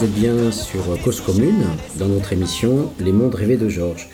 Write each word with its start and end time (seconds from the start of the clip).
vous 0.00 0.06
êtes 0.06 0.14
bien 0.14 0.50
sur 0.50 0.80
Cause 1.04 1.20
Commune, 1.20 1.62
dans 1.98 2.08
notre 2.08 2.32
émission 2.32 2.90
Les 3.00 3.12
mondes 3.12 3.34
rêvés 3.34 3.58
de 3.58 3.68
Georges. 3.68 4.08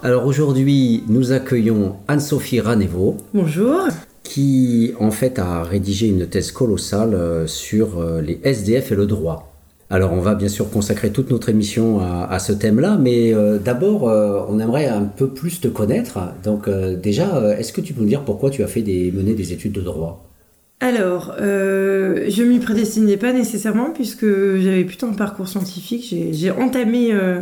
Alors 0.00 0.26
aujourd'hui, 0.26 1.02
nous 1.08 1.32
accueillons 1.32 1.96
Anne-Sophie 2.06 2.60
Ranevo. 2.60 3.16
Bonjour. 3.32 3.88
Qui 4.22 4.92
en 5.00 5.10
fait 5.10 5.40
a 5.40 5.64
rédigé 5.64 6.06
une 6.06 6.28
thèse 6.28 6.52
colossale 6.52 7.14
euh, 7.14 7.48
sur 7.48 7.98
euh, 7.98 8.20
les 8.20 8.38
SDF 8.44 8.92
et 8.92 8.94
le 8.94 9.06
droit. 9.06 9.52
Alors 9.90 10.12
on 10.12 10.20
va 10.20 10.36
bien 10.36 10.48
sûr 10.48 10.70
consacrer 10.70 11.10
toute 11.10 11.32
notre 11.32 11.48
émission 11.48 11.98
à, 12.00 12.38
ce 12.38 12.52
thème-là, 12.52 12.96
mais 12.96 13.34
euh, 13.34 13.58
d'abord 13.58 14.04
on 14.04 14.60
aimerait 14.60 14.86
un 14.86 15.02
peu 15.02 15.28
plus 15.28 15.60
te 15.60 15.66
connaître. 15.66 16.20
Donc 16.44 16.68
déjà, 16.68 17.58
est-ce 17.58 17.72
que 17.72 17.80
tu 17.80 17.92
peux 17.92 18.02
nous 18.02 18.08
dire 18.08 18.24
pourquoi 18.24 18.50
tu 18.50 18.62
as 18.62 18.68
fait 18.68 18.82
des, 18.82 19.10
mené 19.10 19.34
des 19.34 19.52
études 19.52 19.72
de 19.72 19.80
droit? 19.80 20.24
Alors, 20.84 21.34
euh, 21.40 22.26
je 22.28 22.42
m'y 22.42 22.58
prédestinais 22.58 23.16
pas 23.16 23.32
nécessairement 23.32 23.88
puisque 23.88 24.26
j'avais 24.26 24.84
plutôt 24.84 25.06
un 25.06 25.14
parcours 25.14 25.48
scientifique. 25.48 26.14
J'ai 26.32 26.50
entamé, 26.50 27.14
euh, 27.14 27.40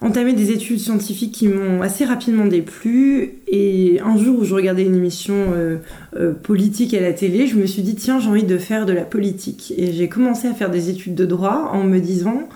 entamé 0.00 0.32
des 0.32 0.50
études 0.50 0.78
scientifiques 0.78 1.32
qui 1.32 1.48
m'ont 1.48 1.82
assez 1.82 2.06
rapidement 2.06 2.46
déplu. 2.46 3.34
Et 3.48 4.00
un 4.02 4.16
jour 4.16 4.38
où 4.38 4.44
je 4.46 4.54
regardais 4.54 4.84
une 4.84 4.94
émission 4.94 5.34
euh, 5.52 5.76
euh, 6.16 6.32
politique 6.32 6.94
à 6.94 7.02
la 7.02 7.12
télé, 7.12 7.46
je 7.46 7.56
me 7.56 7.66
suis 7.66 7.82
dit 7.82 7.96
tiens, 7.96 8.18
j'ai 8.18 8.30
envie 8.30 8.44
de 8.44 8.56
faire 8.56 8.86
de 8.86 8.94
la 8.94 9.04
politique. 9.04 9.74
Et 9.76 9.92
j'ai 9.92 10.08
commencé 10.08 10.48
à 10.48 10.54
faire 10.54 10.70
des 10.70 10.88
études 10.88 11.14
de 11.14 11.26
droit 11.26 11.68
en 11.74 11.84
me 11.84 11.98
disant 11.98 12.48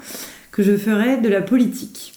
que 0.53 0.63
je 0.63 0.75
ferais 0.75 1.21
de 1.21 1.29
la 1.29 1.43
politique. 1.43 2.15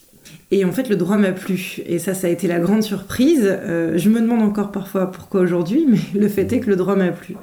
Et 0.52 0.64
en 0.64 0.72
fait, 0.72 0.88
le 0.88 0.96
droit 0.96 1.18
m'a 1.18 1.34
plu. 1.34 1.80
Et 1.86 2.00
ça, 2.00 2.14
ça 2.14 2.28
a 2.28 2.30
été 2.30 2.48
la 2.48 2.60
grande 2.60 2.84
surprise. 2.84 3.60
Je 3.96 4.10
me 4.10 4.22
demande 4.22 4.44
encore 4.44 4.72
parfois 4.72 5.12
pourquoi 5.12 5.42
aujourd'hui, 5.42 5.86
mais 5.90 6.00
le 6.18 6.30
fait 6.30 6.54
est 6.54 6.62
que 6.62 6.70
le 6.70 6.78
droit 6.78 6.96
m'a 6.96 7.10
plu. 7.10 7.36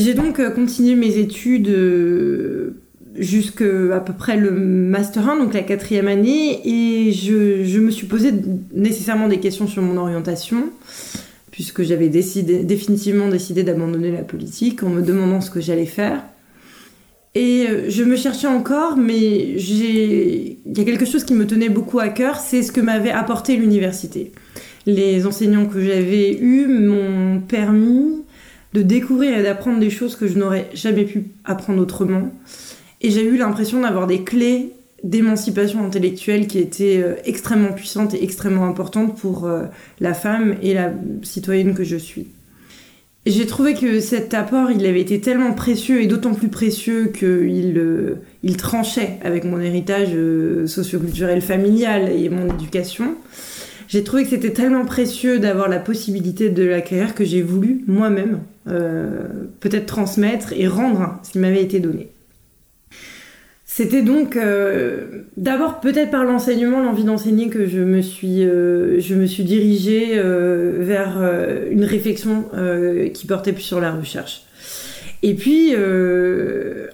J'ai 0.00 0.14
donc 0.14 0.40
euh, 0.40 0.48
continué 0.48 0.94
mes 0.94 1.18
études 1.18 1.68
euh, 1.68 2.80
jusqu'à 3.16 4.00
peu 4.00 4.14
près 4.16 4.38
le 4.38 4.50
Master 4.50 5.28
1, 5.28 5.36
donc 5.36 5.52
la 5.52 5.60
quatrième 5.60 6.08
année, 6.08 6.58
et 6.64 7.12
je, 7.12 7.78
me 7.78 7.90
suis 7.90 8.06
posé 8.06 8.32
nécessairement 8.72 9.28
des 9.28 9.40
questions 9.40 9.66
sur 9.66 9.82
mon 9.82 9.98
orientation, 9.98 10.70
puisque 11.50 11.82
j'avais 11.82 12.08
décidé, 12.08 12.60
définitivement 12.60 13.28
décidé 13.28 13.62
d'abandonner 13.62 14.10
la 14.10 14.22
politique 14.22 14.82
en 14.82 14.88
me 14.88 15.02
demandant 15.02 15.42
ce 15.42 15.50
que 15.50 15.60
j'allais 15.60 15.84
faire. 15.84 16.22
Et 17.34 17.66
euh, 17.68 17.90
je 17.90 18.02
me 18.02 18.16
cherchais 18.16 18.48
encore, 18.48 18.96
mais 18.96 19.18
il 19.18 20.56
y 20.64 20.80
a 20.80 20.84
quelque 20.84 21.04
chose 21.04 21.24
qui 21.24 21.34
me 21.34 21.46
tenait 21.46 21.68
beaucoup 21.68 21.98
à 21.98 22.08
cœur, 22.08 22.36
c'est 22.36 22.62
ce 22.62 22.72
que 22.72 22.80
m'avait 22.80 23.10
apporté 23.10 23.54
l'université. 23.54 24.32
Les 24.86 25.26
enseignants 25.26 25.66
que 25.66 25.78
j'avais 25.78 26.38
eus 26.38 26.68
m'ont 26.68 27.40
permis 27.40 28.22
de 28.72 28.82
découvrir 28.82 29.38
et 29.38 29.42
d'apprendre 29.42 29.80
des 29.80 29.90
choses 29.90 30.16
que 30.16 30.26
je 30.26 30.38
n'aurais 30.38 30.68
jamais 30.74 31.04
pu 31.04 31.26
apprendre 31.44 31.80
autrement. 31.82 32.30
Et 33.00 33.10
j'ai 33.10 33.24
eu 33.24 33.36
l'impression 33.36 33.80
d'avoir 33.80 34.06
des 34.06 34.22
clés 34.22 34.72
d'émancipation 35.02 35.84
intellectuelle 35.84 36.46
qui 36.46 36.58
étaient 36.58 37.00
euh, 37.02 37.14
extrêmement 37.24 37.72
puissantes 37.72 38.12
et 38.12 38.22
extrêmement 38.22 38.66
importantes 38.66 39.16
pour 39.16 39.46
euh, 39.46 39.64
la 39.98 40.12
femme 40.12 40.56
et 40.62 40.74
la 40.74 40.92
citoyenne 41.22 41.74
que 41.74 41.84
je 41.84 41.96
suis. 41.96 42.26
J'ai 43.26 43.46
trouvé 43.46 43.74
que 43.74 44.00
cet 44.00 44.34
apport, 44.34 44.70
il 44.70 44.84
avait 44.84 45.00
été 45.00 45.20
tellement 45.20 45.52
précieux 45.52 46.02
et 46.02 46.06
d'autant 46.06 46.34
plus 46.34 46.48
précieux 46.48 47.06
qu'il 47.06 47.78
euh, 47.78 48.16
il 48.42 48.58
tranchait 48.58 49.18
avec 49.22 49.44
mon 49.44 49.58
héritage 49.58 50.10
socioculturel 50.66 51.40
familial 51.40 52.10
et 52.12 52.28
mon 52.28 52.52
éducation 52.54 53.16
j'ai 53.90 54.04
trouvé 54.04 54.22
que 54.22 54.30
c'était 54.30 54.52
tellement 54.52 54.84
précieux 54.84 55.40
d'avoir 55.40 55.68
la 55.68 55.80
possibilité 55.80 56.48
de 56.48 56.62
l'acquérir 56.62 57.12
que 57.12 57.24
j'ai 57.24 57.42
voulu 57.42 57.82
moi-même 57.88 58.38
peut-être 58.66 59.86
transmettre 59.86 60.52
et 60.52 60.68
rendre 60.68 61.18
ce 61.22 61.32
qui 61.32 61.38
m'avait 61.38 61.62
été 61.62 61.80
donné. 61.80 62.10
C'était 63.72 64.02
donc 64.02 64.36
euh, 64.36 65.22
d'abord 65.36 65.78
peut-être 65.78 66.10
par 66.10 66.24
l'enseignement, 66.24 66.80
l'envie 66.80 67.04
d'enseigner 67.04 67.48
que 67.48 67.66
je 67.66 67.78
me 67.78 68.02
suis, 68.02 68.44
euh, 68.44 68.98
je 68.98 69.14
me 69.14 69.26
suis 69.26 69.44
dirigée 69.44 70.20
vers 70.20 71.22
une 71.70 71.84
réflexion 71.84 72.46
qui 73.14 73.26
portait 73.26 73.52
plus 73.52 73.62
sur 73.62 73.80
la 73.80 73.92
recherche. 73.92 74.42
Et 75.22 75.34
puis 75.34 75.72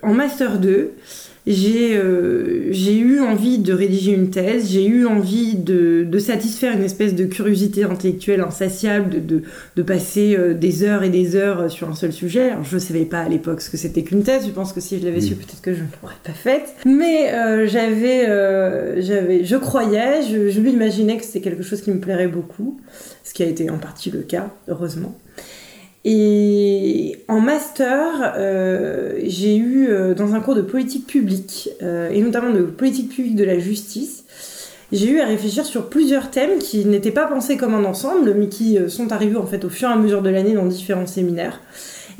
en 0.02 0.12
master 0.14 0.58
2, 0.58 0.92
euh, 1.48 2.68
j'ai 2.70 2.98
eu 2.98 3.20
envie 3.20 3.58
de 3.58 3.72
rédiger 3.72 4.12
une 4.12 4.30
thèse, 4.30 4.68
j'ai 4.70 4.84
eu 4.84 5.06
envie 5.06 5.54
de, 5.54 6.04
de, 6.04 6.18
satisfaire 6.18 6.76
une 6.76 6.82
espèce 6.82 7.14
de 7.14 7.24
curiosité 7.24 7.84
intellectuelle 7.84 8.40
insatiable, 8.40 9.10
de, 9.10 9.18
de, 9.20 9.42
de 9.76 9.82
passer 9.82 10.36
euh, 10.36 10.54
des 10.54 10.82
heures 10.82 11.04
et 11.04 11.08
des 11.08 11.36
heures 11.36 11.70
sur 11.70 11.88
un 11.88 11.94
seul 11.94 12.12
sujet. 12.12 12.50
Alors, 12.50 12.64
je 12.64 12.74
ne 12.74 12.80
savais 12.80 13.04
pas 13.04 13.20
à 13.20 13.28
l'époque 13.28 13.60
ce 13.60 13.70
que 13.70 13.76
c'était 13.76 14.02
qu'une 14.02 14.24
thèse, 14.24 14.46
je 14.46 14.50
pense 14.50 14.72
que 14.72 14.80
si 14.80 14.98
je 14.98 15.04
l'avais 15.04 15.20
su, 15.20 15.36
peut-être 15.36 15.62
que 15.62 15.72
je 15.72 15.82
ne 15.82 15.88
l'aurais 16.02 16.16
pas 16.24 16.32
faite. 16.32 16.74
Mais 16.84 17.32
euh, 17.32 17.68
j'avais, 17.68 18.28
euh, 18.28 19.00
j'avais, 19.00 19.44
je 19.44 19.56
croyais, 19.56 20.22
je, 20.22 20.50
je 20.50 20.60
m'imaginais 20.60 21.16
que 21.16 21.24
c'était 21.24 21.42
quelque 21.42 21.62
chose 21.62 21.80
qui 21.80 21.92
me 21.92 22.00
plairait 22.00 22.28
beaucoup, 22.28 22.80
ce 23.22 23.32
qui 23.32 23.44
a 23.44 23.46
été 23.46 23.70
en 23.70 23.78
partie 23.78 24.10
le 24.10 24.22
cas, 24.22 24.50
heureusement. 24.66 25.16
Et 26.08 27.18
en 27.26 27.40
master, 27.40 28.34
euh, 28.36 29.18
j'ai 29.24 29.56
eu 29.56 29.88
euh, 29.88 30.14
dans 30.14 30.36
un 30.36 30.40
cours 30.40 30.54
de 30.54 30.62
politique 30.62 31.04
publique, 31.04 31.68
euh, 31.82 32.10
et 32.10 32.22
notamment 32.22 32.52
de 32.52 32.62
politique 32.62 33.08
publique 33.08 33.34
de 33.34 33.42
la 33.42 33.58
justice, 33.58 34.22
j'ai 34.92 35.08
eu 35.08 35.20
à 35.20 35.26
réfléchir 35.26 35.66
sur 35.66 35.88
plusieurs 35.88 36.30
thèmes 36.30 36.60
qui 36.60 36.84
n'étaient 36.84 37.10
pas 37.10 37.26
pensés 37.26 37.56
comme 37.56 37.74
un 37.74 37.84
ensemble, 37.84 38.34
mais 38.38 38.46
qui 38.46 38.78
sont 38.86 39.10
arrivés 39.10 39.34
en 39.34 39.46
fait 39.46 39.64
au 39.64 39.68
fur 39.68 39.88
et 39.88 39.92
à 39.92 39.96
mesure 39.96 40.22
de 40.22 40.30
l'année 40.30 40.54
dans 40.54 40.66
différents 40.66 41.08
séminaires 41.08 41.60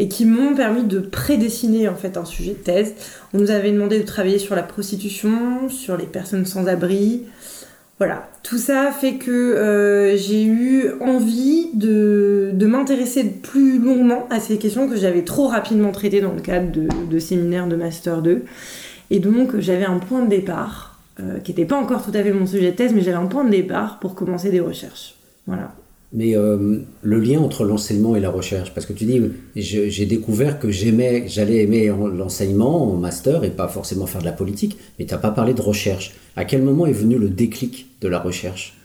et 0.01 0.09
qui 0.09 0.25
m'ont 0.25 0.57
permis 0.57 0.83
de 0.83 0.99
prédessiner 0.99 1.89
en 1.89 1.95
fait 1.95 2.17
un 2.17 2.25
sujet 2.25 2.55
de 2.55 2.57
thèse. 2.57 2.95
On 3.35 3.39
nous 3.39 3.53
avait 3.53 3.71
demandé 3.71 4.01
de 4.01 4.05
travailler 4.05 4.41
sur 4.41 4.57
la 4.57 4.65
prostitution, 4.65 5.69
sur 5.69 5.97
les 5.97 6.07
personnes 6.07 6.45
sans 6.45 6.67
abri, 6.67 7.23
voilà, 7.99 8.29
tout 8.43 8.59
ça 8.59 8.93
fait 8.93 9.15
que 9.15 9.31
euh, 9.31 10.17
j'ai 10.19 10.45
eu 10.45 10.91
envie 11.01 11.71
de, 11.73 12.53
m'intéresser 12.67 13.25
plus 13.25 13.79
longuement 13.79 14.27
à 14.29 14.39
ces 14.39 14.59
questions 14.59 14.87
que 14.87 14.97
j'avais 14.97 15.23
trop 15.23 15.49
rapidement 15.49 15.93
traitées 15.93 16.21
dans 16.21 16.33
le 16.33 16.41
cadre 16.41 16.71
de, 16.71 17.19
séminaires 17.19 17.67
de 17.69 17.77
Master 17.77 18.21
2. 18.21 18.45
Et 19.11 19.19
donc 19.19 19.59
j'avais 19.61 19.87
un 19.87 19.99
point 19.99 20.23
de 20.23 20.29
départ, 20.29 21.01
euh, 21.21 21.39
qui 21.39 21.53
n'était 21.53 21.65
pas 21.65 21.77
encore 21.77 22.05
tout 22.05 22.11
à 22.13 22.23
fait 22.23 22.33
mon 22.33 22.45
sujet 22.45 22.73
de 22.73 22.77
thèse, 22.77 22.93
mais 22.93 23.01
j'avais 23.01 23.17
un 23.17 23.27
point 23.27 23.45
de 23.45 23.51
départ 23.51 23.99
pour 23.99 24.15
commencer 24.15 24.51
des 24.51 24.61
recherches. 24.61 25.15
Voilà. 25.47 25.73
Mais 26.13 26.37
euh, 26.37 26.79
le 27.03 27.19
lien 27.19 27.41
entre 27.41 27.65
l'enseignement 27.65 28.17
et 28.17 28.21
la 28.21 28.31
recherche, 28.31 28.73
parce 28.73 28.87
que 28.87 28.93
tu 28.93 29.05
dis, 29.05 29.21
j'ai 29.57 30.07
découvert 30.07 30.59
que 30.59 30.71
j'aimais, 30.71 31.25
j'allais 31.27 31.63
aimer 31.63 31.89
l'enseignement 31.89 32.93
en 32.93 32.97
master 32.97 33.45
et 33.45 33.51
pas 33.51 33.69
forcément 33.69 34.07
faire 34.07 34.21
de 34.21 34.27
la 34.27 34.33
politique, 34.33 34.79
mais 34.99 35.05
tu 35.05 35.13
n'as 35.13 35.21
pas 35.21 35.33
parlé 35.33 35.53
de 35.53 35.63
recherche. 35.63 36.15
À 36.37 36.45
quel 36.45 36.63
moment 36.63 36.87
est 36.87 36.93
venu 36.93 37.19
le 37.19 37.29
déclic 37.29 37.89
de 38.01 38.09
la 38.09 38.19
recherche? 38.19 38.77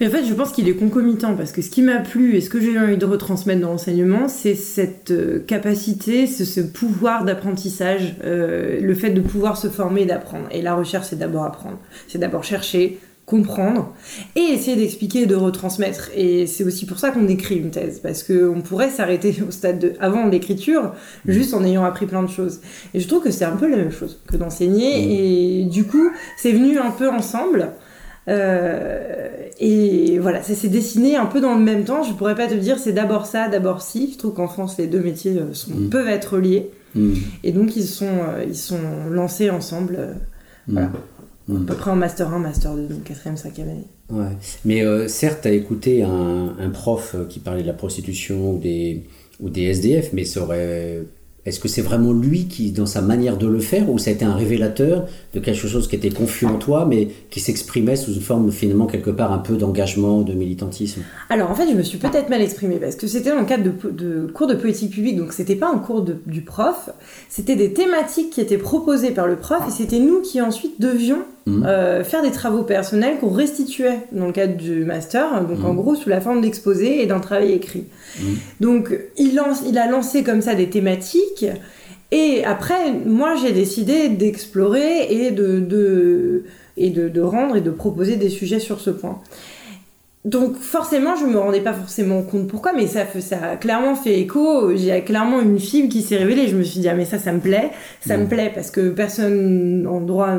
Mais 0.00 0.08
en 0.08 0.10
fait, 0.10 0.24
je 0.26 0.34
pense 0.34 0.52
qu'il 0.52 0.68
est 0.68 0.74
concomitant 0.74 1.34
parce 1.36 1.52
que 1.52 1.62
ce 1.62 1.70
qui 1.70 1.80
m'a 1.80 2.00
plu 2.00 2.36
et 2.36 2.42
ce 2.42 2.50
que 2.50 2.60
j'ai 2.60 2.78
envie 2.78 2.98
de 2.98 3.06
retransmettre 3.06 3.62
dans 3.62 3.70
l'enseignement, 3.70 4.28
c'est 4.28 4.54
cette 4.54 5.10
euh, 5.10 5.38
capacité, 5.38 6.26
ce, 6.26 6.60
pouvoir 6.60 7.24
d'apprentissage, 7.24 8.14
euh, 8.24 8.78
le 8.80 8.94
fait 8.94 9.10
de 9.10 9.22
pouvoir 9.22 9.56
se 9.56 9.68
former 9.68 10.02
et 10.02 10.06
d'apprendre. 10.06 10.48
Et 10.50 10.60
la 10.60 10.74
recherche, 10.74 11.06
c'est 11.08 11.18
d'abord 11.18 11.44
apprendre. 11.44 11.78
C'est 12.08 12.18
d'abord 12.18 12.44
chercher, 12.44 12.98
comprendre 13.26 13.92
et 14.36 14.40
essayer 14.40 14.76
d'expliquer 14.76 15.22
et 15.22 15.26
de 15.26 15.34
retransmettre. 15.34 16.10
Et 16.14 16.46
c'est 16.46 16.62
aussi 16.62 16.86
pour 16.86 16.98
ça 16.98 17.10
qu'on 17.10 17.26
écrit 17.26 17.56
une 17.56 17.70
thèse, 17.70 17.98
parce 17.98 18.22
qu'on 18.22 18.62
pourrait 18.62 18.90
s'arrêter 18.90 19.36
au 19.46 19.50
stade 19.50 19.80
de, 19.80 19.92
avant 20.00 20.26
l'écriture, 20.26 20.94
mmh. 21.24 21.32
juste 21.32 21.52
en 21.52 21.64
ayant 21.64 21.84
appris 21.84 22.06
plein 22.06 22.22
de 22.22 22.30
choses. 22.30 22.60
Et 22.94 23.00
je 23.00 23.08
trouve 23.08 23.22
que 23.22 23.32
c'est 23.32 23.44
un 23.44 23.56
peu 23.56 23.68
la 23.68 23.76
même 23.76 23.90
chose 23.90 24.20
que 24.26 24.36
d'enseigner, 24.36 25.06
mmh. 25.06 25.10
et 25.10 25.64
du 25.64 25.84
coup, 25.84 26.10
c'est 26.38 26.52
venu 26.52 26.78
un 26.78 26.92
peu 26.92 27.10
ensemble. 27.10 27.72
Euh, 28.28 29.28
et 29.60 30.18
voilà, 30.18 30.42
ça 30.42 30.54
s'est 30.54 30.68
dessiné 30.68 31.16
un 31.16 31.26
peu 31.26 31.40
dans 31.40 31.54
le 31.54 31.60
même 31.60 31.84
temps. 31.84 32.02
Je 32.02 32.12
pourrais 32.12 32.34
pas 32.34 32.46
te 32.46 32.54
dire 32.54 32.78
c'est 32.78 32.92
d'abord 32.92 33.26
ça, 33.26 33.48
d'abord 33.48 33.82
ci. 33.82 34.10
Je 34.12 34.18
trouve 34.18 34.34
qu'en 34.34 34.48
France, 34.48 34.78
les 34.78 34.86
deux 34.86 35.00
métiers 35.00 35.38
euh, 35.38 35.52
sont, 35.52 35.74
mmh. 35.74 35.90
peuvent 35.90 36.08
être 36.08 36.38
liés. 36.38 36.70
Et 37.44 37.52
donc, 37.52 37.76
ils 37.76 37.86
sont, 37.86 38.06
euh, 38.06 38.44
ils 38.48 38.56
sont 38.56 38.80
lancés 39.10 39.50
ensemble. 39.50 40.16
Voilà. 40.66 40.90
À 41.48 41.66
peu 41.66 41.74
près 41.74 41.90
en 41.92 41.96
Master 41.96 42.32
1, 42.34 42.38
Master 42.40 42.74
2, 42.74 42.86
donc 42.88 43.08
4e, 43.08 43.36
5e 43.36 43.62
année. 43.62 43.84
Ouais. 44.10 44.36
Mais 44.64 44.82
euh, 44.84 45.06
certes, 45.06 45.42
tu 45.42 45.48
as 45.48 45.52
écouté 45.52 46.02
un, 46.02 46.56
un, 46.58 46.70
prof 46.70 47.14
qui 47.28 47.38
parlait 47.38 47.62
de 47.62 47.66
la 47.66 47.72
prostitution 47.72 48.54
ou 48.54 48.58
des, 48.58 49.04
ou 49.40 49.48
des 49.48 49.62
SDF, 49.64 50.12
mais 50.12 50.24
ça 50.24 50.42
aurait. 50.42 51.02
Est-ce 51.46 51.60
que 51.60 51.68
c'est 51.68 51.82
vraiment 51.82 52.12
lui 52.12 52.46
qui, 52.48 52.72
dans 52.72 52.86
sa 52.86 53.00
manière 53.00 53.36
de 53.36 53.46
le 53.46 53.60
faire, 53.60 53.88
ou 53.88 53.98
ça 53.98 54.10
a 54.10 54.12
été 54.12 54.24
un 54.24 54.34
révélateur 54.34 55.06
de 55.32 55.38
quelque 55.38 55.68
chose 55.68 55.86
qui 55.86 55.94
était 55.94 56.10
confus 56.10 56.44
en 56.44 56.56
toi, 56.56 56.86
mais 56.88 57.08
qui 57.30 57.38
s'exprimait 57.38 57.94
sous 57.94 58.12
une 58.12 58.20
forme 58.20 58.50
finalement 58.50 58.86
quelque 58.86 59.10
part 59.10 59.32
un 59.32 59.38
peu 59.38 59.56
d'engagement, 59.56 60.22
de 60.22 60.32
militantisme? 60.32 61.02
Alors 61.30 61.50
en 61.50 61.54
fait, 61.54 61.68
je 61.70 61.74
me 61.74 61.82
suis 61.82 61.98
peut-être 61.98 62.30
mal 62.30 62.42
exprimée 62.42 62.76
parce 62.76 62.96
que 62.96 63.06
c'était 63.06 63.30
dans 63.30 63.38
le 63.38 63.46
cadre 63.46 63.62
de, 63.64 64.26
cours 64.34 64.48
de 64.48 64.54
politique 64.54 64.90
publique, 64.90 65.16
donc 65.16 65.32
c'était 65.32 65.54
pas 65.54 65.70
un 65.72 65.78
cours 65.78 66.04
du 66.26 66.40
prof, 66.40 66.90
c'était 67.28 67.56
des 67.56 67.72
thématiques 67.72 68.30
qui 68.30 68.40
étaient 68.40 68.58
proposées 68.58 69.12
par 69.12 69.28
le 69.28 69.36
prof 69.36 69.62
et 69.68 69.70
c'était 69.70 70.00
nous 70.00 70.22
qui 70.22 70.40
ensuite 70.40 70.80
devions 70.80 71.20
mmh. 71.46 71.64
euh, 71.64 72.02
faire 72.02 72.22
des 72.22 72.32
travaux 72.32 72.62
personnels 72.62 73.18
qu'on 73.20 73.30
restituait 73.30 74.00
dans 74.10 74.26
le 74.26 74.32
cadre 74.32 74.56
du 74.56 74.84
master, 74.84 75.46
donc 75.46 75.64
en 75.64 75.72
mmh. 75.72 75.76
gros 75.76 75.94
sous 75.94 76.08
la 76.08 76.20
forme 76.20 76.40
d'exposés 76.40 77.02
et 77.02 77.06
d'un 77.06 77.20
travail 77.20 77.52
écrit. 77.52 77.84
Mmh. 78.18 78.24
Donc 78.60 78.98
il, 79.16 79.36
lance, 79.36 79.62
il 79.66 79.78
a 79.78 79.88
lancé 79.88 80.24
comme 80.24 80.42
ça 80.42 80.54
des 80.54 80.68
thématiques. 80.68 81.35
Et 82.12 82.44
après, 82.44 82.92
moi, 82.92 83.34
j'ai 83.36 83.52
décidé 83.52 84.08
d'explorer 84.08 85.06
et 85.10 85.30
de, 85.30 87.20
rendre 87.20 87.56
et 87.56 87.60
de 87.60 87.70
proposer 87.70 88.16
des 88.16 88.28
sujets 88.28 88.60
sur 88.60 88.80
ce 88.80 88.90
point. 88.90 89.20
Donc 90.26 90.56
forcément, 90.56 91.14
je 91.14 91.24
me 91.24 91.38
rendais 91.38 91.60
pas 91.60 91.72
forcément 91.72 92.20
compte 92.22 92.48
pourquoi, 92.48 92.72
mais 92.72 92.88
ça, 92.88 93.02
ça 93.20 93.50
a 93.52 93.56
clairement 93.56 93.94
fait 93.94 94.18
écho. 94.18 94.76
J'ai 94.76 95.00
clairement 95.02 95.40
une 95.40 95.60
fibre 95.60 95.88
qui 95.88 96.02
s'est 96.02 96.16
révélée. 96.16 96.48
Je 96.48 96.56
me 96.56 96.64
suis 96.64 96.80
dit, 96.80 96.88
ah 96.88 96.94
mais 96.94 97.04
ça, 97.04 97.18
ça 97.18 97.30
me 97.32 97.38
plaît. 97.38 97.70
Ça 98.00 98.16
me 98.16 98.24
mm. 98.24 98.28
plaît 98.28 98.50
parce 98.52 98.72
que 98.72 98.90
personne 98.90 99.86
en 99.88 100.00
droit, 100.00 100.30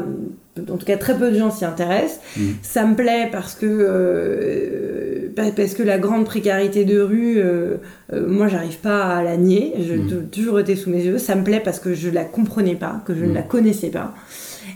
en 0.59 0.77
tout 0.77 0.85
cas 0.85 0.97
très 0.97 1.17
peu 1.17 1.31
de 1.31 1.37
gens 1.37 1.51
s'y 1.51 1.63
intéressent. 1.63 2.19
Mm. 2.35 2.41
Ça 2.63 2.85
me 2.85 2.95
plaît 2.95 3.29
parce 3.31 3.55
que, 3.55 3.65
euh, 3.65 5.29
parce 5.55 5.73
que 5.73 5.83
la 5.83 5.99
grande 5.99 6.25
précarité 6.25 6.83
de 6.83 6.99
rue, 6.99 7.37
euh, 7.37 7.77
euh, 8.11 8.27
moi, 8.27 8.49
j'arrive 8.49 8.79
pas 8.79 9.05
à 9.05 9.23
la 9.23 9.37
nier. 9.37 9.73
Je 9.79 9.93
mm. 9.93 10.27
toujours 10.29 10.59
été 10.59 10.75
sous 10.75 10.89
mes 10.89 11.01
yeux. 11.01 11.17
Ça 11.17 11.33
me 11.35 11.45
plaît 11.45 11.61
parce 11.63 11.79
que 11.79 11.93
je 11.93 12.09
la 12.09 12.25
comprenais 12.25 12.75
pas, 12.75 13.01
que 13.05 13.15
je 13.15 13.23
ne 13.23 13.33
la 13.33 13.41
connaissais 13.41 13.89
pas. 13.89 14.13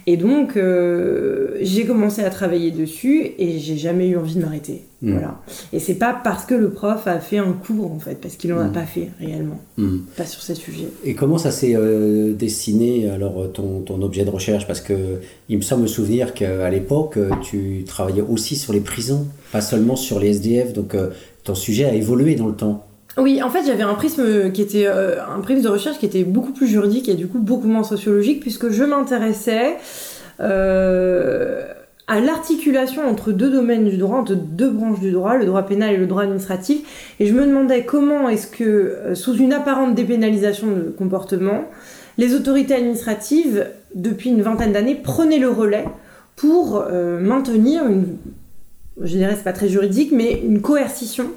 Et 0.08 0.18
donc, 0.18 0.58
euh, 0.58 1.58
j'ai 1.62 1.86
commencé 1.86 2.24
à 2.24 2.30
travailler 2.30 2.72
dessus 2.72 3.32
et 3.38 3.60
j'ai 3.60 3.78
jamais 3.78 4.08
eu 4.08 4.18
envie 4.18 4.36
de 4.36 4.42
m'arrêter. 4.42 4.82
Mm. 5.02 5.12
Voilà. 5.14 5.42
Et 5.74 5.80
c'est 5.80 5.96
pas 5.96 6.20
parce 6.24 6.46
que 6.46 6.54
le 6.54 6.70
prof 6.70 7.08
a 7.08 7.20
fait 7.20 7.38
un 7.38 7.54
cours, 7.54 7.92
en 7.92 8.00
fait, 8.00 8.16
parce 8.22 8.36
qu'il 8.36 8.54
en 8.54 8.60
a 8.60 8.66
mm. 8.66 8.72
pas 8.72 8.86
fait 8.86 9.10
réellement. 9.20 9.60
Mm. 9.78 9.98
Pas 10.18 10.26
sur 10.26 10.42
ces 10.42 10.56
sujets. 10.56 10.88
Et 11.04 11.14
comment 11.14 11.38
ça 11.38 11.52
s'est 11.52 11.76
euh, 11.76 12.34
dessiné, 12.34 13.10
alors, 13.10 13.52
ton, 13.52 13.82
ton, 13.82 14.02
objet 14.02 14.26
de 14.26 14.30
recherche? 14.30 14.68
Parce 14.68 14.82
que 14.82 15.20
il 15.50 15.58
me 15.58 15.62
semble 15.62 15.84
me 15.84 15.88
souvenir 15.88 16.34
qu'à 16.34 16.70
l'époque, 16.70 17.18
tu 17.42 17.84
travaillais 17.86 18.22
aussi 18.22 18.56
sur 18.56 18.74
les 18.74 18.80
prisons, 18.80 19.28
pas 19.52 19.62
seulement 19.62 19.96
sur 19.96 20.20
les 20.20 20.30
SDF. 20.30 20.74
Donc, 20.74 20.96
euh, 20.96 21.10
ton 21.44 21.56
sujet 21.56 21.86
a 21.86 21.94
évolué 21.94 22.36
dans 22.36 22.48
le 22.48 22.56
temps. 22.56 22.86
Oui, 23.18 23.44
en 23.44 23.50
fait, 23.50 23.66
j'avais 23.66 23.84
un 23.84 23.94
prisme 23.94 24.52
qui 24.52 24.62
était 24.62 24.88
euh, 24.88 25.22
un 25.24 25.42
prisme 25.42 25.62
de 25.62 25.68
recherche 25.68 26.00
qui 26.00 26.06
était 26.06 26.24
beaucoup 26.24 26.54
plus 26.54 26.68
juridique 26.68 27.10
et 27.10 27.16
du 27.16 27.28
coup 27.28 27.40
beaucoup 27.40 27.68
moins 27.68 27.84
sociologique 27.84 28.40
puisque 28.40 28.70
je 28.70 28.86
m'intéressais 28.86 29.76
euh, 30.40 31.66
à 32.08 32.22
l'articulation 32.22 33.06
entre 33.06 33.34
deux 33.34 33.50
domaines 33.50 33.90
du 33.90 33.98
droit, 33.98 34.18
entre 34.20 34.36
deux 34.36 34.70
branches 34.70 35.02
du 35.02 35.12
droit, 35.12 35.36
le 35.36 35.46
droit 35.46 35.64
pénal 35.64 35.94
et 35.94 35.98
le 35.98 36.08
droit 36.08 36.24
administratif, 36.24 37.16
et 37.20 37.26
je 37.26 37.34
me 37.34 37.46
demandais 37.46 37.84
comment 37.84 38.30
est-ce 38.30 38.48
que, 38.48 38.64
euh, 38.64 39.16
sous 39.16 39.36
une 39.36 39.52
apparente 39.52 39.94
dépénalisation 39.94 40.68
de 40.68 40.84
comportement, 40.98 41.66
les 42.18 42.34
autorités 42.34 42.76
administratives, 42.76 43.68
depuis 43.94 44.30
une 44.30 44.42
vingtaine 44.42 44.72
d'années, 44.72 44.96
prenaient 44.96 45.40
le 45.40 45.50
relais 45.50 45.86
pour 46.38 46.86
maintenir 47.20 47.86
une, 47.86 48.18
je 49.02 49.16
dirais 49.16 49.36
c'est 49.36 49.44
pas 49.44 49.54
très 49.54 49.68
juridique, 49.68 50.12
mais 50.12 50.42
une 50.44 50.62
coercition 50.62 51.28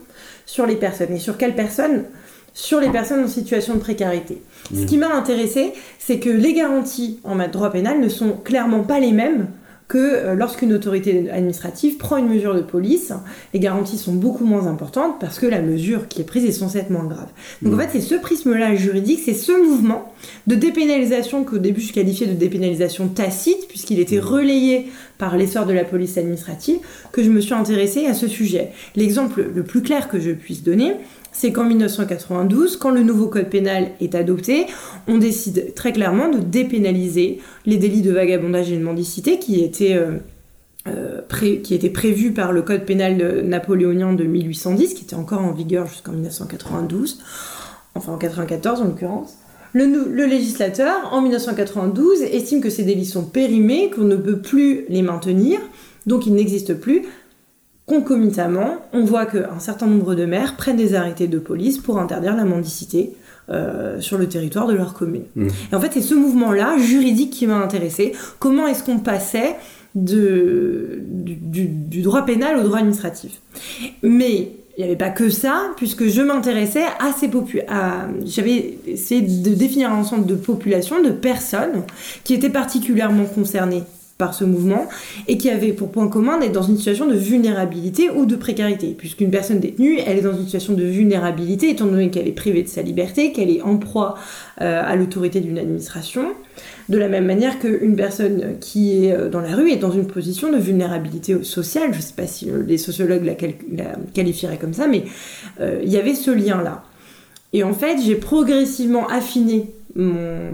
sur 0.46 0.66
les 0.66 0.76
personnes. 0.76 1.12
Et 1.12 1.18
sur 1.18 1.36
quelles 1.36 1.54
personnes 1.54 2.04
Sur 2.52 2.80
les 2.80 2.90
personnes 2.90 3.24
en 3.24 3.28
situation 3.28 3.74
de 3.74 3.80
précarité. 3.80 4.42
Ce 4.74 4.86
qui 4.86 4.96
m'a 4.96 5.14
intéressé, 5.14 5.72
c'est 5.98 6.18
que 6.18 6.30
les 6.30 6.54
garanties 6.54 7.20
en 7.24 7.34
matière 7.34 7.48
de 7.48 7.52
droit 7.52 7.70
pénal 7.70 8.00
ne 8.00 8.08
sont 8.08 8.32
clairement 8.32 8.82
pas 8.82 9.00
les 9.00 9.12
mêmes 9.12 9.48
que 9.88 9.98
euh, 9.98 10.34
lorsqu'une 10.34 10.72
autorité 10.72 11.30
administrative 11.30 11.98
prend 11.98 12.16
une 12.16 12.28
mesure 12.28 12.54
de 12.54 12.60
police, 12.60 13.12
les 13.52 13.60
garanties 13.60 13.98
sont 13.98 14.14
beaucoup 14.14 14.44
moins 14.44 14.66
importantes 14.66 15.20
parce 15.20 15.38
que 15.38 15.46
la 15.46 15.60
mesure 15.60 16.08
qui 16.08 16.22
est 16.22 16.24
prise 16.24 16.44
est 16.44 16.52
censée 16.52 16.78
être 16.78 16.90
moins 16.90 17.04
grave. 17.04 17.28
Donc 17.62 17.74
en 17.74 17.76
mmh. 17.76 17.80
fait, 17.80 17.88
c'est 17.92 18.00
ce 18.00 18.14
prisme-là 18.14 18.74
juridique, 18.76 19.20
c'est 19.24 19.34
ce 19.34 19.52
mouvement 19.52 20.12
de 20.46 20.54
dépénalisation 20.54 21.44
qu'au 21.44 21.58
début 21.58 21.82
je 21.82 21.92
qualifiais 21.92 22.26
de 22.26 22.32
dépénalisation 22.32 23.08
tacite, 23.08 23.68
puisqu'il 23.68 24.00
était 24.00 24.18
mmh. 24.18 24.24
relayé 24.24 24.86
par 25.18 25.36
l'essor 25.36 25.66
de 25.66 25.72
la 25.72 25.84
police 25.84 26.18
administrative, 26.18 26.78
que 27.12 27.22
je 27.22 27.30
me 27.30 27.40
suis 27.40 27.54
intéressée 27.54 28.06
à 28.06 28.14
ce 28.14 28.26
sujet. 28.26 28.70
L'exemple 28.96 29.50
le 29.54 29.62
plus 29.62 29.82
clair 29.82 30.08
que 30.08 30.18
je 30.18 30.30
puisse 30.30 30.62
donner, 30.62 30.94
c'est 31.34 31.52
qu'en 31.52 31.64
1992, 31.64 32.76
quand 32.76 32.90
le 32.90 33.02
nouveau 33.02 33.26
code 33.26 33.50
pénal 33.50 33.90
est 34.00 34.14
adopté, 34.14 34.66
on 35.08 35.18
décide 35.18 35.74
très 35.74 35.92
clairement 35.92 36.28
de 36.28 36.38
dépénaliser 36.38 37.40
les 37.66 37.76
délits 37.76 38.02
de 38.02 38.12
vagabondage 38.12 38.70
et 38.70 38.78
de 38.78 38.82
mendicité 38.82 39.40
qui 39.40 39.62
étaient, 39.62 39.94
euh, 39.94 40.12
euh, 40.88 41.20
par 42.34 42.52
le 42.52 42.62
code 42.62 42.84
pénal 42.84 43.42
napoléonien 43.44 44.12
de 44.12 44.24
1810, 44.24 44.94
qui 44.94 45.04
était 45.04 45.16
encore 45.16 45.42
en 45.42 45.52
vigueur 45.52 45.86
jusqu'en 45.88 46.12
1992, 46.12 47.20
enfin 47.96 48.12
en 48.12 48.16
1994 48.16 48.80
en 48.80 48.84
l'occurrence. 48.84 49.34
Le, 49.72 49.86
le, 49.86 50.26
législateur, 50.26 51.12
en 51.12 51.20
1992, 51.20 52.22
estime 52.22 52.60
que 52.60 52.70
ces 52.70 52.84
délits 52.84 53.06
sont 53.06 53.24
périmés, 53.24 53.90
qu'on 53.90 54.02
ne 54.02 54.14
peut 54.14 54.38
plus 54.38 54.84
les 54.88 55.02
maintenir, 55.02 55.58
donc 56.06 56.26
ils 56.26 56.34
n'existent 56.34 56.74
plus, 56.74 57.02
concomitamment, 57.86 58.76
on 58.92 59.04
voit 59.04 59.26
qu'un 59.26 59.58
certain 59.58 59.86
nombre 59.86 60.14
de 60.14 60.24
maires 60.24 60.56
prennent 60.56 60.76
des 60.76 60.94
arrêtés 60.94 61.26
de 61.26 61.38
police 61.38 61.78
pour 61.78 61.98
interdire 61.98 62.36
la 62.36 62.44
mendicité 62.44 63.14
euh, 63.50 64.00
sur 64.00 64.16
le 64.16 64.26
territoire 64.26 64.66
de 64.66 64.72
leur 64.72 64.94
commune. 64.94 65.24
Mmh. 65.36 65.48
Et 65.70 65.74
en 65.74 65.80
fait, 65.80 65.90
c'est 65.92 66.00
ce 66.00 66.14
mouvement-là, 66.14 66.78
juridique, 66.78 67.30
qui 67.30 67.46
m'a 67.46 67.56
intéressé. 67.56 68.12
Comment 68.38 68.66
est-ce 68.66 68.82
qu'on 68.82 69.00
passait 69.00 69.56
de, 69.94 71.02
du, 71.02 72.00
droit 72.02 72.24
pénal 72.24 72.58
au 72.58 72.62
droit 72.62 72.78
administratif? 72.78 73.42
Mais 74.02 74.52
il 74.76 74.80
n'y 74.80 74.84
avait 74.84 74.96
pas 74.96 75.10
que 75.10 75.28
ça, 75.28 75.72
puisque 75.76 76.06
je 76.06 76.22
m'intéressais 76.22 76.84
à 76.98 77.12
ces 77.12 77.28
populations. 77.28 77.70
J'avais 78.24 78.78
essayé 78.86 79.20
de 79.20 79.54
définir 79.54 79.92
un 79.92 79.96
ensemble 79.96 80.24
de 80.26 80.34
populations, 80.34 81.02
de 81.02 81.10
personnes 81.10 81.82
qui 82.24 82.32
étaient 82.32 82.50
particulièrement 82.50 83.26
concernées 83.26 83.82
par 84.18 84.32
ce 84.32 84.44
mouvement 84.44 84.86
et 85.26 85.38
qui 85.38 85.50
avait 85.50 85.72
pour 85.72 85.90
point 85.90 86.08
commun 86.08 86.38
d'être 86.38 86.52
dans 86.52 86.62
une 86.62 86.76
situation 86.76 87.06
de 87.06 87.14
vulnérabilité 87.14 88.10
ou 88.10 88.26
de 88.26 88.36
précarité, 88.36 88.94
puisqu'une 88.96 89.30
personne 89.30 89.58
détenue, 89.58 89.98
elle 90.06 90.18
est 90.18 90.22
dans 90.22 90.36
une 90.36 90.44
situation 90.44 90.74
de 90.74 90.84
vulnérabilité 90.84 91.70
étant 91.70 91.86
donné 91.86 92.10
qu'elle 92.10 92.28
est 92.28 92.32
privée 92.32 92.62
de 92.62 92.68
sa 92.68 92.82
liberté, 92.82 93.32
qu'elle 93.32 93.50
est 93.50 93.62
en 93.62 93.76
proie 93.76 94.14
euh, 94.60 94.80
à 94.84 94.94
l'autorité 94.94 95.40
d'une 95.40 95.58
administration, 95.58 96.26
de 96.88 96.98
la 96.98 97.08
même 97.08 97.26
manière 97.26 97.58
qu'une 97.58 97.96
personne 97.96 98.56
qui 98.60 99.04
est 99.04 99.12
euh, 99.12 99.28
dans 99.28 99.40
la 99.40 99.56
rue 99.56 99.70
est 99.70 99.76
dans 99.76 99.90
une 99.90 100.06
position 100.06 100.52
de 100.52 100.58
vulnérabilité 100.58 101.42
sociale, 101.42 101.88
je 101.92 101.98
ne 101.98 102.02
sais 102.02 102.14
pas 102.16 102.28
si 102.28 102.50
euh, 102.50 102.62
les 102.64 102.78
sociologues 102.78 103.24
la, 103.24 103.34
qualifieraient 104.14 104.58
comme 104.58 104.74
ça, 104.74 104.86
mais 104.86 105.04
il 105.60 105.88
y 105.88 105.96
avait 105.96 106.14
ce 106.14 106.30
lien-là. 106.30 106.84
Et 107.52 107.62
en 107.62 107.72
fait, 107.72 107.98
j'ai 108.04 108.16
progressivement 108.16 109.06
affiné 109.08 109.70
mon, 109.94 110.50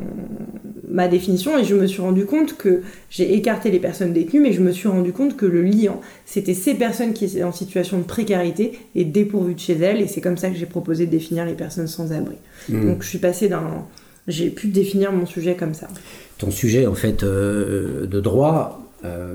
ma 0.90 1.08
définition 1.08 1.58
et 1.58 1.64
je 1.64 1.74
me 1.74 1.86
suis 1.86 2.02
rendu 2.02 2.26
compte 2.26 2.56
que 2.56 2.82
j'ai 3.10 3.34
écarté 3.34 3.70
les 3.70 3.78
personnes 3.78 4.12
détenues, 4.12 4.40
mais 4.40 4.52
je 4.52 4.60
me 4.60 4.72
suis 4.72 4.88
rendu 4.88 5.12
compte 5.12 5.36
que 5.36 5.46
le 5.46 5.62
liant, 5.62 6.00
c'était 6.26 6.54
ces 6.54 6.74
personnes 6.74 7.12
qui 7.12 7.24
étaient 7.24 7.42
en 7.42 7.52
situation 7.52 7.98
de 7.98 8.04
précarité 8.04 8.78
et 8.94 9.04
dépourvues 9.04 9.54
de 9.54 9.60
chez 9.60 9.78
elles, 9.78 10.00
et 10.00 10.06
c'est 10.06 10.20
comme 10.20 10.36
ça 10.36 10.50
que 10.50 10.56
j'ai 10.56 10.66
proposé 10.66 11.06
de 11.06 11.10
définir 11.10 11.46
les 11.46 11.54
personnes 11.54 11.86
sans 11.86 12.12
abri. 12.12 12.36
Mmh. 12.68 12.86
Donc 12.86 13.02
je 13.02 13.08
suis 13.08 13.18
passée 13.18 13.48
d'un... 13.48 13.86
J'ai 14.28 14.50
pu 14.50 14.68
définir 14.68 15.12
mon 15.12 15.26
sujet 15.26 15.56
comme 15.56 15.74
ça. 15.74 15.88
Ton 16.38 16.50
sujet, 16.50 16.86
en 16.86 16.94
fait, 16.94 17.22
euh, 17.22 18.06
de 18.06 18.20
droit, 18.20 18.80
euh, 19.04 19.34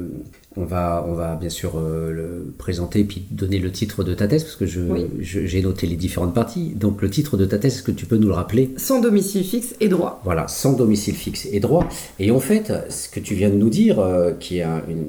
on 0.57 0.65
va, 0.65 1.05
on 1.07 1.13
va 1.13 1.35
bien 1.35 1.50
sûr 1.50 1.74
euh, 1.77 2.12
le 2.12 2.53
présenter 2.57 3.03
puis 3.03 3.25
donner 3.31 3.59
le 3.59 3.71
titre 3.71 4.03
de 4.03 4.13
ta 4.13 4.27
thèse 4.27 4.43
parce 4.43 4.55
que 4.55 4.65
j'ai 4.65 5.62
noté 5.62 5.88
les 5.88 5.95
différentes 5.95 6.33
parties. 6.33 6.74
Donc 6.75 7.01
le 7.01 7.09
titre 7.09 7.38
de 7.38 7.45
ta 7.45 7.57
thèse, 7.57 7.75
est-ce 7.75 7.83
que 7.83 7.91
tu 7.91 8.05
peux 8.05 8.17
nous 8.17 8.27
le 8.27 8.33
rappeler? 8.33 8.74
Sans 8.77 9.01
domicile 9.01 9.43
fixe 9.43 9.75
et 9.79 9.89
droit. 9.89 10.21
Voilà, 10.24 10.47
sans 10.47 10.74
domicile 10.74 11.15
fixe 11.15 11.47
et 11.51 11.59
droit. 11.59 11.88
Et 12.19 12.31
en 12.31 12.39
fait, 12.39 12.71
ce 12.89 13.09
que 13.09 13.19
tu 13.19 13.35
viens 13.35 13.50
de 13.50 13.55
nous 13.55 13.69
dire, 13.69 14.00
euh, 14.00 14.31
qui 14.33 14.59
est 14.59 14.63
une, 14.63 15.07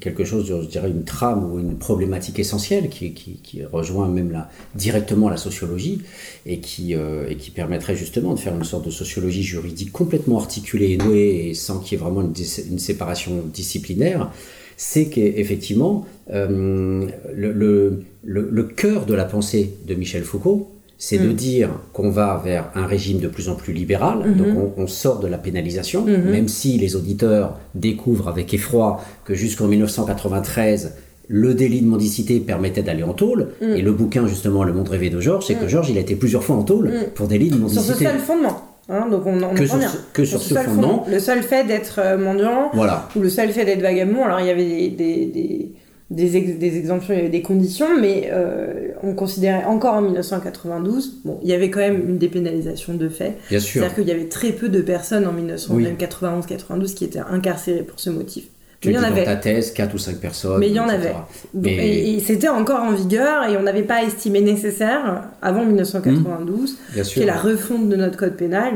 quelque 0.00 0.24
chose, 0.24 0.46
je 0.46 0.68
dirais, 0.68 0.90
une 0.90 1.04
trame 1.04 1.50
ou 1.50 1.58
une 1.58 1.76
problématique 1.76 2.38
essentielle 2.38 2.88
qui, 2.88 3.12
qui, 3.12 3.64
rejoint 3.64 4.08
même 4.08 4.30
la, 4.30 4.50
directement 4.74 5.28
la 5.28 5.36
sociologie 5.36 6.02
et 6.46 6.60
qui, 6.60 6.94
euh, 6.94 7.28
et 7.28 7.36
qui 7.36 7.50
permettrait 7.50 7.96
justement 7.96 8.34
de 8.34 8.38
faire 8.38 8.54
une 8.54 8.64
sorte 8.64 8.86
de 8.86 8.90
sociologie 8.90 9.42
juridique 9.42 9.92
complètement 9.92 10.38
articulée 10.38 10.92
et 10.92 10.96
nouée 10.96 11.48
et 11.48 11.54
sans 11.54 11.80
qu'il 11.80 11.98
y 11.98 12.00
ait 12.00 12.04
vraiment 12.04 12.22
une, 12.22 12.78
séparation 12.78 13.42
disciplinaire, 13.52 14.30
c'est 14.76 15.06
qu'effectivement, 15.06 16.06
euh, 16.30 17.06
le, 17.34 18.02
le, 18.22 18.62
cœur 18.62 19.06
de 19.06 19.14
la 19.14 19.24
pensée 19.24 19.74
de 19.86 19.94
Michel 19.94 20.22
Foucault, 20.22 20.70
c'est 20.98 21.18
de 21.18 21.28
mm. 21.28 21.34
dire 21.34 21.70
qu'on 21.92 22.10
va 22.10 22.42
vers 22.44 22.70
un 22.74 22.86
régime 22.86 23.20
de 23.20 23.28
plus 23.28 23.48
en 23.48 23.54
plus 23.54 23.72
libéral, 23.72 24.18
mm-hmm. 24.18 24.36
donc 24.36 24.72
on, 24.76 24.86
sort 24.86 25.20
de 25.20 25.28
la 25.28 25.38
pénalisation, 25.38 26.04
mm-hmm. 26.04 26.30
même 26.30 26.48
si 26.48 26.76
les 26.76 26.96
auditeurs 26.96 27.56
découvrent 27.74 28.28
avec 28.28 28.52
effroi 28.52 29.00
que 29.24 29.34
jusqu'en 29.34 29.68
1993, 29.68 30.94
le 31.28 31.54
délit 31.54 31.82
de 31.82 31.86
mendicité 31.86 32.40
permettait 32.40 32.82
d'aller 32.82 33.04
en 33.04 33.12
tôle, 33.14 33.48
mm. 33.62 33.76
et 33.76 33.82
le 33.82 33.92
bouquin 33.92 34.26
justement 34.26 34.64
Le 34.64 34.72
Monde 34.72 34.88
rêvé 34.88 35.08
de 35.08 35.20
Georges, 35.20 35.46
c'est 35.46 35.54
que 35.54 35.64
mm. 35.66 35.68
Georges 35.68 35.90
il 35.90 35.98
a 35.98 36.00
été 36.00 36.16
plusieurs 36.16 36.42
fois 36.42 36.56
en 36.56 36.64
tôle 36.64 36.92
pour 37.14 37.28
délit 37.28 37.50
de 37.50 37.56
mendicité. 37.56 37.84
Sur 37.84 37.94
ce 37.96 38.04
seul 38.04 38.18
fondement 38.18 38.68
Hein, 38.90 39.06
donc 39.10 39.26
on, 39.26 39.42
on 39.42 39.54
Que 39.54 39.66
sur 39.66 39.76
bien. 39.76 39.92
que 40.14 40.24
sur 40.24 40.40
ce 40.40 40.54
fondement. 40.54 41.04
fond- 41.04 41.10
Le 41.10 41.18
seul 41.18 41.42
fait 41.42 41.64
d'être 41.66 42.00
euh, 42.02 42.16
mendiant, 42.16 42.70
Voilà. 42.72 43.06
ou 43.14 43.20
le 43.20 43.28
seul 43.28 43.50
fait 43.50 43.66
d'être 43.66 43.82
vagabond, 43.82 44.24
alors 44.24 44.40
il 44.40 44.46
y 44.46 44.50
avait 44.50 44.64
des, 44.64 44.88
des, 44.88 45.26
des, 45.26 45.72
des, 46.10 46.36
ex- 46.36 46.58
des 46.58 46.76
exemptions, 46.78 47.12
il 47.12 47.16
y 47.18 47.20
avait 47.20 47.28
des 47.28 47.42
conditions, 47.42 47.86
mais 48.00 48.30
euh, 48.32 48.88
on 49.02 49.12
considérait 49.14 49.64
encore 49.64 49.94
en 49.94 50.00
1992, 50.02 51.20
bon, 51.24 51.38
il 51.42 51.48
y 51.50 51.52
avait 51.52 51.68
quand 51.70 51.80
même 51.80 52.08
une 52.08 52.16
dépénalisation 52.18 52.94
de 52.94 53.08
fait. 53.08 53.34
Bien 53.50 53.60
sûr. 53.60 53.80
C'est-à-dire 53.82 53.96
qu'il 53.96 54.08
y 54.08 54.12
avait 54.12 54.28
très 54.28 54.52
peu 54.52 54.68
de 54.70 54.80
personnes 54.80 55.26
en 55.26 55.32
1991-92 55.34 56.94
qui 56.94 57.04
étaient 57.04 57.18
incarcérées 57.18 57.82
pour 57.82 58.00
ce 58.00 58.10
motif. 58.10 58.44
Tu 58.80 58.88
Mais 58.88 58.94
il 58.94 58.96
y 58.98 59.00
dans 59.00 59.08
avait. 59.08 59.24
ta 59.24 59.34
thèse, 59.36 59.72
4 59.72 59.94
ou 59.94 59.98
5 59.98 60.16
personnes. 60.18 60.60
Mais 60.60 60.68
il 60.68 60.74
y 60.74 60.78
en 60.80 60.88
etc. 60.88 60.98
avait. 61.08 61.14
Mais- 61.52 61.88
Et, 61.88 62.14
et 62.14 62.20
c'était 62.20 62.48
encore 62.48 62.80
en 62.82 62.92
vigueur 62.92 63.44
et 63.50 63.56
on 63.56 63.62
n'avait 63.62 63.82
pas 63.82 64.04
estimé 64.04 64.40
nécessaire, 64.40 65.24
avant 65.42 65.64
1992, 65.64 66.78
Bien 66.94 67.02
qui 67.02 67.20
est 67.22 67.26
la 67.26 67.36
refonte 67.36 67.88
de 67.88 67.96
notre 67.96 68.16
code 68.16 68.36
pénal, 68.36 68.74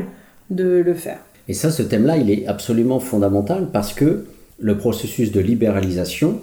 de 0.49 0.83
le 0.85 0.93
faire. 0.93 1.19
Et 1.47 1.53
ça, 1.53 1.71
ce 1.71 1.83
thème-là, 1.83 2.17
il 2.17 2.29
est 2.29 2.45
absolument 2.47 2.99
fondamental 2.99 3.69
parce 3.71 3.93
que 3.93 4.25
le 4.59 4.77
processus 4.77 5.31
de 5.31 5.39
libéralisation, 5.39 6.41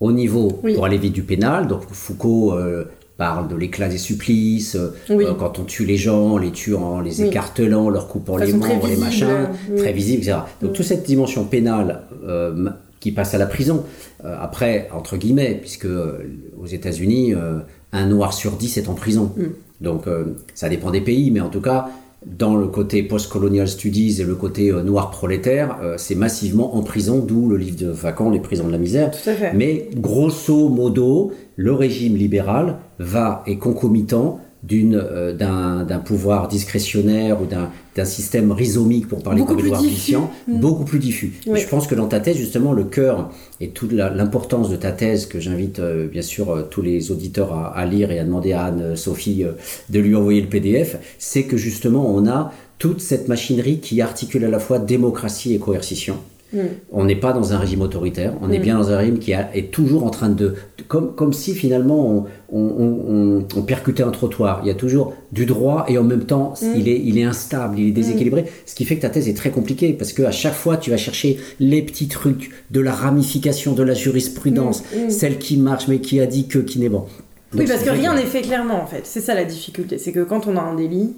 au 0.00 0.12
niveau, 0.12 0.60
Oui. 0.62 0.74
pour 0.74 0.84
aller 0.84 0.98
vite 0.98 1.12
du 1.12 1.22
pénal, 1.22 1.66
donc 1.66 1.82
Foucault 1.90 2.52
euh, 2.52 2.84
parle 3.16 3.48
de 3.48 3.56
l'éclat 3.56 3.88
des 3.88 3.98
supplices, 3.98 4.76
euh, 4.76 4.94
Oui. 5.10 5.24
euh, 5.24 5.34
quand 5.34 5.58
on 5.58 5.64
tue 5.64 5.84
les 5.84 5.96
gens, 5.96 6.38
les 6.38 6.52
tuant, 6.52 6.82
en 6.82 7.00
les 7.00 7.20
Oui. 7.20 7.28
écartelant, 7.28 7.90
leur 7.90 8.06
coupant 8.08 8.36
les 8.36 8.52
membres, 8.52 8.86
les 8.86 8.96
machins, 8.96 9.48
oui. 9.70 9.76
très 9.78 9.92
visible, 9.92 10.22
etc. 10.22 10.38
Donc 10.62 10.72
toute 10.74 10.86
cette 10.86 11.04
dimension 11.04 11.44
pénale 11.44 12.02
qui 13.00 13.12
passe 13.12 13.34
à 13.34 13.38
la 13.38 13.46
prison, 13.46 13.84
après, 14.24 14.88
entre 14.92 15.16
guillemets, 15.16 15.56
puisque 15.60 15.86
aux 15.86 16.66
États-Unis, 16.66 17.32
un 17.92 18.06
noir 18.06 18.32
sur 18.32 18.52
dix 18.52 18.76
est 18.76 18.88
en 18.88 18.94
prison. 18.94 19.32
Mm. 19.36 19.44
Donc 19.84 20.04
ça 20.54 20.68
dépend 20.68 20.90
des 20.90 21.00
pays, 21.00 21.30
mais 21.30 21.40
en 21.40 21.48
tout 21.48 21.60
cas, 21.60 21.88
dans 22.26 22.56
le 22.56 22.66
côté 22.66 23.02
post-colonial 23.02 23.68
studies 23.68 24.20
et 24.20 24.24
le 24.24 24.34
côté 24.34 24.70
euh, 24.70 24.82
noir 24.82 25.10
prolétaire, 25.10 25.78
euh, 25.82 25.94
c'est 25.98 26.14
massivement 26.14 26.76
en 26.76 26.82
prison, 26.82 27.18
d'où 27.18 27.48
le 27.48 27.56
livre 27.56 27.78
de 27.78 27.88
Vacan, 27.88 28.30
Les 28.30 28.40
prisons 28.40 28.66
de 28.66 28.72
la 28.72 28.78
misère. 28.78 29.10
Tout 29.10 29.30
à 29.30 29.34
fait. 29.34 29.52
Mais 29.54 29.88
grosso 29.94 30.68
modo, 30.68 31.32
le 31.56 31.72
régime 31.72 32.16
libéral 32.16 32.78
va 32.98 33.42
et 33.46 33.58
concomitant 33.58 34.40
d'un, 34.62 35.84
d'un 35.84 35.98
pouvoir 35.98 36.48
discrétionnaire 36.48 37.40
ou 37.40 37.46
d'un, 37.46 37.70
d'un 37.96 38.04
système 38.04 38.52
rhizomique, 38.52 39.08
pour 39.08 39.22
parler 39.22 39.40
Beaucoup 39.40 39.52
comme 39.54 39.60
plus 39.60 39.68
Édouard 39.68 39.82
diffus. 39.82 40.12
Glissant, 40.12 40.30
Mm. 40.48 40.60
beaucoup 40.60 40.84
plus 40.84 40.98
diffus. 40.98 41.32
Oui. 41.46 41.60
Je 41.60 41.68
pense 41.68 41.86
que 41.86 41.94
dans 41.94 42.06
ta 42.06 42.20
thèse, 42.20 42.36
justement, 42.36 42.72
le 42.72 42.84
cœur 42.84 43.30
et 43.60 43.68
toute 43.70 43.92
l'importance 43.92 44.70
de 44.70 44.76
ta 44.76 44.92
thèse, 44.92 45.26
que 45.26 45.40
j'invite 45.40 45.78
euh, 45.78 46.08
bien 46.08 46.22
sûr 46.22 46.50
euh, 46.50 46.62
tous 46.68 46.82
les 46.82 47.10
auditeurs 47.10 47.52
à, 47.52 47.68
à 47.76 47.86
lire 47.86 48.10
et 48.10 48.18
à 48.18 48.24
demander 48.24 48.52
à 48.52 48.64
Anne-Sophie 48.66 49.44
euh, 49.44 49.52
de 49.90 50.00
lui 50.00 50.14
envoyer 50.14 50.40
le 50.40 50.48
PDF, 50.48 50.96
c'est 51.18 51.44
que 51.44 51.56
justement, 51.56 52.06
on 52.14 52.26
a 52.26 52.52
toute 52.78 53.00
cette 53.00 53.28
machinerie 53.28 53.78
qui 53.80 54.00
articule 54.02 54.44
à 54.44 54.48
la 54.48 54.58
fois 54.60 54.78
démocratie 54.78 55.54
et 55.54 55.58
coercition. 55.58 56.16
Mm. 56.52 56.58
On 56.92 57.04
n'est 57.04 57.16
pas 57.16 57.32
dans 57.32 57.52
un 57.52 57.58
régime 57.58 57.82
autoritaire, 57.82 58.32
on 58.42 58.50
est 58.50 58.58
Mm. 58.58 58.62
bien 58.62 58.78
dans 58.78 58.90
un 58.90 58.96
régime 58.96 59.18
qui 59.18 59.34
a- 59.34 59.54
est 59.54 59.70
toujours 59.70 60.04
en 60.04 60.10
train 60.10 60.30
de... 60.30 60.54
comme, 60.88 61.14
comme 61.14 61.32
si 61.34 61.54
finalement 61.54 62.08
on, 62.10 62.24
on- 62.50 62.58
on- 62.58 63.12
on- 63.40 63.44
on 63.56 63.62
percutait 63.62 64.02
un 64.02 64.10
trottoir. 64.10 64.60
Il 64.64 64.68
y 64.68 64.70
a 64.70 64.74
toujours 64.74 65.12
du 65.32 65.44
droit 65.44 65.84
et 65.88 65.98
en 65.98 66.04
même 66.04 66.24
temps 66.24 66.54
Mm. 66.62 66.66
il, 66.76 66.88
est, 66.88 67.00
il 67.04 67.18
est 67.18 67.24
instable, 67.24 67.78
il 67.78 67.88
est 67.88 67.92
déséquilibré. 67.92 68.46
Ce 68.66 68.74
qui 68.74 68.84
fait 68.86 68.96
que 68.96 69.02
ta 69.02 69.10
thèse 69.10 69.28
est 69.28 69.34
très 69.36 69.50
compliquée 69.50 69.92
parce 69.92 70.12
qu'à 70.12 70.30
chaque 70.30 70.54
fois 70.54 70.76
tu 70.78 70.90
vas 70.90 70.96
chercher 70.96 71.38
les 71.60 71.82
petits 71.82 72.08
trucs 72.08 72.50
de 72.70 72.80
la 72.80 72.92
ramification 72.92 73.72
de 73.74 73.82
la 73.82 73.94
jurisprudence, 73.94 74.82
celle 75.10 75.38
qui 75.38 75.56
marche 75.58 75.88
mais 75.88 75.98
qui 76.00 76.18
a 76.20 76.26
dit 76.26 76.48
que, 76.48 76.58
qui 76.58 76.78
n'est 76.78 76.88
bon. 76.88 77.04
Oui, 77.54 77.64
parce 77.66 77.80
ce 77.80 77.84
que 77.86 77.90
rien 77.90 78.14
n'est 78.14 78.22
fait 78.26 78.42
clairement 78.42 78.82
en 78.82 78.86
fait. 78.86 79.02
C'est 79.04 79.20
ça 79.20 79.34
la 79.34 79.44
difficulté. 79.44 79.96
C'est 79.98 80.12
que 80.12 80.20
quand 80.24 80.46
on 80.46 80.56
a 80.56 80.60
un 80.60 80.74
délit, 80.74 81.14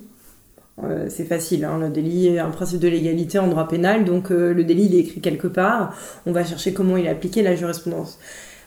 euh, 0.84 1.06
c'est 1.08 1.24
facile. 1.24 1.64
hein, 1.64 1.78
le 1.78 1.88
délit 1.88 2.28
est 2.28 2.38
un 2.38 2.50
principe 2.50 2.80
de 2.80 2.88
légalité 2.88 3.38
en 3.38 3.48
droit 3.48 3.68
pénal, 3.68 4.04
donc 4.04 4.30
euh, 4.30 4.54
le 4.54 4.64
délit 4.64 4.86
il 4.86 4.94
est 4.94 5.00
écrit 5.00 5.20
quelque 5.20 5.46
part. 5.46 5.94
On 6.26 6.32
va 6.32 6.44
chercher 6.44 6.72
comment 6.72 6.96
il 6.96 7.06
est 7.06 7.10
appliqué 7.10 7.42
la 7.42 7.54
jurisprudence. 7.54 8.18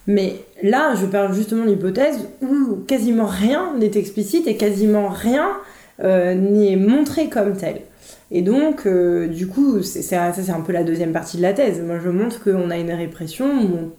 Mais 0.05 0.35
là, 0.61 0.95
je 0.99 1.05
parle 1.05 1.33
justement 1.33 1.65
d'hypothèse 1.65 2.27
où 2.41 2.77
quasiment 2.87 3.25
rien 3.25 3.73
n'est 3.77 3.95
explicite 3.97 4.47
et 4.47 4.57
quasiment 4.57 5.07
rien 5.09 5.49
euh, 6.03 6.35
n'est 6.35 6.75
montré 6.75 7.29
comme 7.29 7.55
tel. 7.55 7.81
Et 8.29 8.41
donc, 8.41 8.87
du 8.87 9.47
coup, 9.47 9.83
c'est, 9.83 10.01
ça 10.01 10.33
c'est 10.33 10.51
un 10.51 10.61
peu 10.61 10.73
la 10.73 10.83
deuxième 10.83 11.11
partie 11.11 11.37
de 11.37 11.43
la 11.43 11.53
thèse. 11.53 11.81
Moi, 11.81 11.99
je 12.03 12.09
montre 12.09 12.43
qu'on 12.43 12.71
a 12.71 12.77
une 12.77 12.91
répression 12.91 13.91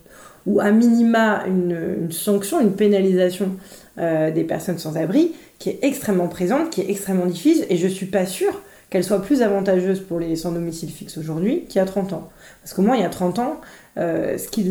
ou 0.47 0.61
à 0.61 0.73
minima 0.73 1.45
une, 1.47 2.11
sanction, 2.11 2.61
une 2.61 2.73
pénalisation 2.73 3.51
des 3.97 4.45
personnes 4.45 4.79
sans 4.79 4.97
abri 4.97 5.33
qui 5.59 5.71
est 5.71 5.79
extrêmement 5.83 6.29
présente, 6.29 6.71
qui 6.71 6.81
est 6.81 6.91
extrêmement 6.91 7.27
diffuse, 7.27 7.65
et 7.71 7.77
je 7.77 7.89
suis 7.89 8.07
pas 8.07 8.27
sûre 8.27 8.61
qu'elle 8.91 9.05
soit 9.05 9.23
plus 9.23 9.43
avantageuse 9.43 10.01
pour 10.01 10.21
les 10.21 10.37
sans 10.37 10.53
domicile 10.53 10.89
fixe 10.89 11.19
aujourd'hui 11.19 11.65
qu'il 11.69 11.81
y 11.81 11.83
a 11.83 11.85
30 11.85 12.13
ans. 12.13 12.31
Parce 12.63 12.75
qu'au 12.75 12.83
moins, 12.83 12.95
il 12.95 13.03
y 13.03 13.05
a 13.05 13.09
30 13.09 13.41
ans, 13.41 13.61
euh, 13.99 14.39
ce, 14.39 14.49
qui, 14.49 14.71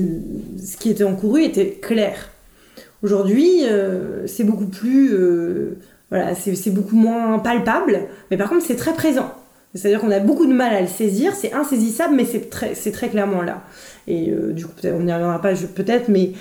ce 0.64 0.78
qui 0.78 0.90
était 0.90 1.04
encouru 1.04 1.44
était 1.44 1.72
clair. 1.82 2.30
Aujourd'hui, 3.02 3.66
euh, 3.66 4.26
c'est 4.28 4.44
beaucoup 4.46 4.68
plus... 4.68 5.14
euh, 5.14 5.78
voilà, 6.10 6.36
c'est 6.36 6.70
beaucoup 6.70 6.96
moins 6.96 7.40
palpable, 7.40 8.02
mais 8.30 8.38
par 8.38 8.48
contre, 8.48 8.64
c'est 8.66 8.76
très 8.76 8.94
présent. 8.94 9.34
C'est-à-dire 9.74 10.00
qu'on 10.00 10.12
a 10.12 10.20
beaucoup 10.20 10.46
de 10.46 10.54
mal 10.54 10.74
à 10.74 10.82
le 10.82 10.88
saisir, 10.88 11.34
c'est 11.34 11.52
insaisissable, 11.52 12.16
mais 12.16 12.24
c'est 12.24 12.52
très, 12.52 12.76
très 12.76 13.10
clairement 13.10 13.42
là. 13.42 13.64
Et 14.08 14.32
du 14.52 14.68
coup, 14.68 14.74
on 14.84 15.00
n'y 15.00 15.12
reviendra 15.12 15.42
pas, 15.42 15.54
peut-être, 15.76 16.10
mais 16.10 16.34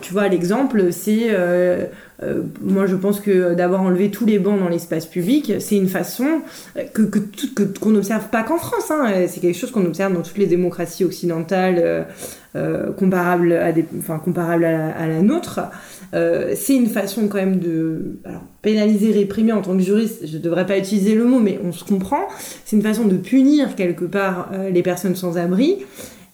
tu 0.00 0.12
vois, 0.12 0.26
l'exemple, 0.26 0.92
c'est. 0.92 1.30
Euh, 2.22 2.42
moi, 2.60 2.86
je 2.86 2.94
pense 2.96 3.20
que 3.20 3.54
d'avoir 3.54 3.82
enlevé 3.82 4.10
tous 4.10 4.24
les 4.24 4.38
bancs 4.38 4.58
dans 4.58 4.68
l'espace 4.68 5.06
public, 5.06 5.54
c'est 5.58 5.76
une 5.76 5.88
façon 5.88 6.42
euh, 6.76 6.84
que, 6.92 7.02
qu'on 7.80 7.90
n'observe 7.90 8.28
pas 8.28 8.42
qu'en 8.42 8.56
France. 8.56 8.90
hein. 8.90 9.26
C'est 9.28 9.40
quelque 9.40 9.58
chose 9.58 9.70
qu'on 9.72 9.84
observe 9.84 10.14
dans 10.14 10.22
toutes 10.22 10.38
les 10.38 10.46
démocraties 10.46 11.04
occidentales 11.04 11.78
euh, 11.78 12.04
euh, 12.56 12.92
comparables, 12.92 13.52
à, 13.52 13.72
des, 13.72 13.84
enfin, 13.98 14.20
comparables 14.20 14.64
à, 14.64 15.08
la, 15.08 15.22
nôtre. 15.22 15.60
Euh, 16.14 16.52
c'est 16.54 16.76
une 16.76 16.86
façon 16.86 17.26
quand 17.26 17.38
même 17.38 17.58
de 17.58 18.20
pénaliser, 18.62 19.10
réprimer 19.10 19.50
en 19.52 19.60
tant 19.60 19.76
que 19.76 19.82
juriste. 19.82 20.24
Je 20.24 20.36
ne 20.36 20.42
devrais 20.42 20.64
pas 20.64 20.78
utiliser 20.78 21.16
le 21.16 21.24
mot, 21.24 21.40
mais 21.40 21.58
on 21.64 21.72
se 21.72 21.82
comprend. 21.82 22.28
C'est 22.64 22.76
une 22.76 22.82
façon 22.82 23.06
de 23.06 23.16
punir 23.16 23.74
quelque 23.74 24.04
part 24.04 24.50
euh, 24.52 24.70
les 24.70 24.82
personnes 24.82 25.16
sans 25.16 25.36
abri, 25.36 25.78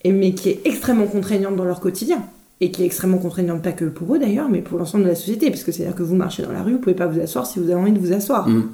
mais 0.05 0.33
qui 0.33 0.51
est 0.51 0.61
extrêmement 0.67 1.07
contraignante 1.07 1.57
dans 1.57 1.65
leur 1.65 1.81
quotidien. 1.81 2.23
Et 2.63 2.71
qui 2.71 2.83
est 2.83 2.87
extrêmement 2.87 3.17
contraignante, 3.19 3.63
pas 3.63 3.73
que 3.73 3.87
pour 3.87 4.15
eux 4.15 4.19
d'ailleurs, 4.19 4.49
mais 4.51 4.61
pour 4.61 4.79
l'ensemble 4.79 5.05
de 5.05 5.09
la 5.09 5.15
société. 5.15 5.51
Parce 5.51 5.65
que 5.65 5.73
c'est-à-dire 5.73 5.95
que 5.95 6.03
vous 6.03 6.15
marchez 6.15 6.43
dans 6.43 6.53
la 6.53 6.63
rue, 6.63 6.73
vous 6.73 6.79
pouvez 6.79 6.95
pas 6.95 7.07
vous 7.07 7.19
asseoir 7.19 7.47
si 7.47 7.59
vous 7.59 7.65
avez 7.71 7.81
envie 7.81 7.93
de 7.93 7.99
vous 7.99 8.13
asseoir. 8.13 8.49
Mmh. 8.49 8.71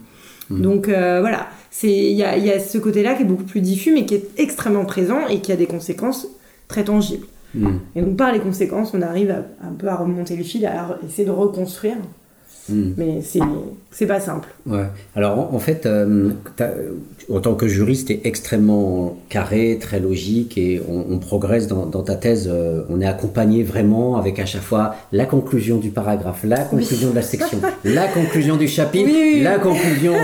Mmh. 0.50 0.60
Donc 0.60 0.88
euh, 0.88 1.20
voilà, 1.20 1.46
c'est- 1.70 1.88
il 1.88 2.16
y 2.16 2.24
a, 2.24 2.36
y 2.36 2.50
a 2.50 2.58
ce 2.58 2.78
côté-là 2.78 3.14
qui 3.14 3.22
est 3.22 3.26
beaucoup 3.26 3.44
plus 3.44 3.60
diffus, 3.60 3.92
mais 3.92 4.04
qui 4.06 4.14
est 4.16 4.28
extrêmement 4.38 4.84
présent 4.84 5.26
et 5.28 5.40
qui 5.40 5.52
a 5.52 5.56
des 5.56 5.66
conséquences 5.66 6.26
très 6.68 6.82
tangibles. 6.84 7.26
Mmh. 7.54 7.68
Et 7.94 8.02
donc 8.02 8.16
par 8.16 8.32
les 8.32 8.40
conséquences, 8.40 8.92
on 8.92 9.02
arrive 9.02 9.30
à, 9.30 9.44
un 9.66 9.72
peu 9.78 9.86
à 9.88 9.94
remonter 9.96 10.34
le 10.36 10.42
fil, 10.42 10.66
à 10.66 10.98
essayer 11.06 11.24
de 11.24 11.30
reconstruire. 11.32 11.96
Mmh. 12.68 12.82
Mais 12.96 13.20
c'est 13.90 14.06
pas 14.06 14.20
simple. 14.20 14.48
Ouais. 14.66 14.86
Alors 15.14 15.54
en, 15.54 15.58
fait, 15.58 15.86
euh, 15.86 16.30
en 17.32 17.40
tant 17.40 17.54
que 17.54 17.68
juriste, 17.68 18.08
tu 18.08 18.14
es 18.14 18.20
extrêmement 18.24 19.16
carré, 19.28 19.78
très 19.80 20.00
logique 20.00 20.58
et 20.58 20.80
on, 20.88 21.06
on 21.14 21.18
progresse 21.18 21.66
dans, 21.66 21.86
dans 21.86 22.02
ta 22.02 22.14
thèse. 22.14 22.48
euh, 22.52 22.82
on 22.90 23.00
est 23.00 23.06
accompagné 23.06 23.62
vraiment 23.62 24.16
avec 24.16 24.38
à 24.38 24.46
chaque 24.46 24.62
fois 24.62 24.96
la 25.12 25.26
conclusion 25.26 25.78
du 25.78 25.90
paragraphe, 25.90 26.42
la 26.44 26.58
conclusion 26.64 27.10
de 27.10 27.14
la 27.14 27.22
section, 27.22 27.58
la 27.84 28.08
conclusion 28.08 28.56
du 28.56 28.68
chapitre, 28.68 29.06
Oui, 29.06 29.14
oui, 29.16 29.32
oui. 29.36 29.42
la 29.42 29.58
conclusion 29.58 30.14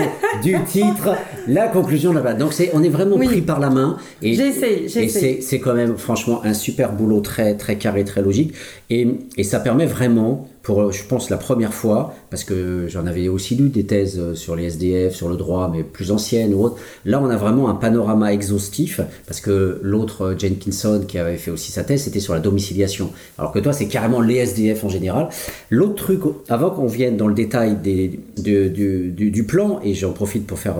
du 0.43 0.55
titre, 0.65 1.15
la 1.47 1.67
conclusion 1.67 2.13
de 2.13 2.19
la. 2.19 2.33
Donc 2.33 2.53
c'est, 2.53 2.69
on 2.73 2.83
est 2.83 2.89
vraiment 2.89 3.17
pris 3.17 3.41
par 3.41 3.59
la 3.59 3.69
main 3.69 3.97
et, 4.21 4.33
et 4.33 5.07
c'est 5.41 5.59
quand 5.59 5.73
même 5.73 5.97
franchement 5.97 6.41
un 6.43 6.53
super 6.53 6.93
boulot 6.93 7.21
très 7.21 7.55
très 7.55 7.77
carré, 7.77 8.03
très 8.03 8.21
logique 8.21 8.53
et, 8.89 9.07
et 9.37 9.43
ça 9.43 9.59
permet 9.59 9.85
vraiment 9.85 10.47
pour, 10.63 10.93
je 10.93 11.03
pense, 11.03 11.29
la 11.29 11.35
première 11.37 11.73
fois, 11.73 12.15
parce 12.29 12.45
que 12.45 12.87
j'en 12.87 13.05
avais 13.05 13.27
aussi 13.27 13.55
lu 13.55 13.67
des 13.69 13.85
thèses 13.85 14.17
euh, 14.17 14.33
sur 14.33 14.55
les 14.55 14.63
SDF, 14.67 15.13
sur 15.13 15.27
le 15.27 15.35
droit, 15.35 15.69
mais 15.71 15.83
plus 15.83 16.09
anciennes 16.11 16.53
ou 16.53 16.63
autres. 16.63 16.77
Là, 17.03 17.21
on 17.21 17.29
a 17.29 17.35
vraiment 17.35 17.69
un 17.69 17.75
panorama 17.75 18.31
exhaustif, 18.33 19.01
parce 19.27 19.41
que 19.41 19.79
l'autre, 19.83 20.21
euh, 20.21 20.35
Jenkinson, 20.39 21.03
qui 21.05 21.17
avait 21.19 21.35
fait 21.35 21.51
aussi 21.51 21.71
sa 21.73 21.83
thèse, 21.83 22.03
c'était 22.03 22.21
sur 22.21 22.33
la 22.33 22.39
domiciliation. 22.39 23.11
Alors 23.37 23.51
que 23.51 23.59
toi, 23.59 23.73
c'est 23.73 23.87
carrément 23.87 24.21
les 24.21 24.35
SDF 24.37 24.85
en 24.85 24.89
général. 24.89 25.27
L'autre 25.69 25.95
truc, 25.95 26.21
avant 26.47 26.69
qu'on 26.69 26.87
vienne 26.87 27.17
dans 27.17 27.27
le 27.27 27.33
détail 27.35 27.75
des, 27.75 28.19
du, 28.37 29.11
du- 29.11 29.43
plan, 29.43 29.81
et 29.83 29.93
j'en 29.93 30.13
profite 30.13 30.47
pour 30.47 30.59
faire... 30.59 30.75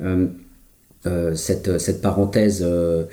euh, 0.00 0.26
euh, 1.06 1.34
cette, 1.34 1.78
cette 1.78 2.00
parenthèse 2.00 2.62
euh, 2.66 3.04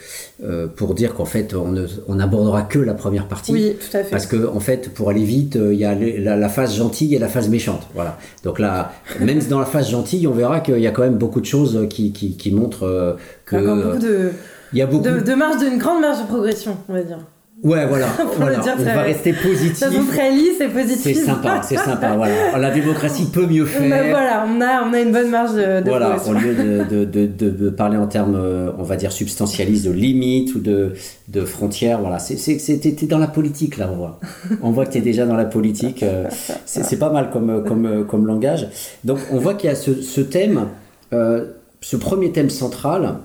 euh, 0.43 0.67
pour 0.67 0.93
dire 0.95 1.13
qu'en 1.13 1.25
fait 1.25 1.53
on 1.53 1.71
ne- 1.71 1.88
on 2.07 2.15
n'abordera 2.15 2.62
que 2.63 2.79
la 2.79 2.93
première 2.93 3.27
partie 3.27 3.51
Oui, 3.51 3.75
tout 3.79 3.98
à 3.98 4.03
fait. 4.03 4.10
parce 4.12 4.25
que 4.25 4.48
en 4.48 4.60
fait, 4.62 4.89
pour 4.93 5.10
aller 5.10 5.24
vite, 5.24 5.55
il 5.62 5.77
y 5.77 5.83
a 5.86 5.93
la, 5.95 6.36
la 6.38 6.50
phase 6.50 6.75
gentille 6.75 7.13
et 7.15 7.19
la 7.19 7.27
phase 7.27 7.50
méchante. 7.50 7.81
Voilà. 7.93 8.17
Donc 8.43 8.60
là, 8.60 8.93
même 9.19 9.39
dans 9.50 9.60
la 9.60 9.65
phase 9.65 9.89
gentille, 9.89 10.25
on 10.27 10.31
verra 10.33 10.62
qu'il 10.62 10.79
y 10.79 10.88
a 10.88 10.91
quand 10.91 11.03
même 11.03 11.17
beaucoup 11.17 11.41
de 11.41 11.45
choses 11.45 11.88
qui, 11.89 12.13
qui, 12.13 12.38
qui 12.38 12.51
montrent 12.51 13.17
que 13.45 13.55
Il 13.57 13.62
y 13.63 13.67
a 13.69 13.75
beaucoup 13.75 13.98
de, 14.00 14.31
il 14.74 14.79
y 14.79 14.81
a 14.81 14.86
beaucoup. 14.86 15.03
de, 15.03 15.19
de 15.19 15.33
marge, 15.33 15.57
d'une 15.57 15.77
grande 15.77 16.00
marge 16.01 16.21
de 16.21 16.27
progression, 16.27 16.77
on 16.88 16.93
va 16.93 17.03
dire. 17.03 17.19
Ouais, 17.63 17.86
voilà. 17.86 18.08
voilà. 18.38 18.58
dire 18.60 18.74
on 18.80 18.84
va 18.84 19.01
rester 19.03 19.34
positif. 19.34 19.84
et 19.88 20.68
positive. 20.68 20.98
C'est 21.03 21.13
sympa, 21.13 21.62
c'est 21.63 21.77
sympa. 21.77 22.15
Voilà. 22.15 22.58
La 22.58 22.72
démocratie 22.72 23.25
peut 23.25 23.46
mieux 23.46 23.63
Bah, 23.65 23.70
faire. 23.70 24.10
voilà, 24.10 24.46
on 24.48 24.60
a, 24.62 24.84
on 24.89 24.94
a 24.94 25.00
une 25.00 25.12
bonne 25.12 25.30
marge 25.30 25.53
de, 25.53 25.82
de 25.84 25.88
Voilà, 25.89 26.18
au 26.27 26.34
lieu 26.34 26.56
de, 26.56 27.06
de, 27.06 27.25
de, 27.27 27.70
parler 27.70 27.98
en 27.98 28.08
termes, 28.08 28.36
euh, 28.36 28.72
on 28.80 28.84
va 28.84 28.96
dire, 28.96 29.12
substantialistes, 29.12 29.86
de 29.86 29.91
limites 29.91 30.56
ou 30.56 30.60
de, 30.60 30.94
de 31.27 31.41
frontières, 31.46 32.00
voilà, 32.01 32.18
c'est, 32.18 32.38
c'est, 32.38 32.58
c'est- 32.58 32.77
t'es, 32.80 32.94
t'es 32.94 33.06
dans 33.06 33.20
la 33.20 33.27
politique 33.27 33.77
là, 33.77 33.89
on 33.94 33.96
voit. 33.96 34.20
On 34.63 34.72
voit 34.72 34.86
que 34.88 34.94
tu 34.94 34.98
es 34.98 35.01
déjà 35.01 35.25
dans 35.27 35.36
la 35.38 35.46
politique, 35.46 36.01
euh, 36.01 36.25
c'est, 36.65 36.84
c'est 36.84 36.98
pas 36.98 37.12
mal 37.12 37.30
comme, 37.32 37.63
comme, 37.63 38.06
comme 38.08 38.25
langage. 38.25 38.68
Donc 39.03 39.20
on 39.32 39.38
voit 39.38 39.53
qu'il 39.53 39.70
y 39.70 39.74
a 39.74 39.75
ce, 39.75 40.01
ce 40.01 40.22
thème, 40.22 40.68
euh, 41.13 41.46
ce 41.82 41.96
premier 41.96 42.32
thème 42.32 42.50
central, 42.50 43.18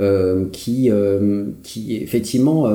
euh, 0.00 0.46
qui, 0.52 0.90
euh, 0.90 1.44
qui 1.62 1.96
effectivement 1.96 2.66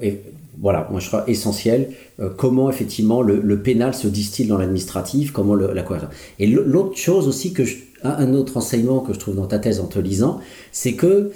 est, 0.00 0.20
voilà, 0.60 0.86
moi 0.90 1.00
je 1.00 1.08
crois 1.08 1.24
essentiel, 1.28 1.90
euh, 2.20 2.30
comment 2.36 2.70
effectivement 2.70 3.22
le, 3.22 3.40
le 3.40 3.60
pénal 3.62 3.94
se 3.94 4.06
distille 4.08 4.46
dans 4.46 4.58
l'administratif, 4.58 5.32
comment 5.32 5.54
le- 5.54 5.72
la 5.72 5.82
cohérence. 5.82 6.10
Et 6.38 6.46
l'autre 6.46 6.96
chose 6.96 7.26
aussi, 7.28 7.52
que 7.52 7.64
je- 7.64 7.76
un, 8.02 8.10
un 8.10 8.34
autre 8.34 8.56
enseignement 8.56 9.00
que 9.00 9.12
je 9.14 9.18
trouve 9.18 9.36
dans 9.36 9.46
ta 9.46 9.58
thèse 9.58 9.80
en 9.80 9.86
te 9.86 9.98
lisant, 9.98 10.40
c'est 10.72 10.92
que 10.94 11.32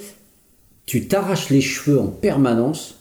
tu 0.86 1.06
t'arraches 1.06 1.50
les 1.50 1.60
cheveux 1.60 1.98
en 2.00 2.06
permanence 2.06 2.96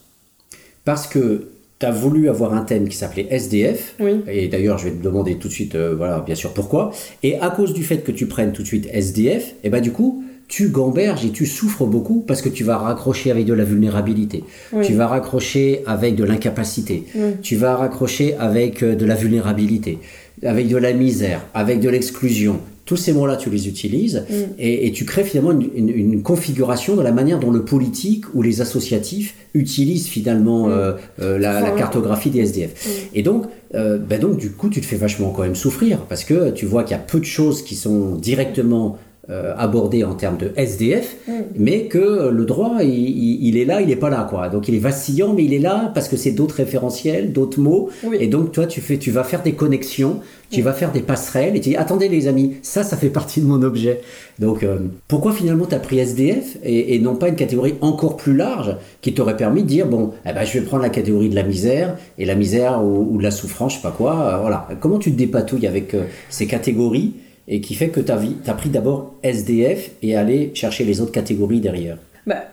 parce 0.85 1.07
que 1.07 1.49
tu 1.79 1.85
as 1.85 1.91
voulu 1.91 2.27
avoir 2.29 2.53
un 2.55 2.63
thème 2.63 2.87
qui 2.89 2.97
s'appelait 2.97 3.27
SDF, 3.29 3.95
Oui. 3.99 4.21
et 4.27 4.47
d'ailleurs, 4.47 4.77
je 4.79 4.85
vais 4.85 4.91
te 4.95 5.03
demander 5.03 5.35
tout 5.37 5.47
de 5.47 5.53
suite, 5.53 5.75
euh, 5.75 5.93
voilà, 5.95 6.21
bien 6.21 6.33
sûr, 6.33 6.51
pourquoi. 6.53 6.91
Et 7.21 7.37
à 7.39 7.49
cause 7.51 7.73
du 7.73 7.83
fait 7.83 7.99
que 7.99 8.11
tu 8.11 8.25
prennes 8.25 8.51
tout 8.51 8.63
de 8.63 8.67
suite 8.67 8.87
SDF, 8.91 9.53
et 9.63 9.69
ben 9.69 9.79
du 9.81 9.91
coup, 9.91 10.23
tu 10.47 10.69
gamberges 10.69 11.25
et 11.25 11.31
tu 11.31 11.45
souffres 11.45 11.85
beaucoup 11.85 12.23
parce 12.25 12.41
que 12.41 12.49
tu 12.49 12.63
vas 12.63 12.77
raccrocher 12.77 13.31
avec 13.31 13.45
de 13.45 13.53
la 13.53 13.63
vulnérabilité. 13.65 14.43
Oui. 14.73 14.85
Tu 14.85 14.93
vas 14.93 15.07
raccrocher 15.07 15.81
avec 15.85 16.15
de 16.15 16.23
l'incapacité. 16.23 17.03
Oui. 17.15 17.31
Tu 17.41 17.55
vas 17.57 17.75
raccrocher 17.75 18.35
avec 18.37 18.81
euh, 18.83 18.95
de 18.95 19.05
la 19.05 19.15
vulnérabilité, 19.15 19.99
avec 20.43 20.67
de 20.69 20.77
la 20.77 20.93
misère, 20.93 21.41
avec 21.53 21.79
de 21.81 21.89
l'exclusion. 21.89 22.59
Tous 22.85 22.95
ces 22.95 23.11
mots-là, 23.11 23.35
tu 23.35 23.49
les 23.49 23.67
utilises 23.67 24.23
et, 24.57 24.87
et 24.87 24.93
tu 24.93 25.03
crées 25.03 25.25
finalement 25.25 25.51
une, 25.51 25.67
une- 25.75 25.89
une 25.89 26.21
configuration 26.21 26.95
de 26.95 27.01
la 27.01 27.11
manière 27.11 27.37
dont 27.37 27.51
le 27.51 27.65
politique 27.65 28.23
ou 28.33 28.41
les 28.41 28.61
associatifs 28.61 29.35
utilisent 29.53 30.07
finalement 30.07 30.69
euh, 30.69 30.93
euh, 31.21 31.37
la, 31.37 31.71
cartographie 31.71 32.29
des 32.29 32.39
SDF. 32.39 33.09
Et 33.13 33.23
donc, 33.23 33.43
euh, 33.75 33.97
ben 33.97 34.21
donc, 34.21 34.37
du 34.37 34.51
coup, 34.51 34.69
tu 34.69 34.79
te 34.79 34.85
fais 34.85 34.95
vachement 34.95 35.31
quand 35.31 35.41
même 35.43 35.55
souffrir 35.55 35.99
parce 36.07 36.23
que 36.23 36.51
tu 36.51 36.65
vois 36.65 36.83
qu'il 36.85 36.95
y 36.95 36.99
a 36.99 37.03
peu 37.03 37.19
de 37.19 37.25
choses 37.25 37.61
qui 37.61 37.75
sont 37.75 38.15
directement 38.15 38.97
euh, 39.29 39.53
abordées 39.57 40.03
en 40.03 40.13
termes 40.13 40.37
de 40.37 40.51
SDF, 40.55 41.15
Mm. 41.27 41.31
mais 41.57 41.81
que 41.87 42.29
le 42.29 42.45
droit, 42.45 42.77
il, 42.81 42.89
il- 42.89 43.47
il 43.47 43.57
est 43.57 43.65
là, 43.65 43.81
il 43.81 43.87
n'est 43.87 43.95
pas 43.97 44.09
là, 44.09 44.25
quoi. 44.29 44.47
Donc, 44.49 44.67
il 44.69 44.75
est 44.75 44.79
vacillant, 44.79 45.33
mais 45.33 45.43
il 45.43 45.53
est 45.53 45.59
là 45.59 45.91
parce 45.93 46.07
que 46.07 46.15
c'est 46.15 46.31
d'autres 46.31 46.55
référentiels, 46.55 47.33
d'autres 47.33 47.59
mots. 47.59 47.89
Oui. 48.05 48.17
Et 48.21 48.27
donc, 48.27 48.51
toi, 48.53 48.65
tu, 48.67 48.79
fais, 48.81 48.97
tu 48.97 49.11
vas 49.11 49.23
faire 49.25 49.43
des 49.43 49.51
connexions, 49.53 50.21
tu 50.49 50.61
vas 50.61 50.71
faire 50.71 50.91
des 50.93 51.01
passerelles, 51.01 51.55
et 51.57 51.59
tu 51.59 51.69
dis, 51.71 51.75
attendez 51.75 52.07
les 52.07 52.27
amis, 52.27 52.55
ça, 52.61 52.83
ça 52.83 52.95
fait 52.95 53.09
partie 53.09 53.41
de 53.41 53.45
mon 53.47 53.61
objet. 53.63 53.99
Donc, 54.39 54.63
euh, 54.63 54.77
pourquoi 55.09 55.33
finalement 55.33 55.65
tu 55.65 55.75
as 55.75 55.79
pris 55.79 55.99
SDF 55.99 56.57
et, 56.63 56.95
et 56.95 56.99
non 56.99 57.15
pas 57.15 57.27
une 57.27 57.35
catégorie 57.35 57.75
encore 57.81 58.15
plus 58.15 58.35
large 58.35 58.77
qui 59.01 59.13
t'aurait 59.13 59.35
permis 59.35 59.63
de 59.63 59.67
dire, 59.67 59.87
bon, 59.87 60.11
eh 60.25 60.31
ben, 60.31 60.45
je 60.45 60.57
vais 60.57 60.65
prendre 60.65 60.83
la 60.83 60.89
catégorie 60.89 61.27
de 61.29 61.35
la 61.35 61.43
misère, 61.43 61.97
et 62.17 62.23
la 62.25 62.35
misère 62.35 62.81
ou, 62.83 63.09
ou 63.11 63.17
de 63.17 63.23
la 63.23 63.31
souffrance, 63.31 63.73
je 63.73 63.77
sais 63.77 63.83
pas 63.83 63.91
quoi, 63.91 64.13
euh, 64.21 64.37
voilà. 64.39 64.67
Comment 64.79 64.99
tu 64.99 65.11
te 65.11 65.17
dépatouilles 65.17 65.67
avec 65.67 65.95
ces 66.29 66.47
catégories 66.47 67.13
et 67.47 67.61
qui 67.61 67.75
fait 67.75 67.89
que 67.89 67.99
tu 67.99 68.11
as, 68.11 68.53
pris 68.53 68.69
d'abord 68.69 69.15
SDF 69.23 69.91
et 70.01 70.15
aller 70.15 70.51
chercher 70.53 70.83
les 70.83 71.01
autres 71.01 71.11
catégories 71.11 71.61
derrière 71.61 71.97
Bah, 72.25 72.43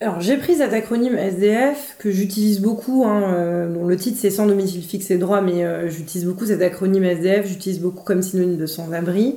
alors 0.00 0.20
j'ai 0.20 0.36
pris 0.36 0.56
cet 0.56 0.72
acronyme 0.72 1.16
SDF 1.16 1.96
que 1.98 2.10
j'utilise 2.10 2.60
beaucoup. 2.60 3.04
Hein, 3.04 3.34
euh, 3.34 3.86
le 3.86 3.96
titre 3.96 4.18
c'est 4.20 4.30
sans 4.30 4.46
domicile 4.46 4.82
fixe 4.82 5.10
et 5.10 5.18
droit, 5.18 5.40
mais 5.40 5.64
euh, 5.64 5.90
j'utilise 5.90 6.26
beaucoup 6.26 6.46
cet 6.46 6.62
acronyme 6.62 7.04
SDF. 7.04 7.46
J'utilise 7.46 7.80
beaucoup 7.80 8.04
comme 8.04 8.22
synonyme 8.22 8.56
de 8.56 8.66
sans-abri. 8.66 9.36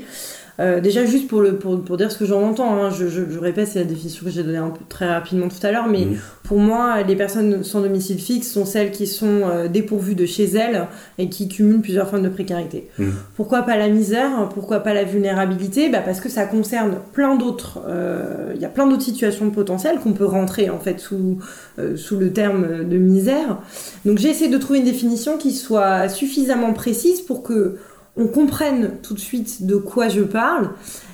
Euh, 0.62 0.80
déjà 0.80 1.06
juste 1.06 1.28
pour, 1.28 1.42
le, 1.42 1.56
pour, 1.56 1.82
pour 1.82 1.98
dire 1.98 2.12
ce 2.12 2.18
que 2.20 2.26
j'en 2.26 2.42
entends, 2.44 2.76
hein, 2.76 2.92
je, 2.92 3.08
je, 3.08 3.22
je 3.30 3.40
répète, 3.40 3.68
c'est 3.68 3.80
la 3.80 3.86
définition 3.86 4.24
que 4.26 4.32
j'ai 4.32 4.44
donnée 4.44 4.58
un 4.58 4.70
peu 4.70 4.82
très 4.88 5.08
rapidement 5.10 5.48
tout 5.48 5.66
à 5.66 5.72
l'heure, 5.72 5.88
mais 5.88 6.08
pour 6.44 6.60
moi, 6.60 7.02
les 7.02 7.16
personnes 7.16 7.64
sans 7.64 7.82
domicile 7.82 8.20
fixe 8.20 8.52
sont 8.52 8.66
celles 8.66 8.92
qui 8.92 9.08
sont 9.08 9.42
euh, 9.46 9.68
dépourvues 9.68 10.14
de 10.14 10.26
chez 10.28 10.46
elles 10.46 10.88
et 11.18 11.30
qui 11.30 11.48
cumulent 11.48 11.82
plusieurs 11.82 12.08
formes 12.10 12.24
de 12.24 12.30
précarité. 12.30 12.90
Pourquoi 13.36 13.64
pas 13.64 13.76
la 13.76 13.90
misère 13.90 14.50
Pourquoi 14.54 14.82
pas 14.82 14.94
la 14.94 15.04
vulnérabilité? 15.04 15.90
Bah 15.90 16.02
Parce 16.06 16.22
que 16.22 16.30
ça 16.30 16.46
concerne 16.46 16.98
plein 17.14 17.36
d'autres. 17.36 17.80
euh, 17.88 18.52
Il 18.56 18.62
y 18.62 18.66
a 18.66 18.70
plein 18.70 18.86
d'autres 18.88 19.02
situations 19.04 19.50
potentielles 19.50 20.00
qu'on 20.00 20.14
peut 20.14 20.26
rentrer 20.26 20.70
en 20.70 20.80
fait 20.80 21.00
sous, 21.00 21.40
euh, 21.80 21.96
sous 21.98 22.18
le 22.18 22.32
terme 22.32 22.88
de 22.88 22.98
misère. 22.98 23.58
Donc 24.06 24.20
j'ai 24.20 24.30
essayé 24.30 24.50
de 24.52 24.58
trouver 24.60 24.80
une 24.80 24.86
définition 24.86 25.38
qui 25.38 25.54
soit 25.54 26.08
suffisamment 26.10 26.74
précise 26.74 27.22
pour 27.22 27.42
que 27.42 27.78
on 28.18 28.28
comprenne 28.28 28.98
tout 29.02 29.14
de 29.14 29.20
suite 29.20 29.66
de 29.66 29.76
quoi 29.76 30.10
je 30.10 30.22
parle. 30.22 30.72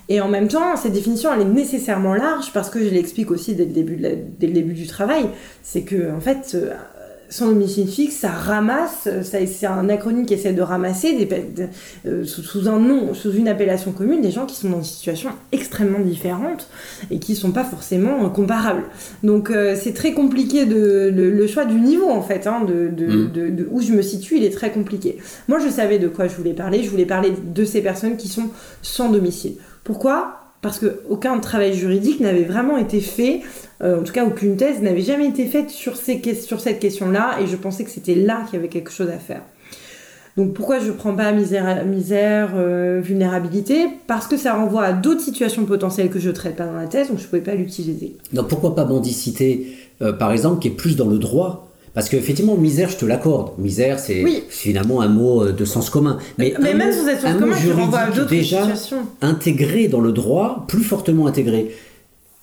Et 0.09 0.21
en 0.21 0.29
même 0.29 0.47
temps, 0.47 0.75
cette 0.77 0.93
définition, 0.93 1.31
elle 1.33 1.41
est 1.41 1.45
nécessairement 1.45 2.15
large 2.15 2.53
parce 2.53 2.69
que 2.69 2.79
je 2.79 2.89
l'explique 2.89 3.29
aussi 3.29 3.55
dès 3.55 3.65
le 3.65 3.71
début, 3.71 3.97
dès 3.97 4.47
le 4.47 4.53
début 4.53 4.73
du 4.73 4.87
travail. 4.87 5.29
C'est 5.63 5.83
que, 5.83 6.11
en 6.15 6.21
fait, 6.21 6.53
euh, 6.55 6.73
sans 7.29 7.47
domicile 7.47 7.87
fixe, 7.87 8.15
ça 8.15 8.29
ramasse, 8.29 9.07
euh, 9.07 9.21
ça- 9.23 9.45
c'est 9.45 9.65
un 9.65 9.89
acronyme 9.89 10.25
qui 10.25 10.33
essaie 10.33 10.53
de 10.53 10.61
ramasser 10.61 11.13
des, 11.13 11.25
pe- 11.25 11.35
de- 11.55 11.67
euh, 12.09 12.23
sous, 12.25 12.41
sous 12.41 12.69
un 12.69 12.79
nom, 12.79 13.13
sous 13.13 13.31
une 13.33 13.47
appellation 13.47 13.91
commune, 13.91 14.21
des 14.21 14.31
gens 14.31 14.45
qui 14.45 14.55
sont 14.55 14.69
dans 14.69 14.77
des 14.79 14.83
situations 14.83 15.31
extrêmement 15.51 15.99
différentes 15.99 16.69
et 17.11 17.19
qui 17.19 17.35
sont 17.35 17.51
pas 17.51 17.63
forcément 17.65 18.25
euh, 18.25 18.29
comparables. 18.29 18.83
Donc 19.23 19.51
euh, 19.51 19.75
c'est 19.81 19.93
très 19.93 20.13
compliqué 20.13 20.65
de 20.65 21.11
le, 21.13 21.31
le 21.31 21.47
choix 21.47 21.65
du 21.65 21.75
niveau 21.79 22.09
en 22.09 22.21
fait, 22.21 22.47
hein, 22.47 22.61
de, 22.65 22.73
Mm. 22.87 23.31
de- 23.31 23.49
de 23.49 23.67
où 23.71 23.81
je 23.81 23.91
me 23.93 24.01
situe, 24.01 24.37
il 24.37 24.43
est 24.43 24.49
très 24.53 24.71
compliqué. 24.71 25.17
Moi 25.47 25.59
je 25.59 25.69
savais 25.69 25.99
de 25.99 26.07
quoi 26.07 26.27
je 26.27 26.35
voulais 26.35 26.53
parler, 26.53 26.81
je 26.83 26.89
voulais 26.89 27.05
parler 27.05 27.33
de 27.53 27.65
ces 27.65 27.81
personnes 27.81 28.17
qui 28.17 28.27
sont 28.29 28.49
sans 28.81 29.09
domicile. 29.09 29.55
Pourquoi? 29.83 30.46
Parce 30.61 30.79
que 30.79 31.01
aucun 31.09 31.37
travail 31.39 31.73
juridique 31.73 32.19
n'avait 32.19 32.43
vraiment 32.43 32.77
été 32.77 32.99
fait, 32.99 33.41
euh, 33.83 33.99
en 33.99 34.03
tout 34.03 34.13
cas 34.13 34.25
aucune 34.25 34.57
thèse 34.57 34.81
n'avait 34.81 35.01
jamais 35.01 35.27
été 35.27 35.45
faite 35.45 35.69
sur, 35.69 35.95
cette 35.95 36.79
question-là, 36.79 37.37
et 37.41 37.47
je 37.47 37.55
pensais 37.55 37.83
que 37.83 37.91
c'était 37.91 38.15
là 38.15 38.43
qu'il 38.45 38.55
y 38.55 38.57
avait 38.57 38.69
quelque 38.69 38.91
chose 38.91 39.09
à 39.09 39.19
faire. 39.19 39.41
Donc 40.35 40.53
pourquoi 40.53 40.79
je 40.79 40.91
prends 40.91 41.15
pas 41.15 41.31
misère, 41.31 42.53
euh, 42.55 43.01
vulnérabilité? 43.03 43.87
Parce 44.05 44.27
que 44.27 44.37
ça 44.37 44.53
renvoie 44.53 44.83
à 44.83 44.93
d'autres 44.93 45.21
situations 45.21 45.65
potentielles 45.65 46.09
que 46.09 46.19
je 46.19 46.29
traite 46.29 46.55
pas 46.55 46.65
dans 46.65 46.75
la 46.75 46.85
thèse, 46.85 47.09
donc 47.09 47.19
je 47.19 47.25
pouvais 47.25 47.41
pas 47.41 47.55
l'utiliser. 47.55 48.17
Donc 48.33 48.47
pourquoi 48.47 48.75
pas 48.75 48.85
mendicité, 48.85 49.75
euh, 50.01 50.13
par 50.13 50.31
exemple, 50.31 50.59
qui 50.59 50.67
est 50.67 50.71
plus 50.71 50.95
dans 50.95 51.07
le 51.07 51.17
droit 51.17 51.66
Parce 51.97 52.09
qu'effectivement, 52.09 52.55
misère, 52.55 52.89
je 52.91 52.97
te 52.97 53.05
l'accorde. 53.05 53.53
Misère, 53.57 53.97
c'est 53.97 54.23
Oui. 54.23 54.43
finalement 54.49 55.01
un 55.01 55.07
mot 55.07 55.41
euh, 55.45 55.51
de 55.51 55.65
sens 55.65 55.89
commun. 55.89 56.19
Mais, 56.37 56.53
Mais 56.61 56.73
un 56.73 56.77
même 56.77 56.89
mot- 56.89 57.09
un 57.09 57.15
sens 57.19 57.33
mot 57.33 57.39
commun, 57.39 57.55
juridique 57.57 58.27
déjà 58.29 58.67
intégré 59.23 59.87
dans 59.87 59.99
le 59.99 60.11
droit, 60.11 60.65
plus 60.67 60.83
fortement 60.83 61.25
intégré. 61.25 61.71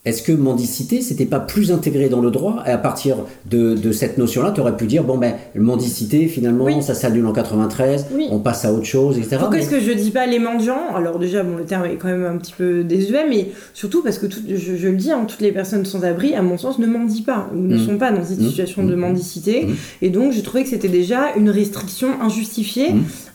Est-ce 0.04 0.22
que 0.22 0.32
mendicité, 0.32 1.00
c'était 1.00 1.24
pas 1.24 1.40
plus 1.40 1.72
intégré 1.72 2.10
dans 2.10 2.20
le 2.20 2.30
droit 2.30 2.62
Et 2.66 2.70
à 2.70 2.76
partir 2.76 3.16
de, 3.50 3.74
de 3.74 3.90
cette 3.90 4.18
notion-là, 4.18 4.52
tu 4.54 4.60
aurais 4.60 4.76
pu 4.76 4.84
dire, 4.86 5.02
bon 5.02 5.16
ben, 5.16 5.32
mendicité, 5.54 6.28
finalement, 6.28 6.64
Oui. 6.66 6.82
ça 6.82 6.92
s'annule 6.94 7.24
en 7.24 7.32
93, 7.32 8.08
Oui. 8.14 8.26
on 8.30 8.38
passe 8.38 8.66
à 8.66 8.72
autre 8.74 8.84
chose, 8.84 9.16
etc. 9.16 9.36
Pourquoi 9.38 9.56
Mais- 9.56 9.62
est-ce 9.62 9.70
que 9.70 9.80
je 9.80 9.92
dis 9.92 10.10
pas 10.10 10.26
les 10.26 10.38
mendiants? 10.38 10.94
Alors 10.94 11.18
déjà, 11.18 11.42
bon, 11.42 11.56
le 11.56 11.64
terme 11.64 11.86
est 11.86 11.94
quand 11.96 12.08
même 12.08 12.26
un 12.26 12.36
petit 12.36 12.52
peu 12.52 12.84
désuet, 12.84 13.24
mais 13.30 13.48
surtout 13.72 14.02
parce 14.02 14.18
que 14.18 14.26
tout- 14.26 14.40
je, 14.46 14.76
je 14.76 14.88
le 14.88 14.96
dis, 14.96 15.10
hein, 15.10 15.24
toutes 15.26 15.40
les 15.40 15.52
personnes 15.52 15.86
sans 15.86 16.04
abri, 16.04 16.34
à 16.34 16.42
mon 16.42 16.58
sens, 16.58 16.78
ne 16.78 16.86
mendient 16.86 17.22
pas 17.24 17.48
ou 17.54 17.58
ne 17.58 17.76
Mm. 17.78 17.86
sont 17.86 17.96
pas 17.96 18.12
dans 18.12 18.22
une 18.24 18.44
Mm. 18.44 18.48
situation 18.50 18.84
de 18.84 18.94
Mm. 18.94 18.98
mendicité. 18.98 19.66
Et 20.02 20.10
donc, 20.10 20.32
j'ai 20.32 20.42
trouvé 20.42 20.64
que 20.64 20.68
c'était 20.68 20.88
déjà 20.88 21.34
une 21.36 21.48
restriction 21.48 22.08
injustifiée. 22.20 22.88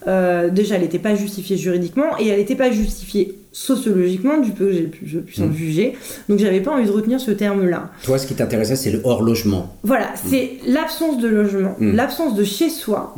Euh, 0.08 0.52
déjà, 0.52 0.76
elle 0.76 0.82
n'était 0.82 1.00
pas 1.00 1.16
justifiée 1.16 1.58
juridiquement 1.58 2.16
et 2.20 2.28
elle 2.28 2.38
n'était 2.38 2.56
pas 2.56 2.70
justifiée 2.72 3.39
sociologiquement, 3.52 4.38
du 4.40 4.52
peu 4.52 4.68
que 4.72 4.86
pu- 4.88 5.08
je 5.08 5.20
puisse 5.20 5.40
en 5.42 5.48
Mm. 5.48 5.54
juger. 5.56 5.98
Donc, 6.28 6.40
j'avais 6.40 6.62
pas 6.62 6.72
envie 6.72 6.86
de 6.86 6.92
retenir 6.92 7.20
ce 7.20 7.32
terme-là. 7.32 7.90
Toi, 8.04 8.18
ce 8.20 8.28
qui 8.28 8.36
t'intéressait, 8.36 8.76
c'est 8.76 8.92
le 8.92 9.02
hors-logement. 9.04 9.76
Voilà, 9.84 10.10
c'est 10.16 10.54
l'absence 10.68 11.18
de 11.20 11.28
logement, 11.28 11.76
Mm. 11.80 11.96
l'absence 11.96 12.36
de 12.36 12.44
chez 12.44 12.70
soi. 12.70 13.16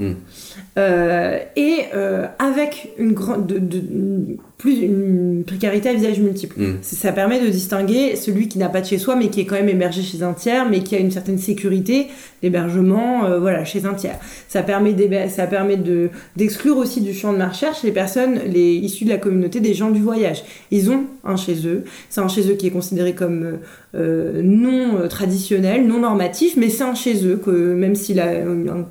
Euh, 0.77 1.37
et 1.55 1.77
euh, 1.95 2.25
avec 2.39 2.89
une 2.97 3.13
grande, 3.13 3.47
de, 3.47 3.59
de- 3.59 3.77
une- 3.77 4.37
plus 4.57 4.77
une 4.79 5.43
précarité 5.43 5.89
à 5.89 5.93
visage 5.95 6.19
multiple. 6.19 6.53
Mm. 6.61 6.73
Ça 6.83 7.11
permet 7.11 7.41
de 7.43 7.47
distinguer 7.47 8.15
celui 8.15 8.47
qui 8.47 8.59
n'a 8.59 8.69
pas 8.69 8.81
de 8.81 8.85
chez 8.85 8.99
soi, 8.99 9.15
mais 9.15 9.29
qui 9.29 9.41
est 9.41 9.45
quand 9.45 9.55
même 9.55 9.69
hébergé 9.69 10.03
chez 10.03 10.21
un 10.21 10.33
tiers, 10.33 10.69
mais 10.69 10.81
qui 10.81 10.95
a 10.95 10.99
une 10.99 11.09
certaine 11.09 11.39
sécurité 11.39 12.09
d'hébergement, 12.43 13.25
euh, 13.25 13.39
voilà, 13.39 13.65
chez 13.65 13.85
un 13.85 13.95
tiers. 13.95 14.19
Ça 14.47 14.61
permet 14.61 14.95
ça 15.29 15.47
permet 15.47 15.77
de 15.77 16.09
d'exclure 16.37 16.77
aussi 16.77 17.01
du 17.01 17.11
champ 17.11 17.33
de 17.33 17.39
ma 17.39 17.47
recherche 17.49 17.81
les 17.81 17.91
personnes, 17.91 18.39
les 18.53 18.73
issues 18.75 19.05
de 19.05 19.09
la 19.09 19.17
communauté 19.17 19.61
des 19.61 19.73
gens 19.73 19.89
du 19.89 19.99
voyage. 20.01 20.43
Ils 20.69 20.91
ont 20.91 21.05
un 21.23 21.37
chez 21.37 21.65
eux. 21.65 21.83
C'est 22.11 22.21
un 22.21 22.27
chez 22.27 22.47
eux 22.51 22.53
qui 22.55 22.67
est 22.67 22.71
considéré 22.71 23.13
comme 23.13 23.57
non 23.95 25.07
traditionnel, 25.09 25.87
non 25.87 25.99
normatif, 26.01 26.55
mais 26.55 26.69
c'est 26.69 26.83
un 26.83 26.93
chez 26.93 27.25
eux 27.25 27.37
que 27.43 27.49
même 27.73 27.95
s'il 27.95 28.19
a 28.19 28.27
un- 28.29 28.85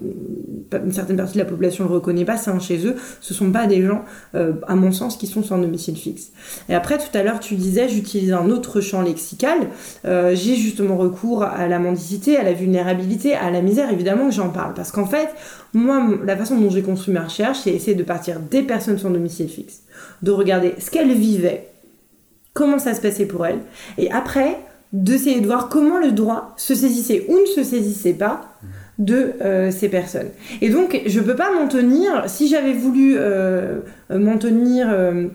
une 0.73 0.93
certaine 0.93 1.17
partie 1.17 1.35
de 1.35 1.39
la 1.39 1.45
population 1.45 1.85
ne 1.85 1.89
le 1.89 1.95
reconnaît 1.95 2.25
pas, 2.25 2.37
c'est 2.37 2.51
un 2.51 2.59
chez 2.59 2.87
eux. 2.87 2.97
Ce 3.21 3.35
sont 3.35 3.51
pas 3.51 3.67
des 3.67 3.83
gens, 3.83 4.05
euh, 4.35 4.53
à 4.67 4.75
mon 4.75 4.93
sens, 4.93 5.17
qui 5.17 5.27
sont 5.27 5.43
sans 5.43 5.59
domicile 5.59 5.97
fixe. 5.97 6.31
Et 6.69 6.75
après, 6.75 6.99
tout 6.99 7.17
à 7.17 7.23
l'heure, 7.23 7.41
tu 7.41 7.55
disais, 7.55 7.89
j'utilise 7.89 8.33
un 8.33 8.51
autre 8.51 8.81
champ 8.81 9.03
lexical. 9.03 9.59
Euh, 10.05 10.35
j'ai 10.35 10.57
justement 10.57 10.97
recours 10.97 11.43
à 11.43 11.67
la 11.67 11.79
mendicité, 11.79 12.37
à 12.37 12.43
la 12.43 12.53
vulnérabilité, 12.53 13.35
à 13.35 13.51
la 13.51 13.63
misère, 13.63 13.93
évidemment 13.93 14.27
que 14.29 14.35
j'en 14.35 14.51
parle. 14.51 14.75
Parce 14.75 14.93
qu'en 14.93 15.07
fait, 15.07 15.29
moi, 15.73 16.07
la 16.25 16.37
façon 16.37 16.57
dont 16.57 16.71
j'ai 16.71 16.83
construit 16.83 17.15
ma 17.15 17.25
recherche, 17.25 17.61
c'est 17.65 17.71
essayer 17.71 17.95
de 17.95 18.03
partir 18.03 18.41
des 18.41 18.63
personnes 18.63 18.99
sans 18.99 19.11
domicile 19.11 19.49
fixe, 19.49 19.83
de 20.23 20.31
regarder 20.31 20.75
ce 20.79 20.91
qu'elles 20.91 21.13
vivaient, 21.13 21.69
comment 22.55 22.79
ça 22.79 22.95
se 22.95 23.01
passait 23.01 23.27
pour 23.27 23.47
elles, 23.47 23.61
et 23.99 24.11
après, 24.11 24.59
d'essayer 24.93 25.41
de 25.41 25.47
voir 25.47 25.69
comment 25.69 25.99
le 25.99 26.13
droit 26.13 26.53
se 26.57 26.75
saisissait 26.75 27.27
ou 27.29 27.39
ne 27.39 27.47
se 27.47 27.63
saisissait 27.63 28.15
pas 28.15 28.57
de 29.01 29.33
euh, 29.41 29.71
ces 29.71 29.89
personnes. 29.89 30.29
Et 30.61 30.69
donc, 30.69 31.01
je 31.07 31.21
ne 31.21 31.25
peux 31.25 31.35
pas 31.35 31.51
m'en 31.53 31.67
tenir, 31.67 32.25
si 32.29 32.49
j'avais 32.49 32.75
voulu 32.75 33.17
euh, 33.17 33.81
m'en 34.11 34.37
tenir 34.37 34.89
euh, 34.91 35.27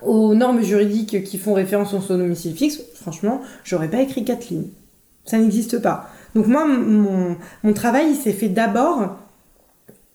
aux 0.00 0.34
normes 0.34 0.62
juridiques 0.62 1.24
qui 1.24 1.36
font 1.36 1.52
référence 1.52 1.92
au 1.92 2.16
domicile 2.16 2.54
fixe, 2.54 2.80
franchement, 2.94 3.42
j'aurais 3.64 3.88
pas 3.88 4.00
écrit 4.00 4.24
quatre 4.24 4.48
lignes. 4.48 4.68
Ça 5.24 5.38
n'existe 5.38 5.82
pas. 5.82 6.08
Donc 6.36 6.46
moi, 6.46 6.64
mon, 6.66 7.36
mon 7.64 7.72
travail, 7.72 8.14
s'est 8.14 8.32
fait 8.32 8.48
d'abord 8.48 9.16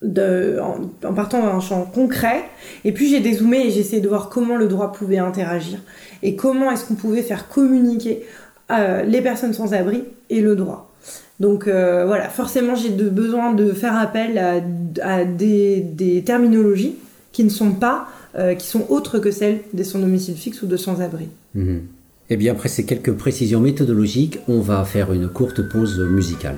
en, 0.02 1.08
en, 1.08 1.14
partant 1.14 1.42
d'un 1.42 1.60
champ 1.60 1.82
concret, 1.84 2.44
et 2.86 2.94
puis 2.94 3.10
j'ai 3.10 3.20
dézoomé 3.20 3.68
et 3.68 3.72
j'ai 3.72 3.82
essayé 3.82 4.02
de 4.02 4.08
voir 4.08 4.30
comment 4.30 4.56
le 4.56 4.68
droit 4.68 4.94
pouvait 4.94 5.18
interagir, 5.18 5.80
et 6.24 6.38
comment 6.38 6.72
est-ce 6.72 6.86
qu'on 6.86 6.96
pouvait 6.96 7.24
faire 7.24 7.50
communiquer 7.50 8.26
les 8.70 9.22
personnes 9.22 9.54
sans 9.54 9.74
abri 9.74 10.04
et 10.30 10.42
le 10.42 10.56
droit. 10.56 10.85
Donc 11.40 11.68
euh, 11.68 12.06
voilà, 12.06 12.30
forcément 12.30 12.76
j'ai 12.76 12.90
besoin 12.90 13.54
de 13.54 13.72
faire 13.72 13.98
appel 13.98 14.38
à, 15.02 15.26
des, 15.26 16.24
terminologies 16.26 16.96
qui 17.32 17.44
ne 17.44 17.50
sont 17.50 17.72
pas, 17.72 18.08
euh, 18.38 18.56
qui 18.56 18.68
sont 18.68 18.86
autres 18.90 19.20
que 19.20 19.32
celles 19.32 19.60
des 19.74 19.84
sans 19.84 20.00
domicile 20.00 20.36
fixe 20.36 20.62
ou 20.62 20.68
de 20.68 20.78
sans-abri. 20.78 21.26
Et 21.56 21.60
mhm. 21.60 21.82
Eh 22.30 22.38
bien 22.38 22.54
après 22.54 22.70
ces 22.70 22.86
quelques 22.86 23.14
précisions 23.14 23.60
méthodologiques, 23.60 24.40
on 24.48 24.62
va 24.62 24.84
faire 24.86 25.12
une 25.14 25.28
courte 25.28 25.62
pause 25.70 26.00
musicale. 26.00 26.58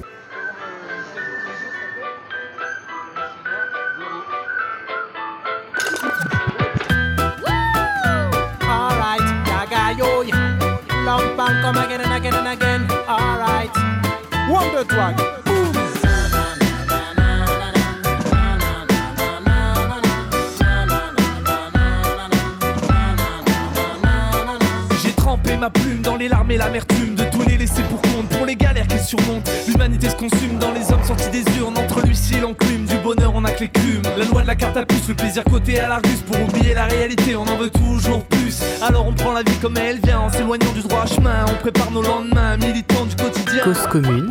Et 26.50 26.58
l'amertume 26.58 27.16
de 27.16 27.24
tous 27.32 27.48
les 27.48 27.58
laissés 27.58 27.84
pour 27.84 28.02
compte, 28.02 28.28
pour 28.30 28.46
les 28.46 28.56
galères 28.56 28.88
qui 28.88 29.00
surmontent. 29.00 29.50
L'humanité 29.68 30.10
se 30.10 30.16
consume 30.16 30.58
dans 30.60 30.72
les 30.72 30.92
hommes 30.92 31.04
sortis 31.04 31.30
des 31.30 31.44
urnes, 31.58 31.78
entre 31.78 32.06
l'huissier 32.06 32.38
et 32.38 32.42
l'enclume. 32.42 32.86
Du 32.86 32.98
bonheur, 32.98 33.32
on 33.34 33.44
a 33.46 33.52
que 33.52 33.62
les 33.62 33.70
clumes. 33.70 34.02
La 34.18 34.26
loi 34.26 34.42
de 34.42 34.48
la 34.48 34.56
carte 34.56 34.76
à 34.76 34.86
puce, 34.86 35.08
le 35.08 35.16
plaisir 35.16 35.44
côté 35.46 35.80
à 35.80 35.88
l'argus. 35.88 36.22
Pour 36.26 36.42
oublier 36.42 36.74
la 36.74 36.86
réalité, 36.86 37.36
on 37.36 37.44
en 37.44 37.58
veut 37.58 37.70
toujours 37.70 38.24
plus. 38.26 38.62
Alors 38.82 39.08
on 39.08 39.13
prend 39.13 39.34
la 39.34 39.44
vie 39.44 39.58
comme 39.62 39.78
elle 39.78 40.00
vient, 40.02 40.20
en 40.20 40.32
s'éloignant 40.32 40.72
du 40.74 40.82
droit 40.82 41.06
chemin. 41.06 41.46
On 41.48 41.62
prépare 41.62 41.92
nos 41.92 42.02
lendemains, 42.02 42.58
militants 42.58 43.06
du 43.06 43.16
quotidien. 43.16 43.63
Cause 43.63 43.88
commune 43.88 44.30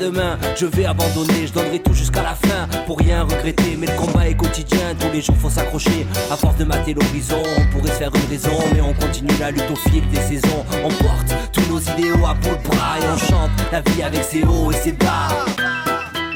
Je 0.00 0.66
vais 0.66 0.86
abandonner, 0.86 1.46
je 1.48 1.52
donnerai 1.52 1.80
tout 1.80 1.92
jusqu'à 1.92 2.22
la 2.22 2.34
fin 2.34 2.68
pour 2.86 2.98
rien 2.98 3.24
regretter. 3.24 3.76
Mais 3.76 3.86
le 3.86 3.96
combat 3.96 4.28
est 4.28 4.36
quotidien, 4.36 4.94
tous 4.98 5.10
les 5.12 5.20
jours 5.20 5.34
faut 5.36 5.50
s'accrocher. 5.50 6.06
À 6.30 6.36
force 6.36 6.56
de 6.56 6.64
mater 6.64 6.94
l'horizon, 6.94 7.42
on 7.58 7.72
pourrait 7.72 7.90
se 7.90 7.98
faire 7.98 8.10
une 8.14 8.30
raison, 8.30 8.50
mais 8.72 8.80
on 8.80 8.94
continue 8.94 9.36
la 9.40 9.50
lutte 9.50 9.70
au 9.70 9.76
fil 9.90 10.08
des 10.08 10.20
saisons. 10.20 10.64
On 10.84 10.88
porte 10.88 11.34
tous 11.52 11.68
nos 11.68 11.80
idéaux 11.80 12.24
à 12.26 12.34
bout 12.34 12.56
de 12.56 12.68
bras 12.68 12.98
et 13.00 13.06
on 13.12 13.18
chante 13.18 13.50
la 13.72 13.80
vie 13.80 14.02
avec 14.02 14.22
ses 14.22 14.44
hauts 14.44 14.70
et 14.70 14.76
ses 14.76 14.92
bas. 14.92 15.28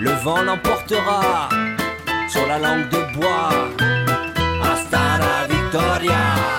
Le 0.01 0.11
vent 0.11 0.43
l'emportera 0.43 1.49
sur 2.29 2.47
la 2.49 2.59
langue 2.59 2.89
de 2.89 3.17
bois. 3.17 3.51
Hasta 4.63 5.19
la 5.19 5.47
victoria. 5.47 6.52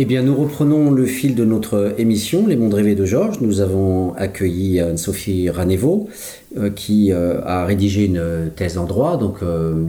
Eh 0.00 0.04
bien, 0.04 0.22
nous 0.22 0.36
reprenons 0.36 0.92
le 0.92 1.06
fil 1.06 1.34
de 1.34 1.44
notre 1.44 1.96
émission, 1.98 2.46
Les 2.46 2.54
Mondes 2.54 2.74
Rêvés 2.74 2.94
de 2.94 3.04
Georges. 3.04 3.40
Nous 3.40 3.60
avons 3.60 4.14
accueilli 4.14 4.78
Anne-Sophie 4.78 5.50
Ranevo, 5.50 6.08
euh, 6.56 6.70
qui 6.70 7.10
euh, 7.10 7.40
a 7.44 7.64
rédigé 7.64 8.04
une 8.04 8.52
thèse 8.54 8.78
en 8.78 8.84
droit. 8.84 9.16
Donc, 9.16 9.38
euh, 9.42 9.86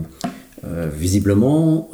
visiblement, 0.92 1.90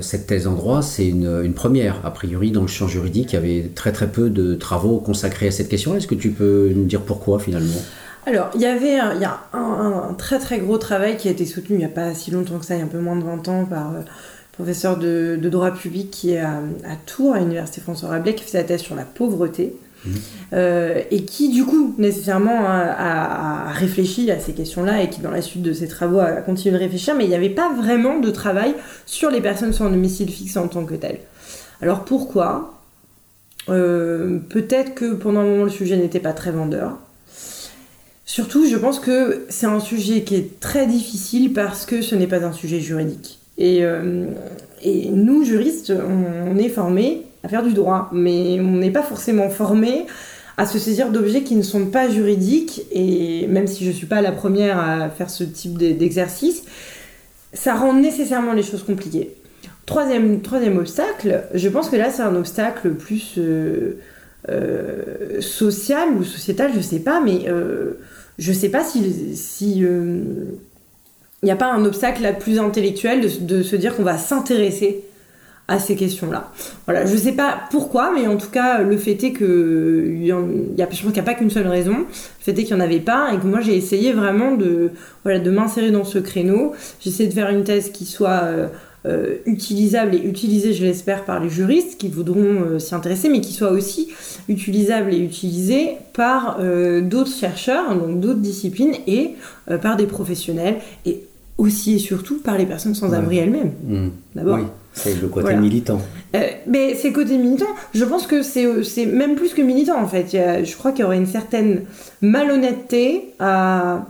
cette 0.00 0.26
thèse 0.26 0.48
en 0.48 0.54
droit, 0.54 0.82
c'est 0.82 1.06
une, 1.06 1.52
première. 1.54 2.04
A 2.04 2.10
priori, 2.10 2.50
dans 2.50 2.62
le 2.62 2.66
champ 2.66 2.88
juridique, 2.88 3.32
il 3.32 3.36
y 3.36 3.38
avait 3.38 3.70
très 3.72 3.92
très 3.92 4.10
peu 4.10 4.28
de 4.28 4.56
travaux 4.56 4.98
consacrés 4.98 5.46
à 5.46 5.50
cette 5.52 5.68
question. 5.68 5.96
Est-ce 5.96 6.08
que 6.08 6.16
tu 6.16 6.30
peux 6.30 6.72
nous 6.74 6.84
dire 6.84 7.02
pourquoi 7.02 7.38
finalement? 7.38 7.80
Alors, 8.24 8.50
il 8.54 8.60
y 8.60 8.66
avait 8.66 8.98
un, 8.98 9.18
y 9.18 9.24
a 9.24 9.40
un, 9.52 10.14
très 10.14 10.38
très 10.38 10.58
gros 10.58 10.78
travail 10.78 11.16
qui 11.16 11.28
a 11.28 11.32
été 11.32 11.44
soutenu 11.44 11.76
il 11.76 11.78
n'y 11.78 11.84
a 11.84 11.88
pas 11.88 12.14
si 12.14 12.30
longtemps 12.30 12.58
que 12.58 12.64
ça, 12.64 12.74
il 12.74 12.78
y 12.78 12.80
a 12.80 12.84
un 12.84 12.88
peu 12.88 13.00
moins 13.00 13.16
de 13.16 13.24
20 13.24 13.48
ans, 13.48 13.64
par 13.64 13.94
euh, 13.94 14.00
professeur 14.52 14.98
de, 14.98 15.38
droit 15.42 15.70
public 15.70 16.10
qui 16.10 16.32
est 16.32 16.40
à, 16.40 16.60
Tours, 17.06 17.34
à 17.34 17.38
l'université 17.38 17.80
François 17.80 18.10
Rabelais, 18.10 18.34
qui 18.34 18.44
fait 18.44 18.58
sa 18.58 18.64
thèse 18.64 18.82
sur 18.82 18.94
la 18.94 19.04
pauvreté. 19.04 19.74
Mmh. 20.04 20.10
Euh, 20.52 21.00
et 21.12 21.24
qui 21.24 21.48
du 21.50 21.64
coup 21.64 21.94
nécessairement 21.96 22.64
a, 22.66 23.70
réfléchi 23.70 24.32
à 24.32 24.40
ces 24.40 24.52
questions-là 24.52 25.00
et 25.00 25.08
qui 25.08 25.20
dans 25.20 25.30
la 25.30 25.40
suite 25.40 25.62
de 25.62 25.72
ses 25.72 25.86
travaux 25.86 26.18
a 26.18 26.32
continué 26.42 26.74
de 26.74 26.80
réfléchir, 26.82 27.14
mais 27.14 27.24
il 27.24 27.28
n'y 27.28 27.36
avait 27.36 27.48
pas 27.48 27.72
vraiment 27.72 28.18
de 28.18 28.30
travail 28.30 28.74
sur 29.06 29.30
les 29.30 29.40
personnes 29.40 29.72
sans 29.72 29.88
domicile 29.88 30.28
fixe 30.28 30.56
en 30.56 30.66
tant 30.66 30.84
que 30.84 30.94
telles. 30.94 31.20
Alors 31.80 32.04
pourquoi? 32.04 32.80
Euh, 33.68 34.38
Peut-être 34.50 34.94
que 34.94 35.14
pendant 35.14 35.40
un 35.40 35.44
moment 35.44 35.64
le 35.64 35.70
sujet 35.70 35.96
n'était 35.96 36.20
pas 36.20 36.32
très 36.32 36.50
vendeur. 36.50 36.98
Surtout, 38.24 38.66
je 38.66 38.76
pense 38.76 38.98
que 38.98 39.44
c'est 39.50 39.66
un 39.66 39.80
sujet 39.80 40.22
qui 40.22 40.34
est 40.34 40.58
très 40.58 40.86
difficile 40.86 41.52
parce 41.52 41.86
que 41.86 42.02
ce 42.02 42.14
n'est 42.14 42.26
pas 42.26 42.44
un 42.44 42.52
sujet 42.52 42.80
juridique. 42.80 43.41
Et, 43.62 43.84
euh, 43.84 44.26
nous, 45.12 45.44
juristes, 45.44 45.92
on, 45.92 46.56
est 46.58 46.68
formés 46.68 47.22
à 47.44 47.48
faire 47.48 47.62
du 47.62 47.72
droit, 47.72 48.10
mais 48.12 48.58
on 48.60 48.72
n'est 48.72 48.90
pas 48.90 49.02
forcément 49.02 49.48
formés 49.48 50.06
à 50.56 50.66
se 50.66 50.78
saisir 50.78 51.10
d'objets 51.10 51.42
qui 51.42 51.54
ne 51.54 51.62
sont 51.62 51.86
pas 51.86 52.10
juridiques. 52.10 52.82
Et 52.90 53.46
même 53.46 53.68
si 53.68 53.84
je 53.84 53.90
ne 53.90 53.94
suis 53.94 54.06
pas 54.06 54.20
la 54.20 54.32
première 54.32 54.78
à 54.78 55.08
faire 55.08 55.30
ce 55.30 55.44
type 55.44 55.78
d'exercice, 55.78 56.64
ça 57.52 57.74
rend 57.74 57.94
nécessairement 57.94 58.52
les 58.52 58.64
choses 58.64 58.82
compliquées. 58.82 59.30
Troisième, 59.86 60.40
troisième 60.42 60.78
obstacle, 60.78 61.44
je 61.54 61.68
pense 61.68 61.88
que 61.88 61.96
là, 61.96 62.10
c'est 62.10 62.22
un 62.22 62.34
obstacle 62.34 62.90
plus... 62.90 63.34
Euh, 63.38 63.98
euh, 64.48 65.40
social 65.40 66.08
ou 66.18 66.24
sociétal, 66.24 66.72
je 66.74 66.80
sais 66.80 66.98
pas, 66.98 67.20
mais 67.20 67.48
euh, 67.48 67.92
je 68.38 68.52
sais 68.52 68.70
pas 68.70 68.82
si 68.82 69.84
il 71.42 71.46
n'y 71.46 71.52
a 71.52 71.56
pas 71.56 71.72
un 71.72 71.84
obstacle 71.84 72.22
la 72.22 72.32
plus 72.32 72.58
intellectuel 72.58 73.20
de, 73.40 73.62
se 73.62 73.76
dire 73.76 73.96
qu'on 73.96 74.04
va 74.04 74.16
s'intéresser 74.16 75.04
à 75.68 75.78
ces 75.78 75.96
questions-là. 75.96 76.52
Voilà, 76.86 77.06
je 77.06 77.16
sais 77.16 77.32
pas 77.32 77.62
pourquoi, 77.70 78.12
mais 78.14 78.26
en 78.26 78.36
tout 78.36 78.50
cas, 78.50 78.82
le 78.82 78.96
fait 78.96 79.22
est 79.24 79.32
que 79.32 80.06
y, 80.20 80.30
a, 80.30 80.36
je 80.78 80.84
pense 80.84 80.98
qu'il 80.98 81.10
n'y 81.10 81.18
a 81.18 81.22
pas 81.22 81.34
qu'une 81.34 81.50
seule 81.50 81.68
raison. 81.68 81.98
Le 81.98 82.04
fait 82.40 82.52
est 82.52 82.64
qu'il 82.64 82.76
n'y 82.76 82.82
en 82.82 82.84
avait 82.84 83.00
pas 83.00 83.32
et 83.32 83.38
que 83.38 83.46
moi 83.46 83.60
j'ai 83.60 83.76
essayé 83.76 84.12
vraiment 84.12 84.54
de 84.54 84.90
voilà 85.24 85.38
de 85.38 85.50
m'insérer 85.50 85.90
dans 85.90 86.04
ce 86.04 86.18
créneau. 86.18 86.72
J'essaie 87.00 87.26
de 87.26 87.32
faire 87.32 87.48
une 87.48 87.64
thèse 87.64 87.90
qui 87.90 88.06
soit 88.06 88.70
euh, 89.04 89.38
utilisable 89.46 90.14
et 90.14 90.18
utilisé, 90.18 90.72
je 90.72 90.84
l'espère, 90.84 91.24
par 91.24 91.40
les 91.40 91.50
juristes 91.50 91.98
qui 91.98 92.06
voudront 92.06 92.62
euh, 92.62 92.78
s'y 92.78 92.94
intéresser, 92.94 93.28
mais 93.28 93.40
qui 93.40 93.52
soit 93.52 93.72
aussi 93.72 94.12
utilisable 94.48 95.12
et 95.12 95.18
utilisé 95.18 95.96
par 96.12 96.58
euh, 96.60 97.00
d'autres 97.00 97.34
chercheurs, 97.34 97.96
donc 97.96 98.20
d'autres 98.20 98.38
disciplines, 98.38 98.94
et 99.08 99.32
par 99.80 99.96
des 99.96 100.06
professionnels, 100.06 100.76
et 101.04 101.24
aussi 101.58 101.94
et 101.94 101.98
surtout 101.98 102.38
par 102.38 102.58
les 102.58 102.66
personnes 102.66 102.94
sans 102.94 103.12
abri 103.12 103.38
elles-mêmes. 103.38 103.72
Mmh. 103.84 104.08
D'abord. 104.34 104.58
Oui. 104.58 104.64
C'est 104.94 105.20
le 105.20 105.28
côté 105.28 105.54
militant. 105.54 106.02
mais 106.66 106.94
c'est 106.94 107.12
côté 107.12 107.38
militant. 107.38 107.68
Je 107.94 108.04
pense 108.04 108.26
que 108.26 108.42
c'est 108.42 109.06
même 109.06 109.36
plus 109.36 109.54
que 109.54 109.62
militant 109.62 109.98
en 109.98 110.06
fait. 110.06 110.28
je 110.32 110.76
crois 110.76 110.92
qu'il 110.92 111.00
y 111.00 111.04
aurait 111.04 111.16
une 111.16 111.26
certaine 111.26 111.82
malhonnêteté 112.20 113.32
à 113.38 114.04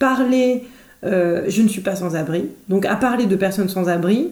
parler 0.00 0.64
euh, 1.04 1.44
je 1.48 1.62
ne 1.62 1.68
suis 1.68 1.82
pas 1.82 1.96
sans 1.96 2.16
abri. 2.16 2.46
Donc 2.68 2.86
à 2.86 2.96
parler 2.96 3.26
de 3.26 3.36
personnes 3.36 3.68
sans 3.68 3.88
abri 3.88 4.30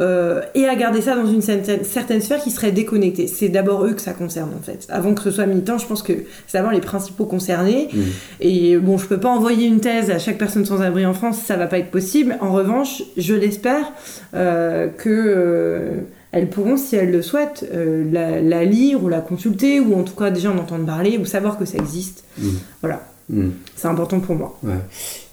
euh, 0.00 0.42
et 0.56 0.66
à 0.66 0.74
garder 0.74 1.00
ça 1.00 1.14
dans 1.14 1.26
une 1.26 1.40
certaine, 1.40 2.20
sphère 2.20 2.40
qui 2.42 2.50
serait 2.50 2.72
déconnectée. 2.72 3.28
C'est 3.28 3.48
d'abord 3.48 3.84
eux 3.84 3.92
que 3.92 4.00
ça 4.00 4.12
concerne 4.12 4.50
en 4.58 4.62
fait. 4.62 4.86
Avant 4.88 5.14
que 5.14 5.22
ce 5.22 5.30
soit 5.30 5.46
militant, 5.46 5.78
je 5.78 5.86
pense 5.86 6.02
que 6.02 6.12
c'est 6.46 6.58
d'abord 6.58 6.72
les 6.72 6.80
principaux 6.80 7.26
concernés. 7.26 7.88
Mmh. 7.92 8.00
Et 8.40 8.76
bon, 8.78 8.98
je 8.98 9.06
peux 9.06 9.20
pas 9.20 9.28
envoyer 9.28 9.68
une 9.68 9.80
thèse 9.80 10.10
à 10.10 10.18
chaque 10.18 10.38
personne 10.38 10.64
sans 10.64 10.82
abri 10.82 11.06
en 11.06 11.14
France, 11.14 11.38
ça 11.38 11.56
va 11.56 11.66
pas 11.66 11.78
être 11.78 11.92
possible. 11.92 12.36
En 12.40 12.52
revanche, 12.52 13.02
je 13.16 13.34
l'espère 13.34 13.92
euh, 14.34 14.88
que 14.88 16.02
elles 16.32 16.50
pourront, 16.50 16.76
si 16.76 16.96
elles 16.96 17.12
le 17.12 17.22
souhaitent, 17.22 17.64
la, 17.72 18.64
lire 18.64 19.04
ou 19.04 19.08
la 19.08 19.20
consulter, 19.20 19.78
ou 19.78 19.94
en 19.94 20.02
tout 20.02 20.16
cas 20.16 20.30
déjà 20.30 20.50
en 20.50 20.58
entendre 20.58 20.84
parler, 20.84 21.16
ou 21.18 21.24
savoir 21.24 21.56
que 21.56 21.64
ça 21.64 21.78
existe. 21.78 22.24
Mmh. 22.38 22.48
Voilà. 22.80 23.06
Mmh. 23.30 23.50
C'est 23.76 23.86
important 23.86 24.18
pour 24.18 24.34
moi. 24.34 24.58
Ouais. 24.64 24.74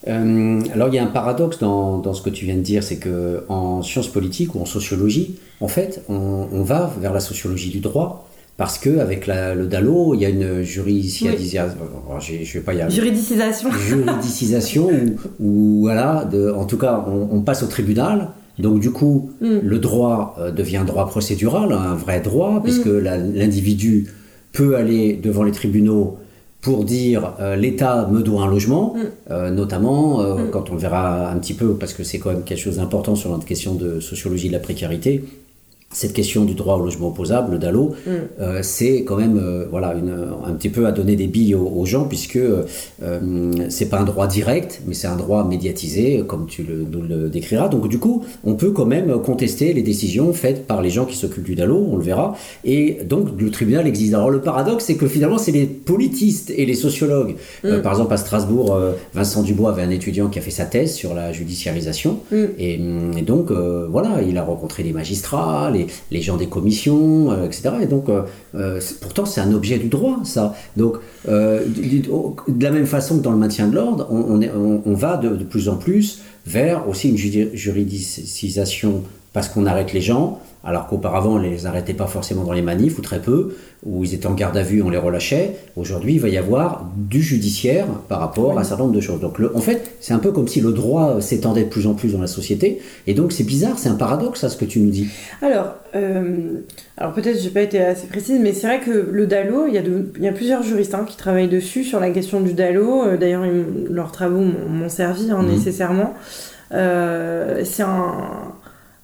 Euh, 0.08 0.62
alors 0.74 0.88
il 0.88 0.96
y 0.96 1.00
a 1.00 1.04
un 1.04 1.08
paradoxe 1.08 1.60
dans, 1.60 2.00
dans, 2.00 2.14
ce 2.14 2.22
que 2.22 2.30
tu 2.30 2.46
viens 2.46 2.56
de 2.56 2.62
dire, 2.62 2.84
c'est 2.84 2.98
que 2.98 3.44
en 3.50 3.84
sciences 3.84 4.08
politiques 4.08 4.56
ou 4.56 4.62
en 4.62 4.66
sociologie, 4.66 5.36
en 5.60 5.68
fait, 5.68 6.04
on, 6.10 6.48
on 6.52 6.64
va 6.64 6.92
vers 7.00 7.14
la 7.14 7.20
sociologie 7.20 7.70
du 7.70 7.80
droit 7.80 8.28
parce 8.58 8.78
que 8.78 9.00
avec 9.00 9.28
le 9.28 9.66
DALO, 9.66 10.14
il 10.14 10.22
y 10.22 10.26
a 10.26 10.30
une 10.30 10.62
juridicisation, 10.62 11.38
je 12.20 12.54
vais 12.54 12.60
pas 12.60 12.74
y 12.74 12.92
Juridicisation. 12.92 13.72
Juridicisation 13.88 14.90
où, 15.40 15.80
voilà, 15.82 16.26
de, 16.26 16.52
en 16.52 16.66
tout 16.66 16.78
cas, 16.78 17.04
on, 17.08 17.30
on, 17.32 17.42
passe 17.42 17.64
au 17.64 17.68
tribunal. 17.68 18.30
Donc 18.60 18.80
du 18.80 18.92
coup, 18.92 19.32
mm. 19.42 19.60
le 19.64 19.80
droit 19.80 20.36
euh, 20.38 20.52
devient 20.52 20.84
droit 20.86 21.08
procédural, 21.08 21.72
un 21.72 21.96
vrai 21.96 22.22
droit, 22.22 22.62
puisque 22.64 22.86
mm. 22.86 23.00
l'individu 23.34 24.10
peut 24.52 24.76
aller 24.76 25.14
devant 25.16 25.44
les 25.44 25.52
tribunaux 25.52 26.18
pour 26.62 26.86
dire 26.86 27.34
euh, 27.40 27.56
l'État 27.56 28.08
me 28.12 28.22
doit 28.22 28.44
un 28.44 28.48
logement, 28.48 28.94
mm. 28.96 29.00
euh, 29.32 29.50
notamment 29.50 30.22
euh, 30.22 30.36
mm. 30.36 30.52
quand 30.52 30.70
on 30.70 30.74
le 30.76 30.80
verra 30.80 31.30
un 31.30 31.38
petit 31.40 31.56
peu, 31.56 31.74
parce 31.74 31.94
que 31.94 32.04
c'est 32.04 32.20
quand 32.20 32.30
même 32.30 32.44
quelque 32.44 32.60
chose 32.60 32.78
d'important 32.78 33.16
sur 33.16 33.32
notre 33.32 33.46
question 33.46 33.74
de 33.74 34.00
sociologie 34.00 34.48
de 34.48 34.54
la 34.54 34.60
précarité 34.60 35.24
cette 35.92 36.14
question 36.14 36.46
du 36.46 36.54
droit 36.54 36.76
au 36.76 36.84
logement 36.84 37.10
opposable, 37.10 37.54
le 37.54 37.60
DALO, 37.60 37.94
mm. 38.06 38.10
euh, 38.40 38.60
c'est 38.62 39.04
quand 39.04 39.18
même 39.18 39.38
euh, 39.38 39.66
voilà, 39.70 39.94
une, 39.94 40.14
un 40.46 40.54
petit 40.54 40.70
peu 40.70 40.88
à 40.88 40.92
donner 40.92 41.16
des 41.16 41.28
billes 41.28 41.56
aux, 41.56 41.86
gens, 41.86 42.06
puisque 42.06 42.38
euh, 42.38 43.52
c'est 43.70 43.90
pas 43.90 44.00
un 44.00 44.06
droit 44.06 44.28
direct, 44.28 44.82
mais 44.88 44.94
c'est 44.94 45.08
un 45.08 45.16
droit 45.16 45.44
médiatisé, 45.44 46.24
comme 46.26 46.46
tu 46.48 46.64
le, 46.64 46.86
nous 46.90 47.02
le 47.02 47.30
décriras. 47.30 47.68
Donc 47.68 47.90
du 47.90 48.00
coup, 48.00 48.24
on 48.44 48.54
peut 48.54 48.72
quand 48.72 48.86
même 48.86 49.22
contester 49.22 49.74
les 49.74 49.82
décisions 49.82 50.32
faites 50.34 50.66
par 50.66 50.82
les 50.82 50.90
gens 50.90 51.06
qui 51.06 51.18
s'occupent 51.18 51.44
du 51.44 51.56
DALO, 51.56 51.88
on 51.92 51.98
le 51.98 52.04
verra. 52.04 52.36
Et 52.64 53.00
donc 53.06 53.30
le 53.38 53.52
tribunal 53.52 53.88
existe. 53.88 54.14
Alors 54.14 54.30
le 54.30 54.42
paradoxe, 54.42 54.86
c'est 54.86 54.96
que 54.96 55.08
finalement, 55.08 55.38
c'est 55.38 55.52
les 55.52 55.66
politistes 55.66 56.54
et 56.56 56.66
les 56.66 56.76
sociologues. 56.76 57.36
Mm. 57.64 57.82
par 57.82 57.94
exemple, 57.94 58.14
à 58.14 58.18
Strasbourg, 58.18 58.78
Vincent 59.14 59.44
Dubois 59.44 59.72
avait 59.72 59.82
un 59.82 59.90
étudiant 59.90 60.30
qui 60.30 60.40
a 60.40 60.42
fait 60.42 60.52
sa 60.52 60.66
thèse 60.66 60.94
sur 60.94 61.14
la 61.14 61.34
judiciarisation. 61.34 62.20
Mm. 62.32 62.36
Et, 62.58 62.80
et, 63.18 63.22
donc, 63.24 63.52
voilà, 63.52 64.22
il 64.22 64.38
a 64.38 64.44
rencontré 64.44 64.84
des 64.84 64.94
magistrats, 64.94 65.70
les 65.72 65.81
les, 66.12 66.22
gens 66.22 66.38
des 66.38 66.48
commissions, 66.48 67.32
euh, 67.32 67.46
etc. 67.46 67.72
Et 67.82 67.86
donc, 67.86 68.10
euh, 68.10 68.24
euh, 68.56 68.80
pourtant, 69.02 69.26
c'est 69.26 69.42
un 69.42 69.54
objet 69.54 69.78
du 69.78 69.88
droit, 69.88 70.20
ça. 70.24 70.56
Donc, 70.78 70.98
de, 71.28 72.64
la 72.64 72.72
même 72.72 72.86
façon 72.86 73.18
que 73.18 73.24
dans 73.24 73.32
le 73.32 73.38
maintien 73.38 73.68
de 73.68 73.76
l'ordre, 73.76 74.08
on, 74.12 74.94
va 74.94 75.18
de, 75.18 75.30
de, 75.30 75.44
plus 75.44 75.70
en 75.70 75.76
plus 75.76 76.22
vers 76.46 76.88
aussi 76.90 77.10
une 77.10 77.18
juridicisation 77.18 79.04
parce 79.34 79.48
qu'on 79.48 79.66
arrête 79.66 79.94
les 79.94 80.02
gens, 80.02 80.42
alors 80.64 80.88
qu'auparavant 80.88 81.36
on 81.36 81.40
ne 81.40 81.50
les 81.50 81.66
arrêtait 81.66 81.94
pas 81.94 82.08
forcément 82.08 82.44
dans 82.44 82.54
les 82.54 82.62
manifs 82.62 82.98
ou 82.98 83.02
très 83.02 83.20
peu, 83.20 83.56
où 83.84 84.04
ils 84.04 84.14
étaient 84.14 84.28
en 84.28 84.34
garde 84.34 84.56
à 84.58 84.64
vue, 84.64 84.84
on 84.84 84.90
les 84.90 84.98
relâchait. 84.98 85.56
Aujourd'hui, 85.76 86.14
il 86.14 86.20
va 86.20 86.30
y 86.30 86.38
avoir 86.38 86.86
du 86.96 87.22
judiciaire 87.22 87.88
par 88.08 88.20
rapport 88.20 88.58
à 88.58 88.62
un 88.62 88.64
certain 88.64 88.84
nombre 88.84 88.96
de 88.96 89.02
choses. 89.02 89.20
Donc, 89.20 89.40
en 89.56 89.60
fait, 89.60 89.96
c'est 90.00 90.14
un 90.14 90.20
peu 90.20 90.32
comme 90.32 90.48
si 90.48 90.62
le 90.62 90.72
droit 90.72 91.20
s'étendait 91.20 91.64
de 91.64 91.70
plus 91.70 91.88
en 91.88 91.96
plus 91.96 92.14
dans 92.14 92.22
la 92.22 92.28
société. 92.28 92.80
Et 93.08 93.16
donc, 93.16 93.32
c'est 93.32 93.44
bizarre, 93.44 93.80
c'est 93.80 93.90
un 93.90 93.96
paradoxe 93.96 94.44
à 94.44 94.50
ce 94.50 94.58
que 94.58 94.66
tu 94.66 94.80
nous 94.80 94.92
dis. 94.92 95.08
Alors, 95.42 95.74
euh, 95.96 96.60
alors 96.96 97.14
peut-être 97.14 97.40
je 97.40 97.46
n'ai 97.46 97.50
pas 97.50 97.62
été 97.62 97.80
assez 97.80 98.06
précise, 98.06 98.40
mais 98.40 98.54
c'est 98.54 98.68
vrai 98.68 98.80
que 98.82 98.92
le 98.92 99.26
DALO, 99.26 99.66
il 99.68 99.74
y 99.74 99.80
a, 99.80 99.82
il 99.82 100.24
y 100.24 100.28
a 100.28 100.32
plusieurs 100.32 100.62
juristes 100.62 100.94
hein, 100.94 101.06
qui 101.08 101.18
travaillent 101.18 101.50
dessus 101.50 101.84
sur 101.84 102.00
la 102.00 102.12
question 102.12 102.40
du 102.40 102.54
DALO. 102.54 103.04
Euh, 103.04 103.18
d'ailleurs, 103.18 103.46
leurs 103.90 104.12
travaux 104.12 104.42
m'ont 104.42 104.90
servi 104.90 105.32
hein, 105.32 105.42
mmh. 105.42 105.48
nécessairement. 105.48 106.14
Euh, 106.74 107.64
c'est 107.66 107.84
un 107.84 108.54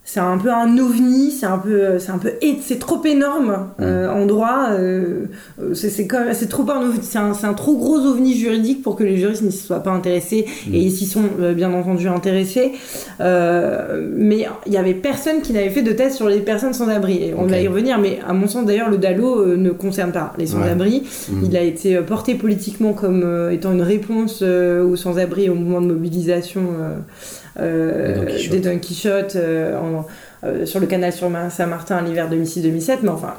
c'est 0.10 0.22
un 0.22 0.38
peu 0.38 0.54
un 0.54 0.78
ovni, 0.78 1.32
c'est 1.32 1.46
un 1.46 1.58
peu, 1.58 2.00
c'est 2.00 2.12
un 2.12 2.18
peu, 2.18 2.32
c'est 2.62 2.80
trop 2.80 3.04
énorme 3.04 3.68
mm. 3.78 3.82
euh, 3.82 4.10
en 4.10 4.26
droit. 4.26 4.70
Euh, 4.72 5.26
c'est 5.74 5.90
c'est 5.90 6.48
trop 6.48 6.64
un 6.72 6.94
c'est 7.02 7.18
un, 7.18 7.34
un, 7.44 7.54
trop 7.54 7.76
gros 7.76 7.98
ovni 7.98 8.34
juridique 8.34 8.84
pour 8.84 8.96
que 8.96 9.04
les 9.04 9.18
juristes 9.18 9.42
n'y 9.42 9.52
soient 9.52 9.84
pas 9.84 9.92
intéressés 9.92 10.46
mm. 10.66 10.74
et 10.74 10.80
ils 10.80 10.92
s'y 10.92 11.06
sont 11.06 11.26
euh, 11.42 11.54
bien 11.54 11.74
entendu 11.74 12.08
intéressés. 12.08 12.72
mais 13.20 14.48
il 14.66 14.72
y 14.72 14.78
avait 14.78 14.94
personne 14.94 15.42
qui 15.42 15.52
n'avait 15.52 15.72
fait 15.72 15.82
de 15.82 15.92
test 15.92 16.16
sur 16.16 16.30
les 16.30 16.40
personnes 16.40 16.74
sans 16.74 16.88
abri. 16.88 17.22
Et 17.22 17.34
on 17.38 17.46
va 17.46 17.60
y 17.60 17.68
revenir, 17.68 18.00
mais 18.00 18.20
à 18.26 18.32
mon 18.32 18.48
sens 18.48 18.66
d'ailleurs 18.66 18.90
le 18.90 18.98
DALO 18.98 19.58
ne 19.58 19.72
concerne 19.72 20.14
pas 20.14 20.32
les 20.38 20.48
sans 20.48 20.62
abri. 20.62 21.04
Mm. 21.30 21.44
Il 21.44 21.58
a 21.58 21.64
été 21.64 21.98
porté 21.98 22.36
politiquement 22.36 22.94
comme 22.94 23.50
étant 23.52 23.74
une 23.74 23.82
réponse 23.82 24.42
aux 24.42 24.96
sans 24.96 25.20
abri 25.20 25.50
au 25.50 25.56
mouvement 25.56 25.82
de 25.82 25.88
mobilisation 25.88 26.62
euh, 26.80 26.96
des 27.60 28.60
Don 28.60 28.78
Quichotte 28.80 29.36
euh, 29.36 29.80
euh, 30.44 30.66
sur 30.66 30.80
le 30.80 30.88
canal 30.88 31.12
sur 31.12 31.30
Saint-Martin 31.50 32.02
l'hiver 32.02 32.30
2006-2007, 32.32 33.00
mais 33.04 33.10
enfin, 33.10 33.36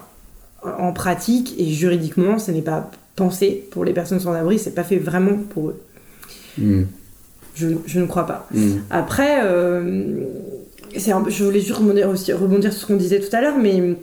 en 0.63 0.93
pratique 0.93 1.55
et 1.59 1.67
juridiquement, 1.67 2.39
ce 2.39 2.51
n'est 2.51 2.63
pas 2.63 2.91
pensé 3.17 3.67
pour 3.71 3.85
les 3.85 3.93
personnes 3.93 4.21
sans 4.21 4.33
abri, 4.33 4.59
c'est 4.59 4.75
pas 4.75 4.85
fait 4.85 4.97
vraiment 4.97 5.37
pour 5.51 5.71
eux. 5.71 5.81
Hmm. 6.59 6.83
Je, 7.55 7.69
je, 7.87 8.01
ne 8.01 8.07
crois 8.07 8.27
pas. 8.27 8.47
Hmm. 8.53 8.79
Après, 8.91 9.41
je 10.95 11.45
voulais 11.45 11.61
juste 11.61 11.73
rebondir, 11.73 12.09
aussi, 12.09 12.33
rebondir 12.33 12.73
sur 12.73 12.83
ce 12.83 12.87
qu'on 12.87 12.97
disait 12.97 13.21
tout 13.21 13.35
à 13.35 13.41
l'heure, 13.41 13.59
mais 13.59 13.97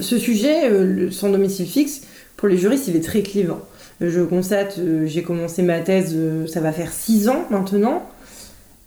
ce 0.00 0.18
sujet, 0.18 1.10
sans 1.10 1.30
domicile 1.30 1.66
fixe, 1.66 2.02
pour 2.36 2.48
les 2.48 2.56
juristes, 2.56 2.88
il 2.88 2.96
est 2.96 3.04
très 3.04 3.22
clivant. 3.22 3.60
Je 4.00 4.22
constate, 4.22 4.80
j'ai 5.04 5.22
commencé 5.22 5.62
ma 5.62 5.80
thèse, 5.80 6.16
ça 6.46 6.60
va 6.60 6.72
faire 6.72 6.90
six 6.90 7.28
ans 7.28 7.44
maintenant, 7.50 8.02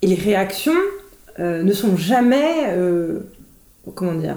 et 0.04 0.08
les 0.08 0.16
réactions 0.16 0.74
ne 1.40 1.74
sont 1.74 1.98
jamais, 1.98 2.76
comment 3.96 4.14
dire, 4.14 4.36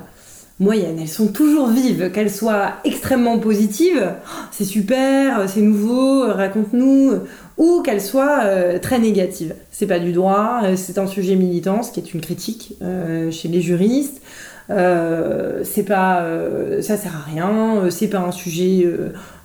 moyennes. 0.59 0.98
Elles 1.00 1.09
sont 1.09 1.29
toujours 1.29 1.68
vives, 1.68 2.11
qu'elles 2.12 2.31
soient 2.31 2.74
extrêmement 2.85 3.38
positives, 3.38 4.12
oh, 4.14 4.31
c'est 4.50 4.64
super, 4.64 5.48
c'est 5.48 5.61
nouveau, 5.61 6.22
raconte-nous, 6.33 7.20
ou 7.59 7.83
qu'elles 7.83 8.00
soient 8.00 8.40
euh, 8.44 8.79
très 8.79 8.98
négatives. 8.98 9.55
C'est 9.70 9.87
pas 9.87 9.98
du 9.98 10.12
droit, 10.12 10.61
euh, 10.64 10.76
c'est 10.76 10.98
un 10.98 11.07
sujet 11.07 11.37
militant, 11.37 11.83
ce 11.83 11.92
qui 11.92 12.00
est 12.00 12.14
une 12.14 12.20
critique 12.20 12.74
euh, 12.83 13.31
chez 13.31 13.48
les 13.48 13.61
juristes. 13.61 14.20
Euh, 14.68 15.61
c'est 15.62 15.85
pas, 15.85 16.22
euh, 16.22 16.83
ça 16.83 16.96
sert 16.96 17.14
à 17.14 17.31
rien, 17.31 17.76
euh, 17.76 17.90
c'est 17.90 18.09
pas 18.09 18.18
un 18.18 18.33
sujet 18.33 18.88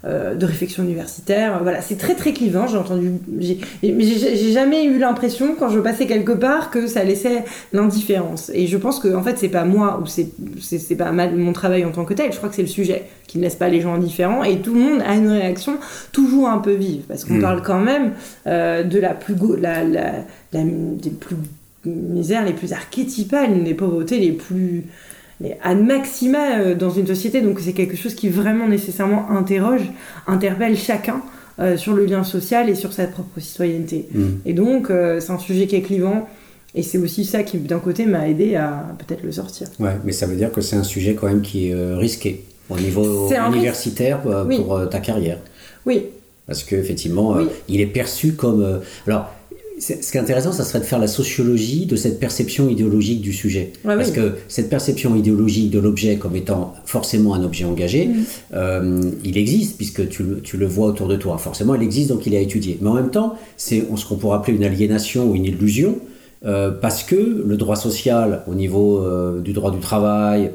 de 0.04 0.46
réflexion 0.46 0.84
universitaire. 0.84 1.60
Voilà, 1.62 1.82
c'est 1.82 1.98
très 1.98 2.16
très 2.16 2.34
clivant. 2.34 2.68
J'ai 2.68 2.78
entendu, 2.78 3.12
mais 3.32 4.04
j'ai 4.04 4.52
jamais 4.52 4.86
eu 4.86 4.98
l'impression 4.98 5.56
quand 5.58 5.70
je 5.70 5.80
passais 5.80 6.08
quelque 6.08 6.32
part 6.32 6.72
que 6.72 6.88
ça 6.88 7.04
laissait 7.04 7.46
l'indifférence. 7.72 8.52
Et 8.54 8.68
je 8.68 8.78
pense 8.78 9.00
que 9.00 9.14
en 9.14 9.22
fait 9.22 9.38
c'est 9.38 9.50
pas 9.50 9.64
moi 9.64 10.02
ou 10.02 10.08
c'est 10.08 10.30
c'est 10.60 10.96
pas 10.96 11.12
mon 11.12 11.54
travail 11.54 11.86
en 11.86 11.92
tant 11.92 12.06
que 12.06 12.14
tel. 12.14 12.32
Je 12.32 12.38
crois 12.38 12.50
que 12.50 12.56
c'est 12.56 12.62
le 12.64 12.68
sujet 12.68 13.04
qui 13.28 13.38
ne 13.38 13.44
laisse 13.44 13.56
pas 13.56 13.70
les 13.70 13.82
gens 13.82 13.94
indifférents 13.94 14.44
et 14.44 14.58
tout 14.58 14.74
le 14.74 14.80
monde 14.80 15.02
a 15.06 15.16
une 15.16 15.30
réaction 15.30 15.78
toujours 16.12 16.50
un 16.50 16.58
peu 16.58 16.74
vive 16.74 17.04
parce 17.08 17.24
qu'on 17.24 17.36
hmm. 17.36 17.42
parle 17.42 17.62
quand 17.62 17.80
même 17.80 18.14
de 18.46 19.00
la 19.00 19.14
plus 19.14 19.36
la, 19.60 19.84
la, 19.84 20.12
la, 20.52 20.64
des 20.64 21.12
plus 21.12 21.36
misères 21.86 22.46
les 22.46 22.54
plus 22.54 22.74
archétypales, 22.74 23.64
des 23.64 23.74
pauvretés 23.74 24.20
les 24.20 24.32
plus 24.32 24.86
à 25.62 25.76
maxima 25.76 26.60
euh, 26.60 26.76
dans 26.76 26.90
une 26.90 27.08
société. 27.08 27.42
Donc 27.42 27.60
c'est 27.60 27.74
quelque 27.74 27.96
chose 27.96 28.16
qui 28.16 28.30
vraiment 28.30 28.68
nécessairement 28.68 29.30
interroge, 29.32 29.82
interpelle 30.28 30.78
chacun 30.78 31.22
euh, 31.60 31.78
sur 31.78 31.94
le 31.94 32.06
lien 32.06 32.24
social 32.24 32.70
et 32.70 32.76
sur 32.76 32.94
sa 32.94 33.08
propre 33.08 33.40
citoyenneté. 33.40 34.08
Mm. 34.14 34.26
Et 34.46 34.54
donc 34.54 34.90
euh, 34.90 35.20
c'est 35.20 35.32
un 35.32 35.40
sujet 35.40 35.68
qui 35.68 35.76
est 35.76 35.82
clivant. 35.82 36.28
Et 36.74 36.84
c'est 36.84 36.98
aussi 36.98 37.26
ça 37.26 37.44
qui, 37.44 37.58
d'un 37.58 37.80
côté, 37.80 38.06
m'a 38.06 38.30
aidé 38.30 38.56
à 38.56 38.86
peut-être 38.98 39.24
le 39.24 39.34
sortir. 39.34 39.68
Ouais, 39.78 39.98
mais 40.06 40.14
ça 40.14 40.26
veut 40.26 40.38
dire 40.38 40.54
que 40.54 40.62
c'est 40.62 40.78
un 40.78 40.86
sujet 40.86 41.16
quand 41.16 41.28
même 41.28 41.42
qui 41.42 41.68
est 41.68 41.96
risqué 41.96 42.46
au 42.70 42.78
niveau 42.78 43.30
universitaire 43.50 44.22
pour 44.22 44.90
ta 44.90 45.02
carrière. 45.02 45.40
Oui. 45.86 46.06
Parce 46.48 46.64
qu'effectivement, 46.64 47.36
il 47.68 47.82
est 47.82 47.88
perçu 47.88 48.36
comme. 48.36 48.80
alors, 49.06 49.34
ce 49.82 50.12
qui 50.12 50.18
est 50.18 50.20
intéressant, 50.20 50.52
ça 50.52 50.64
serait 50.64 50.80
de 50.80 50.86
faire 50.86 51.00
la 51.00 51.08
sociologie 51.08 51.88
de 51.88 51.96
cette 51.96 52.20
perception 52.20 52.70
idéologique 52.70 53.20
du 53.20 53.34
sujet. 53.34 53.74
Parce 53.84 54.12
que 54.12 54.34
cette 54.48 54.70
perception 54.70 55.16
idéologique 55.16 55.72
de 55.72 55.80
l'objet 55.80 56.18
comme 56.18 56.36
étant 56.36 56.76
forcément 56.86 57.34
un 57.34 57.44
objet 57.44 57.66
engagé, 57.66 58.08
mm. 58.08 58.24
euh, 58.54 59.02
il 59.24 59.38
existe, 59.38 59.78
puisque 59.78 60.08
tu, 60.10 60.24
tu, 60.44 60.58
le 60.58 60.68
vois 60.68 60.88
autour 60.88 61.08
de 61.08 61.16
toi. 61.16 61.38
Forcément, 61.40 61.74
il 61.74 61.82
existe, 61.82 62.10
donc 62.10 62.28
il 62.28 62.36
est 62.36 62.44
étudié. 62.44 62.78
Mais 62.82 62.90
en 62.90 62.94
même 62.94 63.10
temps, 63.10 63.36
c'est 63.58 63.84
ce 63.96 64.06
qu'on 64.06 64.18
pourrait 64.18 64.38
appeler 64.38 64.56
une 64.56 64.64
aliénation 64.64 65.30
ou 65.30 65.36
une 65.36 65.46
illusion, 65.46 65.98
euh, 66.46 66.70
parce 66.70 67.04
que 67.04 67.44
le 67.46 67.58
droit 67.58 67.76
social, 67.76 68.44
au 68.48 68.54
niveau 68.54 69.00
euh, 69.00 69.42
du 69.42 69.54
droit 69.54 69.72
du 69.72 69.80
travail, 69.80 70.52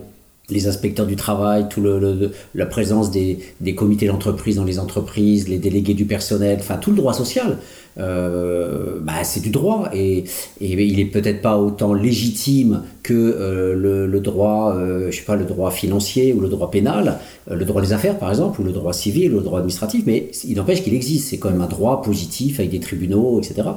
les 0.49 0.69
inspecteurs 0.69 1.07
du 1.07 1.17
travail, 1.17 1.67
tout 1.69 1.81
le, 1.81 2.31
la 2.55 2.67
présence 2.67 3.11
des, 3.11 3.39
des 3.61 3.75
comités 3.75 4.07
d'entreprise 4.07 4.57
dans 4.57 4.65
les 4.65 4.79
entreprises, 4.79 5.49
les 5.49 5.59
délégués 5.59 5.95
du 5.95 6.05
personnel, 6.05 6.59
enfin 6.61 6.77
tout 6.77 6.91
le 6.91 6.97
droit 6.97 7.15
social, 7.15 7.59
euh, 7.99 8.99
bah, 9.01 9.25
c'est 9.25 9.41
du 9.41 9.49
droit 9.49 9.89
et, 9.95 10.25
et 10.61 10.85
il 10.85 11.01
est 11.01 11.07
peut-être 11.07 11.41
pas 11.41 11.57
autant 11.57 11.95
légitime 11.95 12.83
que 13.03 13.15
euh, 13.15 14.07
le, 14.07 14.21
droit, 14.21 14.75
euh, 14.77 15.11
je 15.11 15.17
sais 15.17 15.25
pas, 15.25 15.35
le 15.35 15.47
droit 15.47 15.71
financier 15.71 16.35
ou 16.35 16.41
le 16.41 16.49
droit 16.49 16.71
pénal, 16.71 17.19
le 17.51 17.65
droit 17.65 17.81
des 17.81 17.95
affaires 17.95 18.19
par 18.19 18.29
exemple, 18.29 18.61
ou 18.61 18.65
le 18.65 18.73
droit 18.73 18.93
civil, 18.93 19.33
ou 19.33 19.39
le 19.39 19.43
droit 19.43 19.61
administratif, 19.61 20.03
mais 20.07 20.29
il 20.45 20.57
n'empêche 20.57 20.83
qu'il 20.83 20.95
existe. 20.95 21.29
C'est 21.29 21.39
quand 21.39 21.51
même 21.51 21.63
un 21.63 21.69
droit 21.69 22.03
positif 22.03 22.59
avec 22.61 22.71
des 22.71 22.81
tribunaux, 22.81 23.41
etc. 23.41 23.69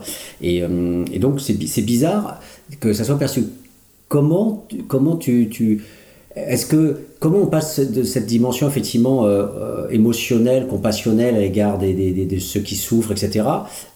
Et, 0.41 0.63
et 1.13 1.19
donc 1.19 1.39
c'est 1.39 1.81
bizarre 1.81 2.41
que 2.81 2.91
ça 2.91 3.05
soit 3.05 3.17
perçu. 3.17 3.45
Comment, 4.09 4.67
comment 4.87 5.15
tu 5.15 5.49
est-ce 6.47 6.65
que 6.65 6.97
comment 7.19 7.39
on 7.39 7.45
passe 7.47 7.79
de 7.79 8.03
cette 8.03 8.25
dimension 8.25 8.67
effectivement 8.67 9.25
euh, 9.25 9.45
euh, 9.45 9.89
émotionnelle, 9.89 10.67
compassionnelle 10.67 11.35
à 11.35 11.39
l'égard 11.39 11.77
des, 11.77 11.93
de 11.93 12.39
ceux 12.39 12.61
qui 12.61 12.75
souffrent, 12.75 13.11
etc., 13.11 13.45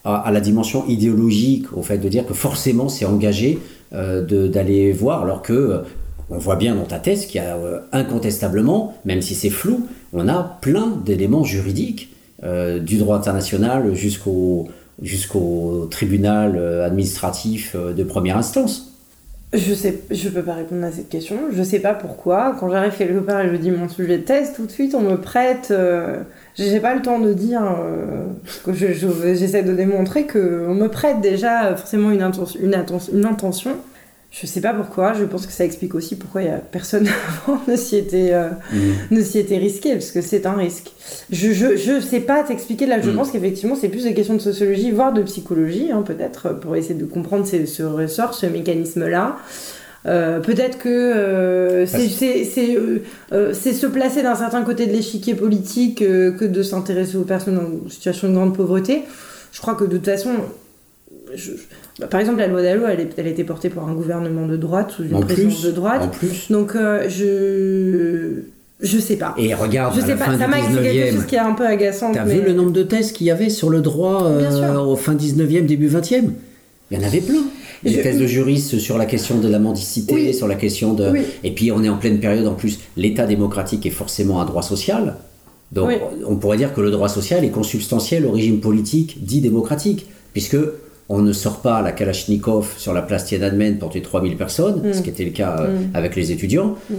à, 0.04 0.32
la 0.32 0.42
dimension 0.42 0.86
idéologique, 0.88 1.72
au 1.76 1.82
fait 1.82 1.98
de 1.98 2.10
dire 2.10 2.26
que 2.26 2.34
forcément 2.34 2.90
c'est 2.90 3.06
engagé 3.06 3.60
euh, 3.94 4.48
d'aller 4.48 4.92
voir, 4.92 5.24
alors 5.24 5.42
que 5.42 5.82
on 6.30 6.38
voit 6.38 6.56
bien 6.56 6.76
dans 6.76 6.86
ta 6.86 7.00
thèse 7.00 7.26
qu'il 7.26 7.42
y 7.42 7.46
a 7.46 7.58
incontestablement, 7.92 8.96
même 9.06 9.22
si 9.22 9.36
c'est 9.36 9.50
flou, 9.50 9.88
on 10.14 10.28
a 10.28 10.58
plein 10.62 10.98
d'éléments 11.06 11.44
juridiques 11.44 12.10
du 12.42 12.98
droit 12.98 13.18
international 13.18 13.94
jusqu'au 13.94 14.68
jusqu'au 15.02 15.88
tribunal 15.92 16.58
administratif 16.82 17.76
de 17.76 18.04
première 18.04 18.38
instance. 18.38 18.93
Je 19.54 19.76
sais, 19.76 20.00
je 20.10 20.30
peux 20.30 20.42
pas 20.42 20.56
répondre 20.56 20.84
à 20.84 20.92
cette 20.92 21.10
question. 21.10 21.38
Je 21.52 21.62
sais 21.62 21.80
pas 21.80 21.94
pourquoi. 21.94 22.56
Quand 22.60 22.70
j'arrive 22.70 22.94
quelque 22.98 23.20
part 23.20 23.42
et 23.42 23.52
je 23.52 23.56
dis 23.56 23.70
mon 23.70 23.88
sujet 23.88 24.18
de 24.18 24.24
thèse, 24.24 24.54
tout 24.56 24.66
de 24.66 24.72
suite 24.72 24.96
on 24.96 25.02
me 25.02 25.18
prête. 25.18 25.68
Euh, 25.70 26.18
j'ai 26.56 26.80
pas 26.80 26.96
le 26.96 27.04
temps 27.04 27.20
de 27.20 27.34
dire 27.34 27.62
euh, 27.64 28.26
j'essaie 28.74 29.62
de 29.62 29.74
démontrer 29.74 30.26
que 30.26 30.66
on 30.68 30.74
me 30.74 30.88
prête 30.88 31.22
déjà 31.22 31.76
forcément 31.76 32.10
une 32.12 32.24
intention 33.26 33.76
je 34.34 34.48
sais 34.48 34.62
pas 34.62 34.74
pourquoi, 34.74 35.14
je 35.14 35.26
pense 35.26 35.46
que 35.46 35.54
ça 35.54 35.64
explique 35.64 35.94
aussi 35.94 36.16
pourquoi 36.16 36.42
y 36.42 36.48
a 36.48 36.58
personne 36.58 37.08
avant 37.48 37.62
ne 37.68 37.76
s'y 37.76 37.98
était, 37.98 38.34
euh, 38.34 38.50
mm. 39.12 39.18
était 39.36 39.60
risqué, 39.60 39.92
parce 39.94 40.10
que 40.10 40.22
c'est 40.22 40.48
un 40.48 40.54
risque. 40.54 40.92
Je, 41.32 41.54
je, 41.54 41.78
je 41.78 42.00
sais 42.00 42.20
pas 42.20 42.42
t'expliquer 42.42 42.88
là, 42.88 43.00
je 43.00 43.12
mm. 43.12 43.16
pense 43.16 43.30
qu'effectivement 43.30 43.76
c'est 43.76 43.90
plus 43.90 44.06
des 44.06 44.16
questions 44.16 44.34
de 44.34 44.40
sociologie, 44.40 44.90
voire 44.90 45.14
de 45.14 45.22
psychologie, 45.22 45.92
hein, 45.92 46.02
peut-être, 46.02 46.60
pour 46.60 46.76
essayer 46.76 46.96
de 46.96 47.06
comprendre 47.06 47.46
ce 47.46 47.84
ressort, 47.84 48.34
ce 48.34 48.48
mécanisme-là. 48.48 49.38
Euh, 50.06 50.40
peut-être 50.40 50.80
que 50.80 50.90
euh, 50.90 51.86
c'est 51.86 52.44
se 53.74 53.86
placer 53.86 54.24
d'un 54.24 54.36
certain 54.36 54.64
côté 54.64 54.88
de 54.88 54.92
l'échiquier 54.92 55.36
politique 55.36 56.00
que 56.00 56.44
de 56.44 56.64
s'intéresser 56.64 57.18
aux 57.18 57.24
personnes 57.24 57.60
en 57.60 57.90
situation 57.90 58.30
de 58.30 58.34
grande 58.34 58.56
pauvreté. 58.56 59.04
Je 59.52 59.62
crois 59.62 59.76
que 59.76 59.84
de 59.84 59.98
toute 59.98 60.06
façon, 60.06 60.32
je, 61.36 61.52
par 62.10 62.20
exemple, 62.20 62.40
la 62.40 62.48
loi 62.48 62.62
Dallot, 62.62 62.86
elle, 62.88 63.08
elle, 63.16 63.28
a 63.28 63.30
été 63.30 63.44
portée 63.44 63.70
par 63.70 63.88
un 63.88 63.94
gouvernement 63.94 64.48
de 64.48 64.58
droite, 64.58 64.92
sous 64.92 65.04
une 65.04 65.20
présidence 65.26 65.62
de 65.62 65.72
droite. 65.72 66.04
En 66.04 66.08
plus. 66.08 66.52
Donc, 66.52 66.76
euh, 66.76 67.08
je. 67.10 68.44
Je 68.82 69.00
sais 69.00 69.16
pas. 69.16 69.34
Et 69.38 69.54
regarde, 69.54 69.96
je 69.96 70.02
sais 70.02 70.16
pas. 70.16 70.38
ça 70.38 70.48
m'a 70.48 70.60
quelque 70.60 71.12
chose 71.14 71.26
qui 71.26 71.36
est 71.36 71.40
un 71.40 71.54
peu 71.54 71.66
agaçant. 71.66 72.12
T'as 72.12 72.26
vu 72.26 72.42
le 72.42 72.54
nombre 72.54 72.72
de 72.72 72.84
thèses 72.84 73.12
qu'il 73.12 73.28
y 73.28 73.32
avait 73.32 73.50
sur 73.50 73.70
le 73.70 73.82
droit 73.82 74.26
euh, 74.26 74.78
au 74.78 74.96
fin 74.96 75.16
19e, 75.16 75.66
début 75.66 75.88
20e 75.88 76.24
Il 76.92 76.98
y 76.98 77.02
en 77.02 77.08
avait 77.08 77.22
plein. 77.22 77.44
Des 77.84 78.02
thèses 78.02 78.20
de 78.20 78.28
juristes 78.28 78.80
sur 78.80 78.98
la 78.98 79.06
question 79.06 79.40
de 79.40 79.48
la 79.48 79.60
mendicité, 79.60 80.34
sur 80.34 80.48
la 80.48 80.56
question 80.56 80.94
de. 80.94 81.14
Et 81.44 81.52
puis 81.52 81.72
on 81.72 81.84
est 81.84 81.90
en 81.90 81.98
pleine 81.98 82.20
période 82.20 82.48
en 82.48 82.56
plus. 82.56 82.80
L'État 82.98 83.26
démocratique 83.26 83.86
est 83.86 83.92
forcément 83.92 84.42
un 84.42 84.46
droit 84.46 84.64
social. 84.64 85.16
Donc 85.72 85.92
on 86.28 86.36
pourrait 86.36 86.58
dire 86.58 86.74
que 86.74 86.82
le 86.82 86.92
droit 86.92 87.10
social 87.10 87.46
est 87.46 87.50
consubstantiel 87.50 88.26
au 88.26 88.32
régime 88.32 88.60
politique 88.60 89.24
dit 89.24 89.40
démocratique, 89.40 90.08
puisque 90.34 90.58
on 91.10 91.22
ne 91.22 91.34
sort 91.34 91.58
pas 91.58 91.82
la 91.82 91.92
Kalachnikov 91.92 92.76
sur 92.78 92.94
la 92.94 93.02
place 93.02 93.26
Tiananmen 93.26 93.78
pour 93.78 93.90
tuer 93.90 94.02
3000 94.02 94.38
personnes, 94.38 94.82
ce 94.94 95.00
mm. 95.00 95.04
qui 95.04 95.10
était 95.10 95.26
le 95.26 95.32
cas 95.32 95.58
euh, 95.60 95.80
mm. 95.80 95.92
avec 95.94 96.16
les 96.16 96.32
étudiants. 96.32 96.76
Mm. 96.90 96.96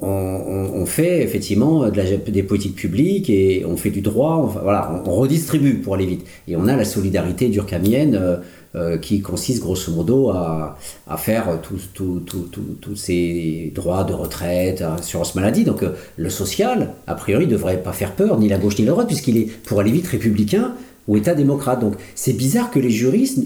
On, 0.00 0.86
fait 0.86 1.24
effectivement 1.24 1.88
des 1.88 2.42
politiques 2.44 2.76
publiques 2.76 3.28
et 3.28 3.64
on 3.68 3.76
fait 3.76 3.90
du 3.90 4.00
droit, 4.00 4.36
on, 4.36 4.46
voilà, 4.46 5.02
on, 5.04 5.10
redistribue 5.10 5.74
pour 5.74 5.94
aller 5.94 6.06
vite. 6.06 6.24
Et 6.46 6.54
on 6.54 6.68
a 6.68 6.76
la 6.76 6.84
solidarité 6.84 7.48
durkheimienne 7.48 8.14
euh, 8.14 8.36
euh, 8.76 8.96
qui 8.96 9.20
consiste 9.20 9.60
grosso 9.60 9.90
modo 9.90 10.30
à, 10.30 10.78
faire 11.16 11.58
tous 11.62 12.94
ces 12.94 13.72
droits 13.74 14.04
de 14.04 14.12
retraite, 14.14 14.82
assurance 14.82 15.34
maladie. 15.34 15.64
Donc 15.64 15.84
le 16.16 16.30
social, 16.30 16.90
a 17.08 17.14
priori, 17.16 17.46
ne 17.46 17.50
devrait 17.50 17.82
pas 17.82 17.92
faire 17.92 18.12
peur, 18.12 18.38
ni 18.38 18.48
la 18.48 18.58
gauche 18.58 18.78
ni 18.78 18.84
la 18.84 18.92
droite, 18.92 19.08
puisqu'il 19.08 19.36
est, 19.36 19.50
pour 19.64 19.80
aller 19.80 19.90
vite, 19.90 20.06
républicain 20.06 20.74
ou 21.08 21.16
État 21.16 21.34
démocrate. 21.34 21.80
Donc 21.80 21.94
c'est 22.14 22.34
bizarre 22.34 22.70
que 22.70 22.78
les 22.78 22.90
juristes, 22.90 23.40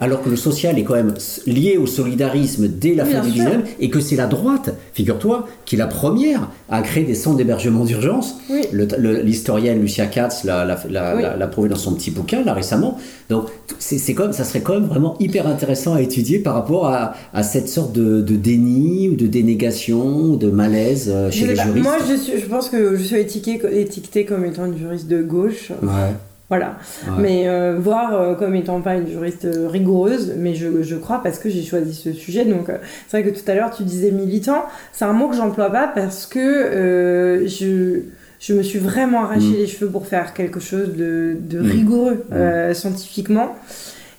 alors 0.00 0.22
que 0.22 0.28
le 0.28 0.36
social 0.36 0.76
est 0.76 0.82
quand 0.82 0.94
même 0.94 1.14
lié 1.46 1.76
au 1.76 1.86
solidarisme 1.86 2.66
dès 2.66 2.94
la 2.94 3.04
fin 3.04 3.20
du 3.20 3.30
19 3.30 3.76
et 3.78 3.90
que 3.90 4.00
c'est 4.00 4.16
la 4.16 4.26
droite, 4.26 4.74
figure-toi, 4.92 5.46
qui 5.64 5.76
est 5.76 5.78
la 5.78 5.86
première 5.86 6.50
à 6.68 6.82
créer 6.82 7.04
des 7.04 7.14
centres 7.14 7.36
d'hébergement 7.36 7.84
d'urgence. 7.84 8.38
L'historienne 8.72 9.80
Lucia 9.80 10.06
Katz 10.06 10.42
l'a 10.42 11.46
prouvé 11.50 11.68
dans 11.68 11.76
son 11.76 11.94
petit 11.94 12.10
bouquin 12.10 12.42
là 12.42 12.54
récemment. 12.54 12.98
Donc 13.30 13.46
c'est 13.78 14.14
comme 14.14 14.32
ça 14.32 14.42
serait 14.42 14.62
quand 14.62 14.74
même 14.74 14.88
vraiment 14.88 15.16
hyper 15.20 15.46
intéressant 15.46 15.94
à 15.94 16.02
étudier 16.02 16.40
par 16.40 16.54
rapport 16.54 16.88
à, 16.88 17.42
cette 17.44 17.68
sorte 17.68 17.92
de, 17.92 18.20
déni 18.20 19.08
ou 19.08 19.14
de 19.14 19.28
dénégation, 19.28 20.34
de 20.34 20.50
malaise 20.50 21.08
euh, 21.08 21.30
chez 21.30 21.46
les 21.46 21.54
juristes. 21.54 21.84
Moi 21.84 21.98
je, 22.06 22.40
je 22.40 22.46
pense 22.46 22.68
que 22.68 22.96
je 22.96 23.02
suis 23.02 23.16
étiquetée, 23.16 23.80
étiquetée 23.80 24.24
comme 24.24 24.44
étant 24.44 24.66
une 24.66 24.76
juriste 24.76 25.06
de 25.06 25.22
gauche. 25.22 25.70
Ouais. 25.82 26.14
Voilà. 26.50 26.76
Mais 27.18 27.48
euh, 27.48 27.78
voir 27.80 28.12
euh, 28.12 28.34
comme 28.34 28.54
étant 28.54 28.80
pas 28.82 28.96
une 28.96 29.08
juriste 29.08 29.46
euh, 29.46 29.66
rigoureuse, 29.66 30.34
mais 30.36 30.54
je, 30.54 30.82
je 30.82 30.94
crois 30.94 31.22
parce 31.22 31.38
que 31.38 31.48
j'ai 31.48 31.62
choisi 31.62 31.94
ce 31.94 32.12
sujet. 32.12 32.44
Donc 32.44 32.66
c'est 33.08 33.20
vrai 33.20 33.30
que 33.30 33.36
tout 33.36 33.50
à 33.50 33.54
l'heure 33.54 33.70
tu 33.74 33.82
disais 33.82 34.10
militant. 34.10 34.64
C'est 34.92 35.06
un 35.06 35.14
mot 35.14 35.28
que 35.28 35.36
j'emploie 35.36 35.70
pas 35.70 35.88
parce 35.88 36.26
que 36.26 37.44
je, 37.46 38.00
je 38.40 38.54
me 38.54 38.62
suis 38.62 38.78
vraiment 38.78 39.24
arraché 39.24 39.46
mm. 39.46 39.56
les 39.56 39.66
cheveux 39.66 39.90
pour 39.90 40.06
faire 40.06 40.34
quelque 40.34 40.60
chose 40.60 40.94
de, 40.94 41.36
de 41.40 41.60
mm. 41.60 41.70
rigoureux 41.70 42.24
mm. 42.30 42.74
scientifiquement. 42.74 43.56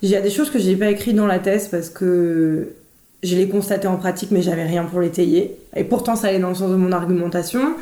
Il 0.02 0.10
y 0.10 0.16
a 0.16 0.22
des 0.22 0.32
choses 0.32 0.50
que 0.50 0.60
j'ai 0.60 0.76
pas 0.76 0.90
écrites 0.90 1.16
dans 1.16 1.28
la 1.28 1.40
thèse 1.40 1.68
parce 1.68 1.90
que 1.90 2.70
je 3.24 3.36
l'ai 3.36 3.48
constaté 3.48 3.88
en 3.88 3.98
pratique, 3.98 4.32
mais 4.32 4.42
j'avais 4.42 4.66
rien 4.66 4.84
pour 4.84 5.00
l'étayer. 5.00 5.58
Et 5.76 5.84
pourtant, 5.84 6.16
ça 6.16 6.28
allait 6.28 6.40
dans 6.40 6.50
le 6.50 6.56
sens 6.56 6.70
de 6.70 6.76
mon 6.76 6.92
argumentation. 6.92 7.76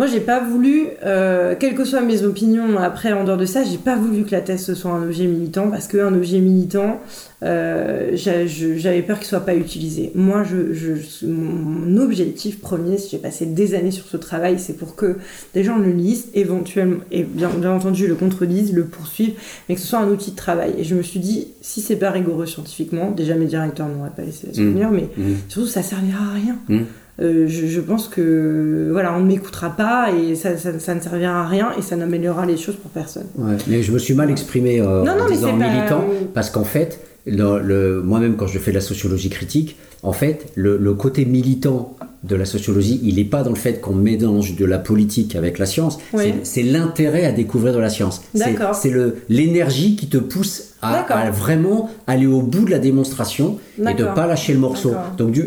Moi, 0.00 0.06
j'ai 0.06 0.20
pas 0.20 0.40
voulu, 0.40 0.86
euh, 1.04 1.54
quelles 1.60 1.74
que 1.74 1.84
soient 1.84 2.00
mes 2.00 2.22
opinions 2.22 2.78
après, 2.78 3.12
en 3.12 3.22
dehors 3.22 3.36
de 3.36 3.44
ça, 3.44 3.64
j'ai 3.64 3.76
pas 3.76 3.96
voulu 3.96 4.24
que 4.24 4.30
la 4.30 4.40
thèse 4.40 4.64
ce 4.64 4.74
soit 4.74 4.92
un 4.92 5.02
objet 5.02 5.26
militant 5.26 5.68
parce 5.70 5.88
qu'un 5.88 6.14
objet 6.14 6.38
militant, 6.38 7.00
euh, 7.42 8.12
j'avais 8.14 9.02
peur 9.02 9.18
qu'il 9.18 9.26
soit 9.26 9.44
pas 9.44 9.54
utilisé. 9.54 10.10
Moi, 10.14 10.42
je, 10.42 11.26
mon 11.26 11.98
objectif 11.98 12.62
premier, 12.62 12.96
si 12.96 13.10
j'ai 13.10 13.18
passé 13.18 13.44
des 13.44 13.74
années 13.74 13.90
sur 13.90 14.06
ce 14.06 14.16
travail, 14.16 14.58
c'est 14.58 14.78
pour 14.78 14.96
que 14.96 15.18
des 15.52 15.64
gens 15.64 15.76
le 15.76 15.90
lisent, 15.90 16.28
éventuellement, 16.32 17.00
et 17.12 17.22
bien, 17.22 17.50
bien 17.50 17.72
entendu 17.72 18.06
le 18.06 18.14
contrelisent, 18.14 18.72
le 18.72 18.86
poursuivent, 18.86 19.34
mais 19.68 19.74
que 19.74 19.82
ce 19.82 19.86
soit 19.86 19.98
un 19.98 20.08
outil 20.08 20.30
de 20.30 20.36
travail. 20.36 20.72
Et 20.78 20.84
je 20.84 20.94
me 20.94 21.02
suis 21.02 21.20
dit, 21.20 21.48
si 21.60 21.82
c'est 21.82 21.96
pas 21.96 22.10
rigoureux 22.10 22.46
scientifiquement, 22.46 23.10
déjà 23.10 23.34
mes 23.34 23.44
directeurs 23.44 23.88
n'auraient 23.88 24.08
pas 24.16 24.22
laissé 24.22 24.46
la 24.46 24.54
souvenir, 24.54 24.90
mmh. 24.90 24.94
mais 24.94 25.10
mmh. 25.14 25.34
surtout 25.48 25.68
ça 25.68 25.82
servira 25.82 26.24
à 26.24 26.34
rien. 26.36 26.56
Mmh. 26.70 26.84
Euh, 27.20 27.46
je, 27.48 27.80
pense 27.80 28.08
que 28.08 28.88
voilà, 28.92 29.14
on 29.14 29.20
ne 29.20 29.26
m'écoutera 29.26 29.70
pas 29.70 30.10
et 30.10 30.34
ça, 30.34 30.56
ça, 30.56 30.94
ne 30.94 31.00
servira 31.00 31.42
à 31.42 31.46
rien 31.46 31.70
et 31.78 31.82
ça 31.82 31.96
n'améliorera 31.96 32.46
les 32.46 32.56
choses 32.56 32.76
pour 32.76 32.90
personne. 32.90 33.26
mais 33.66 33.82
je 33.82 33.92
me 33.92 33.98
suis 33.98 34.14
mal 34.14 34.30
exprimé 34.30 34.80
euh, 34.80 35.04
en 35.04 35.28
disant 35.28 35.54
militant 35.54 36.04
parce 36.32 36.50
qu'en 36.50 36.64
fait, 36.64 37.00
le, 37.26 38.00
moi-même 38.02 38.36
quand 38.36 38.46
je 38.46 38.58
fais 38.58 38.70
de 38.70 38.76
la 38.76 38.80
sociologie 38.80 39.28
critique, 39.28 39.76
en 40.02 40.12
fait, 40.12 40.46
le, 40.54 40.78
le 40.78 40.94
côté 40.94 41.26
militant 41.26 41.96
de 42.22 42.36
la 42.36 42.44
sociologie, 42.44 43.00
il 43.02 43.16
n'est 43.16 43.24
pas 43.24 43.42
dans 43.42 43.50
le 43.50 43.56
fait 43.56 43.80
qu'on 43.80 43.94
mélange 43.94 44.54
de 44.54 44.64
la 44.66 44.78
politique 44.78 45.36
avec 45.36 45.58
la 45.58 45.64
science, 45.64 45.98
c'est 46.42 46.62
l'intérêt 46.62 47.24
à 47.24 47.32
découvrir 47.32 47.72
de 47.72 47.78
la 47.78 47.88
science. 47.88 48.22
C'est 48.34 48.92
l'énergie 49.28 49.96
qui 49.96 50.08
te 50.08 50.18
pousse 50.18 50.74
à, 50.82 51.30
vraiment 51.30 51.90
aller 52.06 52.26
au 52.26 52.42
bout 52.42 52.64
de 52.64 52.70
la 52.70 52.78
démonstration 52.78 53.58
et 53.78 53.94
de 53.94 54.04
pas 54.04 54.26
lâcher 54.26 54.52
le 54.52 54.58
morceau. 54.58 54.92
Donc 55.16 55.30
du, 55.32 55.42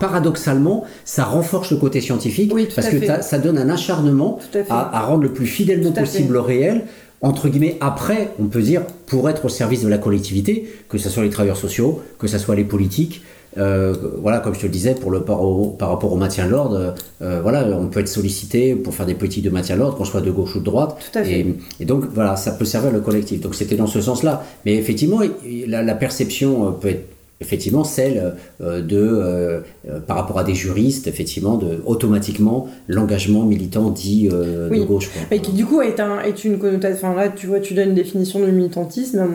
paradoxalement, 0.00 0.84
ça 1.04 1.24
renforce 1.24 1.70
le 1.70 1.76
côté 1.76 2.00
scientifique 2.00 2.52
parce 2.74 2.88
que 2.88 3.22
ça 3.22 3.38
donne 3.38 3.58
un 3.58 3.68
acharnement 3.68 4.38
à, 4.70 5.00
rendre 5.02 5.24
le 5.24 5.32
plus 5.32 5.46
fidèlement 5.46 5.92
possible 5.92 6.34
le 6.34 6.40
réel 6.40 6.84
entre 7.24 7.48
guillemets, 7.48 7.78
après, 7.80 8.32
on 8.38 8.44
peut 8.48 8.60
dire, 8.60 8.82
pour 9.06 9.30
être 9.30 9.46
au 9.46 9.48
service 9.48 9.82
de 9.82 9.88
la 9.88 9.96
collectivité, 9.96 10.70
que 10.90 10.98
ce 10.98 11.08
soit 11.08 11.22
les 11.22 11.30
travailleurs 11.30 11.56
sociaux, 11.56 12.02
que 12.18 12.26
ce 12.26 12.36
soit 12.36 12.54
les 12.54 12.64
politiques, 12.64 13.22
euh, 13.58 13.94
voilà, 14.20 14.38
comme 14.40 14.54
je 14.54 14.60
te 14.60 14.66
le 14.66 14.72
disais, 14.72 14.94
pour 14.94 15.10
le, 15.10 15.20
par, 15.20 15.40
par 15.78 15.90
rapport 15.90 16.12
au 16.12 16.16
maintien 16.16 16.46
de 16.46 16.50
l'ordre, 16.50 16.94
euh, 17.22 17.40
voilà, 17.42 17.66
on 17.78 17.86
peut 17.86 18.00
être 18.00 18.08
sollicité 18.08 18.74
pour 18.74 18.94
faire 18.94 19.06
des 19.06 19.14
politiques 19.14 19.44
de 19.44 19.50
maintien 19.50 19.76
de 19.76 19.80
l'ordre, 19.80 19.96
qu'on 19.96 20.04
soit 20.04 20.20
de 20.20 20.30
gauche 20.30 20.56
ou 20.56 20.60
de 20.60 20.64
droite. 20.64 20.96
Et, 21.26 21.46
donc, 21.84 22.04
voilà, 22.12 22.36
ça 22.36 22.52
peut 22.52 22.64
servir 22.64 22.90
le 22.90 23.00
collectif. 23.00 23.40
Donc, 23.40 23.54
c'était 23.54 23.76
dans 23.76 23.86
ce 23.86 24.00
sens-là. 24.00 24.44
Mais 24.64 24.74
effectivement, 24.74 25.20
la, 25.66 25.82
la, 25.82 25.94
perception 25.94 26.68
euh, 26.68 26.70
peut 26.72 26.88
être 26.88 27.13
effectivement 27.40 27.84
celle 27.84 28.34
euh, 28.60 28.80
de, 28.80 28.96
euh, 28.96 29.60
euh, 29.88 30.00
par 30.00 30.16
rapport 30.16 30.38
à 30.38 30.44
des 30.44 30.54
juristes, 30.54 31.06
effectivement, 31.06 31.56
de 31.56 31.82
automatiquement 31.84 32.68
l'engagement 32.88 33.44
militant 33.44 33.90
dit 33.90 34.28
de 34.28 34.84
gauche. 34.84 35.10
Mais 35.30 35.40
qui 35.40 35.52
du 35.52 35.66
coup 35.66 35.82
est, 35.82 36.00
un, 36.00 36.20
est 36.20 36.44
une 36.44 36.58
connotation. 36.58 37.08
Enfin 37.08 37.16
là, 37.16 37.28
tu 37.28 37.46
vois, 37.46 37.60
tu 37.60 37.74
donnes 37.74 37.90
une 37.90 37.94
définition 37.94 38.40
de 38.40 38.46
militantisme. 38.46 39.26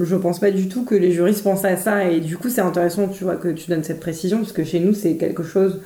Je 0.00 0.16
pense 0.16 0.38
pas 0.38 0.50
du 0.50 0.68
tout 0.68 0.84
que 0.84 0.94
les 0.94 1.12
juristes 1.12 1.42
pensent 1.42 1.64
à 1.64 1.76
ça. 1.76 2.10
Et 2.10 2.20
du 2.20 2.36
coup, 2.36 2.48
c'est 2.48 2.60
intéressant, 2.60 3.08
tu 3.08 3.24
vois, 3.24 3.36
que 3.36 3.48
tu 3.48 3.70
donnes 3.70 3.84
cette 3.84 4.00
précision, 4.00 4.38
parce 4.38 4.52
que 4.52 4.64
chez 4.64 4.80
nous, 4.80 4.94
c'est 4.94 5.16
quelque 5.16 5.42
chose 5.42 5.80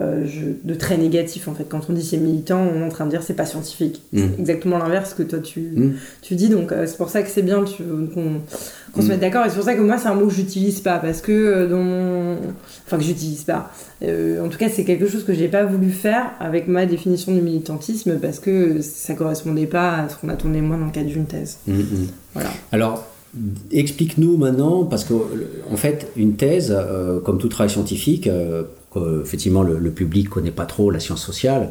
euh, 0.00 0.26
de 0.64 0.74
très 0.74 0.96
négatif 0.96 1.46
en 1.46 1.54
fait. 1.54 1.66
Quand 1.68 1.82
on 1.88 1.92
dit 1.92 2.02
c'est 2.02 2.16
militant, 2.16 2.60
on 2.60 2.80
est 2.80 2.84
en 2.84 2.88
train 2.88 3.04
de 3.04 3.10
dire 3.10 3.22
c'est 3.22 3.34
pas 3.34 3.46
scientifique. 3.46 4.02
C'est 4.12 4.22
mm. 4.22 4.40
exactement 4.40 4.78
l'inverse 4.78 5.14
que 5.14 5.22
toi 5.22 5.38
tu, 5.38 5.60
mm. 5.60 5.92
tu 6.20 6.34
dis. 6.34 6.48
Donc 6.48 6.72
euh, 6.72 6.86
c'est 6.86 6.96
pour 6.96 7.10
ça 7.10 7.22
que 7.22 7.28
c'est 7.28 7.42
bien 7.42 7.60
qu'on 7.60 9.00
se 9.00 9.06
mm. 9.06 9.08
mette 9.08 9.20
d'accord. 9.20 9.46
Et 9.46 9.50
c'est 9.50 9.54
pour 9.56 9.64
ça 9.64 9.74
que 9.74 9.82
moi 9.82 9.96
c'est 9.98 10.08
un 10.08 10.14
mot 10.14 10.26
que 10.26 10.34
j'utilise 10.34 10.80
pas 10.80 10.98
parce 10.98 11.20
que 11.20 11.30
euh, 11.30 11.68
dans 11.68 12.36
enfin 12.86 12.98
que 12.98 13.04
j'utilise 13.04 13.44
pas. 13.44 13.70
en 14.02 14.48
tout 14.48 14.58
cas 14.58 14.68
c'est 14.68 14.84
quelque 14.84 15.06
chose 15.06 15.22
que 15.22 15.32
j'ai 15.32 15.48
pas 15.48 15.64
voulu 15.64 15.90
faire 15.90 16.32
avec 16.40 16.66
ma 16.66 16.86
définition 16.86 17.32
du 17.32 17.40
militantisme 17.40 18.18
parce 18.18 18.40
que 18.40 18.80
ça 18.80 19.14
correspondait 19.14 19.66
pas 19.66 19.98
à 19.98 20.08
ce 20.08 20.16
qu'on 20.16 20.28
attendait 20.28 20.60
moi 20.60 20.76
dans 20.76 20.86
le 20.86 20.92
cadre 20.92 21.08
d'une 21.08 21.26
thèse. 21.26 21.58
Voilà. 22.32 22.50
Alors 22.72 23.06
Explique-nous 23.72 24.36
maintenant, 24.36 24.84
parce 24.84 25.02
qu'en 25.02 25.22
en 25.68 25.76
fait, 25.76 26.06
une 26.14 26.34
thèse, 26.34 26.72
comme 27.24 27.38
tout 27.38 27.48
travail 27.48 27.68
scientifique, 27.68 28.28
effectivement 29.22 29.62
le, 29.62 29.78
le, 29.78 29.90
public 29.90 30.28
connaît 30.28 30.50
pas 30.50 30.66
trop 30.66 30.90
la 30.90 31.00
science 31.00 31.24
sociale, 31.24 31.70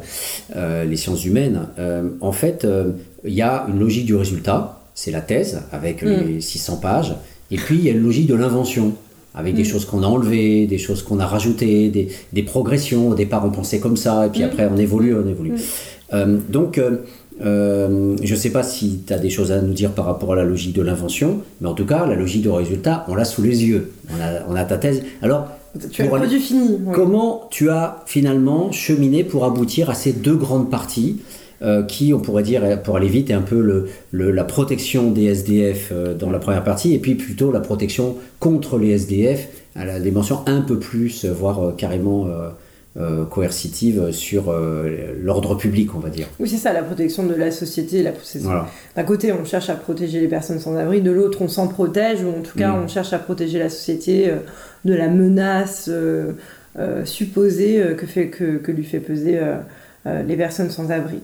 euh, 0.56 0.84
les 0.84 0.96
sciences 0.96 1.24
humaines. 1.24 1.68
Euh, 1.78 2.08
en 2.20 2.32
fait, 2.32 2.64
euh, 2.64 2.92
il 3.24 3.34
y 3.34 3.42
a 3.42 3.66
une 3.68 3.78
logique 3.78 4.06
du 4.06 4.14
résultat, 4.14 4.80
c'est 4.94 5.10
la 5.10 5.20
thèse 5.20 5.62
avec 5.72 6.02
mm. 6.02 6.08
les 6.26 6.40
600 6.40 6.76
pages, 6.76 7.14
et 7.50 7.56
puis 7.56 7.76
il 7.76 7.84
y 7.84 7.88
a 7.88 7.92
une 7.92 8.02
logique 8.02 8.26
de 8.26 8.34
l'invention 8.34 8.92
avec 9.34 9.54
des 9.54 9.62
mm. 9.62 9.66
choses 9.66 9.84
qu'on 9.84 10.02
a 10.02 10.06
enlevées, 10.06 10.66
des 10.66 10.78
choses 10.78 11.02
qu'on 11.02 11.18
a 11.20 11.26
rajoutées, 11.26 11.88
des, 11.88 12.08
des, 12.32 12.42
progressions. 12.42 13.08
Au 13.08 13.14
départ, 13.14 13.44
on 13.44 13.50
pensait 13.50 13.80
comme 13.80 13.96
ça, 13.96 14.26
et 14.26 14.30
puis 14.30 14.42
mm. 14.42 14.46
après, 14.46 14.68
on 14.72 14.76
évolue, 14.76 15.14
on 15.14 15.28
évolue. 15.28 15.54
donc, 16.48 16.80
je 17.40 18.30
ne 18.30 18.36
sais 18.36 18.50
pas 18.50 18.62
si 18.62 19.00
tu 19.06 19.12
as 19.12 19.18
des 19.18 19.30
choses 19.30 19.50
à 19.50 19.60
nous 19.60 19.72
dire 19.72 19.90
par 19.92 20.04
rapport 20.04 20.32
à 20.32 20.36
la 20.36 20.44
logique 20.44 20.74
de 20.74 20.82
l'invention, 20.82 21.40
mais 21.60 21.68
en 21.68 21.74
tout 21.74 21.86
cas, 21.86 22.06
la 22.06 22.14
logique 22.14 22.42
du 22.42 22.50
résultat, 22.50 23.04
on 23.08 23.14
l'a 23.14 23.24
sous 23.24 23.42
les 23.42 23.64
yeux. 23.64 23.92
On 24.10 24.22
a, 24.22 24.44
on 24.48 24.54
a 24.54 24.64
ta 24.64 24.76
thèse. 24.76 25.02
Alors, 25.20 25.48
tu 25.90 26.02
as 26.02 26.06
produit 26.06 26.40
fini. 26.40 26.78
Comment 26.92 27.48
tu 27.50 27.70
as 27.70 28.02
finalement 28.06 28.72
cheminé 28.72 29.24
pour 29.24 29.44
aboutir 29.44 29.90
à 29.90 29.94
ces 29.94 30.12
deux 30.12 30.36
grandes 30.36 30.70
parties 30.70 31.20
euh, 31.62 31.82
qui, 31.82 32.12
on 32.12 32.20
pourrait 32.20 32.42
dire, 32.42 32.82
pour 32.82 32.96
aller 32.96 33.08
vite, 33.08 33.30
est 33.30 33.34
un 33.34 33.40
peu 33.40 33.60
le, 33.60 34.30
la 34.30 34.44
protection 34.44 35.10
des 35.10 35.24
SDF 35.24 35.90
euh, 35.92 36.14
dans 36.14 36.30
la 36.30 36.38
première 36.38 36.64
partie, 36.64 36.94
et 36.94 36.98
puis 36.98 37.14
plutôt 37.14 37.52
la 37.52 37.60
protection 37.60 38.16
contre 38.40 38.78
les 38.78 38.90
SDF 38.90 39.48
à 39.74 39.84
la 39.84 39.98
dimension 40.00 40.40
un 40.46 40.60
peu 40.60 40.78
plus, 40.78 41.24
voire 41.24 41.74
carrément 41.76 42.28
euh, 42.96 43.24
coercitive 43.24 44.12
sur 44.12 44.54
l'ordre 45.20 45.56
public, 45.56 45.94
on 45.94 45.98
va 45.98 46.10
dire. 46.10 46.28
Oui, 46.38 46.48
c'est 46.48 46.56
ça, 46.56 46.72
la 46.72 46.82
protection 46.82 47.24
de 47.24 47.34
la 47.34 47.50
société. 47.50 48.02
La... 48.02 48.12
D'un 48.96 49.04
côté, 49.04 49.32
on 49.32 49.44
cherche 49.44 49.70
à 49.70 49.74
protéger 49.74 50.20
les 50.20 50.28
personnes 50.28 50.60
sans 50.60 50.76
abri, 50.76 51.02
de 51.02 51.10
l'autre, 51.10 51.42
on 51.42 51.48
s'en 51.48 51.68
protège, 51.68 52.22
ou 52.22 52.28
en 52.28 52.42
tout 52.42 52.56
cas, 52.56 52.70
mm. 52.70 52.84
on 52.84 52.88
cherche 52.88 53.12
à 53.12 53.18
protéger 53.18 53.58
la 53.58 53.68
société 53.68 54.32
de 54.84 54.94
la 54.94 55.08
menace 55.08 55.86
euh, 55.88 56.32
euh, 56.78 57.04
supposée 57.04 57.80
euh, 57.80 57.94
que, 57.94 58.06
fait, 58.06 58.28
que, 58.28 58.70
lui 58.70 58.84
fait 58.84 59.00
peser 59.00 59.40
les 60.06 60.36
personnes 60.36 60.70
sans 60.70 60.90
abri. 60.90 61.20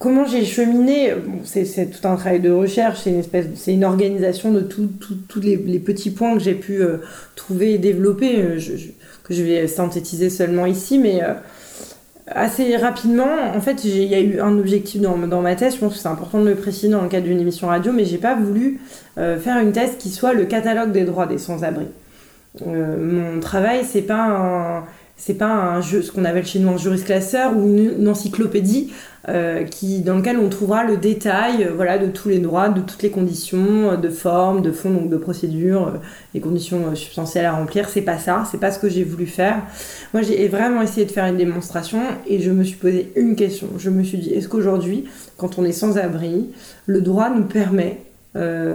Comment 0.00 0.24
j'ai 0.26 0.44
cheminé 0.44 1.12
C'est 1.44 1.90
tout 1.90 2.06
un 2.06 2.14
travail 2.16 2.40
de 2.40 2.50
recherche, 2.50 3.00
c'est 3.02 3.10
une 3.10 3.18
espèce, 3.18 3.46
c'est 3.56 3.74
une 3.74 3.84
organisation 3.84 4.52
de 4.52 4.60
tous 4.60 5.40
les, 5.40 5.78
petits 5.78 6.10
points 6.10 6.34
que 6.34 6.42
j'ai 6.42 6.54
pu 6.54 6.80
trouver 7.36 7.74
et 7.74 7.78
développer, 7.78 8.58
je 9.30 9.42
vais 9.42 9.66
synthétiser 9.66 10.30
seulement 10.30 10.66
ici, 10.66 10.98
mais 10.98 11.20
assez 12.26 12.76
rapidement, 12.76 13.28
en 13.54 13.60
fait, 13.60 13.84
il 13.84 14.04
y 14.04 14.14
a 14.14 14.20
eu 14.20 14.40
un 14.40 14.58
objectif 14.58 15.00
dans, 15.00 15.16
dans, 15.16 15.40
ma 15.40 15.54
thèse, 15.54 15.74
je 15.74 15.80
pense 15.80 15.94
que 15.94 15.98
c'est 16.00 16.08
important 16.08 16.40
de 16.40 16.48
le 16.48 16.54
préciser 16.54 16.88
dans 16.88 17.02
le 17.02 17.08
cadre 17.08 17.26
d'une 17.26 17.40
émission 17.40 17.68
radio, 17.68 17.92
mais 17.92 18.04
j'ai 18.04 18.18
pas 18.18 18.34
voulu 18.34 18.80
faire 19.16 19.58
une 19.58 19.72
thèse 19.72 19.96
qui 19.98 20.10
soit 20.10 20.32
le 20.32 20.44
catalogue 20.44 20.92
des 20.92 21.04
droits 21.04 21.26
des 21.26 21.38
sans-abri. 21.38 21.86
Euh, 22.66 22.96
mon 22.98 23.40
travail, 23.40 23.84
c'est 23.84 24.02
pas 24.02 24.24
un, 24.24 24.84
c'est 25.18 25.34
pas 25.34 25.52
un 25.52 25.80
jeu, 25.82 26.00
ce 26.00 26.10
qu'on 26.10 26.24
appelle 26.24 26.46
chez 26.46 26.58
nous 26.58 26.70
un 26.70 26.78
juriste 26.78 27.04
classeur 27.04 27.54
ou 27.54 27.66
une, 27.66 28.08
encyclopédie 28.08 28.92
euh, 29.28 29.64
qui, 29.64 30.00
dans 30.00 30.16
lequel 30.16 30.38
on 30.38 30.48
trouvera 30.48 30.84
le 30.84 30.96
détail 30.96 31.64
euh, 31.64 31.72
voilà, 31.74 31.98
de 31.98 32.06
tous 32.06 32.28
les 32.28 32.38
droits, 32.38 32.70
de 32.70 32.80
toutes 32.80 33.02
les 33.02 33.10
conditions 33.10 33.98
de 34.00 34.08
forme, 34.08 34.62
de 34.62 34.72
fond, 34.72 34.90
donc 34.90 35.10
de 35.10 35.16
procédure, 35.16 36.00
les 36.32 36.40
conditions 36.40 36.94
substantielles 36.94 37.44
à 37.44 37.52
remplir. 37.52 37.88
C'est 37.90 38.00
pas 38.00 38.18
ça, 38.18 38.44
c'est 38.50 38.60
pas 38.60 38.70
ce 38.70 38.78
que 38.78 38.88
j'ai 38.88 39.04
voulu 39.04 39.26
faire. 39.26 39.60
Moi, 40.14 40.22
j'ai 40.22 40.48
vraiment 40.48 40.80
essayé 40.80 41.04
de 41.04 41.10
faire 41.10 41.26
une 41.26 41.36
démonstration 41.36 42.00
et 42.26 42.40
je 42.40 42.50
me 42.50 42.64
suis 42.64 42.76
posé 42.76 43.12
une 43.16 43.36
question. 43.36 43.68
Je 43.76 43.90
me 43.90 44.04
suis 44.04 44.18
dit, 44.18 44.32
est-ce 44.32 44.48
qu'aujourd'hui, 44.48 45.04
quand 45.36 45.58
on 45.58 45.64
est 45.64 45.72
sans 45.72 45.98
abri, 45.98 46.46
le 46.86 47.02
droit 47.02 47.28
nous 47.28 47.44
permet 47.44 47.98
euh, 48.36 48.74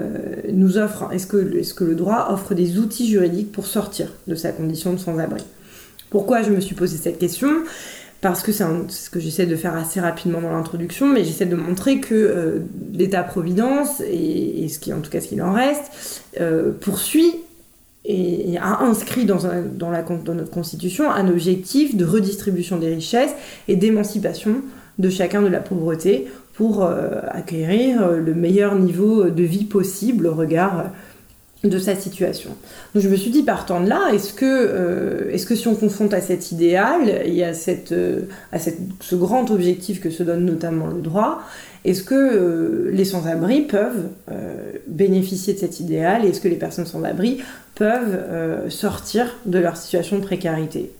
nous 0.51 0.77
offre, 0.77 1.09
est-ce 1.13 1.27
que, 1.27 1.57
est 1.57 1.75
que 1.75 1.83
le 1.83 1.95
droit 1.95 2.27
offre 2.31 2.53
des 2.53 2.79
outils 2.79 3.07
juridiques 3.07 3.51
pour 3.51 3.67
sortir 3.67 4.11
de 4.27 4.35
sa 4.35 4.51
condition 4.51 4.93
de 4.93 4.97
sans-abri 4.97 5.43
Pourquoi 6.14 6.43
je 6.43 6.51
me 6.51 6.59
suis 6.59 6.76
posé 6.76 6.97
cette 6.97 7.18
question 7.18 7.49
parce 8.22 8.43
que 8.43 8.51
c'est 8.51 8.64
ce 8.88 9.09
que 9.09 9.20
j'essaie 9.20 9.47
de 9.47 9.55
faire 9.55 9.76
assez 9.76 9.99
rapidement 9.99 10.39
dans 10.39 10.51
l'introduction, 10.51 11.07
mais 11.07 11.26
j'essaie 11.26 11.47
de 11.47 11.55
montrer 11.55 11.99
que 11.99 12.14
euh, 12.14 12.59
l'État-providence, 12.93 13.99
et, 13.99 14.68
ce 14.70 14.78
qui 14.78 14.93
en 14.93 15.01
tout 15.01 15.09
cas 15.09 15.20
ce 15.20 15.28
qu'il 15.28 15.41
en 15.41 15.51
reste, 15.51 16.22
euh, 16.39 16.72
poursuit 16.72 17.34
et, 18.05 18.57
a 18.59 18.82
inscrit 18.84 19.26
dans, 19.26 19.39
notre 19.41 20.51
Constitution 20.51 21.11
un 21.11 21.28
objectif 21.28 21.97
de 21.97 22.05
redistribution 22.05 22.78
des 22.78 22.93
richesses 22.93 23.34
et 23.68 23.76
d'émancipation 23.76 24.61
de 24.99 25.09
chacun 25.09 25.41
de 25.41 25.47
la 25.47 25.61
pauvreté 25.61 26.28
pour 26.53 26.86
acquérir 26.86 28.11
le 28.11 28.34
meilleur 28.36 28.76
niveau 28.76 29.32
de 29.32 29.43
vie 29.43 29.66
possible 29.66 30.28
au 30.28 30.36
regard 30.36 30.91
de 31.64 31.80
sa 31.80 31.95
situation. 31.95 32.49
Donc 32.93 33.03
je 33.03 33.09
me 33.09 33.16
suis 33.16 33.32
dit, 33.32 33.43
partant 33.43 33.80
de 33.80 33.88
là, 33.88 34.09
est-ce 34.14 34.34
que, 34.34 35.32
que 35.47 35.55
si 35.55 35.68
on 35.68 35.76
confronte 35.76 36.14
à 36.14 36.22
cet 36.22 36.51
idéal 36.51 37.09
et 37.26 37.43
à, 37.43 37.53
cette, 37.53 37.93
ce 37.93 39.16
grand 39.16 39.49
objectif 39.49 40.01
que 40.01 40.09
se 40.09 40.24
donne 40.24 40.45
notamment 40.45 40.88
le 40.88 41.01
droit, 41.01 41.41
est-ce 41.86 42.03
que 42.03 42.89
les 42.91 43.05
sans-abri 43.05 43.61
peuvent 43.61 44.09
bénéficier 44.88 45.53
de 45.53 45.59
cet 45.59 45.80
idéal 45.80 46.26
et 46.26 46.30
est-ce 46.30 46.41
que 46.41 46.49
les 46.49 46.57
personnes 46.57 46.86
sans-abri 46.86 47.41
peuvent 47.76 48.70
sortir 48.70 49.34
de 49.45 49.59
leur 49.59 49.78
situation 49.78 50.18
de 50.18 50.24
précarité? 50.24 50.91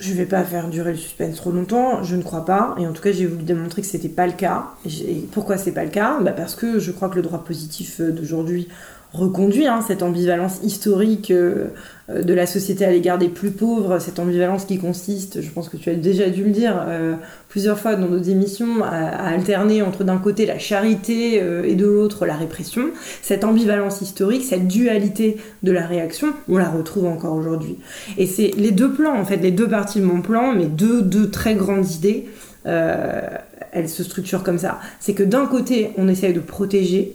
Je 0.00 0.12
vais 0.14 0.26
pas 0.26 0.44
faire 0.44 0.68
durer 0.68 0.92
le 0.92 0.96
suspense 0.96 1.36
trop 1.36 1.50
longtemps, 1.50 2.02
je 2.02 2.16
ne 2.16 2.22
crois 2.22 2.44
pas, 2.44 2.74
et 2.78 2.86
en 2.86 2.92
tout 2.92 3.02
cas 3.02 3.12
j'ai 3.12 3.26
voulu 3.26 3.42
démontrer 3.42 3.82
que 3.82 3.88
c'était 3.88 4.08
pas 4.08 4.26
le 4.26 4.32
cas. 4.32 4.66
Et 4.86 5.26
pourquoi 5.32 5.58
c'est 5.58 5.72
pas 5.72 5.84
le 5.84 5.90
cas? 5.90 6.18
Bah 6.20 6.32
Parce 6.32 6.54
que 6.54 6.78
je 6.78 6.92
crois 6.92 7.08
que 7.08 7.16
le 7.16 7.22
droit 7.22 7.44
positif 7.44 8.00
d'aujourd'hui 8.00 8.68
reconduit 9.12 9.66
hein, 9.66 9.80
cette 9.86 10.02
ambivalence 10.02 10.58
historique 10.62 11.30
euh, 11.30 11.68
euh, 12.10 12.22
de 12.22 12.34
la 12.34 12.46
société 12.46 12.84
à 12.84 12.90
l'égard 12.90 13.16
des 13.16 13.28
plus 13.28 13.50
pauvres, 13.50 13.98
cette 14.00 14.18
ambivalence 14.18 14.66
qui 14.66 14.78
consiste, 14.78 15.40
je 15.40 15.50
pense 15.50 15.70
que 15.70 15.78
tu 15.78 15.88
as 15.88 15.94
déjà 15.94 16.28
dû 16.28 16.44
le 16.44 16.50
dire 16.50 16.84
euh, 16.86 17.14
plusieurs 17.48 17.78
fois 17.78 17.94
dans 17.96 18.08
nos 18.08 18.22
émissions, 18.22 18.84
à, 18.84 19.28
alterner 19.28 19.80
entre 19.80 20.04
d'un 20.04 20.18
côté 20.18 20.44
la 20.44 20.58
charité 20.58 21.36
et 21.36 21.74
de 21.74 21.86
l'autre 21.86 22.26
la 22.26 22.36
répression. 22.36 22.90
Cette 23.22 23.44
ambivalence 23.44 24.02
historique, 24.02 24.44
cette 24.44 24.68
dualité 24.68 25.38
de 25.62 25.72
la 25.72 25.86
réaction, 25.86 26.34
on 26.48 26.58
la 26.58 26.68
retrouve 26.68 27.06
encore 27.06 27.34
aujourd'hui. 27.34 27.78
Et 28.18 28.26
c'est 28.26 28.52
les 28.56 28.70
deux 28.70 28.92
plans, 28.92 29.18
en 29.18 29.24
fait, 29.24 29.38
les 29.38 29.50
deux 29.50 29.68
parties 29.68 30.00
de 30.00 30.04
mon 30.04 30.20
plan, 30.20 30.52
mais 30.52 30.66
deux, 30.66 31.00
deux 31.02 31.30
très 31.30 31.54
grandes 31.54 31.90
idées, 31.90 32.26
elles 32.64 33.88
se 33.88 34.04
structurent 34.04 34.42
comme 34.42 34.58
ça. 34.58 34.78
C'est 35.00 35.14
que 35.14 35.22
d'un 35.22 35.46
côté, 35.46 35.92
on 35.96 36.08
essaye 36.08 36.34
de 36.34 36.40
protéger 36.40 37.14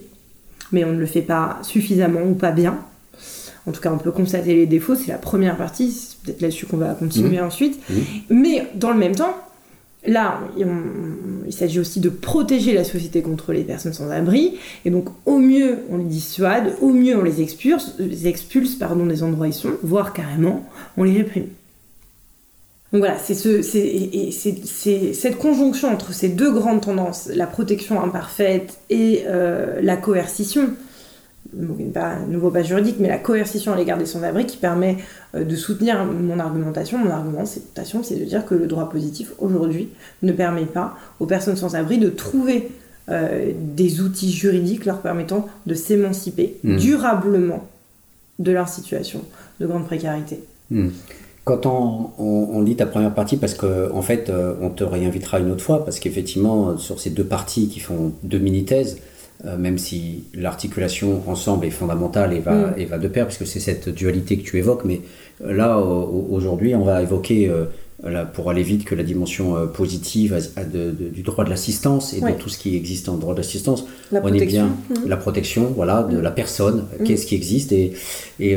mais 0.74 0.84
on 0.84 0.92
ne 0.92 0.98
le 0.98 1.06
fait 1.06 1.22
pas 1.22 1.58
suffisamment 1.62 2.20
ou 2.22 2.34
pas 2.34 2.50
bien. 2.50 2.78
En 3.66 3.72
tout 3.72 3.80
cas, 3.80 3.90
on 3.92 3.98
peut 3.98 4.10
constater 4.10 4.54
les 4.54 4.66
défauts, 4.66 4.94
c'est 4.94 5.10
la 5.10 5.18
première 5.18 5.56
partie, 5.56 5.90
c'est 5.90 6.18
peut-être 6.18 6.42
là-dessus 6.42 6.66
qu'on 6.66 6.76
va 6.76 6.92
continuer 6.92 7.40
mmh. 7.40 7.44
ensuite. 7.44 7.78
Mmh. 7.88 7.94
Mais 8.28 8.66
dans 8.74 8.90
le 8.90 8.98
même 8.98 9.14
temps, 9.14 9.34
là, 10.06 10.40
il 11.46 11.52
s'agit 11.52 11.80
aussi 11.80 12.00
de 12.00 12.10
protéger 12.10 12.74
la 12.74 12.84
société 12.84 13.22
contre 13.22 13.52
les 13.52 13.62
personnes 13.62 13.94
sans 13.94 14.10
abri. 14.10 14.56
Et 14.84 14.90
donc, 14.90 15.08
au 15.24 15.38
mieux, 15.38 15.78
on 15.90 15.96
les 15.96 16.04
dissuade, 16.04 16.74
au 16.82 16.90
mieux, 16.90 17.16
on 17.16 17.22
les 17.22 17.40
expulse, 17.40 17.94
les 17.98 18.26
expulse 18.26 18.74
pardon, 18.74 19.06
des 19.06 19.22
endroits 19.22 19.46
où 19.46 19.50
ils 19.50 19.54
sont, 19.54 19.72
voire 19.82 20.12
carrément, 20.12 20.66
on 20.98 21.04
les 21.04 21.16
réprime. 21.16 21.46
Donc 22.94 23.02
voilà, 23.02 23.18
c'est 23.18 23.34
ce, 23.34 23.60
cette 25.12 25.36
conjonction 25.36 25.88
entre 25.88 26.12
ces 26.12 26.28
deux 26.28 26.52
grandes 26.52 26.82
tendances, 26.82 27.28
la 27.34 27.48
protection 27.48 28.00
imparfaite 28.00 28.78
et 28.88 29.24
euh, 29.26 29.80
la 29.82 29.96
coercition, 29.96 30.68
pas 31.92 32.20
nouveau 32.28 32.52
pas 32.52 32.62
juridique, 32.62 32.98
mais 33.00 33.08
la 33.08 33.18
coercition 33.18 33.72
à 33.72 33.76
l'égard 33.76 33.98
des 33.98 34.06
sans-abri 34.06 34.46
qui 34.46 34.58
permet 34.58 34.98
euh, 35.34 35.42
de 35.42 35.56
soutenir 35.56 36.04
mon 36.04 36.38
argumentation. 36.38 36.98
Mon 36.98 37.10
argumentation, 37.10 38.04
c'est 38.04 38.14
de 38.14 38.24
dire 38.24 38.46
que 38.46 38.54
le 38.54 38.68
droit 38.68 38.88
positif 38.88 39.32
aujourd'hui 39.40 39.88
ne 40.22 40.30
permet 40.30 40.66
pas 40.66 40.96
aux 41.18 41.26
personnes 41.26 41.56
sans-abri 41.56 41.98
de 41.98 42.10
trouver 42.10 42.70
euh, 43.08 43.50
des 43.58 44.02
outils 44.02 44.30
juridiques 44.30 44.84
leur 44.84 45.00
permettant 45.00 45.48
de 45.66 45.74
s'émanciper 45.74 46.58
mmh. 46.62 46.76
durablement 46.76 47.66
de 48.38 48.52
leur 48.52 48.68
situation 48.68 49.24
de 49.58 49.66
grande 49.66 49.84
précarité. 49.84 50.38
Mmh. 50.70 50.90
Quand 51.44 51.66
on, 51.66 52.62
lit 52.62 52.76
ta 52.76 52.86
première 52.86 53.12
partie, 53.12 53.36
parce 53.36 53.52
qu'en 53.52 53.90
en 53.92 54.00
fait, 54.00 54.30
euh, 54.30 54.54
on 54.62 54.70
te 54.70 54.82
réinvitera 54.82 55.40
une 55.40 55.50
autre 55.50 55.62
fois, 55.62 55.84
parce 55.84 55.98
qu'effectivement, 55.98 56.78
sur 56.78 56.98
ces 56.98 57.10
deux 57.10 57.24
parties 57.24 57.68
qui 57.68 57.80
font 57.80 58.12
deux 58.22 58.38
mini-thèses, 58.38 58.98
euh, 59.44 59.58
même 59.58 59.76
si 59.76 60.24
l'articulation 60.32 61.22
ensemble 61.26 61.66
est 61.66 61.70
fondamentale 61.70 62.32
et 62.32 62.38
va, 62.38 62.54
mm. 62.54 62.74
et 62.78 62.86
va 62.86 62.96
de 62.96 63.08
pair, 63.08 63.26
puisque 63.26 63.46
c'est 63.46 63.60
cette 63.60 63.90
dualité 63.90 64.38
que 64.38 64.42
tu 64.42 64.56
évoques, 64.56 64.86
mais 64.86 65.02
euh, 65.44 65.52
là, 65.52 65.78
aujourd'hui, 65.78 66.74
on 66.74 66.84
va 66.84 67.02
évoquer, 67.02 67.52
là, 68.02 68.24
pour 68.24 68.48
aller 68.48 68.62
vite, 68.62 68.86
que 68.86 68.94
la 68.94 69.02
dimension 69.02 69.66
positive 69.66 70.38
du 71.12 71.22
droit 71.22 71.44
de 71.44 71.50
l'assistance 71.50 72.14
et 72.14 72.22
de 72.22 72.32
tout 72.38 72.48
ce 72.48 72.56
qui 72.56 72.74
existe 72.74 73.10
en 73.10 73.16
droit 73.16 73.34
d'assistance, 73.34 73.84
on 74.12 74.32
est 74.32 74.46
bien 74.46 74.68
mm. 74.68 75.08
la 75.08 75.18
protection 75.18 75.64
voilà, 75.76 76.04
de 76.04 76.16
mm. 76.16 76.22
la 76.22 76.30
personne, 76.30 76.84
qu'est-ce 77.04 77.26
qui 77.26 77.34
existe, 77.34 77.70
et, 77.72 77.92
et 78.40 78.56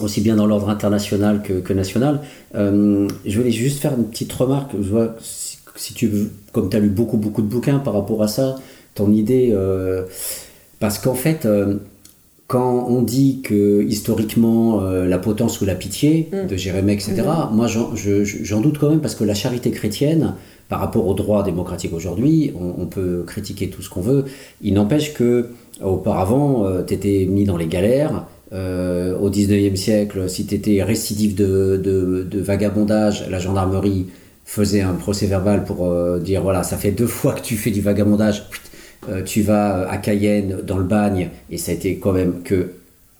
aussi 0.00 0.20
bien 0.20 0.36
dans 0.36 0.46
l'ordre 0.46 0.68
international 0.68 1.42
que, 1.42 1.72
national. 1.72 2.20
Euh, 2.54 3.08
je 3.24 3.38
voulais 3.38 3.50
juste 3.50 3.80
faire 3.80 3.94
une 3.96 4.04
petite 4.04 4.32
remarque. 4.32 4.72
Je 4.80 4.88
vois, 4.88 5.14
si, 5.20 5.94
tu 5.94 6.10
comme 6.52 6.68
tu 6.68 6.76
as 6.76 6.80
lu 6.80 6.88
beaucoup, 6.88 7.16
beaucoup 7.16 7.42
de 7.42 7.46
bouquins 7.46 7.78
par 7.78 7.94
rapport 7.94 8.22
à 8.22 8.28
ça, 8.28 8.56
ton 8.94 9.12
idée. 9.12 9.50
Euh, 9.52 10.04
parce 10.80 10.98
qu'en 10.98 11.14
fait, 11.14 11.46
euh, 11.46 11.76
quand 12.46 12.86
on 12.88 13.02
dit 13.02 13.40
que 13.42 13.82
historiquement 13.82 14.82
la 14.82 15.18
potence 15.18 15.60
ou 15.60 15.64
la 15.64 15.74
pitié 15.74 16.28
mm. 16.30 16.46
de 16.46 16.56
Jérémie, 16.56 16.92
etc., 16.92 17.22
mm. 17.22 17.54
moi 17.54 17.66
j'en 17.66 18.60
doute 18.60 18.78
quand 18.78 18.90
même 18.90 19.00
parce 19.00 19.14
que 19.14 19.24
la 19.24 19.34
charité 19.34 19.70
chrétienne, 19.70 20.34
par 20.68 20.80
rapport 20.80 21.06
au 21.06 21.14
droit 21.14 21.42
démocratique 21.42 21.92
aujourd'hui, 21.92 22.52
on, 22.58 22.82
on, 22.82 22.86
peut 22.86 23.22
critiquer 23.26 23.68
tout 23.68 23.82
ce 23.82 23.90
qu'on 23.90 24.00
veut. 24.00 24.24
Il 24.62 24.74
n'empêche 24.74 25.12
que 25.12 25.50
auparavant, 25.82 26.66
tu 26.86 26.94
étais 26.94 27.26
mis 27.28 27.44
dans 27.44 27.58
les 27.58 27.66
galères. 27.66 28.24
Euh, 28.52 29.16
au 29.18 29.30
19e 29.30 29.76
siècle, 29.76 30.28
si 30.28 30.46
tu 30.46 30.54
étais 30.54 30.82
récidive 30.82 31.34
de, 31.34 32.40
vagabondage, 32.40 33.26
la 33.30 33.38
gendarmerie 33.38 34.06
faisait 34.44 34.82
un 34.82 34.92
procès 34.92 35.26
verbal 35.26 35.64
pour 35.64 35.86
euh, 35.86 36.18
dire 36.18 36.42
voilà, 36.42 36.62
ça 36.62 36.76
fait 36.76 36.90
deux 36.90 37.06
fois 37.06 37.32
que 37.32 37.40
tu 37.40 37.56
fais 37.56 37.70
du 37.70 37.80
vagabondage, 37.80 38.44
euh, 39.08 39.22
tu 39.22 39.42
vas 39.42 39.88
à 39.88 39.96
Cayenne 39.96 40.60
dans 40.62 40.76
le 40.76 40.84
bagne, 40.84 41.30
et 41.50 41.56
ça 41.56 41.72
a 41.72 41.74
été 41.74 41.96
quand 41.96 42.12
même 42.12 42.42
que 42.42 42.72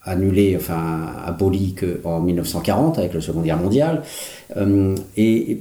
annulé, 0.02 0.54
enfin 0.54 1.06
aboli 1.24 1.74
en 2.04 2.20
1940 2.20 2.98
avec 2.98 3.14
la 3.14 3.22
Seconde 3.22 3.44
Guerre 3.44 3.58
mondiale. 3.58 4.02
et, 5.16 5.60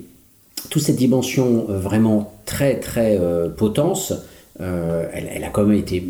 toute 0.70 0.82
cette 0.82 0.95
dimension 0.95 1.66
vraiment 1.68 2.34
très 2.45 2.80
très 2.80 3.20
potence, 3.57 4.14
elle, 4.59 5.43
a 5.43 5.49
quand 5.49 5.66
même 5.66 5.78
été 5.78 6.01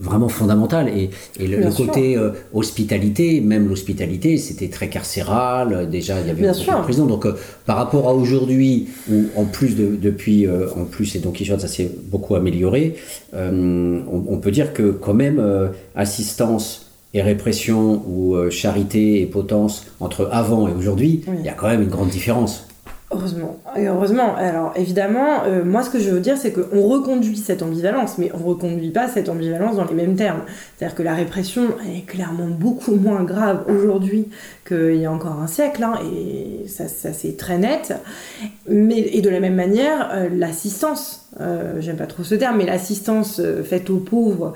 vraiment 0.00 0.28
fondamental. 0.28 0.88
Et, 0.88 1.10
le, 1.38 1.70
côté 1.70 2.16
euh, 2.16 2.30
hospitalité, 2.54 3.40
même 3.40 3.68
l'hospitalité, 3.68 4.38
c'était 4.38 4.68
très 4.68 4.88
carcéral. 4.88 5.88
Déjà, 5.90 6.20
il 6.20 6.26
y 6.26 6.30
avait 6.30 6.46
une 6.46 6.82
prison. 6.82 7.06
Donc, 7.06 7.26
euh, 7.26 7.36
par 7.66 7.76
rapport 7.76 8.08
à 8.08 8.14
aujourd'hui, 8.14 8.88
où 9.10 9.26
en 9.36 9.44
plus 9.44 9.76
de, 9.76 9.96
depuis, 9.96 10.46
euh, 10.46 10.68
en 10.76 10.84
plus, 10.84 11.14
et 11.14 11.18
Don 11.18 11.30
Quichotte, 11.30 11.60
ça 11.60 11.68
s'est 11.68 11.90
beaucoup 12.10 12.34
amélioré, 12.34 12.96
on, 13.32 14.38
peut 14.42 14.50
dire 14.50 14.72
que 14.72 14.90
quand 14.90 15.12
même, 15.12 15.42
assistance 15.94 16.90
et 17.12 17.20
répression 17.20 18.02
ou 18.08 18.36
charité 18.50 19.20
et 19.20 19.26
potence 19.26 19.84
entre 20.00 20.28
avant 20.32 20.66
et 20.68 20.72
aujourd'hui, 20.72 21.22
il 21.38 21.44
y 21.44 21.48
a 21.48 21.52
quand 21.52 21.68
même 21.68 21.82
une 21.82 21.88
grande 21.88 22.08
différence. 22.08 22.69
Heureusement. 23.12 23.58
Et 23.76 23.88
heureusement. 23.88 24.36
Alors 24.36 24.72
évidemment, 24.76 25.42
euh, 25.44 25.64
moi 25.64 25.82
ce 25.82 25.90
que 25.90 25.98
je 25.98 26.10
veux 26.10 26.20
dire, 26.20 26.36
c'est 26.36 26.52
qu'on 26.52 26.86
reconduit 26.86 27.36
cette 27.36 27.60
ambivalence, 27.60 28.18
mais 28.18 28.30
on 28.32 28.38
reconduit 28.46 28.90
pas 28.90 29.08
cette 29.08 29.28
ambivalence 29.28 29.76
dans 29.76 29.84
les 29.84 29.94
mêmes 29.94 30.14
termes. 30.14 30.42
C'est-à-dire 30.76 30.96
que 30.96 31.02
la 31.02 31.14
répression 31.14 31.74
est 31.92 32.06
clairement 32.06 32.46
beaucoup 32.46 32.94
moins 32.94 33.24
grave 33.24 33.64
aujourd'hui 33.68 34.28
qu'il 34.64 34.94
y 34.94 35.06
a 35.06 35.12
encore 35.12 35.40
un 35.40 35.48
siècle, 35.48 35.82
hein, 35.82 35.94
et 36.04 36.68
ça, 36.68 36.86
ça 36.86 37.12
c'est 37.12 37.36
très 37.36 37.58
net. 37.58 37.94
Mais, 38.68 39.00
et 39.00 39.22
de 39.22 39.28
la 39.28 39.40
même 39.40 39.56
manière, 39.56 40.10
euh, 40.12 40.28
l'assistance, 40.32 41.29
euh, 41.38 41.80
j'aime 41.80 41.96
pas 41.96 42.06
trop 42.06 42.24
ce 42.24 42.34
terme, 42.34 42.58
mais 42.58 42.66
l'assistance 42.66 43.40
faite 43.64 43.90
aux 43.90 43.98
pauvres 43.98 44.54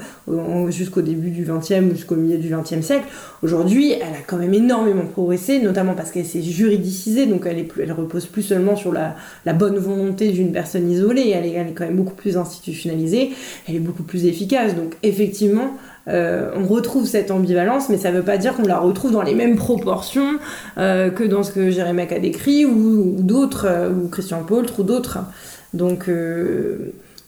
jusqu'au 0.71 1.03
début 1.03 1.31
du 1.31 1.45
XXe 1.45 1.91
ou 1.91 1.95
jusqu'au 1.95 2.17
milieu 2.17 2.39
du 2.39 2.55
XXe 2.55 2.85
siècle, 2.85 3.07
aujourd'hui, 3.43 3.93
elle 3.93 4.03
a 4.03 4.23
quand 4.27 4.37
même 4.37 4.55
énormément 4.55 5.07
progressé, 5.07 5.61
notamment 5.61 5.95
parce 5.95 6.11
qu'elle 6.11 6.27
s'est 6.27 6.43
juridicisée, 6.43 7.27
donc 7.27 7.47
elle, 7.47 7.93
repose 7.93 8.27
plus 8.27 8.43
seulement 8.43 8.77
sur 8.77 8.93
la, 8.93 9.15
bonne 9.53 9.79
volonté 9.79 10.31
d'une 10.31 10.53
personne 10.53 10.91
isolée, 10.91 11.31
elle 11.31 11.47
est, 11.47 11.73
quand 11.75 11.85
même 11.85 11.97
beaucoup 11.97 12.15
plus 12.15 12.37
institutionnalisée, 12.37 13.33
elle 13.69 13.77
est 13.77 13.81
beaucoup 13.81 14.03
plus 14.03 14.27
efficace. 14.27 14.75
Donc 14.75 14.97
effectivement, 15.03 15.77
euh, 16.09 16.51
on 16.57 16.67
retrouve 16.67 17.07
cette 17.07 17.31
ambivalence, 17.31 17.89
mais 17.89 17.97
ça 17.97 18.11
ne 18.11 18.17
veut 18.17 18.23
pas 18.23 18.37
dire 18.37 18.55
qu'on 18.55 18.67
la 18.67 18.79
retrouve 18.79 19.13
dans 19.13 19.23
les 19.23 19.35
mêmes 19.35 19.57
proportions 19.57 20.39
euh, 20.77 21.11
que 21.11 21.25
dans 21.25 21.43
ce 21.43 21.53
que 21.53 21.71
Jérémy 21.71 22.03
a 22.03 22.19
décrit, 22.19 22.67
ou, 22.67 23.17
d'autres, 23.19 23.67
euh, 23.67 23.91
ou 23.91 24.09
Christian 24.09 24.43
Paultre, 24.43 24.81
ou 24.81 24.83
d'autres. 24.83 25.19
Donc 25.75 26.09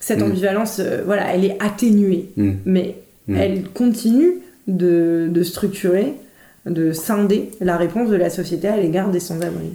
cette 0.01 0.21
mm. 0.21 0.23
ambivalence, 0.23 0.81
voilà, 1.05 1.35
elle 1.35 1.45
est 1.45 1.57
atténuée, 1.61 2.31
mm. 2.37 2.53
mais 2.65 2.97
mm. 3.29 3.37
elle 3.37 3.63
continue 3.75 4.39
de, 4.67 5.29
de 5.31 5.43
structurer, 5.43 6.15
de 6.65 6.93
scinder 6.93 7.51
la 7.61 7.77
réponse 7.77 8.09
de 8.09 8.17
la 8.17 8.31
société 8.31 8.69
à 8.69 8.77
l'égard 8.77 9.11
des 9.11 9.21
sans-abri. 9.21 9.73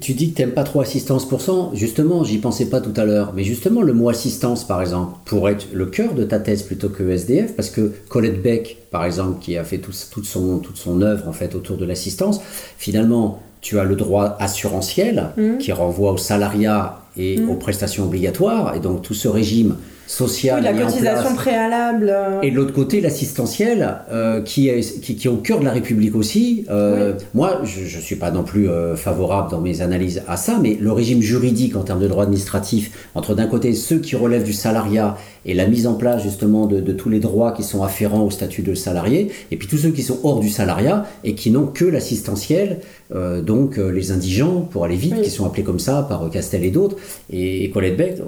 Tu 0.00 0.12
dis 0.12 0.30
que 0.30 0.36
tu 0.36 0.42
n'aimes 0.42 0.52
pas 0.52 0.64
trop 0.64 0.82
assistance 0.82 1.26
pour 1.26 1.40
ça. 1.40 1.52
Justement, 1.72 2.22
j'y 2.22 2.38
pensais 2.38 2.66
pas 2.66 2.80
tout 2.80 2.92
à 2.96 3.04
l'heure. 3.04 3.32
Mais 3.34 3.44
justement, 3.44 3.80
le 3.80 3.94
mot 3.94 4.10
assistance, 4.10 4.66
par 4.66 4.82
exemple, 4.82 5.16
pourrait 5.24 5.52
être 5.52 5.68
le 5.72 5.86
cœur 5.86 6.12
de 6.12 6.24
ta 6.24 6.38
thèse 6.38 6.62
plutôt 6.62 6.90
que 6.90 7.08
SDF, 7.08 7.56
parce 7.56 7.70
que 7.70 7.92
Colette 8.08 8.42
Beck, 8.42 8.76
par 8.90 9.04
exemple, 9.06 9.40
qui 9.40 9.56
a 9.56 9.64
fait 9.64 9.78
toute, 9.78 9.94
son, 10.24 10.58
toute 10.58 10.76
son 10.76 11.00
œuvre 11.00 11.26
en 11.28 11.32
fait 11.32 11.54
autour 11.54 11.78
de 11.78 11.86
l'assistance, 11.86 12.40
finalement, 12.76 13.42
tu 13.62 13.78
as 13.78 13.84
le 13.84 13.96
droit 13.96 14.36
assurantiel 14.38 15.30
mmh. 15.36 15.58
qui 15.58 15.72
renvoie 15.72 16.12
au 16.12 16.18
salariat 16.18 16.99
et 17.16 17.38
Mm. 17.38 17.50
aux 17.50 17.54
prestations 17.54 18.04
obligatoires, 18.04 18.74
et 18.74 18.80
donc 18.80 19.02
tout 19.02 19.14
ce 19.14 19.28
régime 19.28 19.76
social 20.06 20.58
Oui, 20.58 20.64
la 20.76 20.84
cotisation 20.86 21.34
préalable. 21.36 22.10
euh, 22.12 22.40
Et 22.42 22.50
de 22.50 22.56
l'autre 22.56 22.72
côté, 22.72 23.00
l'assistentiel, 23.00 23.98
euh, 24.10 24.42
qui, 24.42 24.68
est, 24.68 25.00
qui, 25.00 25.14
qui 25.14 25.28
est 25.28 25.30
au 25.30 25.36
cœur 25.36 25.60
de 25.60 25.64
la 25.64 25.70
République 25.70 26.16
aussi. 26.16 26.64
Euh, 26.68 27.12
Moi, 27.32 27.60
je 27.62 27.82
ne 27.96 28.02
suis 28.02 28.16
pas 28.16 28.32
non 28.32 28.42
plus 28.42 28.68
euh, 28.68 28.96
favorable 28.96 29.52
dans 29.52 29.60
mes 29.60 29.82
analyses 29.82 30.22
à 30.26 30.36
ça, 30.36 30.58
mais 30.60 30.76
le 30.80 30.90
régime 30.90 31.22
juridique 31.22 31.76
en 31.76 31.82
termes 31.82 32.00
de 32.00 32.08
droit 32.08 32.24
administratif, 32.24 32.90
entre 33.14 33.34
d'un 33.36 33.46
côté 33.46 33.72
ceux 33.72 33.98
qui 34.00 34.16
relèvent 34.16 34.42
du 34.42 34.52
salariat 34.52 35.16
et 35.46 35.54
la 35.54 35.66
mise 35.68 35.86
en 35.86 35.94
place 35.94 36.22
justement 36.24 36.66
de, 36.66 36.80
de 36.80 36.92
tous 36.92 37.08
les 37.08 37.20
droits 37.20 37.52
qui 37.52 37.62
sont 37.62 37.82
afférents 37.84 38.22
au 38.24 38.30
statut 38.32 38.62
de 38.62 38.74
salarié, 38.74 39.30
et 39.52 39.56
puis 39.56 39.68
tous 39.68 39.78
ceux 39.78 39.90
qui 39.90 40.02
sont 40.02 40.18
hors 40.24 40.40
du 40.40 40.48
salariat 40.50 41.06
et 41.22 41.34
qui 41.36 41.50
n'ont 41.52 41.66
que 41.66 41.84
l'assistentiel, 41.84 42.80
donc 43.42 43.78
euh, 43.78 43.90
les 43.90 44.12
indigents, 44.12 44.60
pour 44.62 44.84
aller 44.84 44.96
vite, 44.96 45.14
Oui. 45.16 45.22
qui 45.24 45.30
sont 45.30 45.44
appelés 45.46 45.64
comme 45.64 45.78
ça 45.80 46.06
par 46.08 46.22
euh, 46.24 46.28
Castel 46.28 46.64
et 46.64 46.70
d'autres, 46.70 46.96
et, 47.30 47.64
et 47.64 47.70
Colette 47.70 47.96
Beck, 47.96 48.18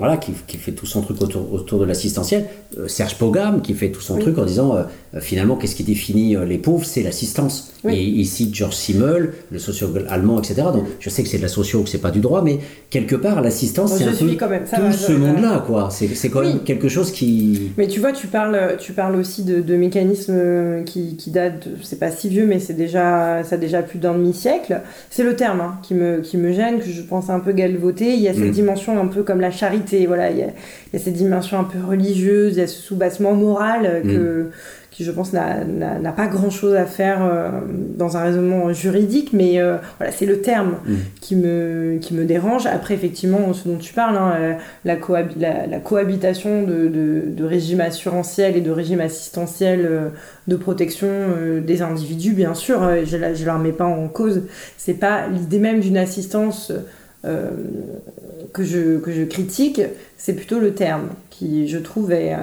voilà, 0.00 0.16
qui, 0.16 0.32
qui 0.46 0.56
fait 0.56 0.72
tout 0.72 0.86
son 0.86 1.00
truc 1.02 1.22
autour, 1.22 1.52
autour 1.52 1.78
de 1.78 1.84
l'assistentiel. 1.84 2.46
Euh, 2.78 2.88
Serge 2.88 3.14
Pogam 3.16 3.62
qui 3.62 3.74
fait 3.74 3.90
tout 3.90 4.00
son 4.00 4.14
Oui. 4.16 4.22
truc 4.22 4.38
en 4.38 4.44
disant 4.44 4.74
euh, 4.76 4.82
euh, 5.14 5.20
finalement 5.20 5.56
qu'est-ce 5.56 5.76
qui 5.76 5.84
définit 5.84 6.34
euh, 6.36 6.44
les 6.44 6.58
pauvres, 6.58 6.84
c'est 6.84 7.02
l'assistance. 7.02 7.72
Oui. 7.84 7.94
Et 7.94 8.02
il 8.02 8.26
cite 8.26 8.54
George 8.54 8.74
Simmel, 8.74 9.32
le 9.50 9.58
sociologue 9.58 10.04
allemand, 10.08 10.38
etc. 10.38 10.62
Donc 10.74 10.84
je 10.98 11.08
sais 11.08 11.22
que 11.22 11.28
c'est 11.28 11.38
de 11.38 11.42
la 11.42 11.48
socio, 11.48 11.82
que 11.82 11.88
c'est 11.88 11.98
pas 11.98 12.10
du 12.10 12.20
droit, 12.20 12.42
mais 12.42 12.58
quelque 12.90 13.16
part 13.16 13.40
l'assistance 13.40 13.94
c'est 13.96 14.04
un 14.04 14.12
peu 14.12 14.34
quand 14.38 14.48
même, 14.50 14.66
ça 14.66 14.76
tout 14.76 14.82
va, 14.82 14.92
ce 14.92 15.12
monde-là, 15.12 15.64
quoi. 15.66 15.88
C'est 15.90 16.08
c'est 16.14 16.28
quand 16.28 16.40
Oui. 16.40 16.48
même 16.48 16.60
quelque 16.64 16.88
chose 16.88 17.10
qui. 17.10 17.70
Mais 17.78 17.86
tu 17.86 18.00
vois, 18.00 18.12
tu 18.12 18.26
parles, 18.26 18.76
tu 18.78 18.92
parles 18.92 19.16
aussi 19.16 19.44
de, 19.44 19.60
de 19.60 19.76
mécanismes 19.76 20.84
qui, 20.84 21.16
qui 21.16 21.30
datent, 21.30 21.68
c'est 21.82 21.98
pas 21.98 22.10
si 22.10 22.28
vieux, 22.28 22.46
mais 22.46 22.58
c'est 22.58 22.74
déjà, 22.74 23.42
ça 23.44 23.54
a 23.54 23.58
déjà 23.58 23.82
plus 23.82 23.98
d'un 23.98 24.12
demi-siècle. 24.14 24.80
C'est 25.10 25.22
le 25.22 25.36
terme 25.36 25.60
hein, 25.60 25.74
qui, 25.82 25.94
me, 25.94 26.18
qui 26.20 26.36
me 26.36 26.52
gêne, 26.52 26.78
que 26.80 26.84
je 26.90 27.02
pense 27.02 27.30
un 27.30 27.40
peu 27.40 27.52
galvauté. 27.52 28.14
Il 28.14 28.20
y 28.20 28.28
a 28.28 28.34
cette 28.34 28.40
Mm. 28.44 28.50
dimension 28.50 29.00
un 29.00 29.06
peu 29.06 29.22
comme 29.22 29.40
la 29.40 29.50
charité, 29.50 29.89
voilà. 30.06 30.30
Il 30.30 30.38
y 30.38 30.42
a, 30.42 30.46
il 30.46 30.98
y 30.98 31.00
a 31.00 31.04
cette 31.04 31.14
dimension 31.14 31.58
un 31.58 31.64
peu 31.64 31.78
religieuse, 31.86 32.54
il 32.54 32.58
y 32.60 32.62
a 32.62 32.66
ce 32.66 32.80
sous-bassement 32.80 33.32
moral 33.34 33.82
euh, 33.86 34.00
que, 34.02 34.46
qui, 34.90 35.04
je 35.04 35.12
pense, 35.12 35.32
n'a- 35.32 35.64
pas 36.16 36.26
grand-chose 36.26 36.74
à 36.74 36.84
faire 36.84 37.18
euh, 37.22 37.50
dans 37.96 38.16
un 38.16 38.22
raisonnement 38.24 38.72
juridique, 38.72 39.32
mais 39.32 39.60
euh, 39.60 39.76
voilà, 39.98 40.12
c'est 40.12 40.26
le 40.26 40.40
terme 40.40 40.76
Mm. 40.86 40.94
qui, 41.20 41.36
me, 41.36 41.98
qui 42.00 42.12
me 42.14 42.24
dérange. 42.24 42.66
Après, 42.66 42.94
effectivement, 42.94 43.52
ce 43.52 43.68
dont 43.68 43.76
tu 43.76 43.94
parles, 43.94 44.16
hein, 44.16 44.56
la, 44.84 44.96
la, 45.38 45.66
la 45.66 45.78
cohabitation 45.78 46.62
de, 46.64 46.88
de, 46.88 47.22
de 47.26 47.44
régime 47.44 47.80
assurantiel 47.80 48.56
et 48.56 48.60
de 48.60 48.70
régime 48.70 49.00
assistentiel 49.00 49.88
de 50.48 50.56
protection 50.56 51.08
des 51.64 51.82
individus, 51.82 52.32
bien 52.32 52.54
sûr, 52.54 52.80
je 53.04 53.16
ne 53.16 53.46
la 53.46 53.54
remets 53.54 53.72
pas 53.72 53.84
en 53.86 54.08
cause. 54.08 54.42
C'est 54.76 54.94
pas 54.94 55.28
l'idée 55.28 55.58
même 55.60 55.80
d'une 55.80 55.96
assistance 55.98 56.72
euh, 57.24 57.50
que, 58.52 58.64
je, 58.64 58.98
que 58.98 59.12
je 59.12 59.22
critique, 59.24 59.80
c'est 60.16 60.32
plutôt 60.34 60.58
le 60.58 60.72
terme 60.72 61.08
qui, 61.30 61.68
je 61.68 61.78
trouve, 61.78 62.12
est, 62.12 62.34
euh, 62.34 62.38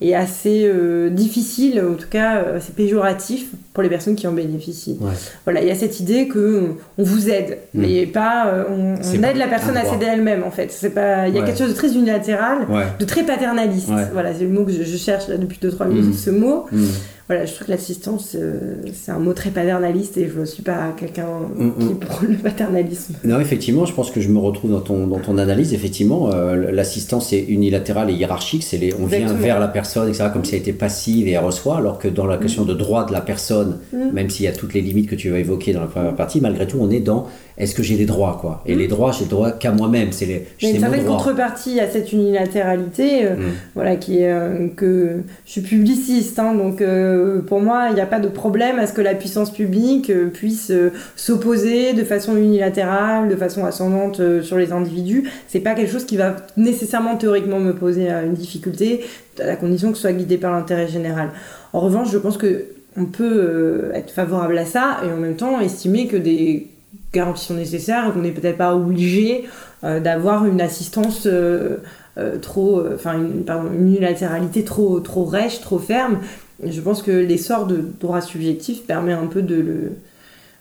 est 0.00 0.14
assez 0.14 0.64
euh, 0.66 1.08
difficile, 1.10 1.80
en 1.80 1.94
tout 1.94 2.08
cas, 2.10 2.44
c'est 2.60 2.74
péjoratif 2.74 3.46
pour 3.72 3.82
les 3.82 3.88
personnes 3.88 4.16
qui 4.16 4.26
en 4.26 4.32
bénéficient. 4.32 4.98
Ouais. 5.00 5.12
Voilà, 5.44 5.62
il 5.62 5.68
y 5.68 5.70
a 5.70 5.74
cette 5.74 6.00
idée 6.00 6.28
que 6.28 6.70
on 6.98 7.02
vous 7.02 7.28
aide, 7.30 7.58
Mm. 7.74 7.80
mais 7.80 8.06
pas 8.06 8.66
on, 8.70 8.94
on 8.94 9.20
pas 9.20 9.30
aide 9.30 9.36
la 9.36 9.48
personne 9.48 9.76
à 9.76 9.84
s'aider 9.84 10.06
elle-même 10.06 10.42
en 10.44 10.50
fait. 10.50 10.70
C'est 10.72 10.90
pas, 10.90 11.28
il 11.28 11.34
y 11.34 11.38
a 11.38 11.40
Ouais. 11.40 11.46
quelque 11.46 11.58
chose 11.58 11.70
de 11.70 11.74
très 11.74 11.92
unilatéral, 11.94 12.66
Ouais. 12.70 12.84
de 12.98 13.04
très 13.04 13.24
paternaliste. 13.24 13.90
Voilà, 14.12 14.34
c'est 14.34 14.44
le 14.44 14.50
mot 14.50 14.64
que 14.64 14.72
je, 14.72 14.82
je 14.82 14.96
cherche 14.96 15.28
là 15.28 15.36
depuis 15.38 15.58
2-3 15.62 15.86
minutes, 15.86 16.14
Mm. 16.14 16.18
ce 16.18 16.30
mot. 16.30 16.66
Mm. 16.72 16.84
Voilà, 17.28 17.46
je 17.46 17.54
trouve 17.54 17.66
que 17.66 17.72
l'assistance, 17.72 18.36
euh, 18.38 18.76
c'est 18.92 19.10
un 19.10 19.18
mot 19.18 19.32
très 19.32 19.50
paternaliste 19.50 20.18
et 20.18 20.28
je 20.28 20.40
ne 20.40 20.44
suis 20.44 20.62
pas 20.62 20.94
quelqu'un 20.96 21.26
Mm, 21.56 21.70
qui 21.78 21.86
mm. 21.86 21.98
prône 21.98 22.32
le 22.32 22.38
paternalisme. 22.38 23.14
Non, 23.24 23.40
effectivement, 23.40 23.86
je 23.86 23.92
pense 23.92 24.10
que 24.10 24.20
je 24.20 24.28
me 24.28 24.38
retrouve 24.38 24.72
dans 24.72 24.80
ton, 24.80 25.06
dans 25.06 25.20
ton 25.20 25.38
analyse. 25.38 25.74
Effectivement, 25.74 26.30
euh, 26.32 26.70
l'assistance 26.70 27.32
est 27.32 27.42
unilatérale 27.42 28.10
et 28.10 28.14
hiérarchique. 28.14 28.62
C'est 28.62 28.76
les, 28.76 28.94
on 28.94 29.06
vient 29.06 29.32
vers 29.32 29.60
la 29.60 29.68
personne, 29.68 30.08
etc., 30.08 30.26
comme 30.32 30.44
si 30.44 30.54
elle 30.54 30.60
était 30.60 30.72
passive 30.72 31.28
et 31.28 31.32
elle 31.32 31.44
reçoit, 31.44 31.78
alors 31.78 31.98
que 31.98 32.08
dans 32.08 32.26
la 32.26 32.36
question 32.38 32.64
de 32.64 32.74
droit 32.74 33.06
de 33.06 33.12
la 33.12 33.20
personne, 33.20 33.78
Mm. 33.92 34.12
même 34.12 34.30
s'il 34.30 34.44
y 34.44 34.48
a 34.48 34.52
toutes 34.52 34.74
les 34.74 34.80
limites 34.80 35.08
que 35.08 35.14
tu 35.14 35.32
as 35.34 35.38
évoquées 35.38 35.72
dans 35.72 35.80
la 35.80 35.86
première 35.86 36.14
partie, 36.14 36.40
malgré 36.40 36.66
tout, 36.66 36.78
on 36.80 36.90
est 36.90 37.00
dans 37.00 37.28
est-ce 37.56 37.74
que 37.74 37.82
j'ai 37.82 37.96
des 37.96 38.06
droits, 38.06 38.38
quoi? 38.40 38.62
Et 38.66 38.74
Mm. 38.74 38.78
les 38.78 38.88
droits, 38.88 39.12
j'ai 39.12 39.24
le 39.24 39.30
droit 39.30 39.50
qu'à 39.52 39.70
moi-même. 39.72 40.10
C'est 40.12 40.26
les, 40.26 40.46
c'est 40.60 40.70
une 40.72 40.80
certaine 40.80 41.04
contrepartie 41.04 41.78
à 41.80 41.88
cette 41.88 42.12
unilatéralité, 42.12 43.26
euh, 43.26 43.36
Mm. 43.36 43.42
voilà, 43.74 43.96
qui 43.96 44.18
est 44.18 44.32
euh, 44.32 44.68
que 44.76 45.22
je 45.46 45.50
suis 45.52 45.60
publiciste, 45.60 46.38
hein, 46.38 46.54
donc 46.54 46.80
euh, 46.80 47.40
pour 47.42 47.60
moi, 47.60 47.86
il 47.90 47.94
n'y 47.94 48.00
a 48.00 48.06
pas 48.06 48.20
de 48.20 48.28
problème 48.28 48.78
à 48.78 48.86
ce 48.86 48.92
que 48.92 49.00
la 49.02 49.14
puissance 49.14 49.52
publique 49.52 50.10
puisse 50.32 50.72
s'opposer 51.16 51.92
de 51.92 52.04
façon 52.04 52.36
unilatérale, 52.36 53.28
de 53.28 53.36
façon 53.36 53.64
ascendante 53.64 54.20
sur 54.42 54.56
les 54.58 54.72
individus. 54.72 55.28
C'est 55.48 55.60
pas 55.60 55.74
quelque 55.74 55.90
chose 55.92 56.04
qui 56.04 56.16
va 56.16 56.36
nécessairement 56.56 57.16
théoriquement 57.16 57.60
me 57.60 57.72
poser 57.72 58.08
une 58.10 58.34
difficulté, 58.34 59.00
à 59.40 59.46
la 59.46 59.56
condition 59.56 59.90
que 59.90 59.96
ce 59.96 60.02
soit 60.02 60.12
guidé 60.12 60.36
par 60.38 60.52
l'intérêt 60.52 60.88
général. 60.88 61.30
En 61.72 61.80
revanche, 61.80 62.10
je 62.10 62.18
pense 62.18 62.36
que 62.36 62.66
on 62.96 63.06
peut 63.06 63.90
être 63.94 64.12
favorable 64.12 64.56
à 64.56 64.64
ça 64.64 64.98
et 65.04 65.12
en 65.12 65.16
même 65.16 65.34
temps 65.34 65.60
estimer 65.60 66.06
que 66.06 66.16
des 66.16 66.68
garanties 67.14 67.44
sont 67.46 67.54
nécessaires 67.54 68.08
et 68.08 68.12
qu'on 68.12 68.20
n'est 68.22 68.32
peut-être 68.32 68.58
pas 68.58 68.74
obligé 68.76 69.44
euh, 69.84 70.00
d'avoir 70.00 70.44
une 70.46 70.60
assistance 70.60 71.26
euh, 71.26 71.76
euh, 72.18 72.38
trop, 72.38 72.82
enfin 72.94 73.14
une, 73.18 73.44
une 73.74 73.86
unilatéralité 73.88 74.64
trop, 74.64 75.00
trop 75.00 75.24
rêche, 75.24 75.60
trop 75.60 75.78
ferme. 75.78 76.18
Et 76.64 76.70
je 76.72 76.80
pense 76.80 77.02
que 77.02 77.10
l'essor 77.10 77.66
de 77.66 77.78
droit 78.00 78.20
subjectif 78.20 78.82
permet 78.86 79.12
un 79.12 79.26
peu 79.26 79.42
de 79.42 79.56
le, 79.56 79.92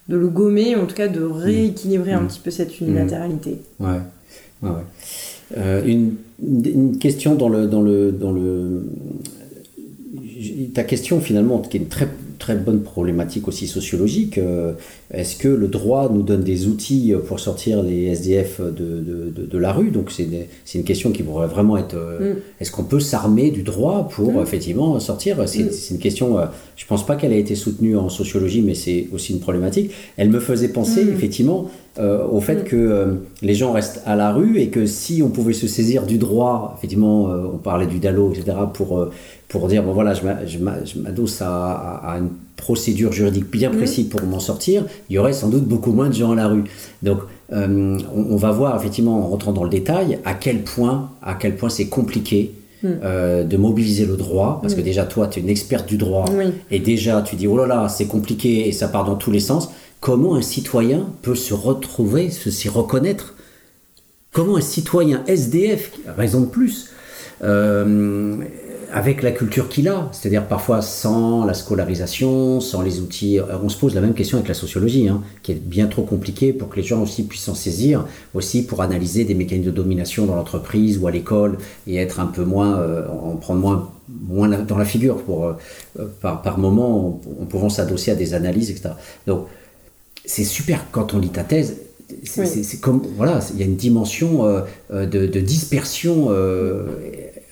de 0.10 0.18
le 0.18 0.28
gommer, 0.28 0.76
en 0.76 0.86
tout 0.86 0.95
cas 0.95 1.08
de 1.08 1.24
rééquilibrer 1.24 2.14
un 2.14 2.22
Mm. 2.22 2.28
petit 2.28 2.39
peu 2.39 2.51
cette 2.51 2.80
unilatéralité. 2.82 3.58
Ouais, 3.80 3.99
ouais, 4.64 4.70
ouais. 4.70 4.76
Euh, 5.58 5.84
une, 5.86 6.16
une 6.41 6.97
question 6.97 7.36
dans 7.36 7.49
le, 7.49 7.68
dans 7.68 7.82
le, 7.84 8.12
dans 8.12 8.32
le, 8.32 8.86
ta 10.74 10.84
question 10.84 11.22
finalement, 11.22 11.60
qui 11.60 11.78
est 11.78 11.82
une 11.82 11.88
très, 11.88 12.08
très 12.39 12.56
bonne 12.56 12.82
problématique 12.82 13.47
aussi 13.47 13.68
sociologique. 13.68 14.38
euh, 14.39 14.74
Est-ce 15.12 15.36
que 15.38 15.47
le 15.47 15.68
droit 15.68 16.10
nous 16.12 16.22
donne 16.24 16.43
des 16.43 16.68
outils 16.68 17.14
pour 17.28 17.39
sortir 17.39 17.84
les 17.84 18.06
SDF 18.08 18.62
de, 18.62 18.70
de, 18.72 19.30
de, 19.36 19.45
de 19.45 19.58
la 19.58 19.72
rue? 19.72 19.91
Donc 19.91 20.10
c'est 20.12 20.24
une, 20.24 20.45
une 20.76 20.84
question 20.84 21.12
qui 21.12 21.24
pourrait 21.24 21.47
vraiment 21.47 21.78
être. 21.78 21.95
euh, 21.95 22.34
Mm. 22.34 22.38
Est-ce 22.62 22.72
qu'on 22.72 22.84
peut 22.84 22.99
s'armer 22.99 23.51
du 23.51 23.64
droit 23.64 24.08
pour 24.10 24.32
Mm. 24.34 24.41
effectivement 24.41 24.99
sortir? 24.99 25.38
C'est 25.47 25.64
Mm. 25.64 25.72
c'est 25.72 25.93
une 25.93 25.99
question. 25.99 26.39
euh, 26.39 26.45
je 26.76 26.86
pense 26.86 27.06
pas 27.06 27.16
qu'elle 27.16 27.34
ait 27.34 27.39
été 27.39 27.56
soutenue 27.56 27.95
en 27.97 28.10
sociologie, 28.10 28.62
mais 28.62 28.74
c'est 28.76 29.08
aussi 29.14 29.34
une 29.34 29.39
problématique. 29.39 29.91
Elle 30.18 30.30
me 30.30 30.39
faisait 30.39 30.70
penser 30.70 31.01
effectivement 31.01 31.70
euh, 31.99 32.26
au 32.28 32.41
fait 32.41 32.64
que 32.64 32.76
euh, 32.76 33.06
les 33.43 33.54
gens 33.54 33.72
restent 33.72 34.01
à 34.08 34.16
la 34.16 34.32
rue 34.34 34.58
et 34.60 34.70
que 34.70 34.88
si 34.88 35.22
on 35.22 35.30
pouvait 35.30 35.54
se 35.54 35.68
saisir 35.68 36.08
du 36.08 36.18
droit, 36.18 36.74
effectivement, 36.78 37.30
euh, 37.30 37.43
on 37.54 37.58
parlait 37.60 37.86
du 37.86 37.99
DALO, 37.99 38.32
etc., 38.34 38.58
pour, 38.74 39.08
pour 39.47 39.68
dire, 39.68 39.84
bon 39.84 39.93
voilà, 39.93 40.16
je 40.16 40.24
m'a- 40.24 40.43
je 40.47 40.58
m'a- 40.58 40.84
je 40.84 40.97
m'adosse 40.97 41.39
à, 41.43 41.51
à- 41.74 42.14
à 42.14 42.18
une 42.18 42.30
procédure 42.56 43.12
juridique 43.12 43.49
bien 43.51 43.70
Mm. 43.72 43.78
précise 43.78 44.08
pour 44.10 44.22
m'en 44.24 44.39
sortir, 44.39 44.86
il 45.10 45.16
y 45.16 45.20
aurait 45.20 45.34
sans 45.34 45.49
doute 45.49 45.66
beaucoup 45.66 45.91
moins 45.91 46.10
de 46.10 46.14
gens 46.14 46.32
à 46.32 46.36
la 46.36 46.47
rue. 46.47 46.64
Donc, 47.01 47.20
euh, 47.51 47.97
on, 48.16 48.26
on 48.32 48.36
va 48.38 48.51
voir 48.51 48.76
effectivement 48.76 49.18
en 49.24 49.28
rentrant 49.28 49.51
dans 49.54 49.64
le 49.64 49.70
détail 49.70 50.20
à 50.26 50.34
quel 50.34 50.64
point, 50.64 51.10
à 51.22 51.34
quel 51.36 51.56
point 51.56 51.70
c'est 51.70 51.88
compliqué 51.88 52.51
Mm. 52.84 52.88
euh, 53.04 53.43
de 53.45 53.56
mobiliser 53.56 54.06
le 54.06 54.18
droit, 54.18 54.60
parce 54.62 54.74
que 54.76 54.82
Mm. 54.82 54.84
déjà 54.84 55.06
toi, 55.06 55.28
tu 55.28 55.39
es 55.39 55.41
une 55.41 55.47
experte 55.49 55.88
du 55.88 55.95
droit, 55.97 56.26
Oui. 56.38 56.45
et 56.70 56.80
déjà 56.80 57.22
tu 57.22 57.38
dis 57.38 57.47
oh 57.47 57.56
là 57.58 57.66
là 57.66 57.88
c'est 57.88 58.08
compliqué 58.08 58.68
et 58.68 58.74
ça 58.74 58.89
part 58.89 59.06
dans 59.06 59.16
tous 59.16 59.32
les 59.32 59.39
sens 59.39 59.70
comment 60.01 60.36
un 60.36 60.41
citoyen 60.41 61.06
peut 61.22 61.36
se 61.36 61.54
retrouver 61.54 62.30
se 62.30 62.49
s'y 62.51 62.68
reconnaître? 62.68 63.36
Comment 64.34 64.58
un 64.58 64.62
citoyen 64.62 65.24
SDF 65.28 65.91
raison 66.18 66.41
de 66.41 66.47
plus 66.47 66.89
euh, 67.43 68.36
avec 68.93 69.23
la 69.23 69.31
culture 69.31 69.69
qu'il 69.69 69.87
a, 69.89 70.07
c'est-à-dire 70.11 70.47
parfois 70.47 70.81
sans 70.83 71.45
la 71.45 71.53
scolarisation, 71.55 72.61
sans 72.61 72.81
les 72.81 72.99
outils. 73.01 73.39
Euh, 73.39 73.57
On 73.63 73.69
se 73.69 73.77
pose 73.77 73.95
la 73.95 74.01
même 74.01 74.13
question 74.13 74.37
avec 74.37 74.47
la 74.47 74.53
sociologie, 74.53 75.07
hein, 75.09 75.21
qui 75.41 75.51
est 75.51 75.55
bien 75.55 75.87
trop 75.87 76.03
compliquée 76.03 76.53
pour 76.53 76.69
que 76.69 76.75
les 76.77 76.83
gens 76.83 77.01
aussi 77.01 77.23
puissent 77.23 77.43
s'en 77.45 77.55
saisir, 77.55 78.05
aussi 78.33 78.65
pour 78.65 78.81
analyser 78.81 79.25
des 79.25 79.33
mécanismes 79.33 79.65
de 79.71 79.75
domination 79.75 80.25
dans 80.25 80.35
l'entreprise 80.35 80.97
ou 80.99 81.07
à 81.07 81.11
l'école 81.11 81.57
et 81.87 81.95
être 81.97 82.19
un 82.19 82.27
peu 82.27 82.43
moins, 82.43 82.79
euh, 82.79 83.07
en 83.09 83.35
prendre 83.35 83.59
moins, 83.59 83.91
moins 84.29 84.47
dans 84.49 84.77
la 84.77 84.85
figure 84.85 85.17
pour, 85.23 85.45
euh, 85.45 85.53
par, 86.21 86.41
par 86.41 86.57
moment 86.59 87.07
en, 87.07 87.21
en 87.41 87.45
pouvant 87.45 87.69
s'adosser 87.69 88.11
à 88.11 88.15
des 88.15 88.33
analyses, 88.35 88.69
etc. 88.71 88.89
Donc 89.27 89.47
c'est 90.25 90.45
super 90.45 90.85
quand 90.91 91.13
on 91.13 91.19
lit 91.19 91.29
ta 91.29 91.43
thèse. 91.43 91.77
C'est 92.23 92.41
Oui. 92.41 92.79
comme 92.79 93.01
voilà, 93.17 93.39
il 93.53 93.59
y 93.59 93.63
a 93.63 93.65
une 93.65 93.75
dimension 93.77 94.45
euh, 94.45 94.61
de, 94.91 95.25
de 95.25 95.39
dispersion 95.39 96.27
euh, 96.29 96.85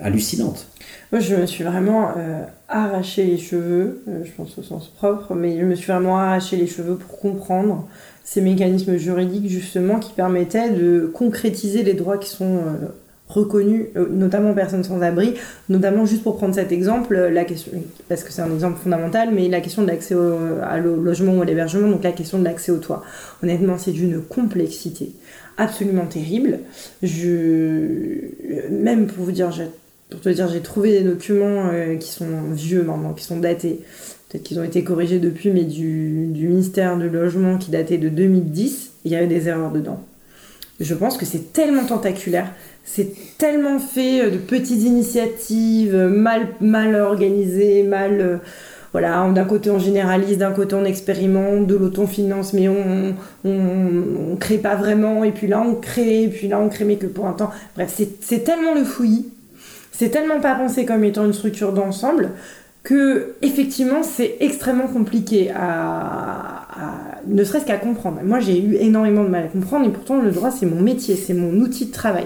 hallucinante. 0.01 0.67
Moi, 1.11 1.19
je 1.19 1.35
me 1.35 1.45
suis 1.45 1.63
vraiment 1.63 2.11
euh, 2.17 2.43
arraché 2.69 3.25
les 3.25 3.37
cheveux, 3.37 4.03
euh, 4.07 4.23
je 4.23 4.31
pense 4.31 4.57
au 4.57 4.63
sens 4.63 4.87
propre, 4.87 5.35
mais 5.35 5.59
je 5.59 5.65
me 5.65 5.75
suis 5.75 5.91
vraiment 5.91 6.17
arraché 6.17 6.55
les 6.55 6.67
cheveux 6.67 6.95
pour 6.95 7.19
comprendre 7.19 7.87
ces 8.23 8.41
mécanismes 8.41 8.95
juridiques, 8.97 9.49
justement, 9.49 9.99
qui 9.99 10.13
permettaient 10.13 10.69
de 10.69 11.11
concrétiser 11.13 11.83
les 11.83 11.93
droits 11.93 12.17
qui 12.17 12.29
sont 12.29 12.57
euh, 12.57 12.87
reconnus, 13.27 13.87
euh, 13.97 14.07
notamment 14.09 14.51
aux 14.51 14.55
personnes 14.55 14.85
sans 14.85 15.01
abri, 15.01 15.33
notamment, 15.67 16.05
juste 16.05 16.23
pour 16.23 16.37
prendre 16.37 16.55
cet 16.55 16.71
exemple, 16.71 17.15
la 17.15 17.43
question, 17.43 17.71
parce 18.07 18.23
que 18.23 18.31
c'est 18.31 18.41
un 18.41 18.53
exemple 18.53 18.79
fondamental, 18.81 19.31
mais 19.33 19.49
la 19.49 19.59
question 19.59 19.81
de 19.81 19.87
l'accès 19.87 20.15
au, 20.15 20.37
logement 21.03 21.33
ou 21.33 21.41
à 21.41 21.45
l'hébergement, 21.45 21.89
donc 21.89 22.03
la 22.03 22.13
question 22.13 22.39
de 22.39 22.45
l'accès 22.45 22.71
au 22.71 22.77
toit. 22.77 23.03
Honnêtement, 23.43 23.77
c'est 23.77 23.91
d'une 23.91 24.21
complexité 24.21 25.11
absolument 25.57 26.05
terrible. 26.05 26.59
Je, 27.03 28.69
même 28.71 29.07
pour 29.07 29.25
vous 29.25 29.31
dire, 29.31 29.51
pour 30.11 30.19
te 30.19 30.29
dire, 30.29 30.47
j'ai 30.49 30.59
trouvé 30.59 30.91
des 30.91 31.09
documents 31.09 31.69
euh, 31.71 31.95
qui 31.95 32.11
sont 32.11 32.51
vieux 32.51 32.83
maintenant, 32.83 33.13
qui 33.13 33.23
sont 33.23 33.39
datés. 33.39 33.79
Peut-être 34.29 34.43
qu'ils 34.43 34.59
ont 34.59 34.63
été 34.63 34.83
corrigés 34.83 35.19
depuis, 35.19 35.51
mais 35.51 35.63
du, 35.63 36.29
ministère 36.35 36.97
du 36.97 37.09
Logement 37.09 37.57
qui 37.57 37.71
datait 37.71 37.97
de 37.97 38.09
2010. 38.09 38.91
Il 39.05 39.11
y 39.11 39.15
avait 39.15 39.27
des 39.27 39.47
erreurs 39.47 39.71
dedans. 39.71 40.03
Je 40.79 40.93
pense 40.93 41.17
que 41.17 41.25
c'est 41.25 41.53
tellement 41.53 41.85
tentaculaire, 41.85 42.51
c'est 42.83 43.13
tellement 43.37 43.79
fait 43.79 44.25
euh, 44.25 44.29
de 44.31 44.37
petites 44.37 44.83
initiatives, 44.83 45.95
mal, 45.95 46.49
mal 46.59 46.95
organisées, 46.95 47.83
mal. 47.83 48.21
Euh, 48.21 48.37
voilà, 48.91 49.31
d'un 49.33 49.45
côté 49.45 49.69
on 49.69 49.79
généralise, 49.79 50.37
d'un 50.37 50.51
côté 50.51 50.75
on 50.75 50.83
expérimente, 50.83 51.65
de 51.65 51.75
l'autre 51.75 52.01
on 52.01 52.07
finance, 52.07 52.51
mais 52.51 52.67
on, 52.67 53.15
on, 53.45 54.35
crée 54.37 54.57
pas 54.57 54.75
vraiment, 54.75 55.23
et 55.23 55.31
puis 55.31 55.47
là 55.47 55.63
on 55.65 55.75
crée, 55.75 56.23
et 56.23 56.27
puis 56.27 56.49
là 56.49 56.59
on 56.59 56.67
crée, 56.67 56.83
mais 56.83 56.97
que 56.97 57.05
pour 57.05 57.25
un 57.25 57.31
temps. 57.31 57.51
Bref, 57.75 58.01
c'est 58.19 58.43
tellement 58.43 58.75
le 58.75 58.83
fouillis, 58.83 59.27
c'est 59.91 60.09
tellement 60.09 60.39
pas 60.39 60.55
pensé 60.55 60.85
comme 60.85 61.03
étant 61.03 61.25
une 61.25 61.33
structure 61.33 61.73
d'ensemble 61.73 62.31
que 62.83 63.35
effectivement 63.41 64.01
c'est 64.01 64.37
extrêmement 64.39 64.87
compliqué 64.87 65.51
à, 65.55 66.67
ne 67.27 67.43
serait-ce 67.43 67.65
qu'à 67.65 67.77
comprendre. 67.77 68.21
Moi 68.23 68.39
j'ai 68.39 68.59
eu 68.59 68.75
énormément 68.75 69.23
de 69.23 69.29
mal 69.29 69.43
à 69.45 69.47
comprendre 69.47 69.85
et 69.87 69.91
pourtant 69.91 70.19
le 70.19 70.31
droit 70.31 70.49
c'est 70.51 70.65
mon 70.65 70.81
métier, 70.81 71.15
c'est 71.15 71.33
mon 71.33 71.53
outil 71.59 71.87
de 71.87 71.91
travail. 71.91 72.25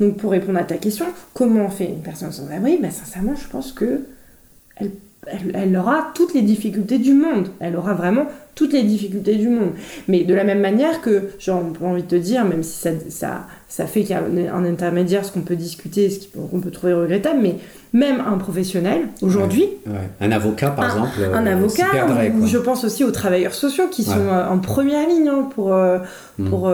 Donc 0.00 0.18
pour 0.18 0.32
répondre 0.32 0.58
à 0.58 0.64
ta 0.64 0.76
question, 0.76 1.06
comment 1.32 1.66
on 1.66 1.70
fait 1.70 1.86
une 1.86 2.02
personne 2.02 2.32
sans 2.32 2.50
abri? 2.50 2.78
Ben, 2.78 2.90
Sincèrement 2.90 3.34
je 3.34 3.48
pense 3.48 3.72
que 3.72 4.02
elle 4.76 4.90
elle, 5.54 5.76
aura 5.76 6.12
toutes 6.14 6.34
les 6.34 6.42
difficultés 6.42 6.98
du 6.98 7.14
monde. 7.14 7.48
Elle 7.60 7.76
aura 7.76 7.94
vraiment 7.94 8.26
toutes 8.54 8.72
les 8.72 8.82
difficultés 8.82 9.34
du 9.36 9.48
monde. 9.48 9.70
Mais 10.08 10.24
de 10.24 10.34
la 10.34 10.44
même 10.44 10.60
manière 10.60 11.00
que, 11.00 11.30
on 11.48 11.72
envie 11.84 12.02
de 12.02 12.08
te 12.08 12.14
dire, 12.14 12.44
même 12.44 12.62
si 12.62 12.78
ça, 12.78 12.90
ça, 13.08 13.46
ça 13.68 13.86
fait 13.86 14.02
qu'il 14.02 14.10
y 14.10 14.14
a 14.14 14.54
un, 14.54 14.64
intermédiaire, 14.64 15.24
ce 15.24 15.32
qu'on 15.32 15.40
peut 15.40 15.56
discuter, 15.56 16.10
ce 16.10 16.28
qu'on 16.28 16.60
peut 16.60 16.70
trouver 16.70 16.94
regrettable, 16.94 17.40
mais 17.42 17.56
même 17.92 18.20
un 18.20 18.38
professionnel, 18.38 19.08
aujourd'hui... 19.22 19.68
Un 20.20 20.30
avocat, 20.30 20.70
par 20.70 20.84
exemple, 20.84 21.10
un 21.32 21.46
euh, 21.46 21.52
avocat, 21.52 22.06
ou, 22.34 22.46
je 22.46 22.58
pense 22.58 22.84
aussi 22.84 23.04
aux 23.04 23.10
travailleurs 23.10 23.54
sociaux 23.54 23.88
qui 23.90 24.04
sont 24.04 24.28
euh, 24.28 24.48
en 24.48 24.58
première 24.58 25.08
ligne 25.08 25.28
hein, 25.28 25.48
pour, 25.54 25.72
euh, 25.72 25.98
mm. 26.38 26.48
pour, 26.48 26.72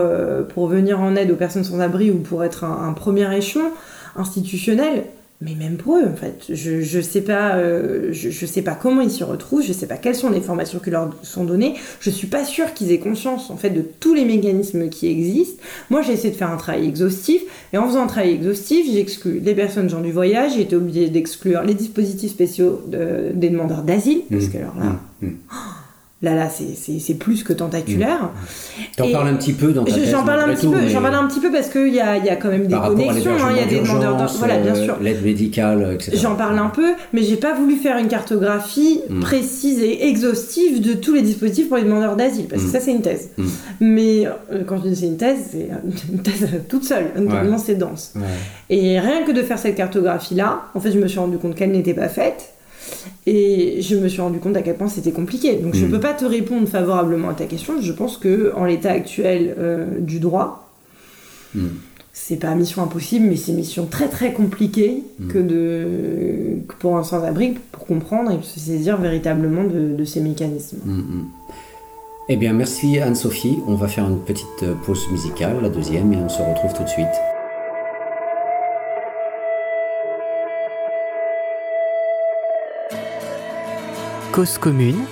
pour 0.53 0.67
venir 0.67 0.99
en 0.99 1.15
aide 1.15 1.31
aux 1.31 1.35
personnes 1.35 1.63
sans 1.63 1.79
abri 1.79 2.11
ou 2.11 2.19
pour 2.19 2.43
être 2.43 2.63
un 2.63 2.93
premier 2.93 3.35
échelon 3.35 3.71
institutionnel 4.15 5.05
mais 5.41 5.55
même 5.55 5.77
pour 5.77 5.97
eux, 5.97 6.05
en 6.05 6.15
fait, 6.15 6.45
je, 6.49 6.81
je 6.81 7.01
sais 7.01 7.21
pas, 7.21 7.55
euh, 7.55 8.09
je, 8.11 8.45
sais 8.45 8.61
pas 8.61 8.75
comment 8.75 9.01
ils 9.01 9.09
s'y 9.09 9.23
retrouvent, 9.23 9.63
je 9.63 9.73
sais 9.73 9.87
pas 9.87 9.97
quelles 9.97 10.15
sont 10.15 10.29
les 10.29 10.39
formations 10.39 10.77
qui 10.77 10.91
leur 10.91 11.09
sont 11.23 11.43
données, 11.43 11.73
je 11.99 12.11
suis 12.11 12.27
pas 12.27 12.45
sûre 12.45 12.75
qu'ils 12.75 12.91
aient 12.91 12.99
conscience, 12.99 13.49
en 13.49 13.57
fait, 13.57 13.71
de 13.71 13.81
tous 13.81 14.13
les 14.13 14.23
mécanismes 14.23 14.89
qui 14.89 15.07
existent. 15.07 15.61
Moi, 15.89 16.03
j'ai 16.03 16.13
essayé 16.13 16.29
de 16.29 16.37
faire 16.37 16.51
un 16.51 16.57
travail 16.57 16.87
exhaustif, 16.87 17.41
et 17.73 17.79
en 17.79 17.87
faisant 17.87 18.03
un 18.03 18.07
travail 18.07 18.33
exhaustif, 18.33 18.85
j'ai 18.85 18.99
exclu 18.99 19.39
les 19.39 19.55
personnes 19.55 19.89
gens 19.89 20.01
du 20.01 20.11
voyage, 20.11 20.53
j'ai 20.55 20.61
été 20.61 20.75
obligée 20.75 21.09
d'exclure 21.09 21.63
les 21.63 21.73
dispositifs 21.73 22.31
spéciaux 22.31 22.83
des 22.87 23.49
demandeurs 23.49 23.81
d'asile, 23.81 24.21
parce 24.29 24.45
mmh. 24.45 24.49
que 24.51 24.57
alors 24.57 24.77
là, 24.77 24.85
mmh. 24.85 25.25
Mmh. 25.25 25.37
Oh, 25.51 25.80
Là, 26.23 26.35
là, 26.35 26.49
c'est 26.49 27.13
plus 27.15 27.43
que 27.43 27.51
tentaculaire. 27.51 28.25
Mmh. 28.25 28.81
T'en 28.95 29.11
parles 29.11 29.29
un 29.29 29.35
petit 29.35 29.53
peu 29.53 29.71
dans 29.71 29.83
ta 29.83 29.91
J'en 30.05 30.23
parle 30.23 30.51
un 30.51 30.53
petit 30.53 30.67
peu. 30.67 30.87
J'en 30.87 31.01
parle 31.01 31.15
un 31.15 31.27
petit 31.27 31.39
peu 31.39 31.51
parce 31.51 31.67
qu'il 31.67 31.93
y 31.93 31.99
a, 31.99 32.17
y 32.17 32.29
a 32.29 32.35
quand 32.35 32.49
même 32.49 32.67
des 32.67 32.75
connexions. 32.75 33.31
Hein, 33.31 33.49
il 33.51 33.57
y 33.57 33.59
a 33.59 33.65
des 33.65 33.79
demandeurs. 33.79 34.27
Voilà, 34.37 34.59
bien 34.59 34.75
sûr. 34.75 34.93
Euh, 34.93 35.03
l'aide 35.03 35.23
médicale, 35.23 35.95
etc. 35.95 36.15
J'en 36.21 36.35
parle 36.35 36.59
un 36.59 36.69
peu, 36.69 36.93
mais 37.13 37.23
j'ai 37.23 37.37
pas 37.37 37.55
voulu 37.55 37.75
faire 37.75 37.97
une 37.97 38.07
cartographie 38.07 39.01
mmh. 39.09 39.19
précise 39.21 39.79
et 39.81 40.07
exhaustive 40.09 40.79
de 40.79 40.93
tous 40.93 41.15
les 41.15 41.23
dispositifs 41.23 41.69
pour 41.69 41.77
les 41.77 41.83
demandeurs 41.83 42.15
d'asile, 42.15 42.45
parce 42.47 42.61
que 42.61 42.67
mmh. 42.67 42.71
ça, 42.71 42.79
c'est 42.79 42.91
une 42.91 43.01
thèse. 43.01 43.31
Mais 43.79 44.27
euh, 44.27 44.63
quand 44.67 44.77
je 44.77 44.89
dis 44.89 44.95
c'est 44.95 45.07
une 45.07 45.17
thèse, 45.17 45.39
c'est 45.51 45.69
une 46.11 46.21
thèse 46.21 46.47
toute 46.69 46.83
seule. 46.83 47.13
Tellement 47.13 47.57
c'est 47.57 47.75
dense. 47.75 48.13
Et 48.69 48.99
rien 48.99 49.23
que 49.23 49.31
de 49.31 49.41
faire 49.41 49.57
cette 49.57 49.75
cartographie-là, 49.75 50.65
en 50.75 50.79
fait, 50.79 50.91
je 50.91 50.99
me 50.99 51.07
suis 51.07 51.19
rendu 51.19 51.39
compte 51.39 51.55
qu'elle 51.55 51.71
n'était 51.71 51.95
pas 51.95 52.09
faite 52.09 52.50
et 53.27 53.81
je 53.81 53.95
me 53.95 54.07
suis 54.07 54.21
rendu 54.21 54.39
compte 54.39 54.57
à 54.57 54.61
quel 54.61 54.75
point 54.75 54.87
c'était 54.87 55.11
compliqué. 55.11 55.55
Donc 55.57 55.75
je 55.75 55.83
ne 55.83 55.87
mm. 55.87 55.91
peux 55.91 55.99
pas 55.99 56.13
te 56.13 56.25
répondre 56.25 56.67
favorablement 56.67 57.29
à 57.29 57.33
ta 57.33 57.45
question. 57.45 57.81
Je 57.81 57.91
pense 57.91 58.17
que 58.17 58.51
en 58.55 58.65
l'état 58.65 58.91
actuel 58.91 59.55
euh, 59.57 59.99
du 59.99 60.19
droit, 60.19 60.69
mm. 61.55 61.67
c'est 62.13 62.37
pas 62.37 62.53
mission 62.55 62.81
impossible, 62.81 63.27
mais 63.27 63.35
c'est 63.35 63.51
mission 63.51 63.85
très 63.85 64.07
très 64.07 64.33
compliquée 64.33 65.03
mm. 65.19 65.27
que, 65.27 65.37
de, 65.39 66.59
pour 66.79 66.97
un 66.97 67.03
sans-abri 67.03 67.55
pour 67.71 67.85
comprendre 67.85 68.31
et 68.31 68.39
se 68.41 68.59
saisir 68.59 68.97
véritablement 68.97 69.63
de, 69.63 70.03
ces 70.03 70.19
mécanismes. 70.19 70.79
Eh 72.29 72.37
bien, 72.37 72.53
merci 72.53 72.97
Anne-Sophie. 72.97 73.57
On 73.67 73.75
va 73.75 73.87
faire 73.87 74.07
une 74.07 74.19
petite 74.19 74.65
pause 74.85 75.05
musicale, 75.11 75.57
la 75.61 75.69
deuxième, 75.69 76.11
et 76.13 76.17
on 76.17 76.29
se 76.29 76.41
retrouve 76.41 76.73
tout 76.73 76.83
de 76.83 76.89
suite. 76.89 77.30
Cause 84.31 84.57
commune 84.57 85.05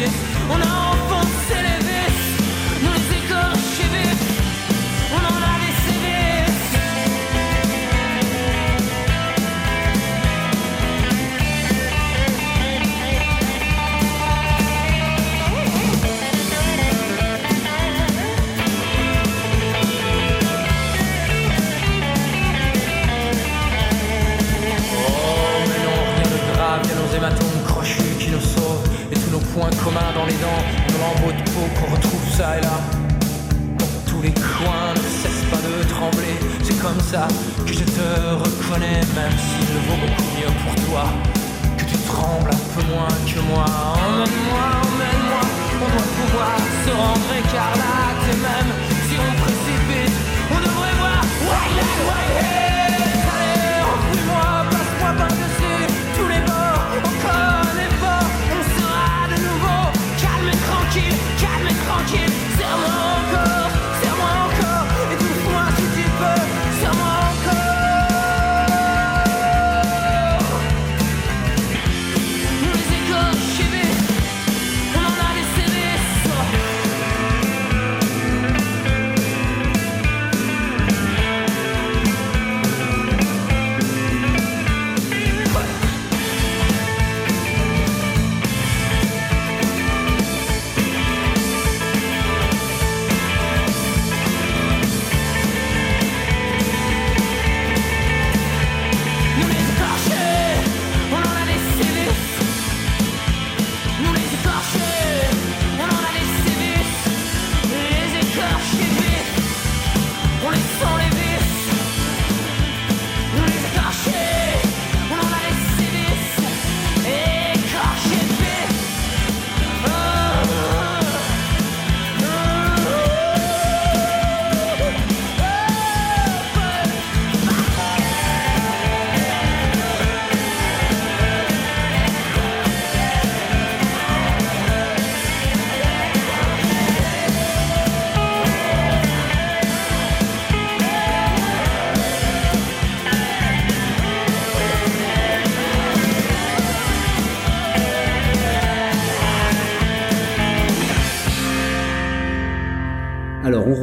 dias. 0.00 0.12
Una 0.48 0.89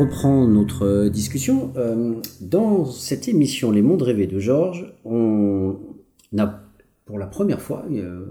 reprend 0.07 0.47
notre 0.47 1.09
discussion. 1.09 1.73
Euh, 1.75 2.15
dans 2.39 2.85
cette 2.85 3.27
émission 3.27 3.71
Les 3.71 3.81
Mondes 3.81 4.03
Rêvés 4.03 4.27
de 4.27 4.39
Georges, 4.39 4.93
on 5.03 5.75
a 6.37 6.61
pour 7.05 7.19
la 7.19 7.25
première 7.25 7.61
fois 7.61 7.83
euh, 7.91 8.25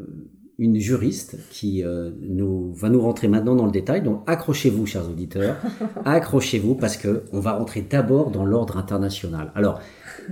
une 0.59 0.79
juriste 0.79 1.37
qui 1.51 1.85
euh, 1.85 2.11
nous, 2.23 2.73
va 2.73 2.89
nous 2.89 3.01
rentrer 3.01 3.29
maintenant 3.29 3.55
dans 3.55 3.67
le 3.67 3.73
détail. 3.73 4.03
Donc 4.03 4.23
accrochez-vous, 4.27 4.87
chers 4.87 5.07
auditeurs, 5.07 5.57
accrochez-vous 6.07 6.77
parce 6.77 6.97
que 6.97 7.25
on 7.33 7.41
va 7.41 7.53
rentrer 7.53 7.83
d'abord 7.83 8.31
dans 8.31 8.47
l'ordre 8.47 8.79
international. 8.79 9.53
Alors, 9.55 9.81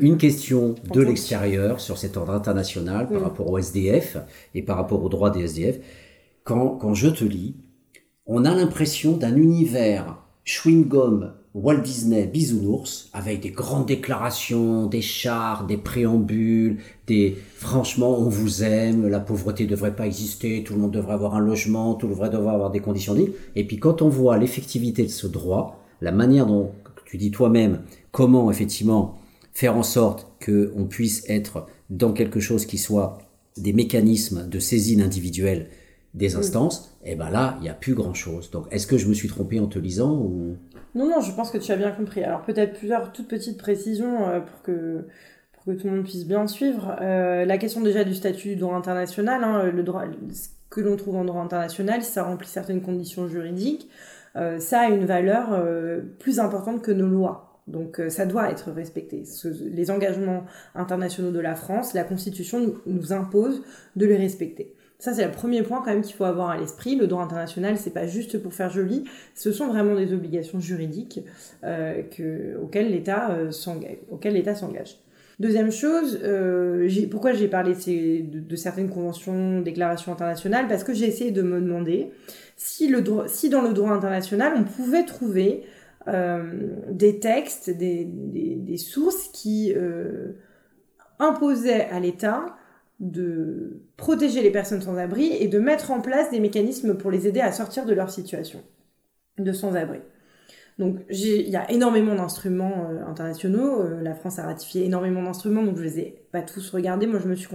une 0.01 0.16
question 0.16 0.76
de 0.95 1.03
l'extérieur 1.03 1.78
sur 1.78 1.99
cet 1.99 2.16
ordre 2.16 2.32
international 2.32 3.07
par 3.07 3.20
rapport 3.20 3.51
au 3.51 3.59
SDF 3.59 4.16
et 4.55 4.62
par 4.62 4.78
rapport 4.78 5.05
aux 5.05 5.11
droits 5.11 5.30
des 5.30 5.42
SDF. 5.42 5.78
Quand, 6.42 6.70
quand 6.70 6.95
je 6.95 7.09
te 7.09 7.24
lis, 7.24 7.55
on 8.24 8.47
a 8.47 8.55
l'impression 8.55 9.18
d'un 9.18 9.36
univers 9.36 10.24
chewing-gum 10.45 11.32
Walt 11.55 11.82
Disney 11.82 12.26
bisounours 12.26 13.09
avec 13.12 13.40
des 13.40 13.51
grandes 13.51 13.86
déclarations, 13.86 14.86
des 14.86 15.01
chars, 15.01 15.66
des 15.66 15.76
préambules, 15.76 16.78
des 17.07 17.36
franchement 17.57 18.18
on 18.18 18.28
vous 18.28 18.64
aime, 18.64 19.07
la 19.07 19.20
pauvreté 19.20 19.66
devrait 19.66 19.95
pas 19.95 20.07
exister, 20.07 20.64
tout 20.64 20.74
le 20.74 20.80
monde 20.80 20.90
devrait 20.90 21.14
avoir 21.14 21.36
un 21.36 21.40
logement, 21.40 21.95
tout 21.95 22.09
le 22.09 22.14
monde 22.14 22.30
devrait 22.30 22.53
avoir 22.53 22.70
des 22.70 22.80
conditions 22.80 23.14
de 23.14 23.20
vie. 23.20 23.32
Et 23.55 23.64
puis 23.64 23.78
quand 23.78 24.03
on 24.03 24.09
voit 24.09 24.36
l'effectivité 24.36 25.05
de 25.05 25.09
ce 25.09 25.28
droit, 25.28 25.80
la 26.01 26.11
manière 26.11 26.47
dont 26.47 26.72
tu 27.07 27.18
dis 27.18 27.30
toi-même 27.30 27.82
comment 28.11 28.51
effectivement 28.51 29.18
faire 29.53 29.76
en 29.76 29.84
sorte 29.84 30.26
que 30.40 30.72
on 30.76 30.86
puisse 30.86 31.24
être 31.28 31.66
dans 31.88 32.12
quelque 32.12 32.40
chose 32.40 32.66
qui 32.66 32.78
soit 32.78 33.18
des 33.57 33.72
mécanismes 33.72 34.49
de 34.49 34.59
saisine 34.59 35.01
individuelle 35.01 35.68
des 36.14 36.36
instances, 36.36 36.96
et 37.04 37.12
eh 37.12 37.14
ben 37.16 37.28
là, 37.28 37.56
il 37.58 37.62
n'y 37.62 37.68
a 37.68 37.74
plus 37.74 37.94
grand-chose. 37.94 38.50
Donc, 38.50 38.66
est-ce 38.70 38.86
que 38.86 38.96
je 38.96 39.08
me 39.08 39.14
suis 39.14 39.28
trompé 39.28 39.58
en 39.58 39.66
te 39.66 39.80
lisant 39.80 40.12
ou... 40.12 40.56
Non, 40.94 41.08
non, 41.08 41.20
je 41.20 41.32
pense 41.32 41.50
que 41.50 41.58
tu 41.58 41.72
as 41.72 41.76
bien 41.76 41.90
compris. 41.90 42.22
Alors, 42.22 42.42
peut-être 42.42 42.78
plusieurs 42.78 43.12
toutes 43.12 43.26
petites 43.26 43.58
précisions 43.58 44.28
euh, 44.28 44.40
pour 44.40 44.62
que 44.62 45.06
pour 45.52 45.64
que 45.64 45.80
tout 45.80 45.88
le 45.88 45.94
monde 45.96 46.04
puisse 46.04 46.26
bien 46.26 46.46
suivre. 46.46 46.96
Euh, 47.00 47.44
la 47.44 47.58
question 47.58 47.80
déjà 47.80 48.04
du 48.04 48.14
statut 48.14 48.48
du 48.50 48.56
droit 48.56 48.76
international, 48.76 49.42
hein, 49.42 49.70
le 49.72 49.82
droit, 49.82 50.04
ce 50.32 50.48
que 50.70 50.80
l'on 50.80 50.96
trouve 50.96 51.16
en 51.16 51.24
droit 51.24 51.42
international, 51.42 52.02
si 52.02 52.12
ça 52.12 52.22
remplit 52.22 52.48
certaines 52.48 52.82
conditions 52.82 53.26
juridiques, 53.26 53.88
euh, 54.36 54.60
ça 54.60 54.80
a 54.80 54.88
une 54.88 55.06
valeur 55.06 55.60
plus 56.20 56.38
importante 56.38 56.82
que 56.82 56.92
nos 56.92 57.08
lois. 57.08 57.62
Donc 57.66 58.00
ça 58.08 58.26
doit 58.26 58.50
être 58.50 58.70
respecté. 58.70 59.24
les 59.44 59.90
engagements 59.90 60.44
internationaux 60.74 61.30
de 61.30 61.40
la 61.40 61.54
France, 61.54 61.94
la 61.94 62.04
Constitution 62.04 62.60
nous, 62.60 62.78
nous 62.86 63.12
impose 63.12 63.62
de 63.96 64.06
les 64.06 64.16
respecter. 64.16 64.74
Ça, 65.05 65.12
c'est 65.12 65.26
le 65.26 65.32
premier 65.32 65.62
point 65.62 65.82
quand 65.84 65.90
même 65.90 66.00
qu'il 66.00 66.14
faut 66.14 66.24
avoir 66.24 66.48
à 66.48 66.57
l'esprit. 66.57 66.96
Le 66.96 67.07
droit 67.07 67.22
international, 67.22 67.76
c'est 67.76 67.92
pas 67.92 68.07
juste 68.07 68.38
pour 68.38 68.55
faire 68.55 68.70
joli. 68.70 69.05
Ce 69.34 69.52
sont 69.52 69.66
vraiment 69.66 69.94
des 69.94 70.14
obligations 70.14 70.61
juridiques 70.61 71.20
euh, 71.62 72.02
que, 72.05 72.57
auxquelles 72.57 72.90
l'État 72.90 73.32
euh, 73.32 73.50
s'engage. 73.50 74.98
Deuxième 75.38 75.70
chose, 75.70 76.18
euh, 76.22 76.88
pourquoi 77.11 77.34
j'ai 77.34 77.48
parlé 77.48 77.74
de, 77.74 78.57
certaines 78.57 78.88
conventions, 78.88 79.61
déclarations 79.61 80.11
internationales? 80.11 80.68
Parce 80.68 80.84
que 80.84 80.94
j'ai 80.94 81.05
essayé 81.05 81.32
de 81.32 81.42
me 81.42 81.61
demander 81.61 82.11
si, 82.57 82.88
dans 82.88 83.61
le 83.61 83.74
droit 83.74 83.90
international, 83.90 84.55
on 84.57 84.64
pouvait 84.64 85.05
trouver 85.05 85.64
des 86.90 87.18
textes, 87.18 87.68
des 87.68 88.78
sources 88.78 89.28
qui 89.34 89.74
imposaient 91.18 91.90
à 91.90 92.00
l'État 92.00 92.46
de 93.00 93.82
protéger 93.97 94.42
les 94.42 94.51
personnes 94.51 94.82
sans 94.82 94.97
abri 94.97 95.32
et 95.32 95.49
de 95.49 95.59
mettre 95.59 95.90
en 95.90 96.01
place 96.01 96.30
des 96.30 96.40
mécanismes 96.40 96.97
pour 96.97 97.11
les 97.11 97.26
aider 97.26 97.40
à 97.40 97.53
sortir 97.53 97.86
de 97.86 97.95
leur 97.95 98.11
situation 98.11 98.62
de 99.38 99.53
sans-abri. 99.53 100.01
Donc 100.78 100.99
il 101.09 101.49
y 101.49 101.55
a 101.55 101.70
énormément 101.70 102.16
d'instruments 102.16 102.88
euh, 102.90 103.07
internationaux, 103.09 103.80
euh, 103.80 104.03
la 104.03 104.12
France 104.12 104.40
a 104.40 104.42
ratifié 104.45 104.84
énormément 104.84 105.22
d'instruments, 105.22 105.62
donc 105.62 105.76
je 105.76 105.84
les 105.84 106.01
ai 106.01 106.26
pas 106.32 106.42
tous 106.42 106.68
regardés, 106.70 107.07
moi 107.07 107.20
je 107.20 107.28
me 107.28 107.36
suis 107.36 107.49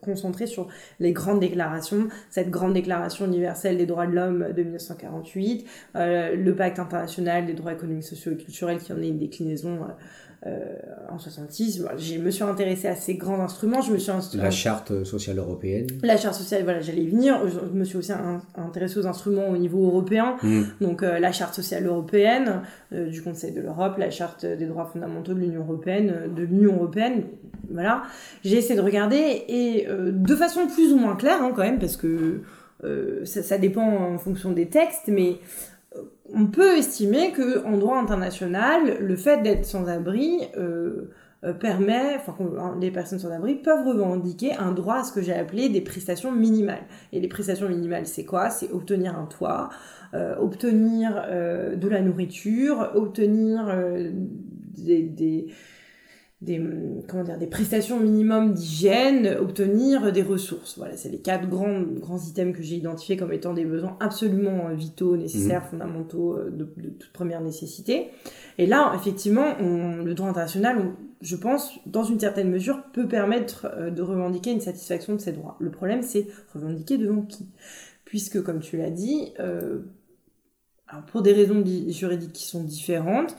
concentrée 0.00 0.46
sur 0.46 0.68
les 0.98 1.12
grandes 1.12 1.40
déclarations, 1.40 2.08
cette 2.30 2.48
grande 2.48 2.72
déclaration 2.72 3.26
universelle 3.26 3.76
des 3.76 3.84
droits 3.84 4.06
de 4.06 4.12
l'homme 4.12 4.54
de 4.54 4.62
1948, 4.62 5.66
euh, 5.96 6.34
le 6.34 6.56
pacte 6.56 6.78
international 6.78 7.44
des 7.44 7.52
droits 7.52 7.74
économiques, 7.74 8.04
sociaux 8.04 8.32
et 8.32 8.36
culturels 8.38 8.78
qui 8.78 8.90
en 8.94 9.02
est 9.02 9.08
une 9.08 9.18
déclinaison 9.18 9.80
euh, 10.44 10.74
en 11.08 11.20
66. 11.20 11.84
je 11.98 12.18
me 12.18 12.30
suis 12.32 12.42
intéressée 12.42 12.88
à 12.88 12.96
ces 12.96 13.14
grands 13.14 13.40
instruments. 13.40 13.80
Je 13.80 13.92
me 13.92 13.98
suis 13.98 14.10
la 14.34 14.50
charte 14.50 15.04
sociale 15.04 15.38
européenne. 15.38 15.86
La 16.02 16.16
charte 16.16 16.34
sociale, 16.34 16.64
voilà, 16.64 16.80
j'allais 16.80 17.02
y 17.02 17.08
venir. 17.08 17.38
Je 17.48 17.78
me 17.78 17.84
suis 17.84 17.96
aussi 17.96 18.10
intéressée 18.56 18.98
aux 18.98 19.06
instruments 19.06 19.48
au 19.48 19.56
niveau 19.56 19.86
européen. 19.86 20.36
Hmm. 20.42 20.62
Donc 20.80 21.04
euh, 21.04 21.20
la 21.20 21.30
charte 21.30 21.54
sociale 21.54 21.86
européenne 21.86 22.62
euh, 22.92 23.08
du 23.08 23.22
Conseil 23.22 23.52
de 23.52 23.60
l'Europe, 23.60 23.98
la 23.98 24.10
charte 24.10 24.44
des 24.44 24.66
droits 24.66 24.86
fondamentaux 24.86 25.32
de 25.32 25.38
l'Union 25.38 25.60
européenne, 25.60 26.12
de 26.34 26.42
l'Union 26.42 26.74
européenne. 26.74 27.22
Voilà, 27.70 28.02
j'ai 28.42 28.56
essayé 28.56 28.74
de 28.74 28.84
regarder 28.84 29.44
et 29.48 29.86
de 29.88 30.34
façon 30.34 30.66
plus 30.66 30.92
ou 30.92 30.96
moins 30.96 31.14
claire 31.14 31.40
hein, 31.40 31.52
quand 31.54 31.62
même 31.62 31.78
parce 31.78 31.96
que 31.96 32.40
ça, 33.24 33.42
ça, 33.42 33.58
dépend 33.58 33.86
en 33.86 34.18
fonction 34.18 34.50
des 34.50 34.66
textes, 34.66 35.06
mais 35.06 35.36
on 36.32 36.46
peut 36.46 36.76
estimer 36.78 37.32
que 37.32 37.64
en 37.66 37.76
droit 37.76 37.98
international, 37.98 38.98
le 39.00 39.16
fait 39.16 39.42
d'être 39.42 39.64
sans 39.64 39.88
abri 39.88 40.40
euh, 40.56 41.10
euh, 41.44 41.52
permet, 41.52 42.16
enfin, 42.16 42.34
les 42.80 42.90
personnes 42.90 43.18
sans 43.18 43.30
abri 43.30 43.56
peuvent 43.56 43.86
revendiquer 43.86 44.54
un 44.54 44.72
droit 44.72 45.00
à 45.00 45.04
ce 45.04 45.12
que 45.12 45.20
j'ai 45.20 45.34
appelé 45.34 45.68
des 45.68 45.80
prestations 45.80 46.32
minimales. 46.32 46.84
Et 47.12 47.20
les 47.20 47.28
prestations 47.28 47.68
minimales, 47.68 48.06
c'est 48.06 48.24
quoi? 48.24 48.50
C'est 48.50 48.70
obtenir 48.70 49.18
un 49.18 49.26
toit, 49.26 49.70
euh, 50.14 50.36
obtenir 50.36 51.26
de 51.76 51.88
la 51.88 52.00
nourriture, 52.00 52.90
obtenir 52.94 53.74
des, 54.76 55.46
comment 57.06 57.22
dire, 57.22 57.38
des 57.38 57.46
prestations 57.46 58.00
minimum 58.00 58.54
d'hygiène, 58.54 59.36
obtenir 59.40 60.12
des 60.12 60.22
ressources. 60.22 60.76
Voilà, 60.76 60.96
c'est 60.96 61.08
les 61.08 61.20
quatre 61.20 61.48
grands, 61.48 61.82
grands 61.82 62.18
items 62.18 62.56
que 62.56 62.62
j'ai 62.62 62.76
identifiés 62.76 63.16
comme 63.16 63.32
étant 63.32 63.54
des 63.54 63.64
besoins 63.64 63.96
absolument 64.00 64.68
euh, 64.68 64.74
vitaux, 64.74 65.16
nécessaires, 65.16 65.62
mmh. 65.64 65.70
fondamentaux, 65.70 66.36
euh, 66.36 66.50
de, 66.50 66.64
toute 66.64 67.12
première 67.12 67.40
nécessité. 67.40 68.08
Et 68.58 68.66
là, 68.66 68.92
effectivement, 68.94 69.56
le 69.60 70.12
droit 70.14 70.28
international, 70.28 70.92
je 71.20 71.36
pense, 71.36 71.78
dans 71.86 72.04
une 72.04 72.18
certaine 72.18 72.50
mesure, 72.50 72.82
peut 72.92 73.06
permettre 73.06 73.68
euh, 73.76 73.90
de 73.90 74.02
revendiquer 74.02 74.50
une 74.50 74.60
satisfaction 74.60 75.14
de 75.14 75.20
ces 75.20 75.32
droits. 75.32 75.56
Le 75.60 75.70
problème, 75.70 76.02
c'est 76.02 76.26
revendiquer 76.54 76.98
devant 76.98 77.22
qui? 77.22 77.46
Puisque, 78.04 78.42
comme 78.42 78.60
tu 78.60 78.76
l'as 78.76 78.90
dit, 78.90 79.32
pour 81.06 81.22
des 81.22 81.32
raisons 81.32 81.64
juridiques 81.88 82.34
qui 82.34 82.44
sont 82.44 82.62
différentes, 82.62 83.34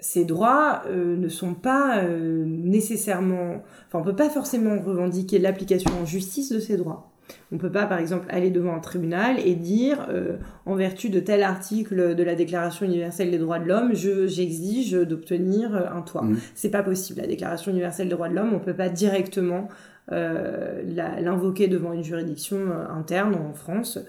ces 0.00 0.24
droits 0.24 0.82
euh, 0.86 1.16
ne 1.16 1.28
sont 1.28 1.54
pas 1.54 1.98
euh, 1.98 2.44
nécessairement... 2.46 3.62
Enfin, 3.88 3.98
on 3.98 4.02
peut 4.02 4.16
pas 4.16 4.30
forcément 4.30 4.80
revendiquer 4.80 5.38
l'application 5.38 5.90
en 6.00 6.06
justice 6.06 6.50
de 6.50 6.58
ces 6.58 6.76
droits. 6.76 7.12
On 7.52 7.58
peut 7.58 7.70
pas, 7.70 7.86
par 7.86 7.98
exemple, 7.98 8.26
aller 8.28 8.50
devant 8.50 8.74
un 8.74 8.80
tribunal 8.80 9.36
et 9.44 9.54
dire, 9.54 10.08
euh, 10.10 10.38
en 10.66 10.74
vertu 10.74 11.10
de 11.10 11.20
tel 11.20 11.44
article 11.44 12.16
de 12.16 12.22
la 12.24 12.34
Déclaration 12.34 12.86
universelle 12.86 13.30
des 13.30 13.38
droits 13.38 13.60
de 13.60 13.66
l'homme, 13.66 13.94
j'exige 13.94 14.92
d'obtenir 14.92 15.76
un 15.94 16.02
toit. 16.02 16.22
Mmh. 16.22 16.38
C'est 16.54 16.70
pas 16.70 16.82
possible. 16.82 17.20
La 17.20 17.28
Déclaration 17.28 17.70
universelle 17.70 18.08
des 18.08 18.14
droits 18.14 18.28
de 18.28 18.34
l'homme, 18.34 18.52
on 18.52 18.58
peut 18.58 18.74
pas 18.74 18.88
directement 18.88 19.68
l'invoquer 20.08 21.68
devant 21.68 21.92
une 21.92 22.02
juridiction 22.02 22.58
interne 22.90 23.36
en 23.36 23.52
France. 23.52 24.00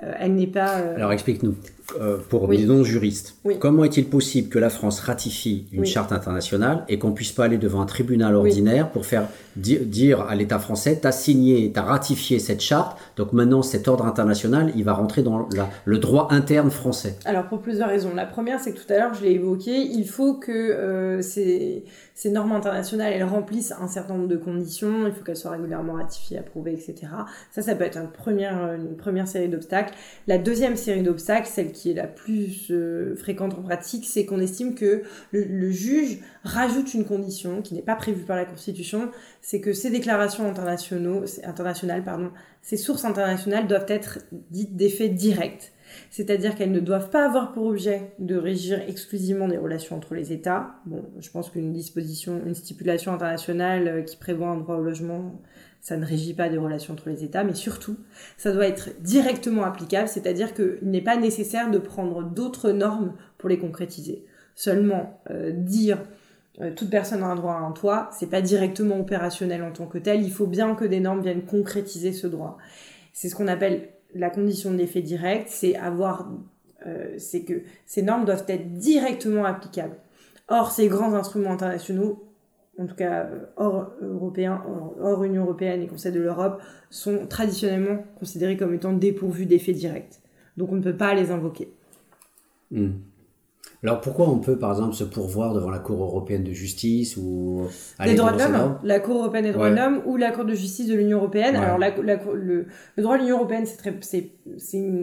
Elle 0.00 0.34
n'est 0.34 0.46
pas. 0.46 0.76
Alors 0.96 1.12
explique-nous. 1.12 1.54
Euh, 1.98 2.18
pour 2.28 2.46
des 2.46 2.64
non-juristes. 2.64 3.36
Comment 3.58 3.84
est-il 3.84 4.08
possible 4.08 4.48
que 4.48 4.58
la 4.58 4.70
France 4.70 5.00
ratifie 5.00 5.66
une 5.72 5.84
charte 5.84 6.12
internationale 6.12 6.84
et 6.88 6.98
qu'on 6.98 7.12
puisse 7.12 7.32
pas 7.32 7.44
aller 7.44 7.58
devant 7.58 7.80
un 7.80 7.86
tribunal 7.86 8.34
ordinaire 8.36 8.90
pour 8.90 9.06
faire 9.06 9.28
dire 9.56 10.20
à 10.20 10.34
l'État 10.34 10.58
français, 10.58 11.00
t'as 11.02 11.12
signé, 11.12 11.72
t'as 11.72 11.82
ratifié 11.82 12.38
cette 12.38 12.60
charte, 12.60 12.98
donc 13.16 13.32
maintenant 13.32 13.62
cet 13.62 13.88
ordre 13.88 14.06
international, 14.06 14.72
il 14.76 14.84
va 14.84 14.92
rentrer 14.92 15.22
dans 15.22 15.48
le 15.84 15.98
droit 15.98 16.28
interne 16.30 16.70
français 16.70 17.16
Alors 17.24 17.48
pour 17.48 17.60
plusieurs 17.60 17.88
raisons. 17.88 18.14
La 18.14 18.26
première, 18.26 18.60
c'est 18.60 18.72
que 18.72 18.78
tout 18.78 18.92
à 18.92 18.98
l'heure, 18.98 19.14
je 19.14 19.24
l'ai 19.24 19.32
évoqué, 19.32 19.76
il 19.76 20.06
faut 20.06 20.34
que 20.34 20.52
euh, 20.52 21.22
ces, 21.22 21.84
ces, 22.14 22.30
normes 22.30 22.52
internationales, 22.52 23.12
elles 23.12 23.24
remplissent 23.24 23.72
un 23.80 23.88
certain 23.88 24.14
nombre 24.14 24.28
de 24.28 24.36
conditions, 24.36 25.06
il 25.06 25.12
faut 25.12 25.24
qu'elles 25.24 25.36
soient 25.36 25.52
régulièrement 25.52 25.94
ratifiées, 25.94 26.38
approuvées, 26.38 26.72
etc. 26.72 26.94
Ça, 27.50 27.62
ça 27.62 27.74
peut 27.74 27.84
être 27.84 27.98
une 27.98 28.10
première, 28.10 28.74
une 28.74 28.96
première 28.96 29.26
série 29.26 29.48
d'obstacles. 29.48 29.89
La 30.26 30.38
deuxième 30.38 30.76
série 30.76 31.02
d'obstacles, 31.02 31.48
celle 31.48 31.72
qui 31.72 31.90
est 31.90 31.94
la 31.94 32.06
plus 32.06 32.68
euh, 32.70 33.16
fréquente 33.16 33.54
en 33.54 33.62
pratique, 33.62 34.04
c'est 34.06 34.24
qu'on 34.24 34.40
estime 34.40 34.74
que 34.74 35.02
le, 35.32 35.70
juge 35.70 36.18
rajoute 36.44 36.94
une 36.94 37.04
condition 37.04 37.62
qui 37.62 37.74
n'est 37.74 37.82
pas 37.82 37.96
prévue 37.96 38.24
par 38.24 38.36
la 38.36 38.44
Constitution, 38.44 39.10
c'est 39.40 39.60
que 39.60 39.72
ces 39.72 39.90
déclarations 39.90 40.48
internationales, 40.48 41.20
ces 42.62 42.76
sources 42.76 43.04
internationales 43.04 43.66
doivent 43.66 43.86
être 43.88 44.18
dites 44.50 44.76
d'effet 44.76 45.08
direct. 45.08 45.72
c'est-à-dire 46.10 46.54
qu'elles 46.54 46.72
ne 46.72 46.80
doivent 46.80 47.10
pas 47.10 47.24
avoir 47.24 47.52
pour 47.52 47.66
objet 47.66 48.12
de 48.18 48.36
régir 48.36 48.80
exclusivement 48.88 49.48
des 49.48 49.56
relations 49.56 49.96
entre 49.96 50.14
les 50.14 50.32
États. 50.32 50.74
Bon, 50.86 51.04
je 51.18 51.30
pense 51.30 51.50
qu'une 51.50 51.72
disposition, 51.72 52.40
une 52.46 52.54
stipulation 52.54 53.12
internationale 53.12 53.88
euh, 53.88 54.02
qui 54.02 54.16
prévoit 54.16 54.48
un 54.48 54.56
droit 54.56 54.76
au 54.76 54.82
logement, 54.82 55.40
ça 55.80 55.96
ne 55.96 56.04
régit 56.04 56.34
pas 56.34 56.48
des 56.48 56.58
relations 56.58 56.92
entre 56.92 57.08
les 57.08 57.24
États, 57.24 57.42
mais 57.42 57.54
surtout, 57.54 57.96
ça 58.36 58.52
doit 58.52 58.66
être 58.66 58.90
directement 59.00 59.64
applicable, 59.64 60.08
c'est-à-dire 60.08 60.54
qu'il 60.54 60.78
n'est 60.82 61.00
pas 61.00 61.16
nécessaire 61.16 61.70
de 61.70 61.78
prendre 61.78 62.22
d'autres 62.22 62.70
normes 62.70 63.14
pour 63.38 63.48
les 63.48 63.58
concrétiser. 63.58 64.24
Seulement 64.54 65.20
euh, 65.30 65.52
dire 65.52 65.98
euh, 66.60 66.72
toute 66.74 66.90
personne 66.90 67.22
a 67.22 67.26
un 67.26 67.34
droit 67.34 67.54
à 67.54 67.60
un 67.60 67.72
toit, 67.72 68.10
c'est 68.12 68.28
pas 68.28 68.42
directement 68.42 69.00
opérationnel 69.00 69.62
en 69.62 69.72
tant 69.72 69.86
que 69.86 69.98
tel. 69.98 70.22
Il 70.22 70.32
faut 70.32 70.46
bien 70.46 70.74
que 70.74 70.84
des 70.84 71.00
normes 71.00 71.22
viennent 71.22 71.44
concrétiser 71.44 72.12
ce 72.12 72.26
droit. 72.26 72.58
C'est 73.12 73.28
ce 73.28 73.34
qu'on 73.34 73.48
appelle 73.48 73.88
la 74.14 74.28
condition 74.28 74.70
de 74.70 74.76
l'effet 74.76 75.02
direct, 75.02 75.48
c'est 75.48 75.76
avoir, 75.76 76.28
euh, 76.86 77.14
c'est 77.18 77.42
que 77.42 77.62
ces 77.86 78.02
normes 78.02 78.24
doivent 78.24 78.44
être 78.48 78.72
directement 78.74 79.44
applicables. 79.44 79.96
Or, 80.48 80.72
ces 80.72 80.88
grands 80.88 81.14
instruments 81.14 81.52
internationaux, 81.52 82.29
en 82.80 82.86
tout 82.86 82.94
cas 82.94 83.28
hors 83.56 83.92
européen, 84.00 84.62
hors, 85.00 85.22
Union 85.22 85.42
européenne 85.42 85.82
et 85.82 85.86
Conseil 85.86 86.12
de 86.12 86.20
l'Europe, 86.20 86.62
sont 86.88 87.26
traditionnellement 87.28 88.04
considérés 88.18 88.56
comme 88.56 88.74
étant 88.74 88.92
dépourvus 88.92 89.46
d'effet 89.46 89.72
direct. 89.72 90.20
Donc, 90.56 90.72
on 90.72 90.76
ne 90.76 90.82
peut 90.82 90.96
pas 90.96 91.14
les 91.14 91.30
invoquer. 91.30 91.72
Hmm. 92.70 92.92
Alors 93.82 94.00
pourquoi 94.02 94.28
on 94.28 94.38
peut 94.38 94.58
par 94.58 94.72
exemple 94.72 94.94
se 94.94 95.04
pourvoir 95.04 95.54
devant 95.54 95.70
la 95.70 95.78
Cour 95.78 96.02
européenne 96.02 96.44
de 96.44 96.52
justice 96.52 97.16
ou 97.16 97.66
les 98.04 98.14
droits 98.14 98.32
de 98.32 98.38
l'homme, 98.38 98.78
la 98.82 99.00
Cour 99.00 99.16
européenne 99.16 99.44
des 99.44 99.52
droits 99.52 99.70
de 99.70 99.76
l'homme 99.76 100.02
ou 100.04 100.16
la 100.18 100.32
Cour 100.32 100.44
de 100.44 100.52
justice 100.52 100.86
de 100.86 100.94
l'Union 100.94 101.16
européenne. 101.16 101.56
Alors 101.56 101.78
la, 101.78 101.90
le, 101.96 102.18
le, 102.34 103.02
droit 103.02 103.16
de 103.16 103.22
l'Union 103.22 103.38
européenne 103.38 103.64
c'est 103.64 104.32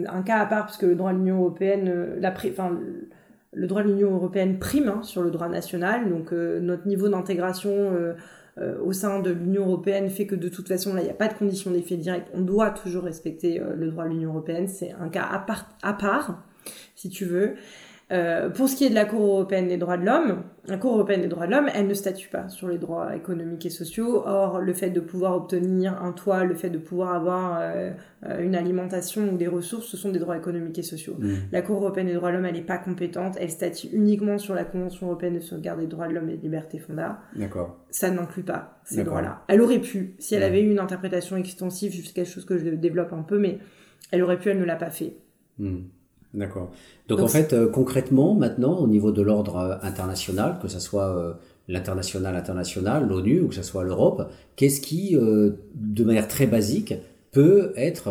un 0.06 0.22
cas 0.22 0.38
à 0.38 0.46
part 0.46 0.66
parce 0.66 0.76
que 0.76 0.86
le 0.86 0.94
droit 0.94 1.12
de 1.12 1.18
l'Union 1.18 1.38
européenne 1.38 1.88
euh, 1.88 2.20
la 2.20 2.32
enfin 2.32 2.70
le 2.70 3.08
droit 3.54 3.82
de 3.82 3.88
l'Union 3.88 4.14
européenne 4.14 4.58
prime 4.58 4.88
hein, 4.88 5.02
sur 5.02 5.22
le 5.22 5.30
droit 5.30 5.48
national. 5.48 6.08
Donc 6.08 6.32
euh, 6.32 6.60
notre 6.60 6.86
niveau 6.86 7.08
d'intégration 7.08 7.70
euh, 7.70 8.14
au 8.84 8.92
sein 8.92 9.20
de 9.20 9.30
l'Union 9.30 9.66
européenne 9.66 10.10
fait 10.10 10.26
que 10.26 10.34
de 10.34 10.48
toute 10.48 10.66
façon 10.66 10.92
là 10.92 11.00
il 11.00 11.04
n'y 11.04 11.10
a 11.10 11.14
pas 11.14 11.28
de 11.28 11.34
condition 11.34 11.70
d'effet 11.70 11.96
direct. 11.96 12.28
On 12.34 12.40
doit 12.40 12.70
toujours 12.70 13.04
respecter 13.04 13.60
le 13.76 13.88
droit 13.88 14.04
de 14.04 14.10
l'Union 14.10 14.30
européenne. 14.30 14.66
C'est 14.66 14.92
un 14.92 15.08
cas 15.08 15.28
à 15.82 15.92
part 15.92 16.42
si 16.96 17.08
tu 17.08 17.24
veux 17.24 17.54
euh, 18.10 18.48
pour 18.48 18.70
ce 18.70 18.76
qui 18.76 18.86
est 18.86 18.90
de 18.90 18.94
la 18.94 19.04
Cour 19.04 19.20
européenne 19.20 19.68
des 19.68 19.76
droits 19.76 19.98
de 19.98 20.06
l'homme, 20.06 20.42
la 20.66 20.78
Cour 20.78 20.94
européenne 20.94 21.20
des 21.20 21.28
droits 21.28 21.46
de 21.46 21.52
l'homme, 21.52 21.68
elle 21.74 21.86
ne 21.86 21.94
statue 21.94 22.28
pas 22.28 22.48
sur 22.48 22.66
les 22.66 22.78
droits 22.78 23.14
économiques 23.14 23.66
et 23.66 23.70
sociaux. 23.70 24.22
Or, 24.26 24.60
le 24.60 24.72
fait 24.72 24.88
de 24.88 25.00
pouvoir 25.00 25.36
obtenir 25.36 26.02
un 26.02 26.12
toit, 26.12 26.44
le 26.44 26.54
fait 26.54 26.70
de 26.70 26.78
pouvoir 26.78 27.14
avoir 27.14 27.58
euh, 27.60 27.92
une 28.40 28.54
alimentation 28.54 29.28
ou 29.28 29.36
des 29.36 29.46
ressources, 29.46 29.86
ce 29.86 29.98
sont 29.98 30.10
des 30.10 30.18
droits 30.18 30.38
économiques 30.38 30.78
et 30.78 30.82
sociaux. 30.82 31.16
Mmh. 31.18 31.34
La 31.52 31.60
Cour 31.60 31.76
européenne 31.82 32.06
des 32.06 32.14
droits 32.14 32.30
de 32.30 32.36
l'homme, 32.36 32.46
elle 32.46 32.54
n'est 32.54 32.62
pas 32.62 32.78
compétente. 32.78 33.36
Elle 33.38 33.50
statue 33.50 33.88
uniquement 33.92 34.38
sur 34.38 34.54
la 34.54 34.64
Convention 34.64 35.08
européenne 35.08 35.34
de 35.34 35.40
sauvegarde 35.40 35.80
des 35.80 35.86
droits 35.86 36.08
de 36.08 36.14
l'homme 36.14 36.30
et 36.30 36.36
des 36.36 36.42
libertés 36.42 36.78
fondamentales. 36.78 37.18
D'accord. 37.36 37.76
Ça 37.90 38.10
n'inclut 38.10 38.42
pas 38.42 38.80
ces 38.84 39.04
droits-là. 39.04 39.44
Elle 39.48 39.60
aurait 39.60 39.80
pu, 39.80 40.14
si 40.18 40.34
elle 40.34 40.42
avait 40.42 40.62
eu 40.62 40.70
une 40.70 40.80
interprétation 40.80 41.36
extensive, 41.36 41.92
c'est 42.06 42.14
quelque 42.14 42.30
chose 42.30 42.46
que 42.46 42.56
je 42.56 42.70
développe 42.70 43.12
un 43.12 43.22
peu, 43.22 43.38
mais 43.38 43.58
elle 44.12 44.22
aurait 44.22 44.38
pu, 44.38 44.48
elle 44.48 44.58
ne 44.58 44.64
l'a 44.64 44.76
pas 44.76 44.90
fait. 44.90 45.16
Mmh. 45.58 45.80
D'accord. 46.34 46.70
Donc, 47.08 47.20
en 47.20 47.28
fait, 47.28 47.52
euh, 47.52 47.68
concrètement, 47.68 48.34
maintenant, 48.34 48.78
au 48.78 48.86
niveau 48.86 49.12
de 49.12 49.22
l'ordre 49.22 49.56
euh, 49.56 49.76
international, 49.82 50.58
que 50.60 50.68
ce 50.68 50.78
soit 50.78 51.16
euh, 51.16 51.32
l'international 51.68 52.36
international, 52.36 53.08
l'ONU 53.08 53.40
ou 53.40 53.48
que 53.48 53.54
ce 53.54 53.62
soit 53.62 53.82
l'Europe, 53.82 54.30
qu'est-ce 54.56 54.80
qui, 54.80 55.14
de 55.14 56.04
manière 56.04 56.26
très 56.26 56.46
basique, 56.46 56.94
peut 57.30 57.74
être 57.76 58.08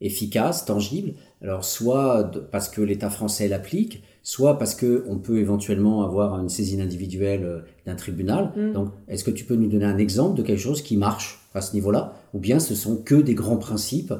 efficace, 0.00 0.64
tangible? 0.64 1.14
Alors 1.42 1.64
soit 1.64 2.30
parce 2.52 2.68
que 2.68 2.80
l'État 2.80 3.10
français 3.10 3.48
l'applique, 3.48 4.04
soit 4.22 4.56
parce 4.56 4.76
que 4.76 5.04
on 5.08 5.18
peut 5.18 5.38
éventuellement 5.38 6.04
avoir 6.04 6.38
une 6.38 6.48
saisine 6.48 6.80
individuelle 6.80 7.64
d'un 7.86 7.96
tribunal. 7.96 8.52
Mm. 8.56 8.72
Donc, 8.72 8.90
est-ce 9.08 9.24
que 9.24 9.32
tu 9.32 9.44
peux 9.44 9.56
nous 9.56 9.68
donner 9.68 9.84
un 9.84 9.98
exemple 9.98 10.38
de 10.38 10.44
quelque 10.44 10.62
chose 10.62 10.82
qui 10.82 10.96
marche 10.96 11.40
à 11.54 11.60
ce 11.60 11.74
niveau-là, 11.74 12.12
ou 12.34 12.38
bien 12.38 12.60
ce 12.60 12.76
sont 12.76 12.96
que 12.96 13.16
des 13.16 13.34
grands 13.34 13.56
principes 13.56 14.12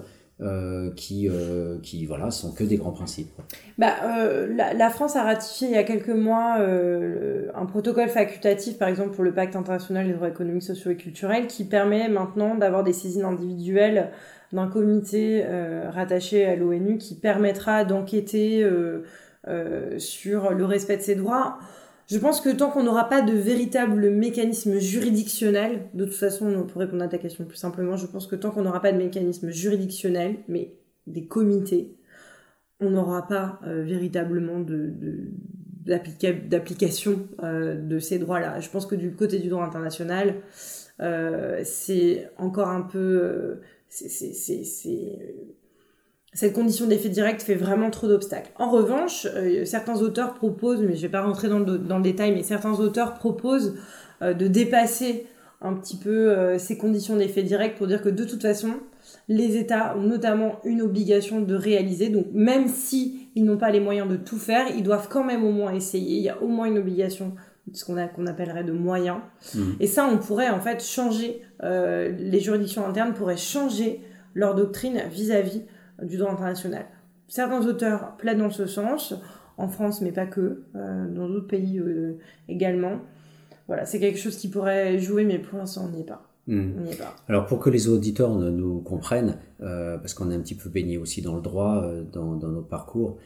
euh, 0.43 0.91
qui, 0.95 1.31
euh, 1.31 1.79
qui 1.83 2.05
voilà, 2.05 2.31
sont 2.31 2.53
que 2.53 2.63
des 2.63 2.77
grands 2.77 2.93
principes. 2.93 3.31
Bah, 3.79 3.95
euh, 4.05 4.47
la, 4.55 4.75
la, 4.75 4.91
France 4.91 5.17
a 5.17 5.23
ratifié 5.23 5.69
il 5.69 5.73
y 5.73 5.79
a 5.79 5.83
quelques 5.83 6.11
mois 6.11 6.57
euh, 6.59 7.47
un 7.55 7.65
protocole 7.65 8.11
facultatif, 8.11 8.77
par 8.77 8.89
exemple 8.89 9.15
pour 9.15 9.25
le 9.25 9.33
pacte 9.33 9.57
international 9.57 10.07
des 10.07 10.13
droits 10.13 10.29
économiques, 10.29 10.65
sociaux 10.65 10.91
et 10.91 10.97
culturels, 10.97 11.47
qui 11.47 11.65
permet 11.65 12.11
maintenant 12.11 12.55
d'avoir 12.55 12.85
des 12.85 12.93
saisines 12.93 13.25
individuelles 13.25 14.11
d'un 14.53 14.69
comité 14.69 15.45
rattaché 15.89 16.45
à 16.45 16.55
l'ONU 16.55 16.99
qui 16.99 17.17
permettra 17.17 17.85
d'enquêter 17.85 18.65
sur 19.99 20.51
le 20.51 20.65
respect 20.65 20.99
de 20.99 21.03
ces 21.03 21.17
droits. 21.17 21.59
Je 22.09 22.19
pense 22.19 22.41
que 22.41 22.51
tant 22.51 22.71
qu'on 22.71 22.85
n'aura 22.85 23.09
pas 23.09 23.21
de 23.21 23.33
véritable 23.33 24.11
mécanisme 24.11 24.79
juridictionnel, 24.79 25.89
de 25.93 26.05
toute 26.05 26.15
façon, 26.15 26.65
pour 26.65 26.81
répondre 26.81 27.03
à 27.03 27.09
ta 27.09 27.19
question 27.19 27.45
plus 27.45 27.57
simplement, 27.57 27.97
je 27.97 28.07
pense 28.07 28.29
que 28.29 28.37
tant 28.37 28.51
qu'on 28.51 28.63
n'aura 28.63 28.81
pas 28.81 28.93
de 28.93 28.99
mécanisme 28.99 29.51
juridictionnel, 29.51 30.37
mais 30.47 30.73
des 31.09 31.27
comités, 31.27 31.97
on 32.81 32.91
n'aura 32.91 33.27
pas 33.27 33.59
euh, 33.67 33.83
véritablement 33.83 34.61
de, 34.61 34.93
d'application 35.85 37.29
euh, 37.43 37.75
de 37.75 37.99
ces 37.99 38.19
droits-là. 38.19 38.61
Je 38.61 38.69
pense 38.71 38.87
que 38.87 38.95
du 38.95 39.13
côté 39.13 39.39
du 39.41 39.49
droit 39.49 39.65
international, 39.65 40.35
euh, 41.01 41.63
c'est 41.65 42.31
encore 42.39 42.69
un 42.69 42.83
peu... 42.83 43.61
c'est 43.89 44.15
cette 46.37 46.53
condition 46.53 46.87
d'effet 46.87 47.09
direct 47.09 47.41
fait 47.41 47.55
vraiment 47.55 47.91
trop 47.91 48.07
d'obstacles. 48.07 48.51
En 48.57 48.71
revanche, 48.71 49.27
euh, 49.35 49.65
certains 49.65 50.03
auteurs 50.03 50.35
proposent, 50.35 50.83
mais 50.83 50.95
je 50.95 51.01
vais 51.01 51.09
pas 51.09 51.23
rentrer 51.23 51.49
dans 51.49 51.61
le, 51.61 51.79
dans 51.79 51.97
le 51.97 52.03
détail, 52.03 52.33
mais 52.33 52.43
certains 52.43 52.75
auteurs 52.75 53.15
proposent 53.15 53.75
euh, 54.21 54.35
de 54.35 54.47
dépasser 54.47 55.27
un 55.63 55.73
petit 55.73 55.97
peu 55.97 56.11
euh, 56.31 56.59
ces 56.59 56.77
conditions 56.77 57.17
d'effet 57.17 57.43
direct 57.43 57.79
pour 57.79 57.87
dire 57.87 58.03
que 58.03 58.11
de 58.11 58.23
toute 58.25 58.43
façon, 58.43 58.75
les 59.29 59.57
États 59.57 59.97
ont 59.97 60.03
notamment 60.03 60.61
une 60.65 60.83
obligation 60.83 61.41
de 61.41 61.55
réaliser. 61.55 62.11
Donc 62.11 62.27
même 62.35 62.69
si 62.69 63.31
ils 63.35 63.45
n'ont 63.45 63.57
pas 63.57 63.71
les 63.71 63.81
moyens 63.81 64.07
de 64.07 64.17
tout 64.17 64.37
faire, 64.37 64.67
ils 64.77 64.83
doivent 64.83 65.09
quand 65.09 65.25
même 65.25 65.43
au 65.43 65.53
moins 65.53 65.73
essayer. 65.73 66.19
Il 66.19 66.23
y 66.23 66.29
a 66.29 66.43
au 66.43 66.49
moins 66.49 66.67
une 66.67 66.77
obligation 66.77 67.35
ce 67.73 67.87
qu'on 67.87 67.97
qu'on 68.09 68.27
appellerait 68.27 68.63
de 68.63 68.73
moyens. 68.73 69.21
Mmh. 69.55 69.61
Et 69.81 69.87
ça, 69.87 70.07
on 70.07 70.19
pourrait 70.19 70.51
en 70.51 70.61
fait 70.61 70.85
changer, 70.85 71.41
les 71.63 72.39
juridictions 72.39 72.87
internes 72.87 73.13
pourraient 73.13 73.37
changer 73.37 74.03
leur 74.35 74.55
doctrine 74.55 75.03
vis-à-vis 75.11 75.63
du 76.03 76.17
droit 76.17 76.33
international. 76.33 76.87
Certains 77.29 77.67
auteurs 77.67 78.17
plaident 78.17 78.39
dans 78.39 78.51
ce 78.51 78.67
sens, 78.67 79.15
en 79.59 79.69
France, 79.69 80.01
mais 80.01 80.13
pas 80.13 80.27
que, 80.27 80.63
euh, 80.75 81.09
dans 81.09 81.29
d'autres 81.29 81.47
pays 81.47 81.79
euh, 81.79 82.19
également. 82.49 83.01
Voilà, 83.67 83.85
c'est 83.85 83.99
quelque 83.99 84.19
chose 84.19 84.37
qui 84.37 84.49
pourrait 84.49 84.99
jouer, 84.99 85.25
mais 85.25 85.39
pour 85.39 85.59
l'instant, 85.59 85.87
on 85.87 85.97
n'y 85.97 86.03
est 86.03 86.07
pas. 86.07 86.23
Hmm. 86.47 86.73
On 86.79 86.87
est 86.87 86.97
pas. 86.97 87.17
Alors 87.29 87.47
pour 87.47 87.59
que 87.59 87.71
les 87.71 87.89
auditeurs 87.89 88.31
nous 88.31 88.81
comprennent, 88.81 89.39
euh, 89.63 89.99
parce 89.99 90.15
qu'on 90.15 90.31
est 90.31 90.37
un 90.37 90.41
petit 90.41 90.55
peu 90.55 90.71
baigné 90.71 90.99
aussi 90.99 91.21
dans 91.21 91.35
le 91.35 91.43
droit, 91.43 91.85
dans, 92.13 92.37
dans, 92.37 92.49
nos 92.49 92.63
parcours, 92.63 93.19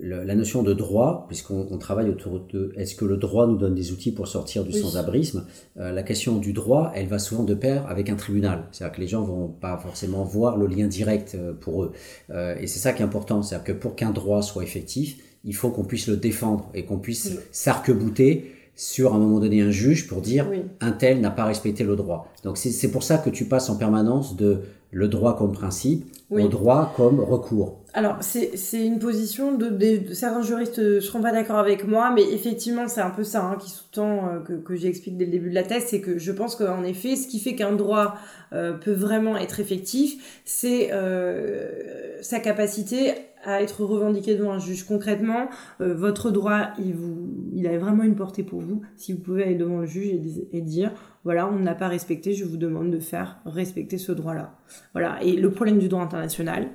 la 0.00 0.34
notion 0.34 0.62
de 0.64 0.72
droit, 0.72 1.24
puisqu'on 1.28 1.78
travaille 1.78 2.08
autour 2.08 2.40
de 2.52 2.72
est-ce 2.76 2.96
que 2.96 3.04
le 3.04 3.16
droit 3.16 3.46
nous 3.46 3.56
donne 3.56 3.76
des 3.76 3.92
outils 3.92 4.10
pour 4.10 4.26
sortir 4.26 4.64
du 4.64 4.72
sans-abrisme, 4.72 5.46
euh, 5.78 5.92
la 5.92 6.02
question 6.02 6.38
du 6.38 6.52
droit, 6.52 6.90
elle 6.96 7.06
va 7.06 7.20
souvent 7.20 7.44
de 7.44 7.54
pair 7.54 7.86
avec 7.88 8.10
un 8.10 8.16
tribunal. 8.16 8.64
C'est-à-dire 8.72 8.96
que 8.96 9.00
les 9.00 9.06
gens 9.06 9.22
vont 9.22 9.48
pas 9.48 9.78
forcément 9.78 10.24
voir 10.24 10.56
le 10.56 10.66
lien 10.66 10.88
direct 10.88 11.36
euh, 11.36 11.52
pour 11.52 11.84
eux. 11.84 11.92
Euh, 12.30 12.56
et 12.58 12.66
c'est 12.66 12.80
ça 12.80 12.92
qui 12.92 13.02
est 13.02 13.04
important, 13.04 13.42
c'est-à-dire 13.42 13.64
que 13.64 13.72
pour 13.72 13.94
qu'un 13.94 14.10
droit 14.10 14.42
soit 14.42 14.64
effectif, 14.64 15.16
il 15.44 15.54
faut 15.54 15.70
qu'on 15.70 15.84
puisse 15.84 16.08
le 16.08 16.16
défendre 16.16 16.70
et 16.74 16.84
qu'on 16.84 16.98
puisse 16.98 17.38
s'arc-bouter 17.52 18.50
sur 18.74 19.14
un 19.14 19.18
moment 19.18 19.38
donné 19.38 19.60
un 19.60 19.70
juge 19.70 20.08
pour 20.08 20.20
dire 20.20 20.50
un 20.80 20.90
tel 20.90 21.20
n'a 21.20 21.30
pas 21.30 21.44
respecté 21.44 21.84
le 21.84 21.94
droit. 21.94 22.32
Donc 22.42 22.58
c'est 22.58 22.90
pour 22.90 23.04
ça 23.04 23.18
que 23.18 23.30
tu 23.30 23.44
passes 23.44 23.70
en 23.70 23.76
permanence 23.76 24.36
de 24.36 24.62
le 24.90 25.08
droit 25.08 25.36
comme 25.36 25.52
principe 25.52 26.04
au 26.34 26.48
droit 26.48 26.92
comme 26.96 27.20
recours. 27.20 27.80
Alors, 27.96 28.16
c'est 28.22 28.84
une 28.84 28.98
position 28.98 29.52
de, 29.52 30.12
certains 30.12 30.42
juristes 30.42 30.80
ne 30.80 30.98
seront 30.98 31.22
pas 31.22 31.30
d'accord 31.30 31.58
avec 31.58 31.86
moi, 31.86 32.10
mais 32.12 32.22
effectivement, 32.22 32.88
c'est 32.88 33.00
un 33.00 33.10
peu 33.10 33.22
ça 33.22 33.44
hein, 33.44 33.56
qui 33.56 33.70
sous-tend 33.70 34.28
euh, 34.28 34.40
que, 34.40 34.54
que 34.54 34.74
j'explique 34.74 35.16
dès 35.16 35.26
le 35.26 35.30
début 35.30 35.50
de 35.50 35.54
la 35.54 35.62
thèse, 35.62 35.84
c'est 35.86 36.00
que 36.00 36.18
je 36.18 36.32
pense 36.32 36.56
qu'en 36.56 36.82
effet, 36.82 37.14
ce 37.14 37.28
qui 37.28 37.38
fait 37.38 37.54
qu'un 37.54 37.72
droit 37.72 38.16
euh, 38.52 38.72
peut 38.72 38.92
vraiment 38.92 39.36
être 39.36 39.60
effectif, 39.60 40.40
c'est 40.44 40.88
euh, 40.92 42.20
sa 42.20 42.40
capacité 42.40 43.14
à 43.44 43.62
être 43.62 43.84
revendiqué 43.84 44.34
devant 44.34 44.52
un 44.52 44.58
juge. 44.58 44.84
Concrètement, 44.84 45.48
votre 45.80 46.30
droit, 46.30 46.70
il, 46.78 46.94
vous, 46.94 47.28
il 47.52 47.66
a 47.66 47.78
vraiment 47.78 48.02
une 48.02 48.14
portée 48.14 48.42
pour 48.42 48.60
vous. 48.60 48.82
Si 48.96 49.12
vous 49.12 49.20
pouvez 49.20 49.44
aller 49.44 49.54
devant 49.54 49.80
le 49.80 49.86
juge 49.86 50.08
et, 50.08 50.48
et 50.52 50.60
dire, 50.60 50.92
voilà, 51.24 51.48
on 51.48 51.58
n'a 51.58 51.74
pas 51.74 51.88
respecté, 51.88 52.34
je 52.34 52.44
vous 52.44 52.56
demande 52.56 52.90
de 52.90 52.98
faire 52.98 53.40
respecter 53.46 53.98
ce 53.98 54.12
droit-là. 54.12 54.58
Voilà. 54.92 55.22
Et 55.22 55.36
le 55.36 55.50
problème 55.50 55.78
du 55.78 55.88
droit 55.88 56.02
international, 56.02 56.68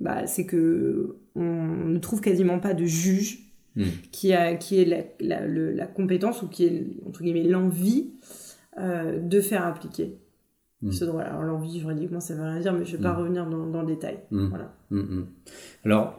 bah, 0.00 0.26
c'est 0.26 0.46
que 0.46 1.16
on 1.34 1.64
ne 1.86 1.98
trouve 1.98 2.20
quasiment 2.20 2.58
pas 2.58 2.74
de 2.74 2.84
juge 2.84 3.38
hmm. 3.76 3.84
qui 4.12 4.32
a 4.32 4.54
qui 4.54 4.80
est 4.80 5.16
la, 5.20 5.46
la, 5.46 5.86
compétence 5.86 6.42
ou 6.42 6.48
qui 6.48 6.64
est 6.64 6.86
entre 7.06 7.22
guillemets 7.22 7.44
l'envie 7.44 8.10
euh, 8.78 9.18
de 9.18 9.40
faire 9.40 9.64
appliquer 9.64 10.18
Mm. 10.84 10.92
Ce 10.92 11.04
droit. 11.06 11.22
Alors 11.22 11.42
l'envie 11.42 11.80
juridiquement 11.80 12.20
ça 12.20 12.34
veut 12.34 12.42
rien 12.42 12.60
dire, 12.60 12.72
mais 12.74 12.84
je 12.84 12.92
ne 12.92 12.96
vais 12.98 13.02
pas 13.02 13.14
mm. 13.14 13.18
revenir 13.18 13.46
dans, 13.46 13.66
dans, 13.66 13.80
le 13.80 13.86
détail. 13.86 14.18
Mm. 14.30 14.48
Voilà. 14.48 14.70
Alors 15.84 16.18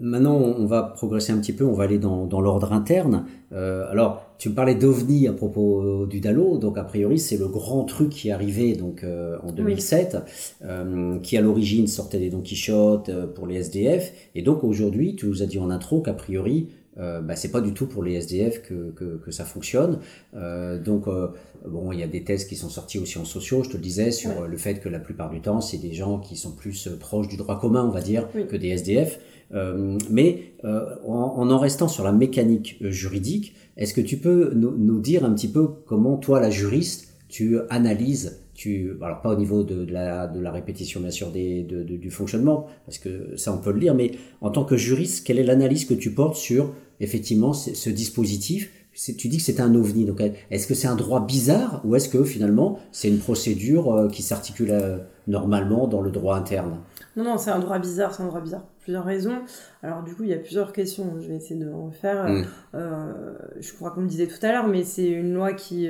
maintenant 0.00 0.36
on 0.36 0.66
va 0.66 0.82
progresser 0.82 1.32
un 1.32 1.38
petit 1.38 1.52
peu, 1.52 1.64
on 1.64 1.74
va 1.74 1.84
aller 1.84 1.98
dans, 1.98 2.26
dans 2.26 2.40
l'ordre 2.40 2.72
interne. 2.72 3.26
Euh, 3.52 3.86
alors 3.90 4.22
tu 4.38 4.48
me 4.48 4.54
parlais 4.54 4.74
d'OVNI 4.74 5.28
à 5.28 5.32
propos 5.32 6.06
du 6.06 6.20
DALO, 6.20 6.56
donc 6.58 6.78
a 6.78 6.84
priori 6.84 7.18
c'est 7.18 7.36
le 7.36 7.46
grand 7.46 7.84
truc 7.84 8.08
qui 8.08 8.28
est 8.28 8.32
arrivé 8.32 8.74
donc 8.74 9.04
euh, 9.04 9.36
en 9.42 9.52
2007, 9.52 10.16
euh, 10.64 11.18
qui 11.20 11.36
à 11.36 11.42
l'origine 11.42 11.86
sortait 11.86 12.18
des 12.18 12.30
Don 12.30 12.40
Quichotte 12.40 13.10
pour 13.34 13.46
les 13.46 13.56
SDF, 13.56 14.12
et 14.34 14.42
donc 14.42 14.64
aujourd'hui 14.64 15.14
tu 15.14 15.26
nous 15.26 15.42
as 15.42 15.46
dit 15.46 15.58
en 15.58 15.70
intro 15.70 16.00
qu'a 16.00 16.14
priori 16.14 16.70
euh, 16.98 17.20
bah, 17.20 17.36
c'est 17.36 17.50
pas 17.50 17.60
du 17.60 17.72
tout 17.72 17.86
pour 17.86 18.02
les 18.02 18.14
SDF 18.14 18.62
que, 18.62 18.90
que, 18.92 19.16
que 19.18 19.30
ça 19.30 19.44
fonctionne. 19.44 19.98
Euh, 20.34 20.78
donc, 20.82 21.08
euh, 21.08 21.28
bon, 21.66 21.92
il 21.92 22.00
y 22.00 22.02
a 22.02 22.06
des 22.06 22.24
thèses 22.24 22.44
qui 22.44 22.56
sont 22.56 22.68
sorties 22.68 22.98
aussi 22.98 23.18
en 23.18 23.24
sociaux, 23.24 23.62
je 23.62 23.70
te 23.70 23.76
le 23.76 23.82
disais, 23.82 24.10
sur 24.10 24.46
le 24.46 24.56
fait 24.56 24.80
que 24.80 24.88
la 24.88 24.98
plupart 24.98 25.30
du 25.30 25.40
temps, 25.40 25.60
c'est 25.60 25.78
des 25.78 25.92
gens 25.92 26.18
qui 26.18 26.36
sont 26.36 26.52
plus 26.52 26.88
euh, 26.88 26.96
proches 26.96 27.28
du 27.28 27.36
droit 27.36 27.60
commun, 27.60 27.84
on 27.84 27.90
va 27.90 28.00
dire, 28.00 28.28
que 28.32 28.56
des 28.56 28.68
SDF. 28.68 29.18
Euh, 29.54 29.96
mais 30.10 30.54
en, 30.64 31.50
en 31.50 31.58
restant 31.58 31.86
sur 31.86 32.02
la 32.02 32.12
mécanique 32.12 32.78
juridique, 32.80 33.54
est-ce 33.76 33.94
que 33.94 34.00
tu 34.00 34.16
peux 34.16 34.52
nous, 34.54 34.76
nous 34.76 35.00
dire 35.00 35.24
un 35.24 35.32
petit 35.32 35.48
peu 35.48 35.68
comment, 35.86 36.16
toi, 36.16 36.40
la 36.40 36.50
juriste, 36.50 37.14
tu 37.28 37.58
analyses 37.70 38.40
tu, 38.56 38.96
alors 39.02 39.20
pas 39.20 39.34
au 39.34 39.36
niveau 39.36 39.62
de, 39.62 39.84
de, 39.84 39.92
la, 39.92 40.26
de 40.26 40.40
la 40.40 40.50
répétition 40.50 41.00
bien 41.00 41.10
sûr 41.10 41.30
des, 41.30 41.62
de, 41.62 41.82
du 41.82 42.10
fonctionnement, 42.10 42.66
parce 42.86 42.98
que 42.98 43.36
ça 43.36 43.52
on 43.52 43.58
peut 43.58 43.70
le 43.70 43.78
lire, 43.78 43.94
mais 43.94 44.12
en 44.40 44.50
tant 44.50 44.64
que 44.64 44.76
juriste, 44.76 45.26
quelle 45.26 45.38
est 45.38 45.44
l'analyse 45.44 45.84
que 45.84 45.94
tu 45.94 46.10
portes 46.12 46.36
sur 46.36 46.72
effectivement 47.00 47.52
ce 47.52 47.90
dispositif 47.90 48.70
tu 48.96 49.28
dis 49.28 49.36
que 49.36 49.42
c'est 49.42 49.60
un 49.60 49.74
ovni, 49.74 50.04
donc 50.04 50.22
est-ce 50.50 50.66
que 50.66 50.74
c'est 50.74 50.88
un 50.88 50.96
droit 50.96 51.24
bizarre 51.24 51.82
ou 51.84 51.96
est-ce 51.96 52.08
que 52.08 52.24
finalement 52.24 52.78
c'est 52.92 53.08
une 53.08 53.18
procédure 53.18 53.92
euh, 53.92 54.08
qui 54.08 54.22
s'articule 54.22 54.70
euh, 54.70 54.98
normalement 55.26 55.86
dans 55.86 56.00
le 56.00 56.10
droit 56.10 56.36
interne? 56.36 56.78
Non, 57.14 57.24
non, 57.24 57.38
c'est 57.38 57.50
un 57.50 57.58
droit 57.58 57.78
bizarre, 57.78 58.14
c'est 58.14 58.22
un 58.22 58.26
droit 58.26 58.40
bizarre 58.40 58.62
pour 58.62 58.76
plusieurs 58.82 59.04
raisons. 59.04 59.38
Alors 59.82 60.02
du 60.02 60.14
coup, 60.14 60.22
il 60.22 60.30
y 60.30 60.34
a 60.34 60.38
plusieurs 60.38 60.72
questions, 60.72 61.14
je 61.20 61.28
vais 61.28 61.36
essayer 61.36 61.60
de 61.60 61.70
en 61.70 61.90
faire. 61.90 62.26
Mm. 62.26 62.44
Euh, 62.74 63.34
je 63.60 63.72
crois 63.74 63.90
qu'on 63.90 64.02
le 64.02 64.06
disait 64.06 64.26
tout 64.26 64.44
à 64.44 64.52
l'heure, 64.52 64.66
mais 64.66 64.84
c'est 64.84 65.08
une 65.08 65.34
loi 65.34 65.52
qui 65.52 65.88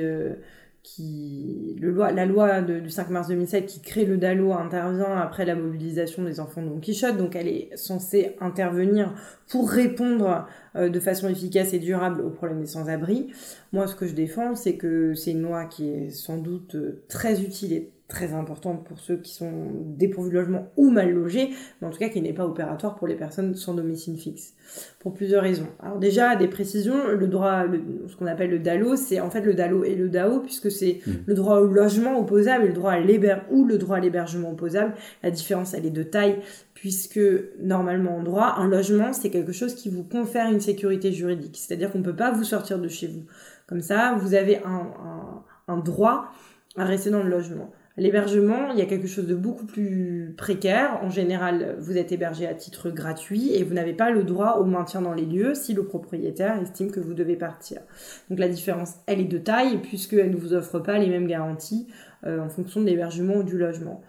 la 1.79 2.25
loi 2.25 2.61
du 2.61 2.89
5 2.89 3.09
mars 3.09 3.27
2007 3.27 3.65
qui 3.65 3.81
crée 3.81 4.05
le 4.05 4.17
DALO 4.17 4.53
intervient 4.53 5.17
après 5.17 5.45
la 5.45 5.55
mobilisation 5.55 6.23
des 6.23 6.39
enfants 6.39 6.61
de 6.61 6.69
Don 6.69 6.79
Quichotte, 6.79 7.17
donc 7.17 7.35
elle 7.35 7.47
est 7.47 7.69
censée 7.75 8.35
intervenir 8.39 9.13
pour 9.47 9.69
répondre 9.69 10.47
euh, 10.75 10.89
de 10.89 10.99
façon 10.99 11.29
efficace 11.29 11.73
et 11.73 11.79
durable 11.79 12.21
au 12.21 12.29
problème 12.29 12.59
des 12.59 12.67
sans-abri. 12.67 13.31
Moi, 13.71 13.87
ce 13.87 13.95
que 13.95 14.07
je 14.07 14.13
défends, 14.13 14.55
c'est 14.55 14.75
que 14.75 15.13
c'est 15.13 15.31
une 15.31 15.43
loi 15.43 15.65
qui 15.65 15.89
est 15.89 16.09
sans 16.09 16.37
doute 16.37 16.75
euh, 16.75 17.03
très 17.07 17.41
utile 17.41 17.73
et 17.73 17.91
très 18.07 18.33
importante 18.33 18.85
pour 18.85 18.99
ceux 18.99 19.17
qui 19.17 19.33
sont 19.33 19.51
dépourvus 19.83 20.29
de 20.29 20.35
logement 20.35 20.71
ou 20.77 20.89
mal 20.89 21.11
logés, 21.11 21.49
mais 21.81 21.87
en 21.87 21.89
tout 21.89 21.99
cas 21.99 22.07
qui 22.07 22.21
n'est 22.21 22.33
pas 22.33 22.45
opératoire 22.45 22.95
pour 22.95 23.05
les 23.05 23.15
personnes 23.15 23.53
sans 23.55 23.73
domicile 23.73 24.17
fixe. 24.17 24.53
Pour 24.99 25.13
plusieurs 25.13 25.43
raisons. 25.43 25.67
Alors 25.81 25.97
déjà, 25.97 26.35
des 26.37 26.47
précisions, 26.47 27.07
le 27.09 27.27
droit, 27.27 27.65
ce 28.07 28.15
qu'on 28.15 28.27
appelle 28.27 28.49
le 28.49 28.59
DALO, 28.59 28.95
c'est 28.95 29.19
en 29.19 29.29
fait 29.29 29.41
le 29.41 29.53
DALO 29.53 29.83
et 29.83 29.95
le 29.95 30.07
DAO, 30.07 30.39
puisque 30.39 30.71
c'est 30.71 31.01
mmh. 31.05 31.11
le 31.25 31.33
droit 31.33 31.57
au 31.57 31.67
logement 31.67 32.17
opposable 32.17 32.65
et 32.65 32.67
le 32.67 32.73
droit 32.73 32.91
à 32.91 32.99
l'hébergement 32.99 33.47
ou 33.51 33.65
le 33.65 33.77
droit 33.77 33.97
à 33.97 33.99
l'hébergement 33.99 34.51
opposable. 34.51 34.93
La 35.21 35.31
différence, 35.31 35.73
elle 35.73 35.85
est 35.85 35.91
de 35.91 36.03
taille, 36.03 36.39
puisque 36.73 37.19
normalement 37.59 38.17
en 38.17 38.23
droit, 38.23 38.55
un 38.57 38.69
logement, 38.69 39.11
c'est 39.11 39.29
quelque 39.29 39.51
chose 39.51 39.75
qui 39.75 39.89
vous 39.89 40.03
confère 40.03 40.49
une 40.49 40.61
sécurité 40.61 41.11
juridique. 41.11 41.57
C'est-à-dire 41.57 41.91
qu'on 41.91 41.99
ne 41.99 42.05
peut 42.05 42.15
pas 42.15 42.31
vous 42.31 42.45
sortir 42.45 42.79
de 42.79 42.87
chez 42.87 43.07
vous. 43.07 43.25
Comme 43.67 43.81
ça, 43.81 44.15
vous 44.19 44.33
avez 44.33 44.59
un, 44.63 44.93
un, 45.03 45.43
un 45.67 45.77
droit 45.77 46.31
à 46.77 46.85
rester 46.85 47.09
dans 47.09 47.23
le 47.23 47.29
logement. 47.29 47.71
L'hébergement, 47.99 48.71
il 48.73 48.77
y 48.77 48.83
a 48.83 48.85
quelque 48.85 49.07
chose 49.07 49.25
de 49.25 49.33
beaucoup 49.33 49.65
plus 49.65 50.35
précaire. 50.37 50.99
En 51.01 51.09
général, 51.09 51.75
vous 51.79 51.97
êtes 51.97 52.11
hébergé 52.11 52.45
à 52.45 52.53
titre 52.53 52.91
gratuit 52.91 53.55
et 53.55 53.63
vous 53.63 53.73
n'avez 53.73 53.93
pas 53.93 54.11
le 54.11 54.23
droit 54.23 54.57
au 54.59 54.65
maintien 54.65 55.01
dans 55.01 55.15
les 55.15 55.25
lieux 55.25 55.55
si 55.55 55.73
le 55.73 55.83
propriétaire 55.83 56.61
estime 56.61 56.91
que 56.91 56.99
vous 56.99 57.15
devez 57.15 57.35
partir. 57.35 57.81
Donc 58.29 58.37
la 58.37 58.49
différence, 58.49 58.93
elle 59.07 59.19
est 59.19 59.25
de 59.25 59.39
taille 59.39 59.79
puisqu'elle 59.79 60.29
ne 60.29 60.35
vous 60.35 60.53
offre 60.53 60.77
pas 60.77 60.99
les 60.99 61.09
mêmes 61.09 61.25
garanties 61.25 61.87
euh, 62.25 62.39
en 62.39 62.49
fonction 62.49 62.81
de 62.81 62.85
l'hébergement 62.85 63.37
ou 63.37 63.43
du 63.43 63.57
logement. 63.57 64.03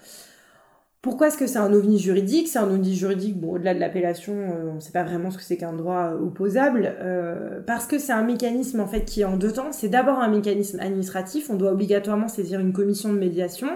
Pourquoi 1.01 1.29
est-ce 1.29 1.39
que 1.39 1.47
c'est 1.47 1.59
un 1.59 1.73
ovni 1.73 1.99
juridique? 1.99 2.49
C'est 2.49 2.59
un 2.59 2.69
ovni 2.69 2.97
juridique, 2.97 3.39
bon, 3.39 3.53
au-delà 3.53 3.73
de 3.73 3.79
l'appellation, 3.79 4.35
euh, 4.35 4.71
on 4.73 4.75
ne 4.75 4.81
sait 4.81 4.91
pas 4.91 5.05
vraiment 5.05 5.31
ce 5.31 5.39
que 5.39 5.45
c'est 5.45 5.57
qu'un 5.57 5.73
droit 5.73 6.11
euh, 6.13 6.19
opposable, 6.19 6.97
euh, 7.01 7.61
parce 7.65 7.87
que 7.87 7.99
c'est 8.01 8.13
un 8.13 8.25
mécanisme 8.25 8.81
en 8.81 8.89
fait 8.89 9.05
qui 9.05 9.21
est 9.21 9.25
en 9.25 9.37
deux 9.37 9.53
temps. 9.53 9.71
C'est 9.71 9.89
d'abord 9.89 10.19
un 10.19 10.29
mécanisme 10.29 10.81
administratif, 10.81 11.51
on 11.51 11.55
doit 11.55 11.71
obligatoirement 11.71 12.27
saisir 12.27 12.59
une 12.59 12.73
commission 12.73 13.13
de 13.13 13.19
médiation, 13.19 13.69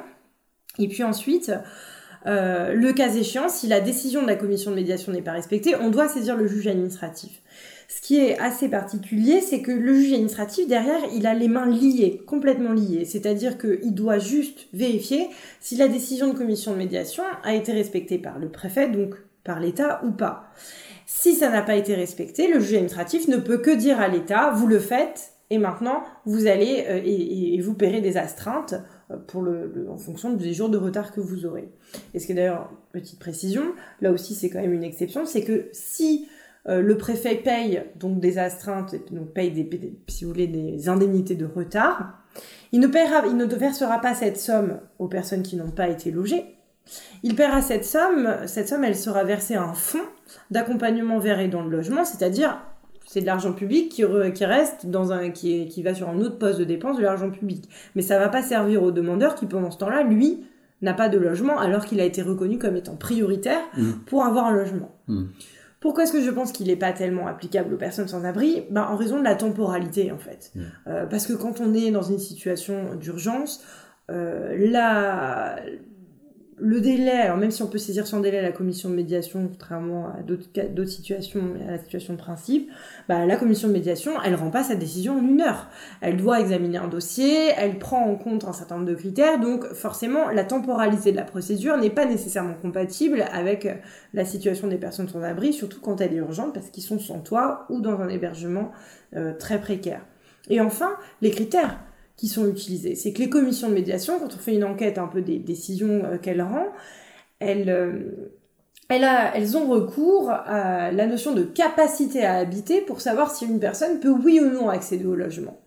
et 0.80 0.88
puis 0.88 1.04
ensuite, 1.04 1.52
le 2.24 2.92
cas 2.92 3.12
échéant, 3.14 3.48
si 3.48 3.68
la 3.68 3.80
décision 3.80 4.22
de 4.22 4.26
la 4.26 4.36
commission 4.36 4.70
de 4.70 4.76
médiation 4.76 5.12
n'est 5.12 5.22
pas 5.22 5.32
respectée, 5.32 5.76
on 5.76 5.90
doit 5.90 6.08
saisir 6.08 6.36
le 6.36 6.46
juge 6.46 6.66
administratif. 6.66 7.41
Ce 7.94 8.00
qui 8.00 8.18
est 8.18 8.38
assez 8.38 8.68
particulier, 8.68 9.42
c'est 9.42 9.60
que 9.60 9.70
le 9.70 9.92
juge 9.92 10.14
administratif, 10.14 10.66
derrière, 10.66 11.00
il 11.14 11.26
a 11.26 11.34
les 11.34 11.48
mains 11.48 11.66
liées, 11.66 12.22
complètement 12.26 12.72
liées. 12.72 13.04
C'est-à-dire 13.04 13.58
qu'il 13.58 13.92
doit 13.92 14.18
juste 14.18 14.66
vérifier 14.72 15.28
si 15.60 15.76
la 15.76 15.88
décision 15.88 16.32
de 16.32 16.38
commission 16.38 16.72
de 16.72 16.78
médiation 16.78 17.22
a 17.44 17.54
été 17.54 17.70
respectée 17.70 18.16
par 18.16 18.38
le 18.38 18.48
préfet, 18.48 18.88
donc 18.88 19.16
par 19.44 19.60
l'État 19.60 20.00
ou 20.04 20.10
pas. 20.10 20.52
Si 21.04 21.34
ça 21.34 21.50
n'a 21.50 21.60
pas 21.60 21.74
été 21.74 21.94
respecté, 21.94 22.50
le 22.50 22.60
juge 22.60 22.74
administratif 22.74 23.28
ne 23.28 23.36
peut 23.36 23.58
que 23.58 23.70
dire 23.70 24.00
à 24.00 24.08
l'État, 24.08 24.52
vous 24.52 24.66
le 24.66 24.78
faites, 24.78 25.34
et 25.50 25.58
maintenant, 25.58 26.02
vous 26.24 26.46
allez 26.46 26.86
euh, 26.88 27.02
et, 27.04 27.60
vous 27.60 27.74
paierez 27.74 28.00
des 28.00 28.16
astreintes 28.16 28.74
euh, 29.10 29.18
pour 29.18 29.42
le, 29.42 29.86
en 29.90 29.98
fonction 29.98 30.32
des 30.32 30.54
jours 30.54 30.70
de 30.70 30.78
retard 30.78 31.12
que 31.12 31.20
vous 31.20 31.44
aurez. 31.44 31.68
Et 32.14 32.20
ce 32.20 32.24
qui 32.24 32.32
est 32.32 32.36
d'ailleurs, 32.36 32.70
petite 32.92 33.18
précision, 33.18 33.74
là 34.00 34.12
aussi 34.12 34.34
c'est 34.34 34.48
quand 34.48 34.62
même 34.62 34.72
une 34.72 34.82
exception, 34.82 35.26
c'est 35.26 35.44
que 35.44 35.68
si 35.72 36.26
euh, 36.68 36.80
le 36.80 36.96
préfet 36.96 37.36
paye 37.36 37.82
donc 37.98 38.20
des 38.20 38.38
astreintes, 38.38 38.94
donc 39.10 39.32
paye 39.32 39.50
des, 39.50 39.94
si 40.08 40.24
vous 40.24 40.30
voulez 40.30 40.46
des 40.46 40.88
indemnités 40.88 41.34
de 41.34 41.46
retard. 41.46 42.18
Il 42.70 42.80
ne, 42.80 42.86
paiera, 42.86 43.26
il 43.26 43.36
ne 43.36 43.44
versera 43.44 44.00
pas 44.00 44.14
cette 44.14 44.38
somme 44.38 44.78
aux 44.98 45.08
personnes 45.08 45.42
qui 45.42 45.56
n'ont 45.56 45.70
pas 45.70 45.88
été 45.88 46.10
logées. 46.10 46.44
Il 47.22 47.34
paiera 47.34 47.62
cette 47.62 47.84
somme, 47.84 48.36
cette 48.46 48.68
somme 48.68 48.84
elle 48.84 48.96
sera 48.96 49.24
versée 49.24 49.54
à 49.54 49.62
un 49.62 49.74
fonds 49.74 49.98
d'accompagnement 50.50 51.18
vers 51.18 51.40
et 51.40 51.48
dans 51.48 51.62
le 51.62 51.70
logement, 51.70 52.04
c'est-à-dire 52.04 52.60
c'est 53.06 53.20
de 53.20 53.26
l'argent 53.26 53.52
public 53.52 53.90
qui, 53.90 54.04
qui 54.34 54.44
reste 54.44 54.86
dans 54.86 55.12
un 55.12 55.30
qui, 55.30 55.68
qui 55.68 55.82
va 55.82 55.94
sur 55.94 56.08
un 56.08 56.18
autre 56.20 56.38
poste 56.38 56.58
de 56.58 56.64
dépense 56.64 56.96
de 56.96 57.02
l'argent 57.02 57.30
public. 57.30 57.68
Mais 57.94 58.02
ça 58.02 58.18
va 58.18 58.28
pas 58.28 58.42
servir 58.42 58.82
au 58.82 58.90
demandeur 58.90 59.34
qui 59.34 59.46
pendant 59.46 59.70
ce 59.70 59.78
temps-là, 59.78 60.02
lui, 60.02 60.46
n'a 60.80 60.94
pas 60.94 61.08
de 61.08 61.18
logement 61.18 61.58
alors 61.58 61.84
qu'il 61.84 62.00
a 62.00 62.04
été 62.04 62.22
reconnu 62.22 62.58
comme 62.58 62.76
étant 62.76 62.96
prioritaire 62.96 63.60
mmh. 63.76 63.90
pour 64.06 64.24
avoir 64.24 64.46
un 64.46 64.52
logement. 64.52 64.90
Mmh. 65.08 65.24
Pourquoi 65.82 66.04
est-ce 66.04 66.12
que 66.12 66.22
je 66.22 66.30
pense 66.30 66.52
qu'il 66.52 66.68
n'est 66.68 66.76
pas 66.76 66.92
tellement 66.92 67.26
applicable 67.26 67.74
aux 67.74 67.76
personnes 67.76 68.06
sans 68.06 68.24
abri? 68.24 68.64
Ben, 68.70 68.82
En 68.82 68.96
raison 68.96 69.18
de 69.18 69.24
la 69.24 69.34
temporalité, 69.34 70.12
en 70.12 70.18
fait. 70.18 70.52
Mm. 70.54 70.60
Euh, 70.86 71.06
parce 71.06 71.26
que 71.26 71.32
quand 71.32 71.60
on 71.60 71.74
est 71.74 71.90
dans 71.90 72.02
une 72.02 72.20
situation 72.20 72.94
d'urgence, 72.94 73.64
euh, 74.10 74.56
la, 74.70 75.56
le 76.62 76.80
délai, 76.80 77.10
alors 77.10 77.36
même 77.36 77.50
si 77.50 77.60
on 77.62 77.66
peut 77.66 77.78
saisir 77.78 78.06
sans 78.06 78.20
délai 78.20 78.40
la 78.40 78.52
commission 78.52 78.88
de 78.88 78.94
médiation, 78.94 79.48
contrairement 79.48 80.06
à 80.06 80.22
d'autres 80.22 80.88
situations, 80.88 81.42
à 81.66 81.72
la 81.72 81.78
situation 81.78 82.14
de 82.14 82.18
principe, 82.18 82.70
bah, 83.08 83.26
la 83.26 83.36
commission 83.36 83.66
de 83.66 83.72
médiation, 83.72 84.12
elle 84.24 84.36
rend 84.36 84.50
pas 84.50 84.62
sa 84.62 84.76
décision 84.76 85.18
en 85.18 85.22
une 85.22 85.40
heure. 85.40 85.68
Elle 86.00 86.16
doit 86.16 86.40
examiner 86.40 86.78
un 86.78 86.86
dossier, 86.86 87.48
elle 87.56 87.80
prend 87.80 88.06
en 88.06 88.14
compte 88.14 88.44
un 88.44 88.52
certain 88.52 88.76
nombre 88.76 88.88
de 88.88 88.94
critères, 88.94 89.40
donc 89.40 89.66
forcément, 89.72 90.28
la 90.30 90.44
temporalité 90.44 91.10
de 91.10 91.16
la 91.16 91.24
procédure 91.24 91.76
n'est 91.78 91.90
pas 91.90 92.06
nécessairement 92.06 92.54
compatible 92.54 93.24
avec 93.32 93.68
la 94.14 94.24
situation 94.24 94.68
des 94.68 94.78
personnes 94.78 95.08
sans 95.08 95.22
abri, 95.22 95.52
surtout 95.52 95.80
quand 95.80 96.00
elle 96.00 96.12
est 96.12 96.18
urgente, 96.18 96.54
parce 96.54 96.70
qu'ils 96.70 96.84
sont 96.84 97.00
sans 97.00 97.18
toit 97.18 97.66
ou 97.70 97.80
dans 97.80 98.00
un 98.00 98.08
hébergement 98.08 98.70
euh, 99.16 99.32
très 99.36 99.60
précaire. 99.60 100.02
Et 100.48 100.60
enfin, 100.60 100.92
les 101.22 101.30
critères 101.30 101.78
sont 102.28 102.46
utilisées. 102.48 102.94
C'est 102.94 103.12
que 103.12 103.18
les 103.18 103.28
commissions 103.28 103.68
de 103.68 103.74
médiation, 103.74 104.18
quand 104.18 104.34
on 104.34 104.38
fait 104.38 104.54
une 104.54 104.64
enquête 104.64 104.98
un 104.98 105.06
peu 105.06 105.22
des 105.22 105.38
décisions 105.38 106.02
euh, 106.04 106.18
qu'elles 106.18 106.42
rendent, 106.42 106.70
elles, 107.40 107.70
euh, 107.70 107.92
elles, 108.88 109.56
ont 109.56 109.68
recours 109.68 110.30
à 110.30 110.92
la 110.92 111.06
notion 111.06 111.32
de 111.32 111.42
capacité 111.42 112.24
à 112.24 112.36
habiter 112.36 112.80
pour 112.80 113.00
savoir 113.00 113.34
si 113.34 113.46
une 113.46 113.58
personne 113.58 114.00
peut 114.00 114.10
oui 114.10 114.40
ou 114.40 114.50
non 114.50 114.68
accéder 114.68 115.06
au 115.06 115.14
logement. 115.14 115.58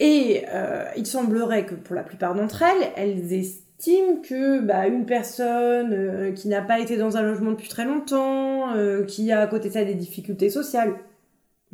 Et 0.00 0.44
euh, 0.52 0.84
il 0.96 1.06
semblerait 1.06 1.66
que 1.66 1.74
pour 1.74 1.94
la 1.94 2.02
plupart 2.02 2.34
d'entre 2.34 2.62
elles, 2.62 2.90
elles 2.96 3.32
estiment 3.32 4.20
que 4.22 4.60
bah, 4.60 4.86
une 4.86 5.06
personne 5.06 6.34
qui 6.34 6.48
n'a 6.48 6.62
pas 6.62 6.80
été 6.80 6.96
dans 6.96 7.16
un 7.16 7.22
logement 7.22 7.52
depuis 7.52 7.68
très 7.68 7.84
longtemps, 7.84 8.72
qui 9.06 9.30
a 9.32 9.40
à 9.40 9.46
côté 9.46 9.68
de 9.68 9.74
ça 9.74 9.84
des 9.84 9.94
difficultés 9.94 10.50
sociales, 10.50 10.94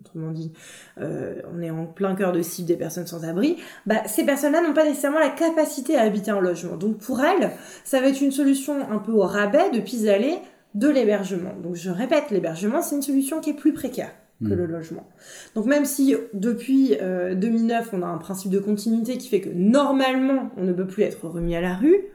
autrement 0.01 0.31
dit, 0.31 0.52
euh, 1.01 1.40
on 1.55 1.60
est 1.62 1.70
en 1.70 1.86
plein 1.86 2.14
cœur 2.14 2.32
de 2.32 2.43
cible 2.43 2.68
des 2.68 2.77
personnes 2.77 3.06
sans 3.06 3.24
abri, 3.24 3.56
bah, 3.86 4.02
ces 4.06 4.24
personnes-là 4.24 4.62
n'ont 4.62 4.74
pas 4.74 4.85
nécessairement 4.85 5.18
la 5.18 5.31
capacité 5.31 5.97
à 5.97 6.02
habiter 6.02 6.31
un 6.31 6.40
logement. 6.40 6.77
Donc 6.77 6.98
pour 6.98 7.20
elles, 7.20 7.51
ça 7.85 8.01
va 8.01 8.09
être 8.09 8.20
une 8.20 8.32
solution 8.32 8.90
un 8.90 8.98
peu 8.98 9.12
au 9.12 9.22
rabais 9.22 9.70
de 9.70 9.81
pis-aller 9.81 10.39
de 10.74 10.89
l'hébergement. 10.89 11.55
Donc 11.62 11.74
je 11.74 11.90
répète, 11.90 12.31
l'hébergement, 12.31 12.82
c'est 12.82 12.97
une 12.97 13.02
solution 13.02 13.40
qui 13.40 13.51
est 13.51 13.55
plus 13.55 13.72
précaire. 13.72 14.10
que 14.43 14.55
le 14.55 14.64
logement. 14.64 15.06
Donc 15.55 15.66
même 15.66 15.85
si 15.85 16.16
depuis 16.32 16.97
2009 16.97 17.90
on 17.93 18.01
a 18.01 18.06
un 18.06 18.16
principe 18.16 18.51
de 18.51 18.59
continuité 18.59 19.18
qui 19.18 19.28
fait 19.28 19.43
que 19.43 19.51
normalement 19.51 20.51
on 20.56 20.64
ne 20.64 20.72
peut 20.72 20.86
plus 20.86 21.02
être 21.02 21.28
remis 21.28 21.55
à 21.55 21.60
la 21.60 21.74
rue, 21.74 22.06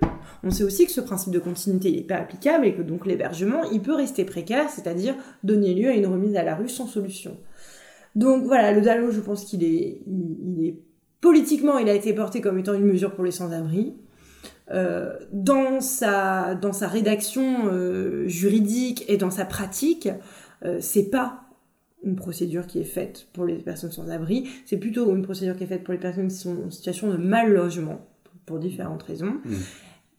on 0.44 0.50
sait 0.50 0.64
aussi 0.64 0.86
que 0.86 0.92
ce 0.92 1.02
principe 1.02 1.34
de 1.34 1.40
continuité 1.40 1.92
n'est 1.92 2.02
pas 2.02 2.16
applicable 2.16 2.66
et 2.66 2.74
que 2.74 2.82
donc 2.82 3.06
l'hébergement 3.06 3.64
il 3.72 3.82
peut 3.82 3.94
rester 3.94 4.26
précaire, 4.26 4.70
c'est-à-dire 4.70 5.16
donner 5.44 5.74
lieu 5.74 5.90
à 5.90 5.94
une 5.94 6.08
remise 6.08 6.36
à 6.36 6.44
la 6.44 6.56
rue 6.56 6.70
sans 6.70 6.88
solution. 6.88 7.38
Donc 8.16 8.46
voilà, 8.46 8.72
le 8.72 8.82
DALO 8.82 9.12
je 9.12 9.20
pense 9.20 9.46
qu'il 9.46 9.64
est, 9.64 10.02
il 10.08 10.66
est 10.66 10.80
politiquement 11.22 11.78
il 11.78 11.90
a 11.90 11.94
été 11.94 12.14
porté 12.14 12.42
comme 12.42 12.58
étant 12.58 12.74
une 12.74 12.86
mesure 12.86 13.14
pour 13.14 13.24
les 13.24 13.32
sans-abri. 13.32 13.96
Euh, 14.72 15.14
dans, 15.32 15.80
sa, 15.80 16.56
dans 16.56 16.74
sa 16.74 16.88
rédaction 16.88 17.68
euh, 17.68 18.28
juridique 18.28 19.06
et 19.08 19.18
dans 19.18 19.30
sa 19.30 19.46
pratique, 19.46 20.10
euh, 20.64 20.78
c'est 20.82 21.12
pas 21.12 21.44
une 22.04 22.16
procédure 22.16 22.66
qui 22.66 22.80
est 22.80 22.84
faite 22.86 23.28
pour 23.34 23.46
les 23.46 23.56
personnes 23.56 23.92
sans 23.92 24.10
abri, 24.10 24.48
c'est 24.66 24.78
plutôt 24.78 25.14
une 25.16 25.22
procédure 25.24 25.56
qui 25.56 25.64
est 25.64 25.68
faite 25.68 25.84
pour 25.84 25.92
les 25.92 26.00
personnes 26.00 26.28
qui 26.28 26.36
sont 26.36 26.56
en 26.68 26.72
situation 26.72 27.12
de 27.12 27.18
mal 27.18 27.52
logement, 27.52 28.08
pour 28.46 28.60
différentes 28.60 29.04
raisons. 29.04 29.40
Mmh. 29.44 29.54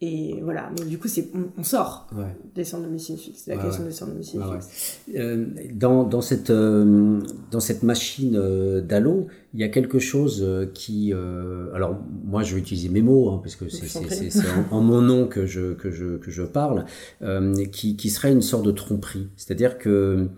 Et 0.02 0.40
voilà, 0.42 0.70
mais 0.78 0.84
du 0.84 0.98
coup, 0.98 1.08
c'est, 1.08 1.30
on, 1.56 1.62
sort 1.62 2.06
des 2.54 2.64
centres 2.64 2.82
de 2.82 2.88
domicile 2.88 3.16
fixe, 3.16 3.46
la 3.46 3.56
question 3.56 3.82
des 3.82 3.92
centres 3.92 4.10
de 4.10 4.16
domicile 4.16 4.42
fixe. 4.52 5.00
Euh, 5.14 5.46
dans, 5.72 6.04
dans, 6.04 6.20
cette, 6.20 6.50
euh, 6.50 7.20
dans 7.50 7.60
cette 7.60 7.82
machine 7.82 8.36
euh, 8.36 8.82
d'Allo, 8.82 9.28
il 9.54 9.60
y 9.60 9.64
a 9.64 9.70
quelque 9.70 9.98
chose 9.98 10.42
euh, 10.42 10.66
qui. 10.66 11.14
Euh, 11.14 11.72
alors, 11.72 11.96
moi, 12.26 12.42
je 12.42 12.54
vais 12.54 12.60
utiliser 12.60 12.90
mes 12.90 13.00
mots, 13.00 13.30
hein, 13.30 13.40
parce 13.42 13.56
que 13.56 13.70
c'est, 13.70 13.98
en, 14.70 14.76
en, 14.76 14.80
mon 14.82 15.00
nom 15.00 15.26
que 15.26 15.46
je, 15.46 15.72
que 15.72 15.90
je, 15.90 16.18
que 16.18 16.30
je 16.30 16.42
parle, 16.42 16.84
qui, 17.72 17.96
qui 17.96 18.10
serait 18.10 18.32
une 18.32 18.42
sorte 18.42 18.66
de 18.66 18.72
tromperie. 18.72 19.28
C'est-à-dire 19.36 19.78
que 19.78 20.28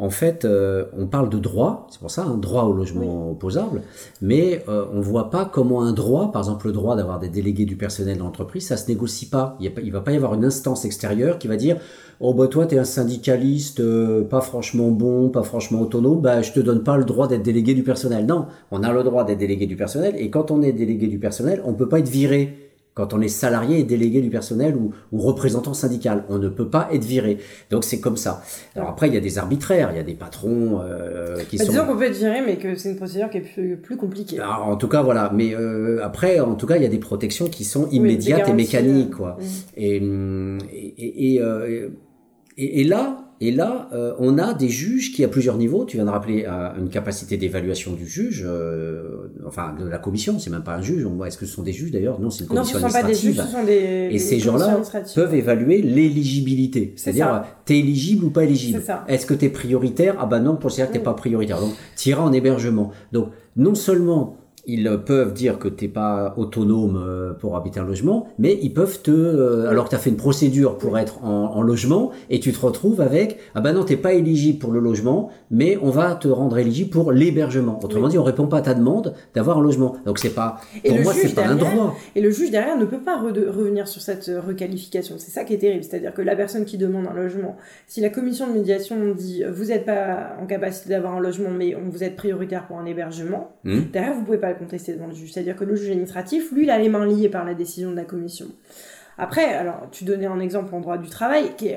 en 0.00 0.10
fait, 0.10 0.44
euh, 0.44 0.84
on 0.96 1.08
parle 1.08 1.28
de 1.28 1.38
droit, 1.38 1.88
c'est 1.90 1.98
pour 1.98 2.12
ça, 2.12 2.22
un 2.22 2.36
droit 2.36 2.62
au 2.62 2.72
logement 2.72 3.32
opposable, 3.32 3.82
mais 4.22 4.64
euh, 4.68 4.84
on 4.92 4.98
ne 4.98 5.02
voit 5.02 5.28
pas 5.28 5.44
comment 5.44 5.82
un 5.82 5.92
droit, 5.92 6.30
par 6.30 6.42
exemple 6.42 6.68
le 6.68 6.72
droit 6.72 6.94
d'avoir 6.94 7.18
des 7.18 7.28
délégués 7.28 7.64
du 7.64 7.74
personnel 7.74 8.16
dans 8.16 8.26
l'entreprise, 8.26 8.64
ça 8.64 8.76
se 8.76 8.88
négocie 8.88 9.28
pas. 9.28 9.58
Il 9.60 9.72
ne 9.74 9.90
va 9.90 10.00
pas 10.00 10.12
y 10.12 10.16
avoir 10.16 10.34
une 10.34 10.44
instance 10.44 10.84
extérieure 10.84 11.40
qui 11.40 11.48
va 11.48 11.56
dire 11.56 11.78
Oh, 12.20 12.32
bah 12.32 12.46
toi, 12.46 12.66
tu 12.66 12.76
es 12.76 12.78
un 12.78 12.84
syndicaliste 12.84 13.80
euh, 13.80 14.22
pas 14.22 14.40
franchement 14.40 14.90
bon, 14.90 15.30
pas 15.30 15.42
franchement 15.42 15.82
autonome, 15.82 16.20
bah 16.20 16.42
je 16.42 16.52
te 16.52 16.60
donne 16.60 16.84
pas 16.84 16.96
le 16.96 17.04
droit 17.04 17.26
d'être 17.26 17.42
délégué 17.42 17.74
du 17.74 17.82
personnel. 17.82 18.24
Non, 18.24 18.46
on 18.70 18.84
a 18.84 18.92
le 18.92 19.02
droit 19.02 19.24
d'être 19.24 19.38
délégué 19.38 19.66
du 19.66 19.76
personnel, 19.76 20.14
et 20.16 20.30
quand 20.30 20.52
on 20.52 20.62
est 20.62 20.72
délégué 20.72 21.08
du 21.08 21.18
personnel, 21.18 21.60
on 21.64 21.72
ne 21.72 21.76
peut 21.76 21.88
pas 21.88 21.98
être 21.98 22.08
viré 22.08 22.67
quand 22.98 23.14
on 23.14 23.20
est 23.20 23.28
salarié 23.28 23.78
et 23.78 23.84
délégué 23.84 24.20
du 24.20 24.28
personnel 24.28 24.74
ou, 24.74 24.92
représentant 25.16 25.72
syndical, 25.72 26.24
on 26.28 26.38
ne 26.38 26.48
peut 26.48 26.68
pas 26.68 26.88
être 26.92 27.04
viré. 27.04 27.38
Donc 27.70 27.84
c'est 27.84 28.00
comme 28.00 28.16
ça. 28.16 28.42
Alors 28.74 28.88
après, 28.88 29.06
il 29.06 29.14
y 29.14 29.16
a 29.16 29.20
des 29.20 29.38
arbitraires, 29.38 29.90
il 29.92 29.96
y 29.96 30.00
a 30.00 30.02
des 30.02 30.14
patrons 30.14 30.80
euh, 30.82 31.36
qui 31.48 31.58
bah, 31.58 31.64
sont. 31.64 31.70
Disons 31.70 31.86
qu'on 31.86 31.96
peut 31.96 32.06
être 32.06 32.16
viré, 32.16 32.40
mais 32.44 32.56
que 32.56 32.74
c'est 32.74 32.90
une 32.90 32.96
procédure 32.96 33.30
qui 33.30 33.38
est 33.38 33.76
plus, 33.76 33.96
compliquée. 33.96 34.40
Alors, 34.40 34.66
en 34.66 34.76
tout 34.76 34.88
cas, 34.88 35.02
voilà. 35.02 35.30
Mais 35.32 35.54
euh, 35.54 36.00
après, 36.02 36.40
en 36.40 36.56
tout 36.56 36.66
cas, 36.66 36.74
il 36.74 36.82
y 36.82 36.86
a 36.86 36.88
des 36.90 36.98
protections 36.98 37.46
qui 37.46 37.62
sont 37.62 37.88
immédiates 37.90 38.48
et 38.48 38.52
mécaniques, 38.52 39.14
quoi. 39.14 39.38
Euh, 39.78 40.58
et, 40.72 41.36
et, 41.36 41.40
et, 42.56 42.80
et 42.80 42.84
là, 42.84 43.28
et 43.40 43.52
là, 43.52 43.88
euh, 43.92 44.14
on 44.18 44.36
a 44.36 44.52
des 44.52 44.68
juges 44.68 45.12
qui, 45.12 45.22
à 45.22 45.28
plusieurs 45.28 45.56
niveaux, 45.56 45.84
tu 45.84 45.96
viens 45.96 46.06
de 46.06 46.10
rappeler 46.10 46.44
euh, 46.48 46.70
une 46.76 46.88
capacité 46.88 47.36
d'évaluation 47.36 47.92
du 47.92 48.04
juge, 48.04 48.44
euh, 48.44 49.17
enfin 49.46 49.74
de 49.78 49.86
la 49.86 49.98
commission, 49.98 50.38
c'est 50.38 50.50
même 50.50 50.62
pas 50.62 50.76
un 50.76 50.82
juge, 50.82 51.06
est-ce 51.26 51.38
que 51.38 51.46
ce 51.46 51.54
sont 51.54 51.62
des 51.62 51.72
juges 51.72 51.90
d'ailleurs? 51.90 52.20
Non, 52.20 52.30
c'est 52.30 52.44
une 52.44 52.48
commission 52.48 52.78
non, 52.78 52.88
ce 52.88 52.96
administrative. 52.96 53.36
Sont 53.36 53.52
pas 53.52 53.64
des 53.64 53.64
juges, 53.64 53.76
ce 53.76 53.86
sont 53.86 54.08
des, 54.10 54.14
Et 54.14 54.18
ces 54.18 54.38
gens-là 54.38 54.80
peuvent 55.14 55.34
évaluer 55.34 55.82
l'éligibilité, 55.82 56.94
c'est-à-dire, 56.96 57.44
t'es 57.64 57.78
éligible 57.78 58.24
ou 58.24 58.30
pas 58.30 58.44
éligible. 58.44 58.82
Est-ce 59.06 59.26
que 59.26 59.34
t'es 59.34 59.48
prioritaire? 59.48 60.16
Ah 60.18 60.26
bah 60.26 60.40
non, 60.40 60.56
pour 60.56 60.70
dire 60.70 60.88
que 60.88 60.92
t'es 60.92 60.98
pas 60.98 61.14
prioritaire. 61.14 61.60
Donc, 61.60 61.72
t'iras 61.96 62.22
en 62.22 62.32
hébergement. 62.32 62.90
Donc, 63.12 63.30
non 63.56 63.74
seulement 63.74 64.36
ils 64.68 65.00
peuvent 65.04 65.32
dire 65.32 65.58
que 65.58 65.66
t'es 65.66 65.88
pas 65.88 66.34
autonome 66.36 67.02
euh, 67.02 67.32
pour 67.32 67.56
habiter 67.56 67.80
un 67.80 67.86
logement, 67.86 68.28
mais 68.38 68.58
ils 68.60 68.72
peuvent 68.72 69.00
te, 69.00 69.10
euh, 69.10 69.68
alors 69.68 69.86
que 69.86 69.90
tu 69.90 69.96
as 69.96 69.98
fait 69.98 70.10
une 70.10 70.18
procédure 70.18 70.76
pour 70.76 70.98
être 70.98 71.24
en, 71.24 71.62
logement, 71.62 72.12
et 72.28 72.38
tu 72.38 72.52
te 72.52 72.60
retrouves 72.60 73.00
avec, 73.00 73.38
ah 73.54 73.60
ben 73.60 73.72
non, 73.72 73.82
t'es 73.82 73.96
pas 73.96 74.12
éligible 74.12 74.58
pour 74.58 74.70
le 74.70 74.80
logement, 74.80 75.30
mais 75.50 75.78
on 75.82 75.90
va 75.90 76.14
te 76.14 76.28
rendre 76.28 76.58
éligible 76.58 76.90
pour 76.90 77.12
l'hébergement. 77.12 77.80
Autrement 77.82 78.08
dit, 78.08 78.18
on 78.18 78.22
répond 78.22 78.46
pas 78.46 78.58
à 78.58 78.60
ta 78.60 78.74
demande 78.74 79.14
d'avoir 79.34 79.58
un 79.58 79.62
logement. 79.62 79.96
Donc 80.04 80.18
c'est 80.18 80.34
pas, 80.34 80.60
pour 80.86 81.00
moi, 81.00 81.14
c'est 81.14 81.34
pas 81.34 81.46
un 81.46 81.56
droit. 81.56 81.96
Et 82.14 82.20
le 82.20 82.30
juge 82.30 82.50
derrière 82.50 82.76
ne 82.76 82.84
peut 82.84 83.00
pas 83.00 83.18
revenir 83.18 83.88
sur 83.88 84.02
cette 84.02 84.30
requalification. 84.46 85.16
C'est 85.18 85.30
ça 85.30 85.44
qui 85.44 85.54
est 85.54 85.58
terrible. 85.58 85.82
C'est-à-dire 85.82 86.12
que 86.12 86.22
la 86.22 86.36
personne 86.36 86.66
qui 86.66 86.76
demande 86.76 87.06
un 87.06 87.14
logement, 87.14 87.56
si 87.86 88.02
la 88.02 88.10
commission 88.10 88.46
de 88.46 88.52
médiation 88.52 89.14
dit, 89.14 89.42
vous 89.50 89.66
n'êtes 89.66 89.86
pas 89.86 90.36
en 90.40 90.46
capacité 90.46 90.90
d'avoir 90.90 91.14
un 91.14 91.20
logement, 91.20 91.50
mais 91.50 91.74
vous 91.74 92.04
êtes 92.04 92.16
prioritaire 92.16 92.66
pour 92.66 92.78
un 92.78 92.84
hébergement, 92.84 93.56
mmh. 93.64 93.80
derrière, 93.92 94.14
vous 94.14 94.24
pouvez 94.24 94.38
pas 94.38 94.57
contester 94.58 94.92
devant 94.92 95.06
le 95.06 95.14
juge. 95.14 95.32
C'est-à-dire 95.32 95.56
que 95.56 95.64
le 95.64 95.74
juge 95.74 95.90
administratif, 95.90 96.52
lui, 96.52 96.64
il 96.64 96.70
a 96.70 96.78
les 96.78 96.88
mains 96.88 97.06
liées 97.06 97.28
par 97.28 97.44
la 97.44 97.54
décision 97.54 97.90
de 97.90 97.96
la 97.96 98.04
commission. 98.04 98.46
Après, 99.16 99.44
alors, 99.54 99.88
tu 99.90 100.04
donnais 100.04 100.26
un 100.26 100.40
exemple 100.40 100.74
en 100.74 100.80
droit 100.80 100.98
du 100.98 101.08
travail 101.08 101.56
qui 101.56 101.72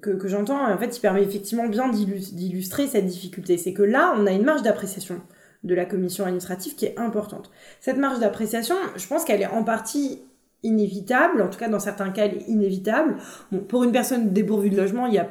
que, 0.00 0.28
j'entends, 0.28 0.72
en 0.72 0.78
fait, 0.78 0.96
il 0.96 1.00
permet 1.00 1.22
effectivement 1.22 1.66
bien 1.66 1.88
d'illustrer 1.88 2.86
cette 2.86 3.06
difficulté. 3.06 3.58
C'est 3.58 3.72
que 3.72 3.82
là, 3.82 4.14
on 4.16 4.26
a 4.26 4.30
une 4.30 4.44
marge 4.44 4.62
d'appréciation 4.62 5.20
de 5.64 5.74
la 5.74 5.84
commission 5.84 6.24
administrative 6.24 6.74
qui 6.76 6.86
est 6.86 6.98
importante. 6.98 7.50
Cette 7.80 7.96
marge 7.96 8.20
d'appréciation, 8.20 8.76
je 8.96 9.06
pense 9.06 9.24
qu'elle 9.24 9.42
est 9.42 9.46
en 9.46 9.64
partie 9.64 10.22
inévitable, 10.62 11.42
en 11.42 11.48
tout 11.48 11.58
cas 11.58 11.68
dans 11.68 11.80
certains 11.80 12.10
cas 12.10 12.26
elle 12.26 12.38
est 12.38 12.48
inévitable. 12.48 13.16
Bon, 13.50 13.58
pour 13.58 13.84
une 13.84 13.92
personne 13.92 14.32
dépourvue 14.32 14.70
de 14.70 14.76
logement, 14.76 15.06
il 15.06 15.14
y 15.14 15.18
a 15.18 15.28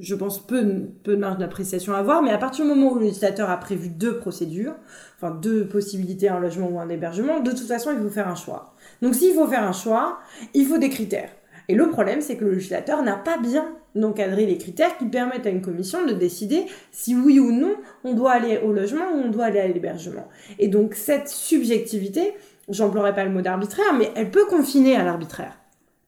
je 0.00 0.14
pense, 0.14 0.46
peu, 0.46 0.64
peu 1.02 1.12
de 1.12 1.20
marge 1.20 1.38
d'appréciation 1.38 1.94
à 1.94 1.98
avoir, 1.98 2.22
mais 2.22 2.30
à 2.30 2.38
partir 2.38 2.64
du 2.64 2.70
moment 2.70 2.92
où 2.92 2.98
le 2.98 3.06
législateur 3.06 3.50
a 3.50 3.56
prévu 3.56 3.88
deux 3.88 4.18
procédures, 4.18 4.74
enfin 5.16 5.34
deux 5.34 5.66
possibilités, 5.66 6.28
un 6.28 6.40
logement 6.40 6.68
ou 6.68 6.78
un 6.78 6.88
hébergement, 6.88 7.40
de 7.40 7.50
toute 7.50 7.66
façon, 7.66 7.90
il 7.92 7.98
faut 7.98 8.10
faire 8.10 8.28
un 8.28 8.34
choix. 8.34 8.74
Donc 9.02 9.14
s'il 9.14 9.34
faut 9.34 9.46
faire 9.46 9.64
un 9.64 9.72
choix, 9.72 10.18
il 10.54 10.66
faut 10.66 10.78
des 10.78 10.90
critères. 10.90 11.30
Et 11.68 11.74
le 11.74 11.88
problème, 11.88 12.20
c'est 12.20 12.36
que 12.36 12.44
le 12.44 12.52
législateur 12.52 13.02
n'a 13.02 13.16
pas 13.16 13.38
bien 13.38 13.68
encadré 14.02 14.46
les 14.46 14.58
critères 14.58 14.96
qui 14.96 15.06
permettent 15.06 15.46
à 15.46 15.50
une 15.50 15.60
commission 15.60 16.06
de 16.06 16.12
décider 16.12 16.66
si 16.92 17.14
oui 17.14 17.40
ou 17.40 17.50
non 17.50 17.74
on 18.04 18.14
doit 18.14 18.32
aller 18.32 18.58
au 18.58 18.72
logement 18.72 19.10
ou 19.14 19.22
on 19.24 19.30
doit 19.30 19.46
aller 19.46 19.60
à 19.60 19.66
l'hébergement. 19.66 20.28
Et 20.58 20.68
donc 20.68 20.94
cette 20.94 21.28
subjectivité, 21.28 22.34
j'emploierai 22.68 23.14
pas 23.14 23.24
le 23.24 23.30
mot 23.30 23.40
d'arbitraire, 23.40 23.92
mais 23.98 24.10
elle 24.14 24.30
peut 24.30 24.46
confiner 24.46 24.96
à 24.96 25.04
l'arbitraire. 25.04 25.58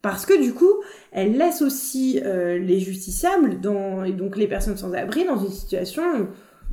Parce 0.02 0.24
que 0.24 0.40
du 0.40 0.54
coup, 0.54 0.72
elle 1.12 1.36
laisse 1.36 1.60
aussi 1.60 2.20
euh, 2.24 2.58
les 2.58 2.80
justiciables 2.80 3.60
dans, 3.60 4.02
et 4.04 4.12
donc 4.12 4.36
les 4.36 4.46
personnes 4.46 4.76
sans 4.76 4.94
abri 4.94 5.24
dans 5.24 5.38
une 5.38 5.50
situation 5.50 6.28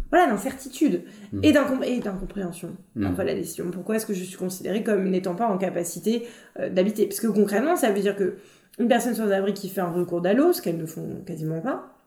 voilà, 0.09 0.27
d'incertitude 0.27 1.03
mmh. 1.33 1.39
et 1.43 1.51
d'incompréhension 1.51 2.77
mmh. 2.95 3.07
enfin 3.07 3.25
la 3.25 3.33
décision. 3.33 3.69
Pourquoi 3.71 3.97
est-ce 3.97 4.05
que 4.05 4.13
je 4.13 4.23
suis 4.23 4.37
considérée 4.37 4.81
comme 4.81 5.09
n'étant 5.09 5.35
pas 5.35 5.47
en 5.47 5.57
capacité 5.57 6.25
euh, 6.59 6.69
d'habiter? 6.69 7.05
Parce 7.05 7.19
que 7.19 7.27
concrètement, 7.27 7.75
ça 7.75 7.91
veut 7.91 7.99
dire 7.99 8.15
que 8.15 8.35
une 8.79 8.87
personne 8.87 9.15
sans 9.15 9.29
abri 9.31 9.53
qui 9.53 9.67
fait 9.69 9.81
un 9.81 9.91
recours 9.91 10.21
d'allo, 10.21 10.53
ce 10.53 10.61
qu'elles 10.61 10.77
ne 10.77 10.85
font 10.85 11.21
quasiment 11.25 11.59
pas, 11.59 11.97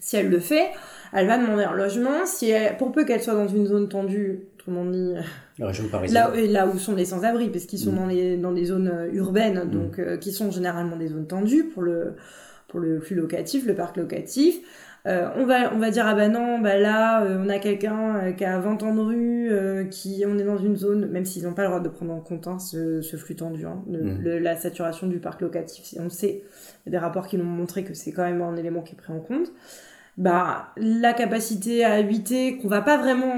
si 0.00 0.16
elle 0.16 0.28
le 0.28 0.40
fait, 0.40 0.70
elle 1.12 1.26
va 1.26 1.38
demander 1.38 1.64
un 1.64 1.74
logement. 1.74 2.24
Si 2.24 2.52
pour 2.78 2.92
peu 2.92 3.04
qu'elle 3.04 3.22
soit 3.22 3.34
dans 3.34 3.48
une 3.48 3.66
zone 3.66 3.88
tendue, 3.88 4.47
autrement 4.68 4.84
dit, 4.84 5.14
Là, 6.12 6.32
là 6.34 6.66
où 6.66 6.78
sont 6.78 6.94
les 6.94 7.04
sans-abri, 7.04 7.48
parce 7.48 7.64
qu'ils 7.64 7.78
sont 7.78 7.92
mm. 7.92 7.96
dans, 7.96 8.06
les, 8.06 8.36
dans 8.36 8.52
des 8.52 8.64
zones 8.66 8.88
euh, 8.88 9.12
urbaines, 9.12 9.64
mm. 9.64 9.70
donc 9.70 9.98
euh, 9.98 10.16
qui 10.16 10.32
sont 10.32 10.50
généralement 10.50 10.96
des 10.96 11.08
zones 11.08 11.26
tendues 11.26 11.64
pour 11.64 11.82
le, 11.82 12.14
pour 12.68 12.80
le 12.80 13.00
flux 13.00 13.16
locatif, 13.16 13.66
le 13.66 13.74
parc 13.74 13.96
locatif. 13.96 14.56
Euh, 15.06 15.28
on, 15.36 15.46
va, 15.46 15.72
on 15.74 15.78
va 15.78 15.90
dire, 15.90 16.04
ah 16.06 16.14
bah 16.14 16.28
non, 16.28 16.58
bah 16.58 16.76
là, 16.76 17.24
on 17.24 17.48
a 17.48 17.58
quelqu'un 17.58 18.32
qui 18.32 18.44
a 18.44 18.58
20 18.58 18.82
ans 18.82 18.94
de 18.94 19.00
rue, 19.00 19.88
qui, 19.90 20.24
on 20.26 20.38
est 20.38 20.44
dans 20.44 20.58
une 20.58 20.76
zone, 20.76 21.06
même 21.06 21.24
s'ils 21.24 21.44
n'ont 21.44 21.54
pas 21.54 21.62
le 21.62 21.68
droit 21.68 21.80
de 21.80 21.88
prendre 21.88 22.12
en 22.12 22.20
compte 22.20 22.46
hein, 22.46 22.58
ce, 22.58 23.00
ce, 23.00 23.16
flux 23.16 23.36
tendu, 23.36 23.64
hein, 23.64 23.82
mm. 23.86 24.38
la 24.38 24.56
saturation 24.56 25.06
du 25.06 25.18
parc 25.18 25.40
locatif, 25.40 25.94
on 25.98 26.10
sait, 26.10 26.42
il 26.84 26.92
y 26.92 26.96
a 26.96 26.98
des 26.98 26.98
rapports 26.98 27.26
qui 27.26 27.38
l'ont 27.38 27.44
montré 27.44 27.84
que 27.84 27.94
c'est 27.94 28.12
quand 28.12 28.24
même 28.24 28.42
un 28.42 28.56
élément 28.56 28.82
qui 28.82 28.94
est 28.96 28.98
pris 28.98 29.12
en 29.12 29.20
compte 29.20 29.50
bah 30.18 30.72
la 30.76 31.12
capacité 31.12 31.84
à 31.84 31.92
habiter 31.92 32.56
qu'on 32.56 32.66
va 32.66 32.82
pas 32.82 32.98
vraiment 32.98 33.32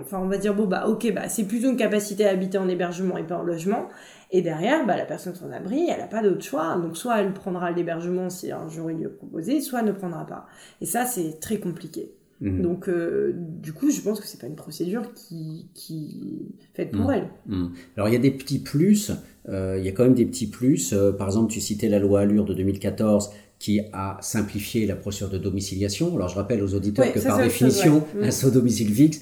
enfin 0.00 0.18
on 0.18 0.26
va 0.26 0.36
dire 0.36 0.52
bon 0.52 0.66
bah 0.66 0.88
ok 0.88 1.12
bah 1.14 1.28
c'est 1.28 1.44
plutôt 1.44 1.70
une 1.70 1.76
capacité 1.76 2.26
à 2.26 2.30
habiter 2.30 2.58
en 2.58 2.68
hébergement 2.68 3.16
et 3.16 3.22
pas 3.22 3.38
en 3.38 3.44
logement 3.44 3.88
et 4.32 4.42
derrière 4.42 4.84
bah 4.84 4.96
la 4.96 5.04
personne 5.04 5.36
sans 5.36 5.52
abri 5.52 5.88
elle 5.88 6.00
a 6.00 6.08
pas 6.08 6.22
d'autre 6.22 6.42
choix 6.42 6.76
donc 6.76 6.96
soit 6.96 7.20
elle 7.20 7.32
prendra 7.32 7.70
l'hébergement 7.70 8.30
si 8.30 8.50
un 8.50 8.68
jour 8.68 8.90
il 8.90 8.96
lui 8.96 9.04
est 9.04 9.08
proposé 9.08 9.60
soit 9.60 9.78
elle 9.78 9.86
ne 9.86 9.92
prendra 9.92 10.26
pas 10.26 10.46
et 10.80 10.86
ça 10.86 11.06
c'est 11.06 11.38
très 11.38 11.58
compliqué 11.58 12.10
mmh. 12.40 12.62
Donc, 12.62 12.88
euh, 12.88 13.32
du 13.36 13.72
coup, 13.72 13.90
je 13.90 14.00
pense 14.00 14.20
que 14.20 14.26
c'est 14.26 14.40
pas 14.40 14.48
une 14.48 14.56
procédure 14.56 15.14
qui, 15.14 15.68
qui 15.72 16.48
faite 16.74 16.90
pour 16.90 17.08
mmh. 17.08 17.12
elle. 17.12 17.28
Mmh. 17.46 17.66
Alors, 17.96 18.08
il 18.08 18.12
y 18.12 18.16
a 18.16 18.20
des 18.20 18.32
petits 18.32 18.58
plus. 18.58 19.12
Euh, 19.48 19.76
il 19.78 19.84
y 19.84 19.88
a 19.88 19.92
quand 19.92 20.02
même 20.02 20.14
des 20.14 20.26
petits 20.26 20.48
plus. 20.48 20.92
Euh, 20.92 21.12
par 21.12 21.28
exemple, 21.28 21.50
tu 21.50 21.60
citais 21.60 21.88
la 21.88 22.00
loi 22.00 22.20
Allure 22.20 22.44
de 22.44 22.52
2014 22.52 23.30
qui 23.58 23.80
a 23.92 24.18
simplifié 24.20 24.86
la 24.86 24.96
procédure 24.96 25.30
de 25.30 25.38
domiciliation. 25.38 26.14
Alors 26.16 26.28
je 26.28 26.34
rappelle 26.34 26.62
aux 26.62 26.74
auditeurs 26.74 27.12
que 27.12 27.20
par 27.20 27.42
définition, 27.42 28.04
un 28.20 28.30
saut 28.30 28.50
domicile 28.50 28.92
fixe, 28.92 29.20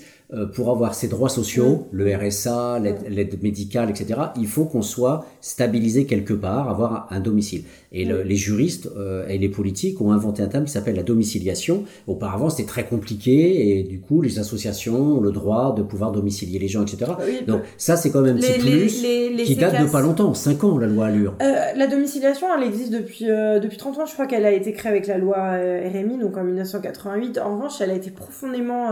pour 0.55 0.71
avoir 0.71 0.95
ses 0.95 1.09
droits 1.09 1.29
sociaux, 1.29 1.89
le 1.93 2.15
RSA, 2.15 2.79
l'aide 2.79 3.43
médicale, 3.43 3.91
etc., 3.91 4.19
il 4.37 4.47
faut 4.47 4.65
qu'on 4.65 4.83
soit 4.83 5.27
stabilisé 5.41 6.07
quelque 6.07 6.33
part, 6.33 6.69
avoir 6.69 7.07
un 7.11 7.21
domicile. 7.21 7.65
Et 7.95 8.07
les 8.07 8.37
juristes 8.37 8.89
euh, 8.97 9.27
et 9.29 9.37
les 9.37 9.51
politiques 9.51 10.01
ont 10.01 10.13
inventé 10.13 10.43
un 10.43 10.47
terme 10.47 10.65
qui 10.65 10.73
s'appelle 10.73 10.97
la 10.97 11.03
domiciliation. 11.03 11.85
Auparavant, 12.07 12.49
c'était 12.49 12.69
très 12.69 12.87
compliqué 12.87 13.79
et 13.79 13.83
du 13.83 14.01
coup, 14.01 14.23
les 14.23 14.39
associations 14.39 15.19
ont 15.19 15.21
le 15.21 15.31
droit 15.31 15.75
de 15.75 15.83
pouvoir 15.83 16.11
domicilier 16.11 16.59
les 16.59 16.69
gens, 16.69 16.83
etc. 16.83 17.13
Donc 17.47 17.61
ça, 17.77 17.97
c'est 17.97 18.11
quand 18.11 18.23
même 18.23 18.37
un 18.37 18.41
petit 18.41 18.59
plus 18.61 19.03
qui 19.45 19.57
date 19.57 19.83
de 19.83 19.91
pas 19.91 20.01
longtemps, 20.01 20.33
5 20.33 20.65
ans, 20.65 20.79
la 20.79 20.87
loi 20.87 21.07
Allure. 21.07 21.35
Euh, 21.43 21.53
la 21.77 21.87
domiciliation, 21.87 22.47
elle 22.57 22.67
existe 22.67 22.93
depuis, 22.93 23.29
euh, 23.29 23.59
depuis 23.59 23.77
30 23.77 23.99
ans. 23.99 24.07
Je 24.07 24.13
crois 24.15 24.27
qu'elle 24.27 24.47
a 24.47 24.53
été 24.53 24.73
créée 24.73 24.91
avec 24.91 25.07
la 25.07 25.19
loi 25.19 25.37
RMI, 25.37 26.19
donc 26.19 26.39
en 26.39 26.45
1988. 26.45 27.39
En 27.39 27.57
revanche, 27.57 27.81
elle 27.81 27.91
a 27.91 27.95
été 27.95 28.11
profondément 28.11 28.91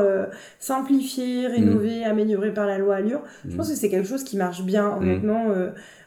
simplifiée, 0.59 1.30
rénovée, 1.47 2.01
mmh. 2.01 2.11
améliorée 2.11 2.53
par 2.53 2.67
la 2.67 2.79
loi 2.79 2.97
Allure. 2.97 3.23
Je 3.49 3.57
pense 3.57 3.69
que 3.69 3.77
c'est 3.77 3.89
quelque 3.89 4.09
chose 4.09 4.25
qui 4.25 4.37
marche 4.37 4.63
bien, 4.63 4.91
mmh. 4.91 5.03
honnêtement. 5.03 5.45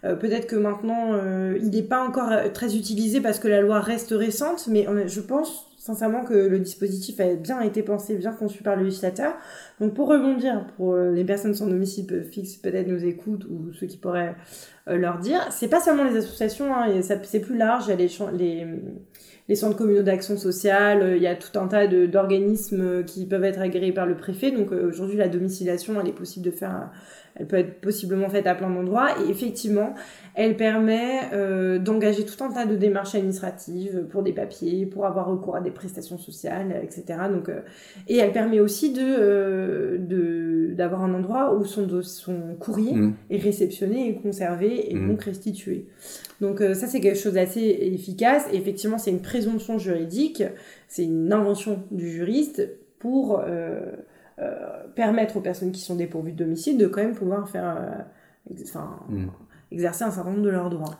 Euh, 0.06 0.16
peut-être 0.16 0.48
que 0.48 0.56
maintenant, 0.56 1.14
euh, 1.14 1.58
il 1.62 1.70
n'est 1.70 1.82
pas 1.84 2.04
encore 2.04 2.32
euh, 2.32 2.50
très 2.50 2.76
utilisé 2.76 3.22
parce 3.22 3.40
que 3.40 3.48
la 3.48 3.62
loi 3.62 3.80
reste 3.80 4.12
récente, 4.12 4.68
mais 4.68 4.86
je 5.08 5.22
pense 5.22 5.70
sincèrement 5.78 6.24
que 6.24 6.34
le 6.34 6.60
dispositif 6.60 7.20
a 7.20 7.36
bien 7.36 7.60
été 7.62 7.84
pensé, 7.84 8.16
bien 8.16 8.32
conçu 8.32 8.64
par 8.64 8.76
le 8.76 8.84
législateur. 8.84 9.34
Donc 9.82 9.94
pour 9.94 10.08
rebondir, 10.08 10.66
pour 10.78 10.96
les 10.96 11.26
personnes 11.26 11.54
sans 11.54 11.68
domicile 11.68 12.24
fixe 12.24 12.56
peut-être 12.56 12.88
nous 12.88 13.04
écoutent 13.04 13.44
ou 13.46 13.74
ceux 13.74 13.88
qui 13.88 13.98
pourraient 13.98 14.34
leur 14.88 15.18
dire, 15.18 15.46
c'est 15.52 15.68
pas 15.68 15.82
seulement 15.82 16.06
les 16.06 16.16
associations, 16.16 16.74
hein, 16.74 16.88
c'est 17.02 17.42
plus 17.42 17.58
large, 17.58 17.88
il 17.88 17.90
y 17.90 17.94
a 17.94 17.98
les, 17.98 18.38
les, 18.38 18.68
les 19.50 19.56
centres 19.56 19.78
communaux 19.78 20.04
d'action 20.04 20.38
sociale, 20.38 21.14
il 21.18 21.22
y 21.22 21.28
a 21.28 21.36
tout 21.36 21.58
un 21.60 21.68
tas 21.68 21.88
d'organismes 21.88 23.04
qui 23.04 23.26
peuvent 23.26 23.44
être 23.44 23.60
agréés 23.60 23.92
par 23.92 24.06
le 24.06 24.16
préfet. 24.16 24.52
Donc 24.52 24.72
aujourd'hui 24.72 25.18
la 25.18 25.28
domiciliation, 25.28 26.00
elle 26.00 26.08
est 26.08 26.14
possible 26.14 26.46
de 26.46 26.52
faire 26.52 26.92
elle 27.36 27.48
peut 27.48 27.58
être 27.58 27.82
possiblement 27.82 28.30
faite 28.30 28.46
à 28.46 28.56
plein 28.56 28.70
d'endroits 28.70 29.10
et 29.22 29.30
effectivement, 29.30 29.96
elle 30.36 30.56
permet 30.56 31.22
euh, 31.34 31.80
d'engager 31.80 32.26
tout 32.26 32.44
un 32.44 32.52
tas 32.52 32.66
de 32.66 32.76
démarches 32.76 33.16
administratives 33.16 34.06
pour 34.10 34.24
des 34.24 34.34
papiers, 34.34 34.86
pour 34.86 35.06
avoir 35.06 35.28
recours 35.28 35.56
à 35.56 35.62
des 35.62 35.72
prestations 35.72 36.18
sociales, 36.18 36.80
etc. 36.84 37.04
Donc, 37.32 37.50
euh, 37.50 37.62
et 38.08 38.18
elle 38.18 38.32
permet 38.32 38.60
aussi 38.60 38.94
de, 38.94 39.02
euh, 39.02 39.98
de 39.98 40.74
d'avoir 40.74 41.04
un 41.04 41.14
endroit 41.14 41.56
où 41.56 41.66
son, 41.66 42.02
son 42.02 42.56
courrier 42.60 42.94
mmh. 42.94 43.16
est 43.30 43.38
réceptionné 43.38 44.10
et 44.10 44.16
conservé 44.16 44.92
et 44.92 44.96
mmh. 44.96 45.08
donc 45.08 45.24
restitué. 45.24 45.86
Donc 46.42 46.60
ça 46.60 46.88
c'est 46.88 47.00
quelque 47.00 47.20
chose 47.20 47.34
d'assez 47.34 47.62
efficace 47.62 48.46
et 48.52 48.58
effectivement 48.58 48.98
c'est 48.98 49.12
une 49.12 49.22
présomption 49.22 49.78
juridique, 49.78 50.44
c'est 50.88 51.04
une 51.04 51.32
invention 51.32 51.84
du 51.92 52.10
juriste 52.10 52.68
pour 53.04 53.42
euh, 53.46 53.82
permettre 54.96 55.38
aux 55.38 55.42
personnes 55.42 55.72
qui 55.72 55.82
sont 55.82 55.96
dépourvues 55.96 56.32
de 56.32 56.44
domicile 56.44 56.78
de 56.78 56.88
quand 56.88 57.02
même 57.02 57.16
pouvoir 57.16 57.50
faire, 57.50 57.78
euh, 57.78 58.54
enfin, 58.64 59.00
mm. 59.10 59.28
exercer 59.72 60.04
un 60.04 60.12
certain 60.12 60.32
nombre 60.32 60.44
de 60.44 60.50
leurs 60.50 60.70
droits. 60.70 61.00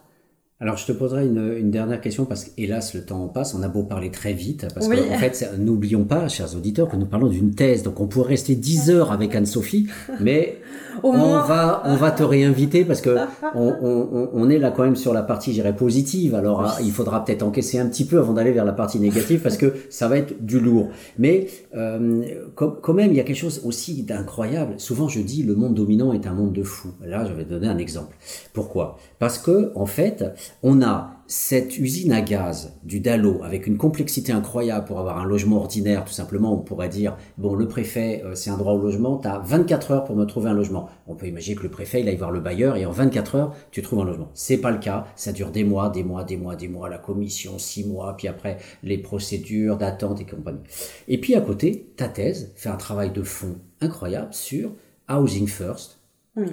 Alors, 0.64 0.78
je 0.78 0.86
te 0.86 0.94
poserai 0.94 1.26
une, 1.26 1.72
dernière 1.72 2.00
question 2.00 2.24
parce 2.24 2.46
que, 2.46 2.52
hélas, 2.58 2.94
le 2.94 3.02
temps 3.02 3.28
passe. 3.28 3.54
On 3.54 3.64
a 3.64 3.68
beau 3.68 3.84
parler 3.84 4.12
très 4.12 4.32
vite 4.32 4.66
parce 4.74 4.88
qu'en 4.88 5.14
en 5.14 5.18
fait, 5.18 5.52
n'oublions 5.60 6.06
pas, 6.06 6.30
chers 6.30 6.56
auditeurs, 6.56 6.88
que 6.88 6.96
nous 6.96 7.06
parlons 7.06 7.28
d'une 7.28 7.54
thèse. 7.54 7.84
Donc, 7.84 8.00
on 8.00 8.08
pourrait 8.08 8.30
rester 8.30 8.56
10 8.56 8.90
heures 8.90 9.12
avec 9.12 9.36
Anne-Sophie, 9.36 9.88
mais 10.22 10.62
on 11.04 11.12
va, 11.12 11.84
on 11.84 11.98
va 11.98 12.12
te 12.12 12.24
réinviter 12.24 12.86
parce 12.86 13.02
que 13.02 13.18
on, 13.56 13.76
on, 13.82 14.30
on, 14.32 14.50
est 14.50 14.58
là 14.58 14.72
quand 14.72 14.84
même 14.84 14.96
sur 14.96 15.12
la 15.12 15.22
partie, 15.22 15.52
j'irais, 15.52 15.76
positive. 15.76 16.34
Alors, 16.34 16.78
il 16.82 16.94
faudra 16.94 17.26
peut-être 17.26 17.44
encaisser 17.44 17.78
un 17.78 17.88
petit 17.88 18.06
peu 18.06 18.20
avant 18.20 18.32
d'aller 18.32 18.54
vers 18.54 18.64
la 18.64 18.72
partie 18.72 19.02
négative 19.02 19.42
parce 19.42 19.58
que 19.58 19.74
ça 19.90 20.08
va 20.08 20.18
être 20.18 20.46
du 20.46 20.62
lourd. 20.62 20.92
Mais 21.20 21.48
euh, 21.76 22.24
quand 22.56 22.94
même, 22.94 23.12
il 23.12 23.18
y 23.18 23.20
a 23.20 23.24
quelque 23.24 23.36
chose 23.36 23.62
aussi 23.66 24.04
d'incroyable. 24.04 24.76
Souvent, 24.78 25.10
je 25.10 25.20
dis, 25.20 25.44
le 25.44 25.56
monde 25.56 25.74
dominant 25.74 26.14
est 26.14 26.26
un 26.26 26.34
monde 26.34 26.54
de 26.54 26.64
fous. 26.64 26.94
Là, 27.06 27.26
je 27.26 27.34
vais 27.34 27.44
te 27.44 27.50
donner 27.50 27.68
un 27.68 27.80
exemple. 27.80 28.16
Pourquoi? 28.54 28.98
Parce 29.20 29.38
que, 29.38 29.74
en 29.76 29.86
fait, 29.86 30.24
on 30.62 30.82
a 30.82 31.14
cette 31.28 31.80
usine 31.80 32.12
à 32.12 32.22
gaz 32.22 32.74
du 32.84 33.00
Dalo 33.00 33.42
avec 33.44 33.66
une 33.66 33.78
complexité 33.78 34.32
incroyable 34.32 34.86
pour 34.86 35.00
avoir 35.00 35.18
un 35.18 35.26
logement 35.26 35.58
ordinaire, 35.58 36.06
tout 36.06 36.14
simplement, 36.14 36.54
on 36.54 36.58
pourrait 36.58 36.90
dire, 36.90 37.18
bon, 37.38 37.56
le 37.56 37.68
préfet, 37.68 38.22
euh, 38.26 38.36
c'est 38.36 38.50
un 38.50 38.58
droit 38.58 38.74
au 38.74 38.78
logement, 38.78 39.18
tu 39.18 39.28
as 39.28 39.40
24 39.40 39.92
heures 39.92 40.04
pour 40.04 40.16
me 40.16 40.26
trouver 40.26 40.50
un 40.50 40.54
logement. 40.54 40.90
On 41.08 41.16
peut 41.16 41.28
imaginer 41.28 41.56
que 41.56 41.64
le 41.64 41.70
préfet, 41.70 42.02
il 42.02 42.10
aille 42.10 42.18
voir 42.18 42.32
le 42.32 42.40
bailleur 42.40 42.76
et 42.76 42.86
en 42.86 42.92
24 42.92 43.36
heures, 43.36 43.56
tu 43.72 43.82
trouves 43.82 44.02
un 44.02 44.06
logement. 44.06 44.30
C'est 44.34 44.58
pas 44.58 44.72
le 44.72 44.80
cas, 44.80 45.08
ça 45.16 45.32
dure 45.32 45.52
des 45.52 45.64
mois, 45.64 45.90
des 45.90 46.04
mois, 46.04 46.24
des 46.24 46.38
mois, 46.38 46.56
des 46.56 46.68
mois, 46.68 46.90
la 46.90 46.98
commission, 46.98 47.58
six 47.58 47.88
mois, 47.88 48.16
puis 48.18 48.28
après, 48.28 48.58
les 48.84 48.98
procédures 48.98 49.78
d'attente 49.78 50.22
et 50.22 50.26
compagnie. 50.26 50.60
Et 51.08 51.18
puis 51.20 51.36
à 51.36 51.42
côté, 51.42 51.94
ta 51.96 52.10
thèse 52.10 52.52
fait 52.56 52.70
un 52.70 52.78
travail 52.78 53.12
de 53.12 53.24
fond 53.24 53.56
incroyable 53.82 54.34
sur 54.34 54.72
Housing 55.10 55.48
First, 55.48 56.00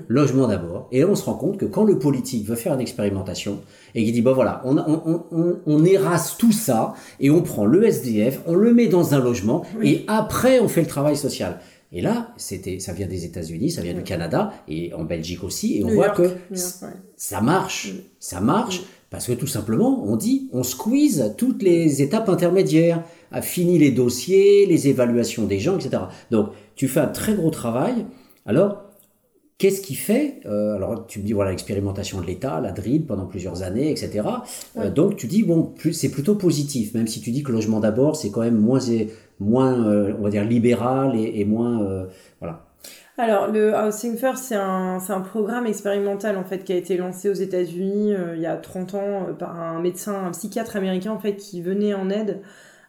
Logement 0.09 0.47
d'abord. 0.47 0.89
Et 0.93 1.01
là, 1.01 1.06
on 1.09 1.14
se 1.14 1.24
rend 1.24 1.35
compte 1.35 1.56
que 1.56 1.64
quand 1.64 1.85
le 1.85 1.98
politique 1.98 2.47
veut 2.47 2.55
faire 2.55 2.74
une 2.74 2.81
expérimentation 2.81 3.60
et 3.95 4.05
qu'il 4.05 4.12
dit, 4.12 4.23
bon 4.23 4.35
voilà, 4.35 4.62
on, 4.65 4.79
on, 4.79 5.25
on, 5.31 5.57
on, 5.67 5.85
érase 5.85 6.37
tout 6.37 6.53
ça 6.53 6.95
et 7.19 7.31
on 7.31 7.43
prend 7.43 7.67
le 7.67 7.85
SDF, 7.85 8.41
on 8.47 8.55
le 8.55 8.73
met 8.73 8.87
dans 8.87 9.15
un 9.15 9.19
logement 9.19 9.65
et 9.83 10.05
après 10.07 10.61
on 10.61 10.69
fait 10.69 10.83
le 10.83 10.87
travail 10.87 11.17
social. 11.17 11.61
Et 11.93 12.01
là, 12.01 12.33
c'était, 12.37 12.79
ça 12.79 12.93
vient 12.93 13.09
des 13.09 13.25
États-Unis, 13.25 13.73
ça 13.73 13.83
vient 13.83 13.95
du 13.95 14.05
Canada 14.05 14.53
et 14.69 14.95
en 14.95 15.03
Belgique 15.03 15.43
aussi, 15.43 15.79
et 15.79 15.85
on 15.85 15.89
voit 15.89 16.11
que 16.11 16.37
ça 17.17 17.41
marche, 17.41 17.93
ça 18.21 18.41
marche 18.41 18.83
parce 19.11 19.27
que 19.27 19.33
tout 19.33 19.49
simplement, 19.49 20.05
on 20.05 20.15
dit, 20.15 20.49
on 20.53 20.62
squeeze 20.62 21.35
toutes 21.37 21.62
les 21.62 22.01
étapes 22.01 22.29
intermédiaires, 22.29 23.03
a 23.33 23.43
fini 23.43 23.77
les 23.77 23.91
dossiers, 23.91 24.67
les 24.67 24.87
évaluations 24.87 25.47
des 25.47 25.59
gens, 25.59 25.77
etc. 25.77 26.05
Donc, 26.31 26.51
tu 26.77 26.87
fais 26.87 27.01
un 27.01 27.09
très 27.09 27.35
gros 27.35 27.51
travail. 27.51 28.07
Alors, 28.47 28.85
Qu'est-ce 29.61 29.82
qui 29.82 29.95
fait 29.95 30.41
euh, 30.47 30.77
Alors, 30.77 31.07
tu 31.07 31.19
me 31.19 31.24
dis, 31.24 31.35
voilà, 31.35 31.51
l'expérimentation 31.51 32.19
de 32.19 32.27
l'État, 32.27 32.62
la 32.62 32.73
DRID 32.73 33.07
pendant 33.07 33.27
plusieurs 33.27 33.62
années, 33.62 33.91
etc. 33.91 34.27
Euh, 34.78 34.89
donc, 34.89 35.16
tu 35.16 35.27
dis, 35.27 35.43
bon, 35.43 35.74
c'est 35.93 36.11
plutôt 36.11 36.35
positif, 36.35 36.95
même 36.95 37.07
si 37.07 37.20
tu 37.20 37.31
dis 37.31 37.43
que 37.43 37.51
le 37.51 37.57
logement 37.57 37.78
d'abord, 37.78 38.16
c'est 38.16 38.31
quand 38.31 38.41
même 38.41 38.57
moins, 38.57 38.78
moins 39.39 39.87
euh, 39.87 40.15
on 40.19 40.23
va 40.23 40.31
dire, 40.31 40.45
libéral 40.45 41.15
et, 41.15 41.45
moins. 41.45 42.07
voilà. 42.41 42.65
Alors, 43.19 43.49
le 43.49 43.74
Housing 43.74 44.16
First, 44.16 44.45
c'est 44.45 44.57
un, 44.57 44.99
un, 45.07 45.20
programme 45.20 45.66
expérimental, 45.66 46.39
en 46.39 46.45
fait, 46.45 46.65
qui 46.65 46.73
a 46.73 46.77
été 46.77 46.97
lancé 46.97 47.28
aux 47.28 47.35
États-Unis 47.35 48.15
il 48.35 48.41
y 48.41 48.47
a 48.47 48.57
30 48.57 48.95
ans 48.95 49.27
par 49.39 49.61
un 49.61 49.82
médecin, 49.82 50.24
un 50.24 50.31
psychiatre 50.31 50.77
américain, 50.77 51.12
en 51.12 51.19
fait, 51.19 51.37
qui 51.37 51.61
venait 51.61 51.93
en 51.93 52.09
aide 52.09 52.41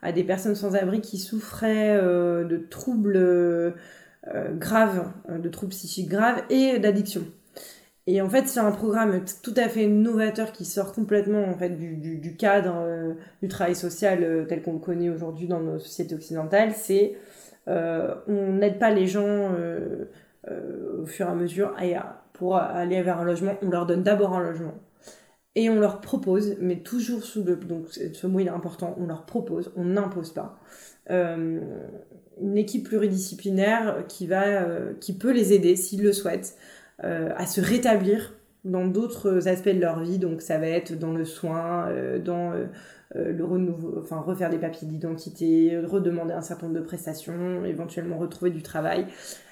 à 0.02 0.14
des 0.14 0.23
personnes 0.23 0.56
sans 0.56 0.73
abri 0.77 1.02
qui 1.02 1.18
souffraient 1.18 1.98
de 2.02 2.65
troubles 2.69 3.76
graves, 4.27 5.11
euh, 5.30 5.38
de 5.38 5.49
troubles 5.49 5.72
psychiques 5.72 6.10
graves 6.10 6.43
et 6.49 6.80
d'addiction. 6.80 7.23
Et 8.07 8.22
en 8.22 8.30
fait, 8.30 8.48
c'est 8.48 8.60
un 8.60 8.72
programme 8.72 9.23
tout 9.43 9.53
à 9.57 9.69
fait 9.69 9.88
novateur 9.88 10.52
qui 10.52 10.65
sort 10.65 10.91
complètement 10.91 11.43
en 11.45 11.56
fait 11.56 11.69
du, 11.69 12.35
cadre 12.35 12.73
euh, 12.77 13.14
du 13.41 13.48
travail 13.48 13.76
social 13.76 14.45
tel 14.48 14.61
qu'on 14.64 14.73
le 14.73 14.80
connaît 14.80 15.10
aujourd'hui 15.10 15.48
dans 15.48 15.60
nos 15.60 15.80
sociétés 15.80 16.15
occidentales. 16.15 16.73
C'est 16.76 17.15
on 17.68 18.53
n'aide 18.53 18.80
pas 18.80 18.89
les 18.89 19.07
gens 19.07 19.52
au 20.45 21.06
fur 21.06 21.27
et 21.27 21.30
à 21.30 21.35
mesure 21.35 21.73
pour 22.34 22.57
aller 22.57 23.02
vers 23.02 23.19
un 23.19 23.23
logement, 23.23 23.53
on 23.61 23.69
leur 23.69 23.85
donne 23.85 24.03
d'abord 24.03 24.34
un 24.34 24.43
logement 24.43 24.73
et 25.56 25.69
on 25.69 25.80
leur 25.80 26.02
propose, 26.02 26.57
mais 26.60 26.77
toujours 26.80 27.23
sous 27.23 27.43
le 27.43 27.56
donc 27.56 27.88
ce 27.89 28.27
mot 28.27 28.39
est 28.39 28.49
important, 28.49 28.95
on 28.99 29.06
leur 29.06 29.26
propose, 29.26 29.72
on 29.77 29.85
n'impose 29.85 30.34
pas 30.34 30.60
une 32.41 32.57
équipe 32.57 32.88
pluridisciplinaire 32.88 34.03
qui, 34.07 34.27
va, 34.27 34.43
euh, 34.43 34.93
qui 34.99 35.13
peut 35.13 35.31
les 35.31 35.53
aider, 35.53 35.76
s'ils 35.76 36.03
le 36.03 36.13
souhaitent, 36.13 36.55
euh, 37.03 37.30
à 37.35 37.45
se 37.45 37.61
rétablir 37.61 38.34
dans 38.65 38.85
d'autres 38.85 39.47
aspects 39.47 39.69
de 39.69 39.80
leur 39.80 39.99
vie. 40.01 40.19
Donc 40.19 40.41
ça 40.41 40.57
va 40.57 40.68
être 40.68 40.97
dans 40.97 41.13
le 41.13 41.26
soin, 41.26 41.88
euh, 41.89 42.19
dans 42.19 42.53
le 43.13 43.43
renouveau, 43.43 43.99
enfin 44.01 44.19
refaire 44.19 44.49
des 44.49 44.57
papiers 44.57 44.88
d'identité, 44.88 45.77
redemander 45.77 46.34
un 46.34 46.41
certain 46.41 46.68
nombre 46.68 46.80
de 46.80 46.85
prestations, 46.85 47.65
éventuellement 47.65 48.18
retrouver 48.18 48.51
du 48.51 48.61
travail. 48.61 49.05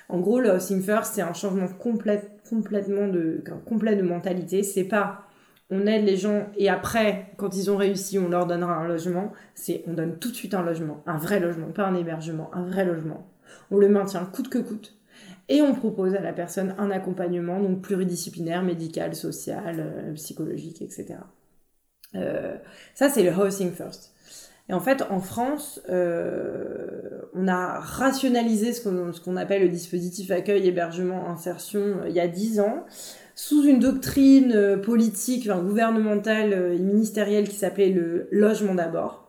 En 0.07 0.20
gros, 0.20 0.40
le 0.40 0.52
Housing 0.52 0.82
First, 0.82 1.16
c'est 1.16 1.22
un 1.22 1.34
changement 1.34 1.68
complètement 1.68 3.07
de, 3.07 3.44
complet 3.66 3.95
de 3.95 4.02
mentalité. 4.02 4.64
C'est 4.64 4.86
pas 4.86 5.28
on 5.70 5.86
aide 5.86 6.06
les 6.06 6.18
gens 6.18 6.48
et 6.58 6.70
après, 6.70 7.32
quand 7.38 7.56
ils 7.56 7.70
ont 7.70 7.78
réussi, 7.78 8.18
on 8.18 8.30
leur 8.30 8.48
donnera 8.48 8.74
un 8.76 8.88
logement. 8.88 9.32
C'est 9.54 9.84
on 9.88 9.94
donne 9.94 10.18
tout 10.18 10.32
de 10.32 10.36
suite 10.36 10.54
un 10.54 10.64
logement, 10.64 11.04
un 11.06 11.18
vrai 11.18 11.40
logement, 11.40 11.68
pas 11.68 11.86
un 11.86 11.96
hébergement, 11.96 12.50
un 12.54 12.66
vrai 12.66 12.86
logement. 12.86 13.28
On 13.72 13.78
le 13.78 13.90
maintient 13.90 14.26
coûte 14.26 14.50
que 14.50 14.60
coûte. 14.60 14.96
Et 15.48 15.62
on 15.62 15.74
propose 15.74 16.14
à 16.16 16.22
la 16.22 16.32
personne 16.32 16.76
un 16.78 16.91
accompagnement, 16.91 17.60
donc 17.60 17.82
pluridisciplinaire, 17.82 18.62
médical, 18.62 19.16
social, 19.16 19.78
euh, 19.80 20.14
psychologique, 20.14 20.82
etc. 20.82 21.16
Euh, 22.16 22.56
ça, 22.94 23.10
c'est 23.10 23.24
le 23.24 23.32
housing 23.32 23.72
first. 23.72 24.14
Et 24.70 24.74
en 24.74 24.80
fait, 24.80 25.04
en 25.10 25.20
France, 25.20 25.82
euh, 25.90 27.22
on 27.34 27.48
a 27.48 27.80
rationalisé 27.80 28.72
ce 28.72 28.82
qu'on 29.20 29.36
appelle 29.36 29.64
le 29.64 29.70
dispositif 29.70 30.30
accueil, 30.30 30.68
hébergement, 30.68 31.28
insertion 31.28 32.02
il 32.08 32.14
y 32.14 32.20
a 32.20 32.28
10 32.28 32.60
ans 32.60 32.86
sous 33.34 33.64
une 33.64 33.80
doctrine 33.80 34.52
euh, 34.54 34.78
politique, 34.78 35.48
gouvernementale 35.48 36.52
euh, 36.54 36.76
et 36.76 36.78
ministérielle 36.78 37.48
qui 37.48 37.56
s'appelait 37.56 37.90
le 37.90 38.28
logement 38.32 38.76
d'abord. 38.76 39.28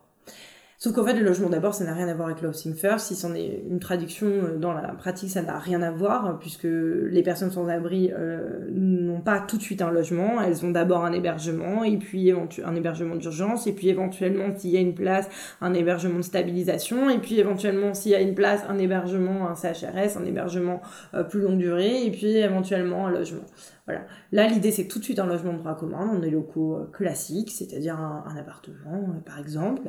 Sauf 0.82 0.94
qu'en 0.94 1.04
fait, 1.04 1.12
le 1.12 1.22
logement 1.22 1.50
d'abord, 1.50 1.74
ça 1.74 1.84
n'a 1.84 1.92
rien 1.92 2.08
à 2.08 2.14
voir 2.14 2.28
avec 2.28 2.40
le 2.40 2.48
housing 2.48 2.74
first. 2.74 3.08
Si 3.08 3.14
c'en 3.14 3.34
est 3.34 3.64
une 3.68 3.80
traduction 3.80 4.28
euh, 4.28 4.56
dans 4.56 4.72
la 4.72 4.88
pratique, 4.94 5.28
ça 5.28 5.42
n'a 5.42 5.58
rien 5.58 5.82
à 5.82 5.90
voir, 5.90 6.38
puisque 6.38 6.64
les 6.64 7.22
personnes 7.22 7.50
sans 7.50 7.68
abri 7.68 8.10
euh, 8.18 8.66
n'ont 8.70 9.20
pas 9.20 9.40
tout 9.40 9.58
de 9.58 9.62
suite 9.62 9.82
un 9.82 9.90
logement. 9.90 10.40
Elles 10.40 10.64
ont 10.64 10.70
d'abord 10.70 11.04
un 11.04 11.12
hébergement, 11.12 11.84
et 11.84 11.98
puis 11.98 12.32
un 12.32 12.74
hébergement 12.74 13.14
d'urgence, 13.16 13.66
et 13.66 13.72
puis 13.72 13.90
éventuellement, 13.90 14.56
s'il 14.56 14.70
y 14.70 14.78
a 14.78 14.80
une 14.80 14.94
place, 14.94 15.28
un 15.60 15.74
hébergement 15.74 16.16
de 16.16 16.24
stabilisation, 16.24 17.10
et 17.10 17.18
puis 17.18 17.38
éventuellement, 17.38 17.92
s'il 17.92 18.12
y 18.12 18.14
a 18.14 18.20
une 18.22 18.34
place, 18.34 18.62
un 18.66 18.78
hébergement, 18.78 19.50
un 19.50 19.56
CHRS, 19.56 20.16
un 20.16 20.24
hébergement 20.24 20.80
euh, 21.12 21.24
plus 21.24 21.42
longue 21.42 21.58
durée, 21.58 22.06
et 22.06 22.10
puis 22.10 22.38
éventuellement 22.38 23.06
un 23.06 23.10
logement. 23.10 23.44
Là, 24.32 24.46
l'idée, 24.46 24.70
c'est 24.70 24.86
tout 24.86 24.98
de 24.98 25.04
suite 25.04 25.18
un 25.18 25.26
logement 25.26 25.52
de 25.52 25.58
droit 25.58 25.76
commun 25.76 26.06
dans 26.06 26.18
des 26.18 26.30
locaux 26.30 26.76
euh, 26.76 26.84
classiques, 26.92 27.50
c'est-à-dire 27.50 27.98
un, 27.98 28.24
appartement, 28.38 29.08
euh, 29.08 29.20
par 29.24 29.38
exemple, 29.38 29.82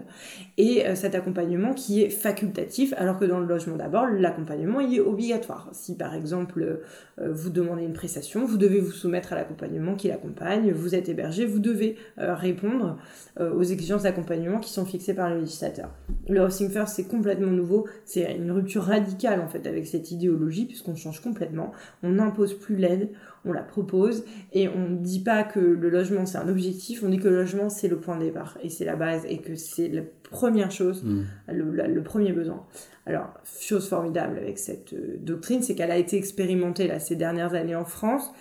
et 0.58 0.88
euh, 0.88 0.96
cet 0.96 1.16
accompagnement 1.16 1.74
qui 1.74 2.02
est 2.02 2.10
facultatif, 2.10 2.94
alors 2.98 3.20
que 3.20 3.26
dans 3.26 3.40
le 3.40 3.46
logement 3.46 3.76
d'abord, 3.76 4.08
l'accompagnement 4.08 4.80
il 4.80 4.96
est 4.96 5.00
obligatoire. 5.00 5.70
Si 5.74 5.96
par 5.96 6.14
exemple 6.14 6.80
vous 7.18 7.50
demandez 7.50 7.84
une 7.84 7.94
prestation, 7.94 8.46
vous 8.46 8.58
devez 8.58 8.80
vous 8.80 8.92
soumettre 8.92 9.34
à 9.34 9.36
l'accompagnement 9.36 9.96
qui 9.96 10.08
l'accompagne, 10.08 10.72
vous 10.72 10.96
êtes 10.96 11.08
hébergé, 11.10 11.46
vous 11.46 11.60
devez 11.60 11.98
répondre 12.18 12.98
aux 13.40 13.64
exigences 13.64 14.04
d'accompagnement 14.04 14.60
qui 14.60 14.72
sont 14.72 14.86
fixées 14.86 15.14
par 15.14 15.30
le 15.30 15.40
législateur. 15.40 15.90
Le 16.30 16.42
Housing 16.42 16.70
First, 16.70 16.96
c'est 16.96 17.08
complètement 17.08 17.52
nouveau, 17.52 17.88
c'est 18.06 18.36
une 18.36 18.52
rupture 18.52 18.84
radicale 18.84 19.42
en 19.42 19.48
fait 19.48 19.68
avec 19.68 19.86
cette 19.86 20.12
idéologie, 20.12 20.66
puisqu'on 20.66 20.96
change 20.96 21.22
complètement, 21.22 21.72
on 22.04 22.12
n'impose 22.12 22.54
plus 22.58 22.76
l'aide, 22.76 23.10
on 23.46 23.54
la 23.54 23.64
propose 23.64 24.24
et 24.54 24.68
on 24.68 24.90
ne 24.90 24.98
dit 24.98 25.22
pas 25.22 25.44
que 25.44 25.60
le 25.60 25.90
logement 25.90 26.26
c'est 26.26 26.38
un 26.38 26.48
objectif, 26.48 27.04
on 27.04 27.10
dit 27.10 27.18
que 27.18 27.28
le 27.28 27.38
logement 27.38 27.70
c'est 27.70 27.88
le 27.88 28.00
point 28.00 28.18
de 28.18 28.24
départ 28.24 28.58
et 28.62 28.70
c'est 28.70 28.86
la 28.86 28.96
base 28.96 29.26
et 29.28 29.40
que 29.40 29.56
c'est 29.56 29.88
la 29.88 30.04
première 30.30 30.72
chose, 30.72 31.04
mm. 31.04 31.24
le, 31.50 32.02
premier 32.02 32.32
besoin. 32.32 32.66
Alors, 33.06 33.34
chose 33.60 33.88
formidable 33.88 34.38
avec 34.38 34.58
cette 34.58 34.94
euh, 34.94 35.18
doctrine, 35.20 35.62
c'est 35.62 35.76
qu'elle 35.76 35.92
a 35.92 35.98
été 35.98 36.18
expérimentée 36.18 36.88
là 36.88 37.00
ces 37.00 37.16
dernières 37.16 37.54
années 37.54 37.76
en 37.76 37.86
France. 37.86 38.32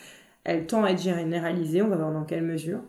Elle 0.45 0.67
tend 0.67 0.85
à 0.85 0.91
être 0.91 1.03
généralisée, 1.03 1.83
on 1.83 1.89
va 1.89 1.97
voir 1.97 2.13
dans 2.13 2.25
quelle 2.25 2.43
mesure. 2.43 2.81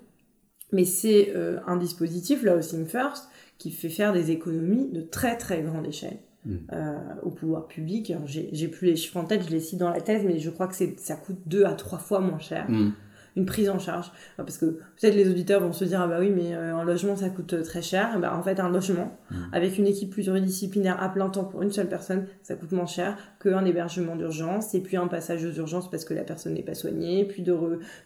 Mais 0.72 0.86
c'est 0.86 1.34
euh, 1.36 1.60
un 1.68 1.78
dispositif, 1.78 2.44
le 2.44 2.56
Housing 2.58 2.86
First, 2.86 3.30
qui 3.58 3.72
fait 3.72 3.90
faire 3.90 4.14
des 4.14 4.32
économies 4.32 4.90
de 4.92 5.02
très 5.02 5.38
très 5.38 5.62
grande 5.62 5.88
échelle. 5.88 6.18
Mm. 6.46 6.56
Euh, 6.74 6.98
au 7.24 7.30
pouvoir 7.30 7.68
public. 7.68 8.14
J'ai 8.26 8.68
plus 8.68 8.88
les 8.88 8.96
chiffres 8.96 9.18
en 9.18 9.26
tête, 9.26 9.44
je 9.46 9.52
les 9.52 9.60
cite 9.60 9.80
dans 9.80 9.90
la 9.90 10.02
thèse, 10.02 10.24
mais 10.26 10.40
je 10.40 10.50
crois 10.50 10.68
que 10.68 10.76
ça 10.76 11.16
coûte 11.16 11.40
deux 11.46 11.66
à 11.66 11.74
trois 11.74 12.00
fois 12.00 12.20
moins 12.20 12.40
cher. 12.40 12.70
Mm 12.70 12.92
une 13.36 13.46
prise 13.46 13.70
en 13.70 13.80
charge. 13.80 14.12
Parce 14.38 14.58
que 14.58 14.66
peut-être 14.66 15.16
les 15.16 15.30
auditeurs 15.30 15.62
vont 15.62 15.74
se 15.74 15.86
dire, 15.86 16.02
ah 16.02 16.08
bah 16.08 16.18
oui, 16.20 16.32
mais 16.36 16.54
euh, 16.54 16.76
un 16.76 16.84
logement, 16.84 17.16
ça 17.16 17.30
coûte 17.30 17.54
euh, 17.54 17.64
très 17.64 17.82
cher. 17.82 18.20
Bah, 18.20 18.36
en 18.38 18.44
fait, 18.44 18.60
un 18.60 18.70
logement, 18.70 19.18
mmh. 19.30 19.36
avec 19.54 19.78
une 19.78 19.88
équipe 19.88 20.12
pluridisciplinaire 20.12 21.02
à 21.02 21.10
plein 21.10 21.30
temps 21.30 21.46
pour 21.46 21.62
une 21.62 21.72
seule 21.72 21.88
personne, 21.88 22.26
ça 22.44 22.56
coûte 22.56 22.72
moins 22.72 22.86
cher 22.86 23.18
qu'un 23.42 23.64
hébergement 23.66 24.16
d'urgence, 24.16 24.76
et 24.76 24.82
puis 24.82 24.98
un 24.98 25.08
passage 25.08 25.46
aux 25.46 25.52
urgences 25.52 25.90
parce 25.90 26.06
que 26.06 26.14
la 26.14 26.24
personne 26.24 26.54
n'est 26.54 26.62
pas 26.62 26.74
soignée, 26.74 27.26
puis, 27.26 27.42
de 27.42 27.56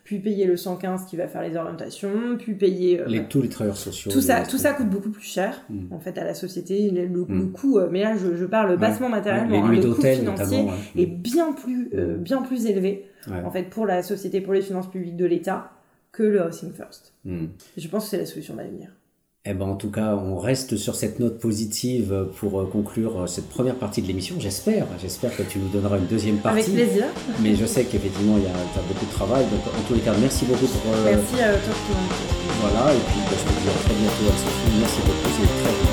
puis 0.03 0.19
payer 0.19 0.45
le 0.45 0.57
115 0.57 1.05
qui 1.05 1.17
va 1.17 1.27
faire 1.27 1.41
les 1.41 1.55
orientations, 1.55 2.37
puis 2.37 2.53
payer... 2.53 3.01
Euh, 3.01 3.05
les, 3.07 3.23
tous 3.25 3.41
les 3.41 3.49
travailleurs 3.49 3.77
sociaux. 3.77 4.11
Tout 4.11 4.21
ça, 4.21 4.43
tout 4.43 4.57
ça 4.57 4.73
coûte 4.73 4.89
beaucoup 4.89 5.09
plus 5.09 5.25
cher, 5.25 5.61
mmh. 5.69 5.91
en 5.91 5.99
fait, 5.99 6.17
à 6.17 6.23
la 6.23 6.33
société. 6.33 6.91
Le, 6.91 7.05
le, 7.07 7.25
mmh. 7.25 7.51
coût, 7.51 7.79
mais 7.89 8.03
là, 8.03 8.15
je, 8.15 8.35
je 8.35 8.45
parle 8.45 8.77
bassement 8.77 9.09
matériellement, 9.09 9.65
hein, 9.65 9.71
le 9.71 9.93
coût 9.93 10.01
financier 10.01 10.67
est 10.95 11.05
bien 11.05 11.53
plus, 11.53 11.89
bien 12.19 12.41
plus 12.41 12.67
élevé 12.67 13.09
en 13.31 13.51
fait, 13.51 13.63
pour 13.63 13.85
la 13.85 14.03
société, 14.03 14.41
pour 14.41 14.53
les 14.53 14.61
finances 14.61 14.89
publiques 14.89 15.17
de 15.17 15.25
l'État, 15.25 15.71
que 16.11 16.23
le 16.23 16.41
Housing 16.41 16.71
First. 16.73 17.13
Hmm. 17.25 17.47
Je 17.77 17.87
pense 17.87 18.05
que 18.05 18.09
c'est 18.11 18.17
la 18.17 18.25
solution 18.25 18.55
d'avenir. 18.55 18.89
Eh 19.47 19.53
ben, 19.53 19.65
en 19.65 19.75
tout 19.75 19.91
cas, 19.91 20.15
on 20.15 20.39
reste 20.39 20.75
sur 20.75 20.95
cette 20.95 21.19
note 21.19 21.39
positive 21.39 22.29
pour 22.37 22.59
euh, 22.59 22.65
conclure 22.65 23.21
euh, 23.21 23.27
cette 23.27 23.47
première 23.47 23.75
partie 23.75 24.01
de 24.01 24.07
l'émission. 24.07 24.37
J'espère, 24.39 24.87
j'espère 24.99 25.37
que 25.37 25.43
tu 25.43 25.59
nous 25.59 25.67
donneras 25.67 25.99
une 25.99 26.07
deuxième 26.07 26.37
partie. 26.37 26.61
Avec 26.61 26.73
plaisir. 26.73 27.05
Mais 27.43 27.53
je 27.53 27.65
sais 27.67 27.83
qu'effectivement, 27.83 28.37
il 28.37 28.43
y 28.43 28.47
a 28.47 28.81
beaucoup 28.87 29.05
de 29.05 29.11
travail. 29.11 29.45
Donc, 29.45 29.61
en 29.67 29.87
tous 29.87 29.93
les 29.93 29.99
cas, 29.99 30.13
merci 30.19 30.45
beaucoup 30.45 30.65
pour. 30.65 30.91
Euh, 30.91 31.03
merci 31.05 31.43
à 31.43 31.53
toi. 31.53 31.73
Voilà, 32.61 32.91
et 32.91 32.97
puis 32.97 33.19
bah, 33.21 33.37
je 33.37 33.43
te 33.43 33.61
dis 33.61 33.69
à 33.69 33.77
très 33.85 33.93
bientôt 33.93 34.33
à 34.33 34.37
Sophie. 34.37 34.79
Merci 34.79 34.99
beaucoup, 35.05 35.29
c'est 35.37 35.63
très 35.63 35.84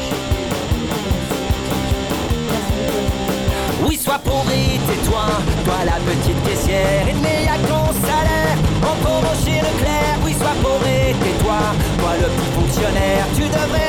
Oui, 3.92 3.98
sois 3.98 4.14
et 4.14 4.78
tais-toi, 4.86 5.26
toi 5.66 5.74
la 5.84 5.98
petite 6.00 6.42
caissière, 6.44 7.04
il 7.10 7.16
n'y 7.16 7.46
a 7.46 7.58
qu'en 7.68 7.92
salaire, 7.92 8.56
en 8.80 8.96
pauvre 9.04 9.34
chez 9.44 9.58
Leclerc. 9.60 10.16
Oui, 10.24 10.32
sois 10.32 10.56
et 10.88 11.12
tais-toi, 11.12 11.58
toi 11.98 12.12
le 12.18 12.26
petit 12.28 12.50
fonctionnaire, 12.54 13.26
tu 13.36 13.42
devrais 13.42 13.81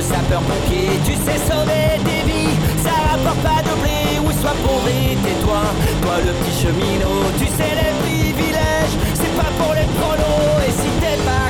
le 0.00 0.06
sapeur-pompier, 0.06 0.88
tu 1.04 1.12
sais 1.12 1.38
sauver 1.44 2.00
des 2.08 2.22
vies, 2.24 2.56
ça 2.82 2.94
rapporte 3.10 3.40
pas 3.44 3.60
de 3.60 3.74
blé. 3.82 4.00
Oui, 4.24 4.32
sois 4.40 4.56
pourri, 4.64 5.16
tais-toi, 5.22 5.62
toi 6.00 6.16
le 6.24 6.32
petit 6.40 6.56
cheminot, 6.62 7.28
tu 7.38 7.46
sais 7.46 7.74
les 7.80 7.92
privilèges, 8.00 8.96
c'est 9.12 9.34
pas 9.36 9.52
pour 9.58 9.74
les 9.74 9.88
prolos. 9.98 10.56
Et 10.66 10.72
si 10.72 10.88
t'es 11.00 11.18
pas 11.28 11.49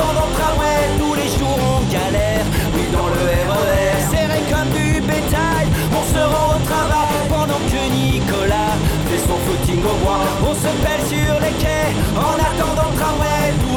dans 0.00 0.12
notre 0.18 0.32
tramway, 0.38 0.80
tous 0.98 1.14
les 1.14 1.30
jours 1.38 1.60
on 1.76 1.80
galère. 1.92 2.44
Oui, 2.74 2.84
dans 2.92 3.08
le 3.14 3.20
RER, 3.48 3.96
serré 4.10 4.40
comme 4.52 4.70
du 4.78 5.00
bétail, 5.00 5.66
on 5.98 6.04
se 6.12 6.22
rend 6.32 6.48
au 6.56 6.60
travail 6.70 7.20
pendant 7.28 7.60
que 7.70 7.82
Nicolas 7.92 8.74
fait 9.08 9.22
son 9.28 9.38
footing 9.44 9.82
au 9.84 9.96
bois. 10.04 10.24
On 10.48 10.54
se 10.54 10.70
pèle 10.84 11.04
sur 11.14 11.32
les 11.44 11.54
quais 11.62 11.90
en 12.16 12.34
attendant 12.48 12.90
le 12.90 12.96
tramway. 12.98 13.69